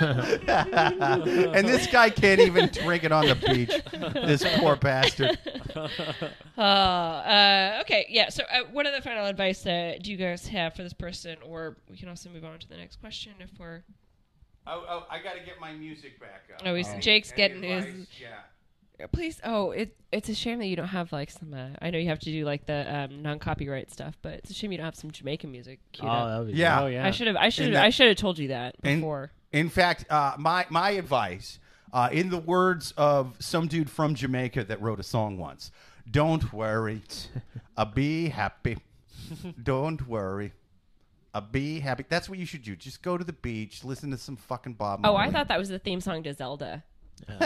and 0.00 1.68
this 1.68 1.86
guy 1.86 2.10
can't 2.10 2.40
even 2.40 2.68
drink 2.68 3.04
it 3.04 3.12
on 3.12 3.26
the 3.26 3.34
beach. 3.34 3.70
This 4.14 4.44
poor 4.58 4.76
bastard. 4.76 5.38
Uh, 6.56 6.60
uh, 6.60 7.78
okay, 7.80 8.06
yeah. 8.08 8.28
So, 8.28 8.44
uh, 8.44 8.60
what 8.70 8.86
other 8.86 9.00
final 9.00 9.26
advice 9.26 9.66
uh, 9.66 9.96
do 10.00 10.12
you 10.12 10.16
guys 10.16 10.46
have 10.46 10.76
for 10.76 10.84
this 10.84 10.92
person, 10.92 11.36
or 11.44 11.76
we 11.90 11.96
can 11.96 12.08
also 12.08 12.30
move 12.30 12.44
on 12.44 12.60
to 12.60 12.68
the 12.68 12.76
next 12.76 13.00
question 13.00 13.32
if 13.40 13.50
we're. 13.58 13.82
Oh, 14.66 14.84
oh 14.88 15.06
I 15.10 15.18
got 15.22 15.34
to 15.34 15.40
get 15.44 15.60
my 15.60 15.72
music 15.72 16.18
back 16.20 16.44
up. 16.54 16.62
Oh, 16.66 16.74
he's- 16.74 16.88
Any- 16.90 17.00
Jake's 17.00 17.32
any 17.32 17.36
getting 17.36 17.62
his- 17.62 18.06
Yeah. 18.20 19.06
Please, 19.12 19.40
oh, 19.44 19.72
it 19.72 19.96
it's 20.12 20.28
a 20.28 20.34
shame 20.34 20.60
that 20.60 20.66
you 20.66 20.76
don't 20.76 20.86
have 20.88 21.10
like 21.12 21.28
some. 21.28 21.52
Uh, 21.52 21.70
I 21.82 21.90
know 21.90 21.98
you 21.98 22.08
have 22.08 22.20
to 22.20 22.30
do 22.30 22.44
like 22.44 22.64
the 22.66 22.86
um, 22.96 23.22
non 23.22 23.38
copyright 23.40 23.90
stuff, 23.90 24.16
but 24.22 24.34
it's 24.34 24.50
a 24.50 24.54
shame 24.54 24.70
you 24.70 24.78
don't 24.78 24.84
have 24.84 24.94
some 24.94 25.10
Jamaican 25.10 25.50
music 25.50 25.80
queued 25.92 26.08
Oh, 26.08 26.12
up. 26.12 26.28
that 26.28 26.38
would 26.38 26.52
be 26.52 26.58
Yeah. 26.58 26.82
Oh 26.82 26.86
yeah. 26.86 27.04
I 27.04 27.10
should 27.10 27.26
have. 27.26 27.34
I 27.36 27.48
should. 27.48 27.66
And 27.66 27.74
have 27.74 27.82
that- 27.82 27.86
I 27.86 27.90
should 27.90 28.06
have 28.08 28.16
told 28.16 28.38
you 28.38 28.48
that 28.48 28.76
And- 28.84 29.00
before. 29.00 29.32
In 29.52 29.68
fact, 29.68 30.06
uh, 30.10 30.34
my 30.38 30.64
my 30.70 30.90
advice, 30.90 31.58
uh, 31.92 32.08
in 32.12 32.30
the 32.30 32.38
words 32.38 32.92
of 32.96 33.36
some 33.40 33.66
dude 33.66 33.90
from 33.90 34.14
Jamaica 34.14 34.64
that 34.64 34.80
wrote 34.80 35.00
a 35.00 35.04
song 35.04 35.38
once, 35.38 35.70
"Don't 36.10 36.52
worry, 36.52 37.02
uh, 37.76 37.84
be 37.84 38.28
happy. 38.28 38.78
Don't 39.62 40.06
worry, 40.08 40.52
uh, 41.34 41.40
be 41.40 41.80
happy." 41.80 42.04
That's 42.08 42.28
what 42.28 42.38
you 42.38 42.46
should 42.46 42.62
do. 42.62 42.74
Just 42.76 43.02
go 43.02 43.18
to 43.18 43.24
the 43.24 43.32
beach, 43.32 43.84
listen 43.84 44.10
to 44.12 44.18
some 44.18 44.36
fucking 44.36 44.74
Bob. 44.74 45.00
Oh, 45.04 45.16
I 45.16 45.30
thought 45.30 45.48
that 45.48 45.58
was 45.58 45.68
the 45.68 45.78
theme 45.78 46.00
song 46.00 46.22
to 46.22 46.32
Zelda. 46.32 46.84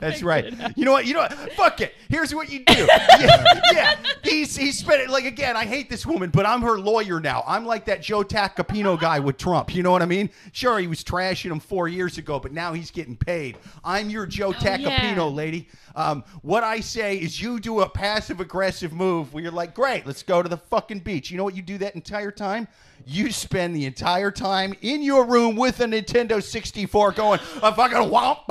That's 0.00 0.22
right. 0.22 0.54
You 0.76 0.84
know 0.84 0.92
what? 0.92 1.06
You 1.06 1.14
know 1.14 1.20
what? 1.20 1.32
Fuck 1.52 1.80
it. 1.80 1.94
Here's 2.08 2.34
what 2.34 2.50
you 2.50 2.64
do. 2.64 2.88
Yeah, 3.20 3.60
yeah. 3.72 3.94
He's 4.22 4.56
he's 4.56 4.78
spent 4.78 5.00
it 5.00 5.08
like 5.08 5.24
again. 5.24 5.56
I 5.56 5.64
hate 5.64 5.88
this 5.88 6.04
woman, 6.04 6.30
but 6.30 6.44
I'm 6.46 6.62
her 6.62 6.78
lawyer 6.78 7.20
now. 7.20 7.42
I'm 7.46 7.64
like 7.64 7.84
that 7.86 8.02
Joe 8.02 8.22
Tacopina 8.22 8.98
guy 9.00 9.18
with 9.20 9.36
Trump. 9.36 9.74
You 9.74 9.82
know 9.82 9.90
what 9.90 10.02
I 10.02 10.06
mean? 10.06 10.30
Sure, 10.52 10.78
he 10.78 10.86
was 10.86 11.02
trashing 11.02 11.50
him 11.50 11.60
four 11.60 11.88
years 11.88 12.18
ago, 12.18 12.38
but 12.38 12.52
now 12.52 12.72
he's 12.72 12.90
getting 12.90 13.16
paid. 13.16 13.56
I'm 13.84 14.10
your 14.10 14.26
Joe 14.26 14.52
Tacopina, 14.52 15.16
yeah. 15.16 15.22
lady. 15.24 15.68
Um, 15.94 16.24
what 16.42 16.64
I 16.64 16.80
say 16.80 17.16
is, 17.16 17.40
you 17.40 17.60
do 17.60 17.80
a 17.80 17.88
passive 17.88 18.40
aggressive 18.40 18.92
move 18.92 19.32
where 19.32 19.42
you're 19.42 19.52
like, 19.52 19.74
great, 19.74 20.06
let's 20.06 20.22
go 20.22 20.42
to 20.42 20.48
the 20.48 20.56
fucking 20.56 21.00
beach. 21.00 21.30
You 21.30 21.36
know 21.36 21.44
what 21.44 21.54
you 21.54 21.62
do 21.62 21.78
that 21.78 21.94
entire 21.94 22.32
time? 22.32 22.66
You 23.06 23.30
spend 23.32 23.76
the 23.76 23.84
entire 23.86 24.30
time 24.30 24.74
in 24.80 25.02
your 25.02 25.24
room 25.26 25.56
with 25.56 25.80
a 25.80 25.84
Nintendo 25.84 26.42
64 26.42 27.12
going, 27.12 27.40
a 27.62 27.74
fucking 27.74 28.10
womp 28.10 28.46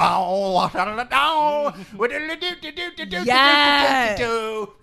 Yes. 3.26 4.20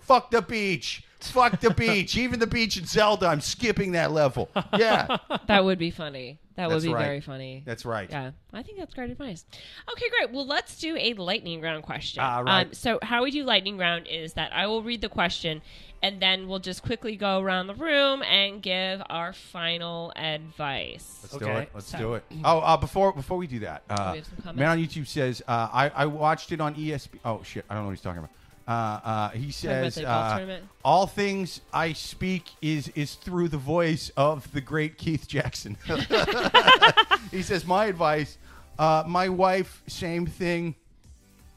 Fuck 0.00 0.30
the 0.30 0.42
beach. 0.42 1.04
Fuck 1.20 1.60
the 1.60 1.70
beach. 1.74 2.16
Even 2.16 2.40
the 2.40 2.46
beach 2.46 2.76
in 2.76 2.86
Zelda, 2.86 3.26
I'm 3.26 3.40
skipping 3.40 3.92
that 3.92 4.10
level. 4.12 4.48
Yeah, 4.76 5.16
That 5.46 5.64
would 5.64 5.78
be 5.78 5.90
funny. 5.90 6.38
That 6.56 6.68
would 6.68 6.82
be 6.82 6.92
right. 6.92 7.02
very 7.04 7.20
funny. 7.22 7.62
that's 7.64 7.86
right. 7.86 8.10
Yeah, 8.10 8.32
I 8.52 8.62
think 8.62 8.78
that's 8.78 8.92
great 8.92 9.10
advice. 9.10 9.46
Okay, 9.92 10.08
great. 10.10 10.30
Well, 10.30 10.46
let's 10.46 10.78
do 10.78 10.94
a 10.96 11.14
lightning 11.14 11.62
round 11.62 11.82
question. 11.84 12.22
All 12.22 12.44
right. 12.44 12.66
Um, 12.66 12.74
so, 12.74 12.98
how 13.02 13.22
we 13.22 13.30
do 13.30 13.44
lightning 13.44 13.78
round 13.78 14.06
is 14.06 14.34
that 14.34 14.52
I 14.52 14.66
will 14.66 14.82
read 14.82 15.00
the 15.00 15.08
question, 15.08 15.62
and 16.02 16.20
then 16.20 16.48
we'll 16.48 16.58
just 16.58 16.82
quickly 16.82 17.16
go 17.16 17.40
around 17.40 17.68
the 17.68 17.74
room 17.74 18.22
and 18.22 18.60
give 18.60 19.00
our 19.08 19.32
final 19.32 20.12
advice. 20.16 21.20
Let's 21.22 21.36
do 21.38 21.46
it. 21.50 21.70
Let's 21.72 21.86
So- 21.86 21.98
do 21.98 22.14
it. 22.14 22.24
Oh, 22.44 22.58
uh, 22.60 22.76
before 22.76 23.12
before 23.12 23.36
we 23.38 23.46
do 23.46 23.60
that, 23.60 23.82
uh, 23.88 24.10
we 24.12 24.18
have 24.18 24.26
some 24.26 24.36
comments? 24.38 24.58
man 24.58 24.68
on 24.70 24.78
YouTube 24.78 25.06
says 25.06 25.42
uh, 25.48 25.68
I 25.72 25.88
I 25.90 26.06
watched 26.06 26.52
it 26.52 26.60
on 26.60 26.74
ESP. 26.74 27.18
Oh 27.24 27.42
shit, 27.42 27.64
I 27.70 27.74
don't 27.74 27.84
know 27.84 27.88
what 27.88 27.92
he's 27.96 28.00
talking 28.02 28.18
about. 28.18 28.30
Uh, 28.70 29.00
uh, 29.02 29.28
he 29.30 29.50
says 29.50 29.98
uh, 29.98 30.60
all 30.84 31.04
things 31.04 31.60
I 31.72 31.92
speak 31.92 32.44
is 32.62 32.86
is 32.94 33.16
through 33.16 33.48
the 33.48 33.58
voice 33.58 34.12
of 34.16 34.50
the 34.52 34.60
great 34.60 34.96
Keith 34.96 35.26
Jackson. 35.26 35.76
he 37.32 37.42
says 37.42 37.66
my 37.66 37.86
advice. 37.86 38.38
Uh, 38.78 39.02
my 39.08 39.28
wife, 39.28 39.82
same 39.88 40.24
thing. 40.24 40.76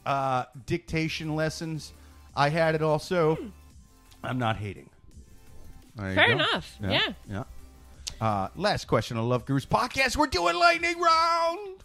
Uh, 0.08 0.46
dictation 0.66 1.36
lessons. 1.36 1.94
I 2.36 2.50
had 2.50 2.74
it 2.74 2.82
also. 2.82 3.38
I'm 4.24 4.40
not 4.40 4.56
hating. 4.56 4.90
There 5.96 6.16
Fair 6.16 6.28
go. 6.30 6.34
enough. 6.34 6.80
Yeah. 6.82 7.14
Yeah. 7.30 7.44
Uh, 8.20 8.48
last 8.56 8.86
question 8.88 9.18
on 9.18 9.30
Love 9.30 9.46
Gurus 9.46 9.68
podcast. 9.68 10.18
We're 10.18 10.26
doing 10.26 10.56
lightning 10.56 11.00
round. 11.00 11.76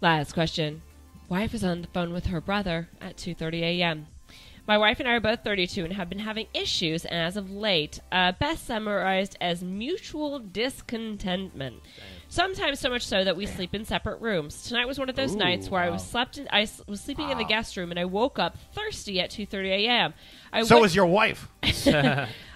Last 0.00 0.32
question. 0.32 0.80
Wife 1.28 1.52
is 1.52 1.64
on 1.64 1.82
the 1.82 1.88
phone 1.88 2.14
with 2.14 2.26
her 2.26 2.40
brother 2.40 2.88
at 2.98 3.18
2:30 3.18 3.60
a.m. 3.60 4.06
My 4.66 4.78
wife 4.78 5.00
and 5.00 5.08
I 5.08 5.12
are 5.14 5.20
both 5.20 5.42
32 5.42 5.84
and 5.84 5.92
have 5.94 6.08
been 6.08 6.20
having 6.20 6.46
issues 6.54 7.04
and 7.04 7.14
as 7.20 7.36
of 7.36 7.50
late, 7.50 7.98
uh, 8.12 8.32
best 8.32 8.66
summarized 8.66 9.36
as 9.40 9.62
mutual 9.64 10.38
discontentment. 10.38 11.76
Sometimes 12.28 12.78
so 12.78 12.88
much 12.90 13.04
so 13.04 13.24
that 13.24 13.36
we 13.36 13.46
sleep 13.46 13.74
in 13.74 13.84
separate 13.84 14.20
rooms. 14.20 14.62
Tonight 14.62 14.86
was 14.86 14.98
one 14.98 15.08
of 15.08 15.16
those 15.16 15.34
nights 15.34 15.68
where 15.68 15.82
I 15.82 15.90
was 15.90 16.06
slept 16.06 16.38
in, 16.38 16.46
I 16.52 16.62
s- 16.62 16.80
was 16.86 17.00
sleeping 17.00 17.30
in 17.30 17.38
the 17.38 17.44
guest 17.44 17.76
room 17.76 17.90
and 17.90 17.98
I 17.98 18.04
woke 18.04 18.38
up 18.38 18.56
thirsty 18.72 19.18
at 19.20 19.30
2:30 19.30 19.70
a.m. 19.86 20.14
I 20.52 20.62
So 20.62 20.76
went- 20.76 20.86
is 20.86 20.94
your 20.94 21.06
wife. 21.06 21.48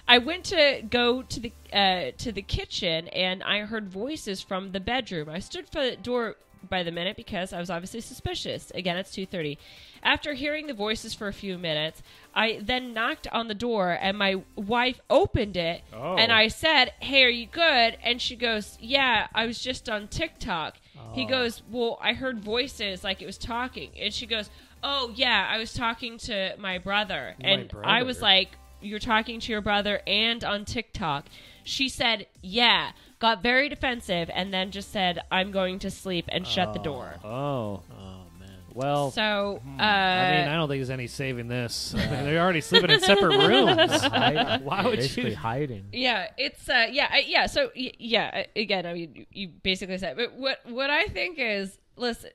I 0.07 0.19
went 0.19 0.45
to 0.45 0.83
go 0.89 1.23
to 1.23 1.39
the 1.39 1.51
uh, 1.73 2.11
to 2.19 2.31
the 2.31 2.41
kitchen 2.43 3.07
and 3.09 3.43
I 3.43 3.59
heard 3.61 3.89
voices 3.89 4.41
from 4.41 4.71
the 4.71 4.79
bedroom. 4.79 5.27
I 5.29 5.39
stood 5.39 5.67
for 5.67 5.81
the 5.83 5.95
door 5.97 6.35
by 6.69 6.83
the 6.83 6.91
minute 6.91 7.15
because 7.15 7.53
I 7.53 7.59
was 7.59 7.69
obviously 7.69 8.01
suspicious. 8.01 8.71
Again, 8.75 8.97
it's 8.97 9.11
two 9.11 9.25
thirty. 9.25 9.57
After 10.03 10.33
hearing 10.33 10.67
the 10.67 10.73
voices 10.73 11.13
for 11.13 11.27
a 11.27 11.33
few 11.33 11.57
minutes, 11.57 12.03
I 12.33 12.59
then 12.61 12.93
knocked 12.93 13.27
on 13.31 13.47
the 13.47 13.55
door 13.55 13.97
and 13.99 14.17
my 14.17 14.43
wife 14.55 14.99
opened 15.09 15.57
it 15.57 15.83
Oh. 15.93 16.15
and 16.15 16.31
I 16.31 16.47
said, 16.47 16.93
"Hey, 16.99 17.23
are 17.23 17.29
you 17.29 17.47
good?" 17.47 17.97
And 18.03 18.21
she 18.21 18.35
goes, 18.35 18.77
"Yeah, 18.79 19.27
I 19.33 19.45
was 19.45 19.59
just 19.59 19.89
on 19.89 20.07
TikTok." 20.07 20.77
He 21.13 21.25
oh. 21.25 21.27
goes, 21.27 21.63
"Well, 21.69 21.97
I 22.01 22.13
heard 22.13 22.39
voices 22.39 23.03
like 23.03 23.21
it 23.21 23.25
was 23.25 23.37
talking." 23.37 23.91
And 23.99 24.13
she 24.13 24.25
goes, 24.25 24.49
"Oh, 24.83 25.11
yeah, 25.15 25.47
I 25.49 25.57
was 25.57 25.73
talking 25.73 26.17
to 26.19 26.55
my 26.57 26.77
brother." 26.77 27.35
My 27.41 27.49
and 27.49 27.73
I 27.83 28.03
was 28.03 28.21
like, 28.21 28.57
you're 28.81 28.99
talking 28.99 29.39
to 29.39 29.51
your 29.51 29.61
brother 29.61 30.01
and 30.05 30.43
on 30.43 30.65
TikTok. 30.65 31.25
She 31.63 31.89
said, 31.89 32.27
yeah, 32.41 32.91
got 33.25 33.41
very 33.43 33.69
defensive, 33.69 34.29
and 34.33 34.53
then 34.53 34.71
just 34.71 34.91
said, 34.91 35.19
I'm 35.31 35.51
going 35.51 35.79
to 35.79 35.89
sleep 35.91 36.25
and 36.29 36.45
shut 36.45 36.73
the 36.73 36.79
door. 36.79 37.15
Oh. 37.23 37.81
Oh 37.91 38.21
man. 38.39 38.49
Well, 38.73 39.09
So, 39.11 39.61
uh, 39.65 39.81
I 39.81 40.31
mean, 40.37 40.47
I 40.49 40.55
don't 40.55 40.67
think 40.69 40.79
there's 40.79 40.89
any 40.89 41.07
saving 41.07 41.47
this. 41.47 41.93
I 41.95 41.97
mean, 42.11 42.25
they're 42.25 42.39
already 42.41 42.61
sleeping 42.61 42.89
in 42.91 42.99
separate 42.99 43.37
rooms. 43.47 43.91
Hide- 44.01 44.63
Why 44.63 44.83
would 44.85 44.99
basically 44.99 45.31
you? 45.31 45.35
hiding? 45.37 45.85
yeah, 45.93 46.27
it's 46.37 46.67
uh, 46.69 46.87
yeah, 46.91 47.07
I, 47.11 47.19
yeah. 47.27 47.45
So 47.47 47.71
y- 47.75 47.93
yeah, 47.97 48.43
uh, 48.45 48.59
again, 48.59 48.85
I 48.85 48.93
mean, 48.93 49.11
you- 49.15 49.25
you 49.31 49.47
basically 49.63 49.97
said, 49.97 50.17
but 50.17 50.33
what 50.33 50.59
what 50.67 50.89
I 50.89 51.05
think 51.05 51.37
is, 51.39 51.79
listen, 51.95 52.29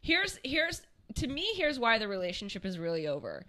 here's 0.00 0.38
here's 0.44 0.82
to 1.16 1.26
me, 1.26 1.46
here's 1.56 1.78
why 1.78 1.98
the 1.98 2.08
relationship 2.08 2.64
is 2.64 2.78
really 2.78 3.06
over. 3.06 3.44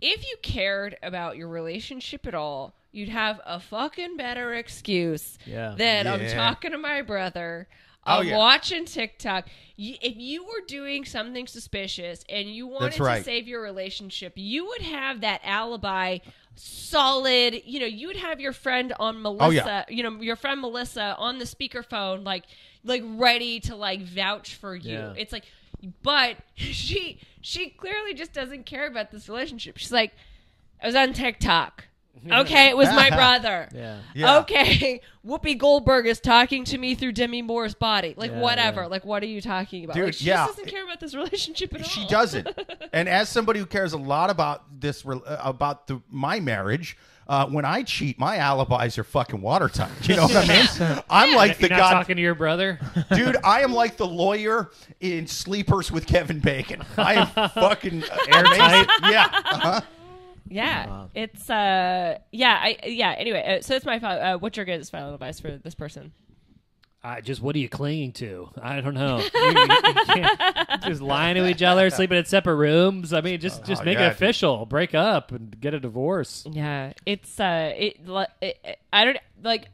If 0.00 0.22
you 0.28 0.36
cared 0.42 0.96
about 1.02 1.36
your 1.38 1.48
relationship 1.48 2.26
at 2.26 2.34
all, 2.34 2.74
you'd 2.96 3.10
have 3.10 3.40
a 3.44 3.60
fucking 3.60 4.16
better 4.16 4.54
excuse 4.54 5.38
Yeah. 5.44 5.74
than 5.76 6.06
I'm 6.06 6.26
talking 6.28 6.72
to 6.72 6.78
my 6.78 7.02
brother. 7.02 7.68
Oh, 8.06 8.20
I'm 8.20 8.28
yeah. 8.28 8.38
watching 8.38 8.84
TikTok. 8.84 9.48
You, 9.76 9.96
if 10.00 10.16
you 10.16 10.44
were 10.44 10.64
doing 10.66 11.04
something 11.04 11.46
suspicious 11.46 12.24
and 12.28 12.48
you 12.48 12.66
wanted 12.66 13.00
right. 13.00 13.18
to 13.18 13.24
save 13.24 13.48
your 13.48 13.60
relationship, 13.62 14.32
you 14.36 14.64
would 14.66 14.82
have 14.82 15.20
that 15.20 15.40
alibi 15.44 16.18
solid. 16.54 17.62
You 17.64 17.80
know, 17.80 17.86
you 17.86 18.06
would 18.06 18.16
have 18.16 18.40
your 18.40 18.52
friend 18.52 18.94
on 18.98 19.16
oh, 19.16 19.20
Melissa. 19.20 19.44
Oh, 19.44 19.50
yeah. 19.50 19.84
You 19.88 20.02
know, 20.02 20.22
your 20.22 20.36
friend 20.36 20.60
Melissa 20.60 21.16
on 21.18 21.38
the 21.38 21.44
speakerphone, 21.44 22.24
like, 22.24 22.44
like 22.82 23.02
ready 23.04 23.60
to 23.60 23.76
like 23.76 24.02
vouch 24.02 24.54
for 24.54 24.74
you. 24.74 24.94
Yeah. 24.94 25.14
It's 25.16 25.32
like, 25.32 25.44
but 26.02 26.36
she 26.54 27.20
she 27.42 27.70
clearly 27.70 28.14
just 28.14 28.32
doesn't 28.32 28.64
care 28.64 28.86
about 28.86 29.10
this 29.10 29.28
relationship. 29.28 29.76
She's 29.76 29.92
like, 29.92 30.12
I 30.82 30.86
was 30.86 30.96
on 30.96 31.12
TikTok. 31.12 31.84
Okay, 32.32 32.68
it 32.68 32.76
was 32.76 32.88
my 32.88 33.10
brother. 33.10 33.68
Yeah. 33.74 33.98
Yeah. 34.14 34.38
Okay, 34.38 35.00
Whoopi 35.26 35.56
Goldberg 35.56 36.06
is 36.06 36.18
talking 36.18 36.64
to 36.64 36.78
me 36.78 36.94
through 36.94 37.12
Demi 37.12 37.42
Moore's 37.42 37.74
body. 37.74 38.14
Like 38.16 38.30
Yeah, 38.30 38.40
whatever. 38.40 38.82
yeah. 38.82 38.86
Like 38.88 39.04
what 39.04 39.22
are 39.22 39.26
you 39.26 39.40
talking 39.40 39.84
about? 39.84 39.94
Dude, 39.94 40.04
like, 40.06 40.14
she 40.14 40.24
yeah. 40.26 40.46
just 40.46 40.56
doesn't 40.58 40.70
care 40.70 40.84
about 40.84 41.00
this 41.00 41.14
relationship 41.14 41.74
at 41.74 41.82
all. 41.82 41.88
She 41.88 42.06
doesn't. 42.08 42.48
and 42.92 43.08
as 43.08 43.28
somebody 43.28 43.60
who 43.60 43.66
cares 43.66 43.92
a 43.92 43.98
lot 43.98 44.30
about 44.30 44.64
this, 44.80 45.04
uh, 45.06 45.20
about 45.40 45.86
the, 45.86 46.00
my 46.10 46.40
marriage, 46.40 46.96
uh, 47.28 47.46
when 47.46 47.64
I 47.64 47.82
cheat, 47.82 48.18
my 48.20 48.38
alibis 48.38 48.98
are 48.98 49.04
fucking 49.04 49.40
watertight. 49.40 49.90
You 50.08 50.16
know 50.16 50.22
what 50.24 50.36
I 50.36 50.46
mean? 50.46 51.02
I'm 51.10 51.34
like 51.34 51.58
the 51.58 51.62
You're 51.68 51.70
not 51.70 51.78
god, 51.78 51.92
talking 51.94 52.16
to 52.16 52.22
your 52.22 52.36
brother. 52.36 52.78
dude. 53.14 53.36
I 53.42 53.62
am 53.62 53.72
like 53.72 53.96
the 53.96 54.06
lawyer 54.06 54.70
in 55.00 55.26
Sleepers 55.26 55.90
with 55.90 56.06
Kevin 56.06 56.38
Bacon. 56.38 56.82
I 56.96 57.14
am 57.14 57.26
fucking 57.50 58.04
Airtight. 58.28 58.88
Yeah. 59.02 59.28
Uh-huh. 59.32 59.80
Yeah, 60.48 60.86
Wow. 60.86 61.10
it's 61.14 61.50
uh, 61.50 62.18
yeah, 62.32 62.58
I 62.62 62.78
yeah. 62.86 63.14
Anyway, 63.18 63.58
uh, 63.58 63.62
so 63.62 63.74
that's 63.74 63.84
my 63.84 63.98
fi- 63.98 64.18
uh, 64.18 64.38
what's 64.38 64.56
your 64.56 64.66
guys' 64.66 64.90
final 64.90 65.14
advice 65.14 65.40
for 65.40 65.50
this 65.58 65.74
person? 65.74 66.12
Uh, 67.04 67.20
just 67.20 67.40
what 67.40 67.54
are 67.54 67.60
you 67.60 67.68
clinging 67.68 68.10
to? 68.12 68.48
I 68.60 68.80
don't 68.80 68.94
know. 68.94 69.18
You, 69.18 69.40
you- 69.42 70.22
you 70.22 70.28
just 70.88 71.00
lying 71.00 71.36
to 71.36 71.46
each 71.48 71.62
other, 71.62 71.88
sleeping 71.90 72.18
in 72.18 72.24
separate 72.24 72.56
rooms. 72.56 73.12
I 73.12 73.20
mean, 73.20 73.38
just 73.38 73.64
just 73.64 73.82
Oh, 73.82 73.84
make 73.84 73.98
yeah. 73.98 74.06
it 74.08 74.12
official. 74.12 74.66
Break 74.66 74.94
up 74.94 75.30
and 75.32 75.58
get 75.60 75.72
a 75.74 75.78
divorce. 75.80 76.44
Yeah, 76.50 76.92
it's 77.04 77.38
uh, 77.38 77.72
it, 77.76 78.08
li- 78.08 78.26
it, 78.40 78.58
it 78.64 78.78
I 78.92 79.04
don't 79.04 79.18
like. 79.42 79.68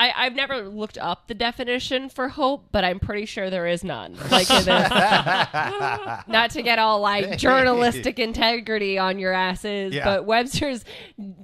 I, 0.00 0.12
I've 0.16 0.34
never 0.34 0.62
looked 0.62 0.96
up 0.96 1.26
the 1.28 1.34
definition 1.34 2.08
for 2.08 2.28
hope, 2.28 2.68
but 2.72 2.84
I'm 2.84 2.98
pretty 2.98 3.26
sure 3.26 3.50
there 3.50 3.66
is 3.66 3.84
none. 3.84 4.16
Like, 4.30 4.48
in 4.50 4.64
this- 4.64 4.66
not 6.26 6.50
to 6.52 6.62
get 6.62 6.78
all 6.78 7.00
like 7.00 7.36
journalistic 7.36 8.18
integrity 8.18 8.96
on 8.96 9.18
your 9.18 9.32
asses, 9.34 9.92
Yeah. 9.92 10.04
but 10.06 10.24
Webster's 10.24 10.86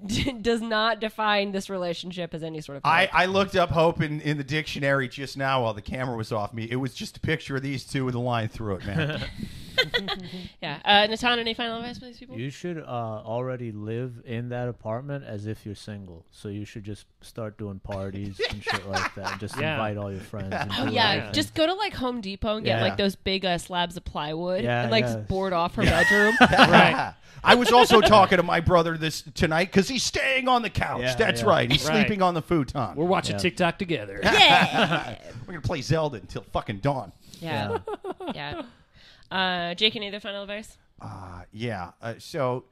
d- 0.06 0.32
does 0.40 0.62
not 0.62 1.00
define 1.00 1.52
this 1.52 1.68
relationship 1.68 2.32
as 2.32 2.42
any 2.42 2.62
sort 2.62 2.76
of. 2.76 2.86
I, 2.86 3.02
hope. 3.06 3.14
I 3.14 3.26
looked 3.26 3.56
up 3.56 3.68
hope 3.68 4.00
in, 4.00 4.22
in 4.22 4.38
the 4.38 4.44
dictionary 4.44 5.08
just 5.08 5.36
now 5.36 5.62
while 5.64 5.74
the 5.74 5.82
camera 5.82 6.16
was 6.16 6.32
off 6.32 6.54
me. 6.54 6.66
It 6.70 6.76
was 6.76 6.94
just 6.94 7.18
a 7.18 7.20
picture 7.20 7.56
of 7.56 7.62
these 7.62 7.84
two 7.84 8.06
with 8.06 8.14
a 8.14 8.18
line 8.20 8.48
through 8.48 8.76
it, 8.76 8.86
man. 8.86 9.22
yeah, 10.62 10.78
uh, 10.84 11.06
Natan, 11.06 11.38
any 11.38 11.54
final 11.54 11.78
advice 11.78 11.98
for 11.98 12.06
these 12.06 12.18
people? 12.18 12.38
You 12.38 12.50
should 12.50 12.78
uh, 12.78 12.82
already 12.86 13.72
live 13.72 14.22
in 14.24 14.48
that 14.50 14.68
apartment 14.68 15.24
as 15.24 15.46
if 15.46 15.64
you're 15.66 15.74
single. 15.74 16.24
So 16.30 16.48
you 16.48 16.64
should 16.64 16.84
just 16.84 17.06
start 17.20 17.58
doing 17.58 17.78
parties 17.78 18.40
and 18.50 18.62
shit 18.62 18.86
like 18.88 19.14
that. 19.16 19.32
And 19.32 19.40
just 19.40 19.56
Yeah. 19.58 19.74
invite 19.74 19.96
all 19.96 20.10
your 20.10 20.20
friends. 20.20 20.52
And 20.54 20.70
Oh 20.76 20.86
yeah, 20.86 21.10
everything. 21.10 21.34
just 21.34 21.54
go 21.54 21.66
to 21.66 21.74
like 21.74 21.94
Home 21.94 22.20
Depot 22.20 22.56
and 22.56 22.64
get 22.64 22.78
Yeah. 22.78 22.82
like 22.84 22.96
those 22.96 23.16
big 23.16 23.44
uh, 23.44 23.58
slabs 23.58 23.96
of 23.96 24.04
plywood 24.04 24.64
Yeah, 24.64 24.82
and 24.82 24.90
like 24.90 25.04
yeah. 25.04 25.14
just 25.14 25.28
board 25.28 25.52
off 25.52 25.74
her 25.76 25.82
bedroom. 25.82 26.36
right. 26.40 27.14
I 27.44 27.54
was 27.54 27.70
also 27.70 28.00
talking 28.00 28.38
to 28.38 28.42
my 28.42 28.58
brother 28.60 28.96
this 28.98 29.22
tonight 29.34 29.66
because 29.66 29.86
he's 29.88 30.02
staying 30.02 30.48
on 30.48 30.62
the 30.62 30.70
couch. 30.70 31.02
Yeah, 31.02 31.14
That's 31.14 31.42
yeah. 31.42 31.46
right. 31.48 31.70
He's 31.70 31.86
Right. 31.88 32.00
sleeping 32.04 32.20
on 32.22 32.34
the 32.34 32.42
futon. 32.42 32.96
We're 32.96 33.04
watching 33.04 33.36
Yeah. 33.36 33.40
TikTok 33.40 33.78
together. 33.78 34.18
yeah, 34.22 35.16
We're 35.46 35.52
gonna 35.54 35.60
play 35.60 35.80
Zelda 35.80 36.16
until 36.16 36.42
fucking 36.52 36.78
dawn. 36.78 37.12
yeah, 37.40 37.78
yeah. 38.34 38.62
Uh, 39.30 39.74
Jake, 39.74 39.96
any 39.96 40.08
other 40.08 40.20
final 40.20 40.42
advice? 40.42 40.78
Uh, 41.00 41.42
yeah. 41.52 41.92
Uh, 42.00 42.14
so 42.18 42.64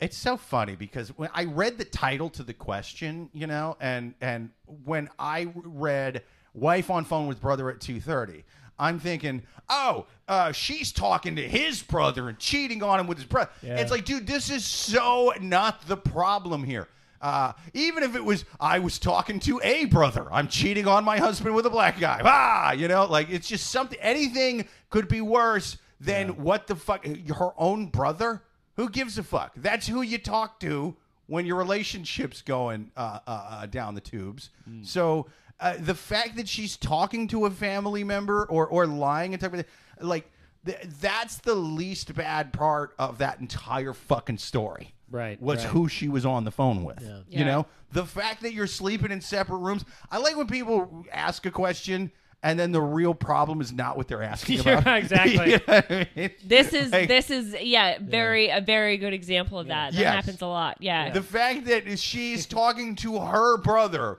it's 0.00 0.16
so 0.16 0.36
funny 0.36 0.76
because 0.76 1.08
when 1.18 1.30
I 1.34 1.44
read 1.44 1.78
the 1.78 1.84
title 1.84 2.30
to 2.30 2.42
the 2.42 2.54
question, 2.54 3.30
you 3.32 3.46
know, 3.46 3.76
and 3.80 4.14
and 4.20 4.50
when 4.84 5.08
I 5.18 5.48
read 5.54 6.22
"wife 6.54 6.90
on 6.90 7.04
phone 7.04 7.26
with 7.26 7.40
brother 7.40 7.68
at 7.70 7.80
2.30, 7.80 8.44
I'm 8.78 9.00
thinking, 9.00 9.42
oh, 9.68 10.06
uh, 10.28 10.52
she's 10.52 10.92
talking 10.92 11.36
to 11.36 11.42
his 11.48 11.82
brother 11.82 12.28
and 12.28 12.38
cheating 12.38 12.82
on 12.82 13.00
him 13.00 13.06
with 13.06 13.18
his 13.18 13.26
brother. 13.26 13.50
Yeah. 13.62 13.76
It's 13.76 13.90
like, 13.90 14.04
dude, 14.04 14.26
this 14.26 14.50
is 14.50 14.64
so 14.64 15.32
not 15.40 15.86
the 15.88 15.96
problem 15.96 16.62
here. 16.62 16.86
Uh, 17.20 17.52
even 17.74 18.02
if 18.02 18.14
it 18.14 18.24
was, 18.24 18.44
I 18.60 18.78
was 18.78 18.98
talking 18.98 19.40
to 19.40 19.60
a 19.62 19.86
brother. 19.86 20.26
I'm 20.32 20.48
cheating 20.48 20.86
on 20.86 21.04
my 21.04 21.18
husband 21.18 21.54
with 21.54 21.66
a 21.66 21.70
black 21.70 21.98
guy. 21.98 22.20
Ah, 22.24 22.72
you 22.72 22.88
know, 22.88 23.06
like 23.06 23.28
it's 23.30 23.48
just 23.48 23.70
something. 23.70 23.98
Anything 24.00 24.68
could 24.90 25.08
be 25.08 25.20
worse 25.20 25.78
than 26.00 26.42
what 26.42 26.66
the 26.66 26.76
fuck 26.76 27.04
her 27.06 27.50
own 27.56 27.86
brother. 27.86 28.42
Who 28.76 28.88
gives 28.88 29.18
a 29.18 29.24
fuck? 29.24 29.52
That's 29.56 29.88
who 29.88 30.02
you 30.02 30.18
talk 30.18 30.60
to 30.60 30.94
when 31.26 31.44
your 31.44 31.56
relationship's 31.56 32.42
going 32.42 32.90
uh, 32.96 33.18
uh, 33.26 33.30
uh, 33.50 33.66
down 33.66 33.94
the 33.96 34.00
tubes. 34.00 34.50
So 34.82 35.26
uh, 35.58 35.74
the 35.78 35.94
fact 35.96 36.36
that 36.36 36.48
she's 36.48 36.76
talking 36.76 37.26
to 37.28 37.46
a 37.46 37.50
family 37.50 38.04
member 38.04 38.44
or 38.44 38.68
or 38.68 38.86
lying 38.86 39.34
and 39.34 39.40
talking, 39.42 39.64
like 40.00 40.30
th- 40.64 40.78
that's 41.00 41.38
the 41.38 41.56
least 41.56 42.14
bad 42.14 42.52
part 42.52 42.94
of 42.98 43.18
that 43.18 43.40
entire 43.40 43.92
fucking 43.92 44.38
story. 44.38 44.94
Right, 45.10 45.40
Was 45.40 45.64
right. 45.64 45.72
who 45.72 45.88
she 45.88 46.08
was 46.08 46.26
on 46.26 46.44
the 46.44 46.50
phone 46.50 46.84
with. 46.84 47.00
Yeah. 47.00 47.08
You 47.28 47.38
Yeah. 47.40 47.44
know, 47.44 47.66
the 47.92 48.04
fact 48.04 48.42
that 48.42 48.52
you're 48.52 48.66
sleeping 48.66 49.10
in 49.10 49.20
separate 49.20 49.58
rooms. 49.58 49.84
I 50.10 50.18
like 50.18 50.36
when 50.36 50.46
people 50.46 51.04
ask 51.12 51.46
a 51.46 51.50
question. 51.50 52.10
And 52.40 52.56
then 52.56 52.70
the 52.70 52.80
real 52.80 53.14
problem 53.14 53.60
is 53.60 53.72
not 53.72 53.96
what 53.96 54.06
they're 54.06 54.22
asking 54.22 54.60
Yeah, 54.64 54.78
about. 54.78 54.98
exactly. 54.98 55.50
You 55.54 55.58
know 55.66 55.82
I 55.90 56.08
mean? 56.14 56.30
This 56.44 56.72
is 56.72 56.92
Like- 56.92 57.08
this 57.08 57.30
is 57.30 57.56
yeah, 57.60 57.98
very 58.00 58.48
a 58.50 58.60
very 58.60 58.96
good 58.96 59.12
example 59.12 59.58
of 59.58 59.66
that. 59.66 59.92
That 59.92 59.98
Yes. 59.98 60.14
happens 60.14 60.40
a 60.42 60.46
lot. 60.46 60.76
Yeah. 60.78 61.10
The 61.10 61.22
fact 61.22 61.64
that 61.64 61.98
she's 61.98 62.46
talking 62.60 62.94
to 62.96 63.18
her 63.18 63.56
brother 63.56 64.18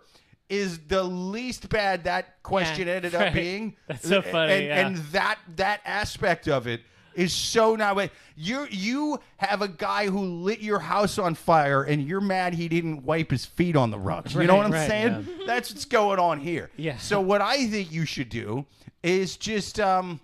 is 0.50 0.80
the 0.88 1.02
least 1.04 1.70
bad 1.70 2.04
that 2.06 2.44
question 2.44 2.88
Yeah. 2.90 2.96
ended 2.96 3.16
up 3.16 3.22
Right. 3.22 3.34
being. 3.34 3.76
That's 3.88 4.06
so 4.10 4.22
funny, 4.22 4.54
And, 4.54 4.64
yeah. 4.66 4.88
and 4.88 4.98
that 5.14 5.38
that 5.56 5.80
aspect 5.86 6.50
of 6.50 6.68
it 6.68 6.82
is 7.16 7.34
so 7.34 7.76
not 7.76 7.96
way. 7.96 8.12
You 8.36 8.68
you 8.70 9.20
have 9.38 9.62
a 9.62 9.68
guy 9.68 10.08
who 10.08 10.20
lit 10.24 10.60
your 10.62 10.80
house 10.80 11.18
on 11.18 11.36
fire 11.36 11.84
and 11.84 12.08
you're 12.08 12.22
mad 12.22 12.54
he 12.54 12.68
didn't 12.68 13.04
wipe 13.04 13.32
his 13.32 13.46
feet 13.46 13.76
on 13.76 13.92
the 13.92 13.98
rug. 14.00 14.32
You 14.32 14.44
know 14.44 14.54
Right, 14.54 14.58
what 14.58 14.66
I'm 14.68 14.72
right, 14.72 14.88
saying? 14.88 15.28
That's 15.46 15.72
what's 15.72 15.86
going 15.86 16.20
on 16.20 16.40
here. 16.40 16.70
Yeah. 16.78 16.98
So 16.98 17.20
what 17.22 17.42
I 17.42 17.68
think 17.68 17.92
you 17.92 18.06
should 18.06 18.30
do 18.30 18.66
is 19.04 19.38
just 19.38 19.80
um 19.80 20.20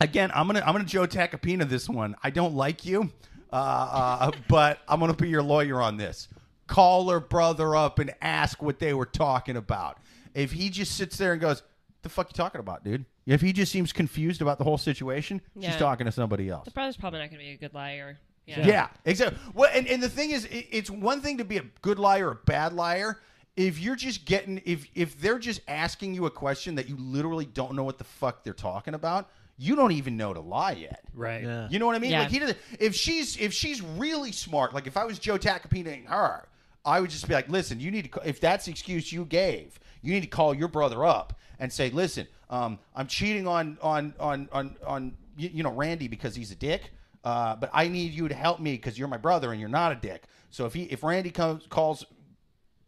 again, 0.00 0.30
I'm 0.34 0.46
gonna 0.46 0.62
I'm 0.64 0.72
gonna 0.72 0.84
Joe 0.84 1.06
Tacopina 1.06 1.68
this 1.68 1.88
one. 1.88 2.16
I 2.22 2.30
don't 2.30 2.54
like 2.54 2.84
you, 2.84 3.10
uh, 3.52 3.56
uh, 3.56 4.30
but 4.48 4.80
I'm 4.88 5.00
gonna 5.00 5.14
be 5.14 5.28
your 5.28 5.42
lawyer 5.42 5.80
on 5.80 5.96
this. 5.96 6.28
Call 6.66 7.10
her 7.10 7.20
brother 7.20 7.76
up 7.76 7.98
and 7.98 8.12
ask 8.22 8.62
what 8.62 8.78
they 8.78 8.94
were 8.94 9.06
talking 9.06 9.56
about. 9.56 9.98
If 10.34 10.52
he 10.52 10.70
just 10.70 10.96
sits 10.96 11.18
there 11.18 11.32
and 11.32 11.40
goes, 11.40 11.62
"The 12.02 12.08
fuck 12.08 12.28
you 12.30 12.34
talking 12.34 12.60
about, 12.60 12.84
dude?" 12.84 13.04
If 13.26 13.40
he 13.40 13.52
just 13.52 13.70
seems 13.72 13.92
confused 13.92 14.42
about 14.42 14.58
the 14.58 14.64
whole 14.64 14.78
situation, 14.78 15.40
Yeah. 15.54 15.70
she's 15.70 15.78
talking 15.78 16.06
to 16.06 16.12
somebody 16.12 16.48
else. 16.48 16.64
the 16.64 16.70
brother's 16.72 16.96
probably 16.96 17.20
not 17.20 17.30
going 17.30 17.40
to 17.40 17.44
be 17.46 17.52
a 17.52 17.56
good 17.56 17.72
liar. 17.74 18.18
Yeah, 18.46 18.66
Yeah. 18.66 18.88
exactly. 19.04 19.38
Well, 19.54 19.70
and, 19.72 19.86
and 19.86 20.02
the 20.02 20.08
thing 20.08 20.30
is, 20.32 20.46
it, 20.46 20.66
it's 20.72 20.90
one 20.90 21.20
thing 21.20 21.38
to 21.38 21.44
be 21.44 21.58
a 21.58 21.64
good 21.80 21.98
liar 22.00 22.28
or 22.28 22.32
a 22.32 22.36
bad 22.44 22.72
liar. 22.72 23.20
If 23.56 23.78
you're 23.78 23.94
just 23.96 24.24
getting, 24.24 24.60
if 24.64 24.86
if 24.94 25.20
they're 25.20 25.38
just 25.38 25.60
asking 25.68 26.14
you 26.14 26.26
a 26.26 26.30
question 26.30 26.74
that 26.76 26.88
you 26.88 26.96
literally 26.96 27.44
don't 27.44 27.74
know 27.74 27.84
what 27.84 27.98
the 27.98 28.04
fuck 28.04 28.42
they're 28.44 28.54
talking 28.54 28.94
about, 28.94 29.28
you 29.58 29.76
don't 29.76 29.92
even 29.92 30.16
know 30.16 30.32
to 30.34 30.40
lie 30.40 30.72
yet. 30.72 31.04
Right. 31.14 31.44
Yeah. 31.44 31.68
You 31.70 31.78
know 31.78 31.86
what 31.86 31.94
I 31.94 31.98
mean? 32.00 32.10
Yeah. 32.12 32.20
Like 32.22 32.30
he 32.30 32.38
doesn't. 32.40 32.58
If 32.80 32.94
she's 32.96 33.36
if 33.36 33.52
she's 33.52 33.80
really 33.82 34.32
smart, 34.32 34.72
like 34.74 34.86
if 34.88 34.96
I 34.96 35.04
was 35.04 35.18
Joe 35.20 35.36
Tacopina 35.38 35.92
and 35.94 36.08
her, 36.08 36.48
I 36.84 37.00
would 37.00 37.10
just 37.10 37.28
be 37.28 37.34
like, 37.34 37.48
listen, 37.48 37.78
you 37.78 37.90
need 37.92 38.02
to. 38.04 38.08
ca- 38.08 38.22
If 38.24 38.40
that's 38.40 38.64
the 38.64 38.70
excuse 38.72 39.12
you 39.12 39.24
gave, 39.26 39.78
you 40.00 40.14
need 40.14 40.22
to 40.22 40.26
call 40.26 40.54
your 40.54 40.68
brother 40.68 41.04
up 41.04 41.38
and 41.62 41.72
say, 41.72 41.90
listen, 41.90 42.26
um, 42.50 42.80
I'm 42.94 43.06
cheating 43.06 43.46
on 43.46 43.78
on 43.80 44.14
on 44.18 44.48
on 44.50 44.76
on 44.84 45.16
you, 45.36 45.48
you 45.54 45.62
know 45.62 45.70
Randy 45.70 46.08
because 46.08 46.34
he's 46.34 46.50
a 46.50 46.56
dick. 46.56 46.90
Uh, 47.22 47.54
but 47.54 47.70
I 47.72 47.86
need 47.86 48.12
you 48.12 48.26
to 48.26 48.34
help 48.34 48.58
me 48.58 48.72
because 48.72 48.98
you're 48.98 49.06
my 49.06 49.16
brother 49.16 49.52
and 49.52 49.60
you're 49.60 49.68
not 49.68 49.92
a 49.92 49.94
dick. 49.94 50.24
So 50.50 50.66
if 50.66 50.74
he 50.74 50.82
if 50.84 51.04
Randy 51.04 51.30
comes 51.30 51.64
calls 51.68 52.04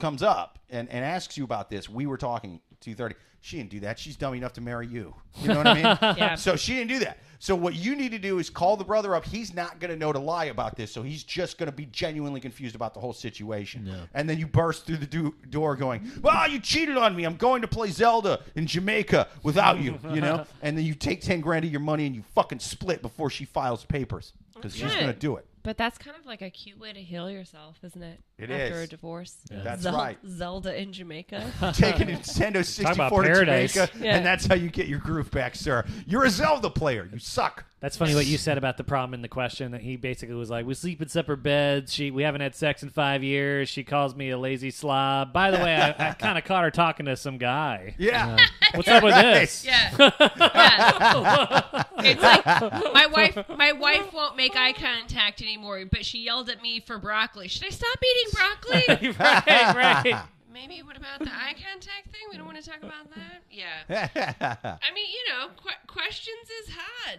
comes 0.00 0.24
up 0.24 0.58
and, 0.70 0.88
and 0.90 1.04
asks 1.04 1.38
you 1.38 1.44
about 1.44 1.70
this, 1.70 1.88
we 1.88 2.06
were 2.06 2.18
talking 2.18 2.60
two 2.80 2.96
thirty. 2.96 3.14
She 3.40 3.58
didn't 3.58 3.70
do 3.70 3.80
that. 3.80 3.96
She's 3.98 4.16
dumb 4.16 4.34
enough 4.34 4.54
to 4.54 4.60
marry 4.60 4.88
you. 4.88 5.14
You 5.40 5.48
know 5.48 5.58
what 5.58 5.66
I 5.68 5.74
mean? 5.74 6.16
Yeah. 6.18 6.34
So 6.34 6.56
she 6.56 6.74
didn't 6.74 6.88
do 6.88 6.98
that. 7.00 7.18
So 7.44 7.54
what 7.54 7.74
you 7.74 7.94
need 7.94 8.12
to 8.12 8.18
do 8.18 8.38
is 8.38 8.48
call 8.48 8.78
the 8.78 8.84
brother 8.84 9.14
up. 9.14 9.26
He's 9.26 9.52
not 9.52 9.78
going 9.78 9.90
to 9.90 9.96
know 9.98 10.14
to 10.14 10.18
lie 10.18 10.46
about 10.46 10.76
this. 10.76 10.90
So 10.90 11.02
he's 11.02 11.22
just 11.22 11.58
going 11.58 11.66
to 11.66 11.76
be 11.76 11.84
genuinely 11.84 12.40
confused 12.40 12.74
about 12.74 12.94
the 12.94 13.00
whole 13.00 13.12
situation. 13.12 13.84
And 14.14 14.26
then 14.26 14.38
you 14.38 14.46
burst 14.46 14.86
through 14.86 14.96
the 14.96 15.06
do- 15.06 15.34
door 15.50 15.76
going, 15.76 16.10
"Well, 16.22 16.48
you 16.48 16.58
cheated 16.58 16.96
on 16.96 17.14
me. 17.14 17.24
I'm 17.24 17.36
going 17.36 17.60
to 17.60 17.68
play 17.68 17.90
Zelda 17.90 18.40
in 18.54 18.66
Jamaica 18.66 19.28
without 19.42 19.78
you." 19.78 19.98
You 20.10 20.22
know. 20.22 20.46
and 20.62 20.78
then 20.78 20.86
you 20.86 20.94
take 20.94 21.20
ten 21.20 21.42
grand 21.42 21.66
of 21.66 21.70
your 21.70 21.82
money 21.82 22.06
and 22.06 22.16
you 22.16 22.22
fucking 22.34 22.60
split 22.60 23.02
before 23.02 23.28
she 23.28 23.44
files 23.44 23.84
papers 23.84 24.32
because 24.54 24.74
she's 24.74 24.94
going 24.94 25.08
to 25.08 25.12
do 25.12 25.36
it. 25.36 25.46
But 25.64 25.78
that's 25.78 25.96
kind 25.98 26.14
of 26.16 26.26
like 26.26 26.42
a 26.42 26.50
cute 26.50 26.78
way 26.78 26.92
to 26.92 27.00
heal 27.00 27.28
yourself, 27.30 27.78
isn't 27.82 28.02
it? 28.02 28.20
It 28.38 28.50
After 28.50 28.74
is. 28.76 28.82
a 28.82 28.86
divorce. 28.86 29.36
That's 29.50 29.82
Zel- 29.82 29.94
right. 29.96 30.18
Zelda 30.28 30.78
in 30.80 30.92
Jamaica. 30.92 31.50
taking 31.74 32.10
a 32.10 32.18
Nintendo 32.18 32.82
Talk 32.82 32.94
about 32.94 33.10
64 33.10 33.22
to 33.22 33.28
paradise. 33.28 33.72
Jamaica, 33.74 33.92
Yeah. 33.98 34.16
and 34.16 34.26
that's 34.26 34.44
how 34.46 34.54
you 34.56 34.68
get 34.68 34.88
your 34.88 34.98
groove 34.98 35.30
back, 35.30 35.54
sir. 35.56 35.84
You're 36.06 36.24
a 36.24 36.30
Zelda 36.30 36.68
player. 36.68 37.08
You 37.10 37.18
suck. 37.18 37.64
That's 37.84 37.98
funny 37.98 38.14
what 38.14 38.24
you 38.24 38.38
said 38.38 38.56
about 38.56 38.78
the 38.78 38.82
problem 38.82 39.12
in 39.12 39.20
the 39.20 39.28
question. 39.28 39.72
That 39.72 39.82
he 39.82 39.96
basically 39.96 40.34
was 40.34 40.48
like, 40.48 40.64
"We 40.64 40.72
sleep 40.72 41.02
in 41.02 41.08
separate 41.10 41.42
beds. 41.42 41.92
She, 41.92 42.10
we 42.10 42.22
haven't 42.22 42.40
had 42.40 42.54
sex 42.54 42.82
in 42.82 42.88
five 42.88 43.22
years. 43.22 43.68
She 43.68 43.84
calls 43.84 44.14
me 44.14 44.30
a 44.30 44.38
lazy 44.38 44.70
slob. 44.70 45.34
By 45.34 45.50
the 45.50 45.58
way, 45.58 45.76
I, 45.76 45.90
I 45.90 46.12
kind 46.18 46.38
of 46.38 46.44
caught 46.44 46.64
her 46.64 46.70
talking 46.70 47.04
to 47.04 47.14
some 47.14 47.36
guy. 47.36 47.94
Yeah. 47.98 48.38
What's 48.74 48.88
up 48.88 49.02
with 49.02 49.14
this? 49.14 49.66
Yeah. 49.66 49.90
yeah. 49.98 51.84
it's 51.98 52.22
like 52.22 52.46
my 52.94 53.06
wife 53.06 53.38
my 53.50 53.72
wife 53.72 54.14
won't 54.14 54.34
make 54.34 54.56
eye 54.56 54.72
contact 54.72 55.42
anymore, 55.42 55.84
but 55.84 56.06
she 56.06 56.20
yelled 56.20 56.48
at 56.48 56.62
me 56.62 56.80
for 56.80 56.96
broccoli. 56.96 57.48
Should 57.48 57.66
I 57.66 57.68
stop 57.68 57.98
eating 58.02 58.32
broccoli? 58.32 59.08
right, 59.20 60.04
right. 60.04 60.22
Maybe 60.54 60.82
what 60.84 60.96
about 60.96 61.18
the 61.18 61.26
eye 61.34 61.52
contact 61.54 62.12
thing? 62.12 62.20
We 62.30 62.36
don't 62.38 62.46
want 62.46 62.62
to 62.62 62.70
talk 62.70 62.78
about 62.80 63.10
that. 63.14 63.42
Yeah. 63.50 64.76
I 64.80 64.92
mean, 64.94 65.06
you 65.10 65.32
know, 65.32 65.48
qu- 65.56 65.86
questions 65.88 66.48
is 66.62 66.70
hard. 66.78 67.18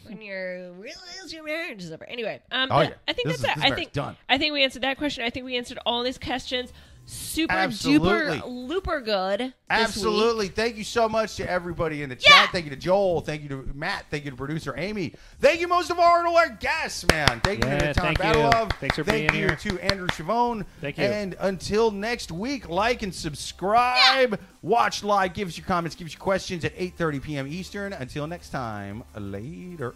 when 0.08 0.20
you're 0.20 0.72
realize 0.72 1.32
your 1.32 1.44
marriage 1.44 1.84
is 1.84 1.92
over. 1.92 2.04
Anyway, 2.08 2.42
um, 2.50 2.70
Oh, 2.72 2.80
yeah, 2.80 2.88
yeah. 2.88 2.94
I 3.06 3.12
think 3.12 3.28
This 3.28 3.40
that's 3.40 3.56
is- 3.58 3.64
it. 3.64 3.72
I 3.72 3.74
think 3.74 3.92
done. 3.92 4.16
I 4.28 4.36
think 4.36 4.52
we 4.52 4.64
answered 4.64 4.82
that 4.82 4.98
question. 4.98 5.22
I 5.24 5.30
think 5.30 5.46
we 5.46 5.56
answered 5.56 5.78
all 5.86 6.02
these 6.02 6.18
questions. 6.18 6.72
Super 7.06 7.52
Absolutely. 7.52 8.38
duper 8.38 8.42
looper 8.68 9.00
good. 9.00 9.40
this 9.40 9.46
week. 9.48 9.54
Absolutely. 9.68 10.48
Thank 10.48 10.76
you 10.76 10.84
so 10.84 11.06
much 11.08 11.36
to 11.36 11.48
everybody 11.50 12.02
in 12.02 12.08
the 12.08 12.16
Yeah. 12.18 12.30
chat. 12.30 12.48
Thank 12.52 12.64
you 12.64 12.70
to 12.70 12.76
Joel. 12.76 13.20
Thank 13.20 13.42
you 13.42 13.48
to 13.50 13.68
Matt. 13.74 14.06
Thank 14.10 14.24
you 14.24 14.30
to 14.30 14.36
producer 14.36 14.74
Amy. 14.78 15.14
Thank 15.38 15.60
you 15.60 15.68
most 15.68 15.90
of 15.90 15.98
all 15.98 16.22
to 16.22 16.30
our 16.30 16.48
guests, 16.48 17.04
man. 17.06 17.40
Thank 17.44 17.62
you 17.62 17.70
Yeah, 17.70 17.78
to 17.78 17.94
Tom 17.94 18.04
thank 18.14 18.18
you. 18.18 18.24
Badalov. 18.24 18.72
Thanks 18.80 18.96
for 18.96 19.04
Thank 19.04 19.30
being 19.32 19.42
you 19.42 19.48
here. 19.48 19.56
to 19.56 19.78
Andrew 19.80 20.08
Schiavone. 20.12 20.64
Thank 20.80 20.96
you. 20.96 21.04
And 21.04 21.36
until 21.40 21.90
next 21.90 22.32
week, 22.32 22.68
like 22.70 23.02
and 23.02 23.14
subscribe. 23.14 24.40
Watch 24.62 25.04
live. 25.04 25.34
Give 25.34 25.46
us 25.48 25.58
your 25.58 25.66
comments. 25.66 25.94
Give 25.96 26.06
us 26.06 26.14
your 26.14 26.20
questions 26.20 26.64
at 26.64 26.74
8.30 26.78 27.22
p.m. 27.22 27.46
Eastern. 27.46 27.92
Until 27.92 28.26
next 28.26 28.48
time, 28.48 29.02
later. 29.14 29.94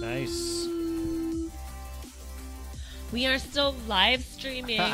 Nice. 0.00 0.66
We 3.12 3.26
are 3.26 3.38
still 3.38 3.74
live 3.88 4.22
streaming 4.24 4.80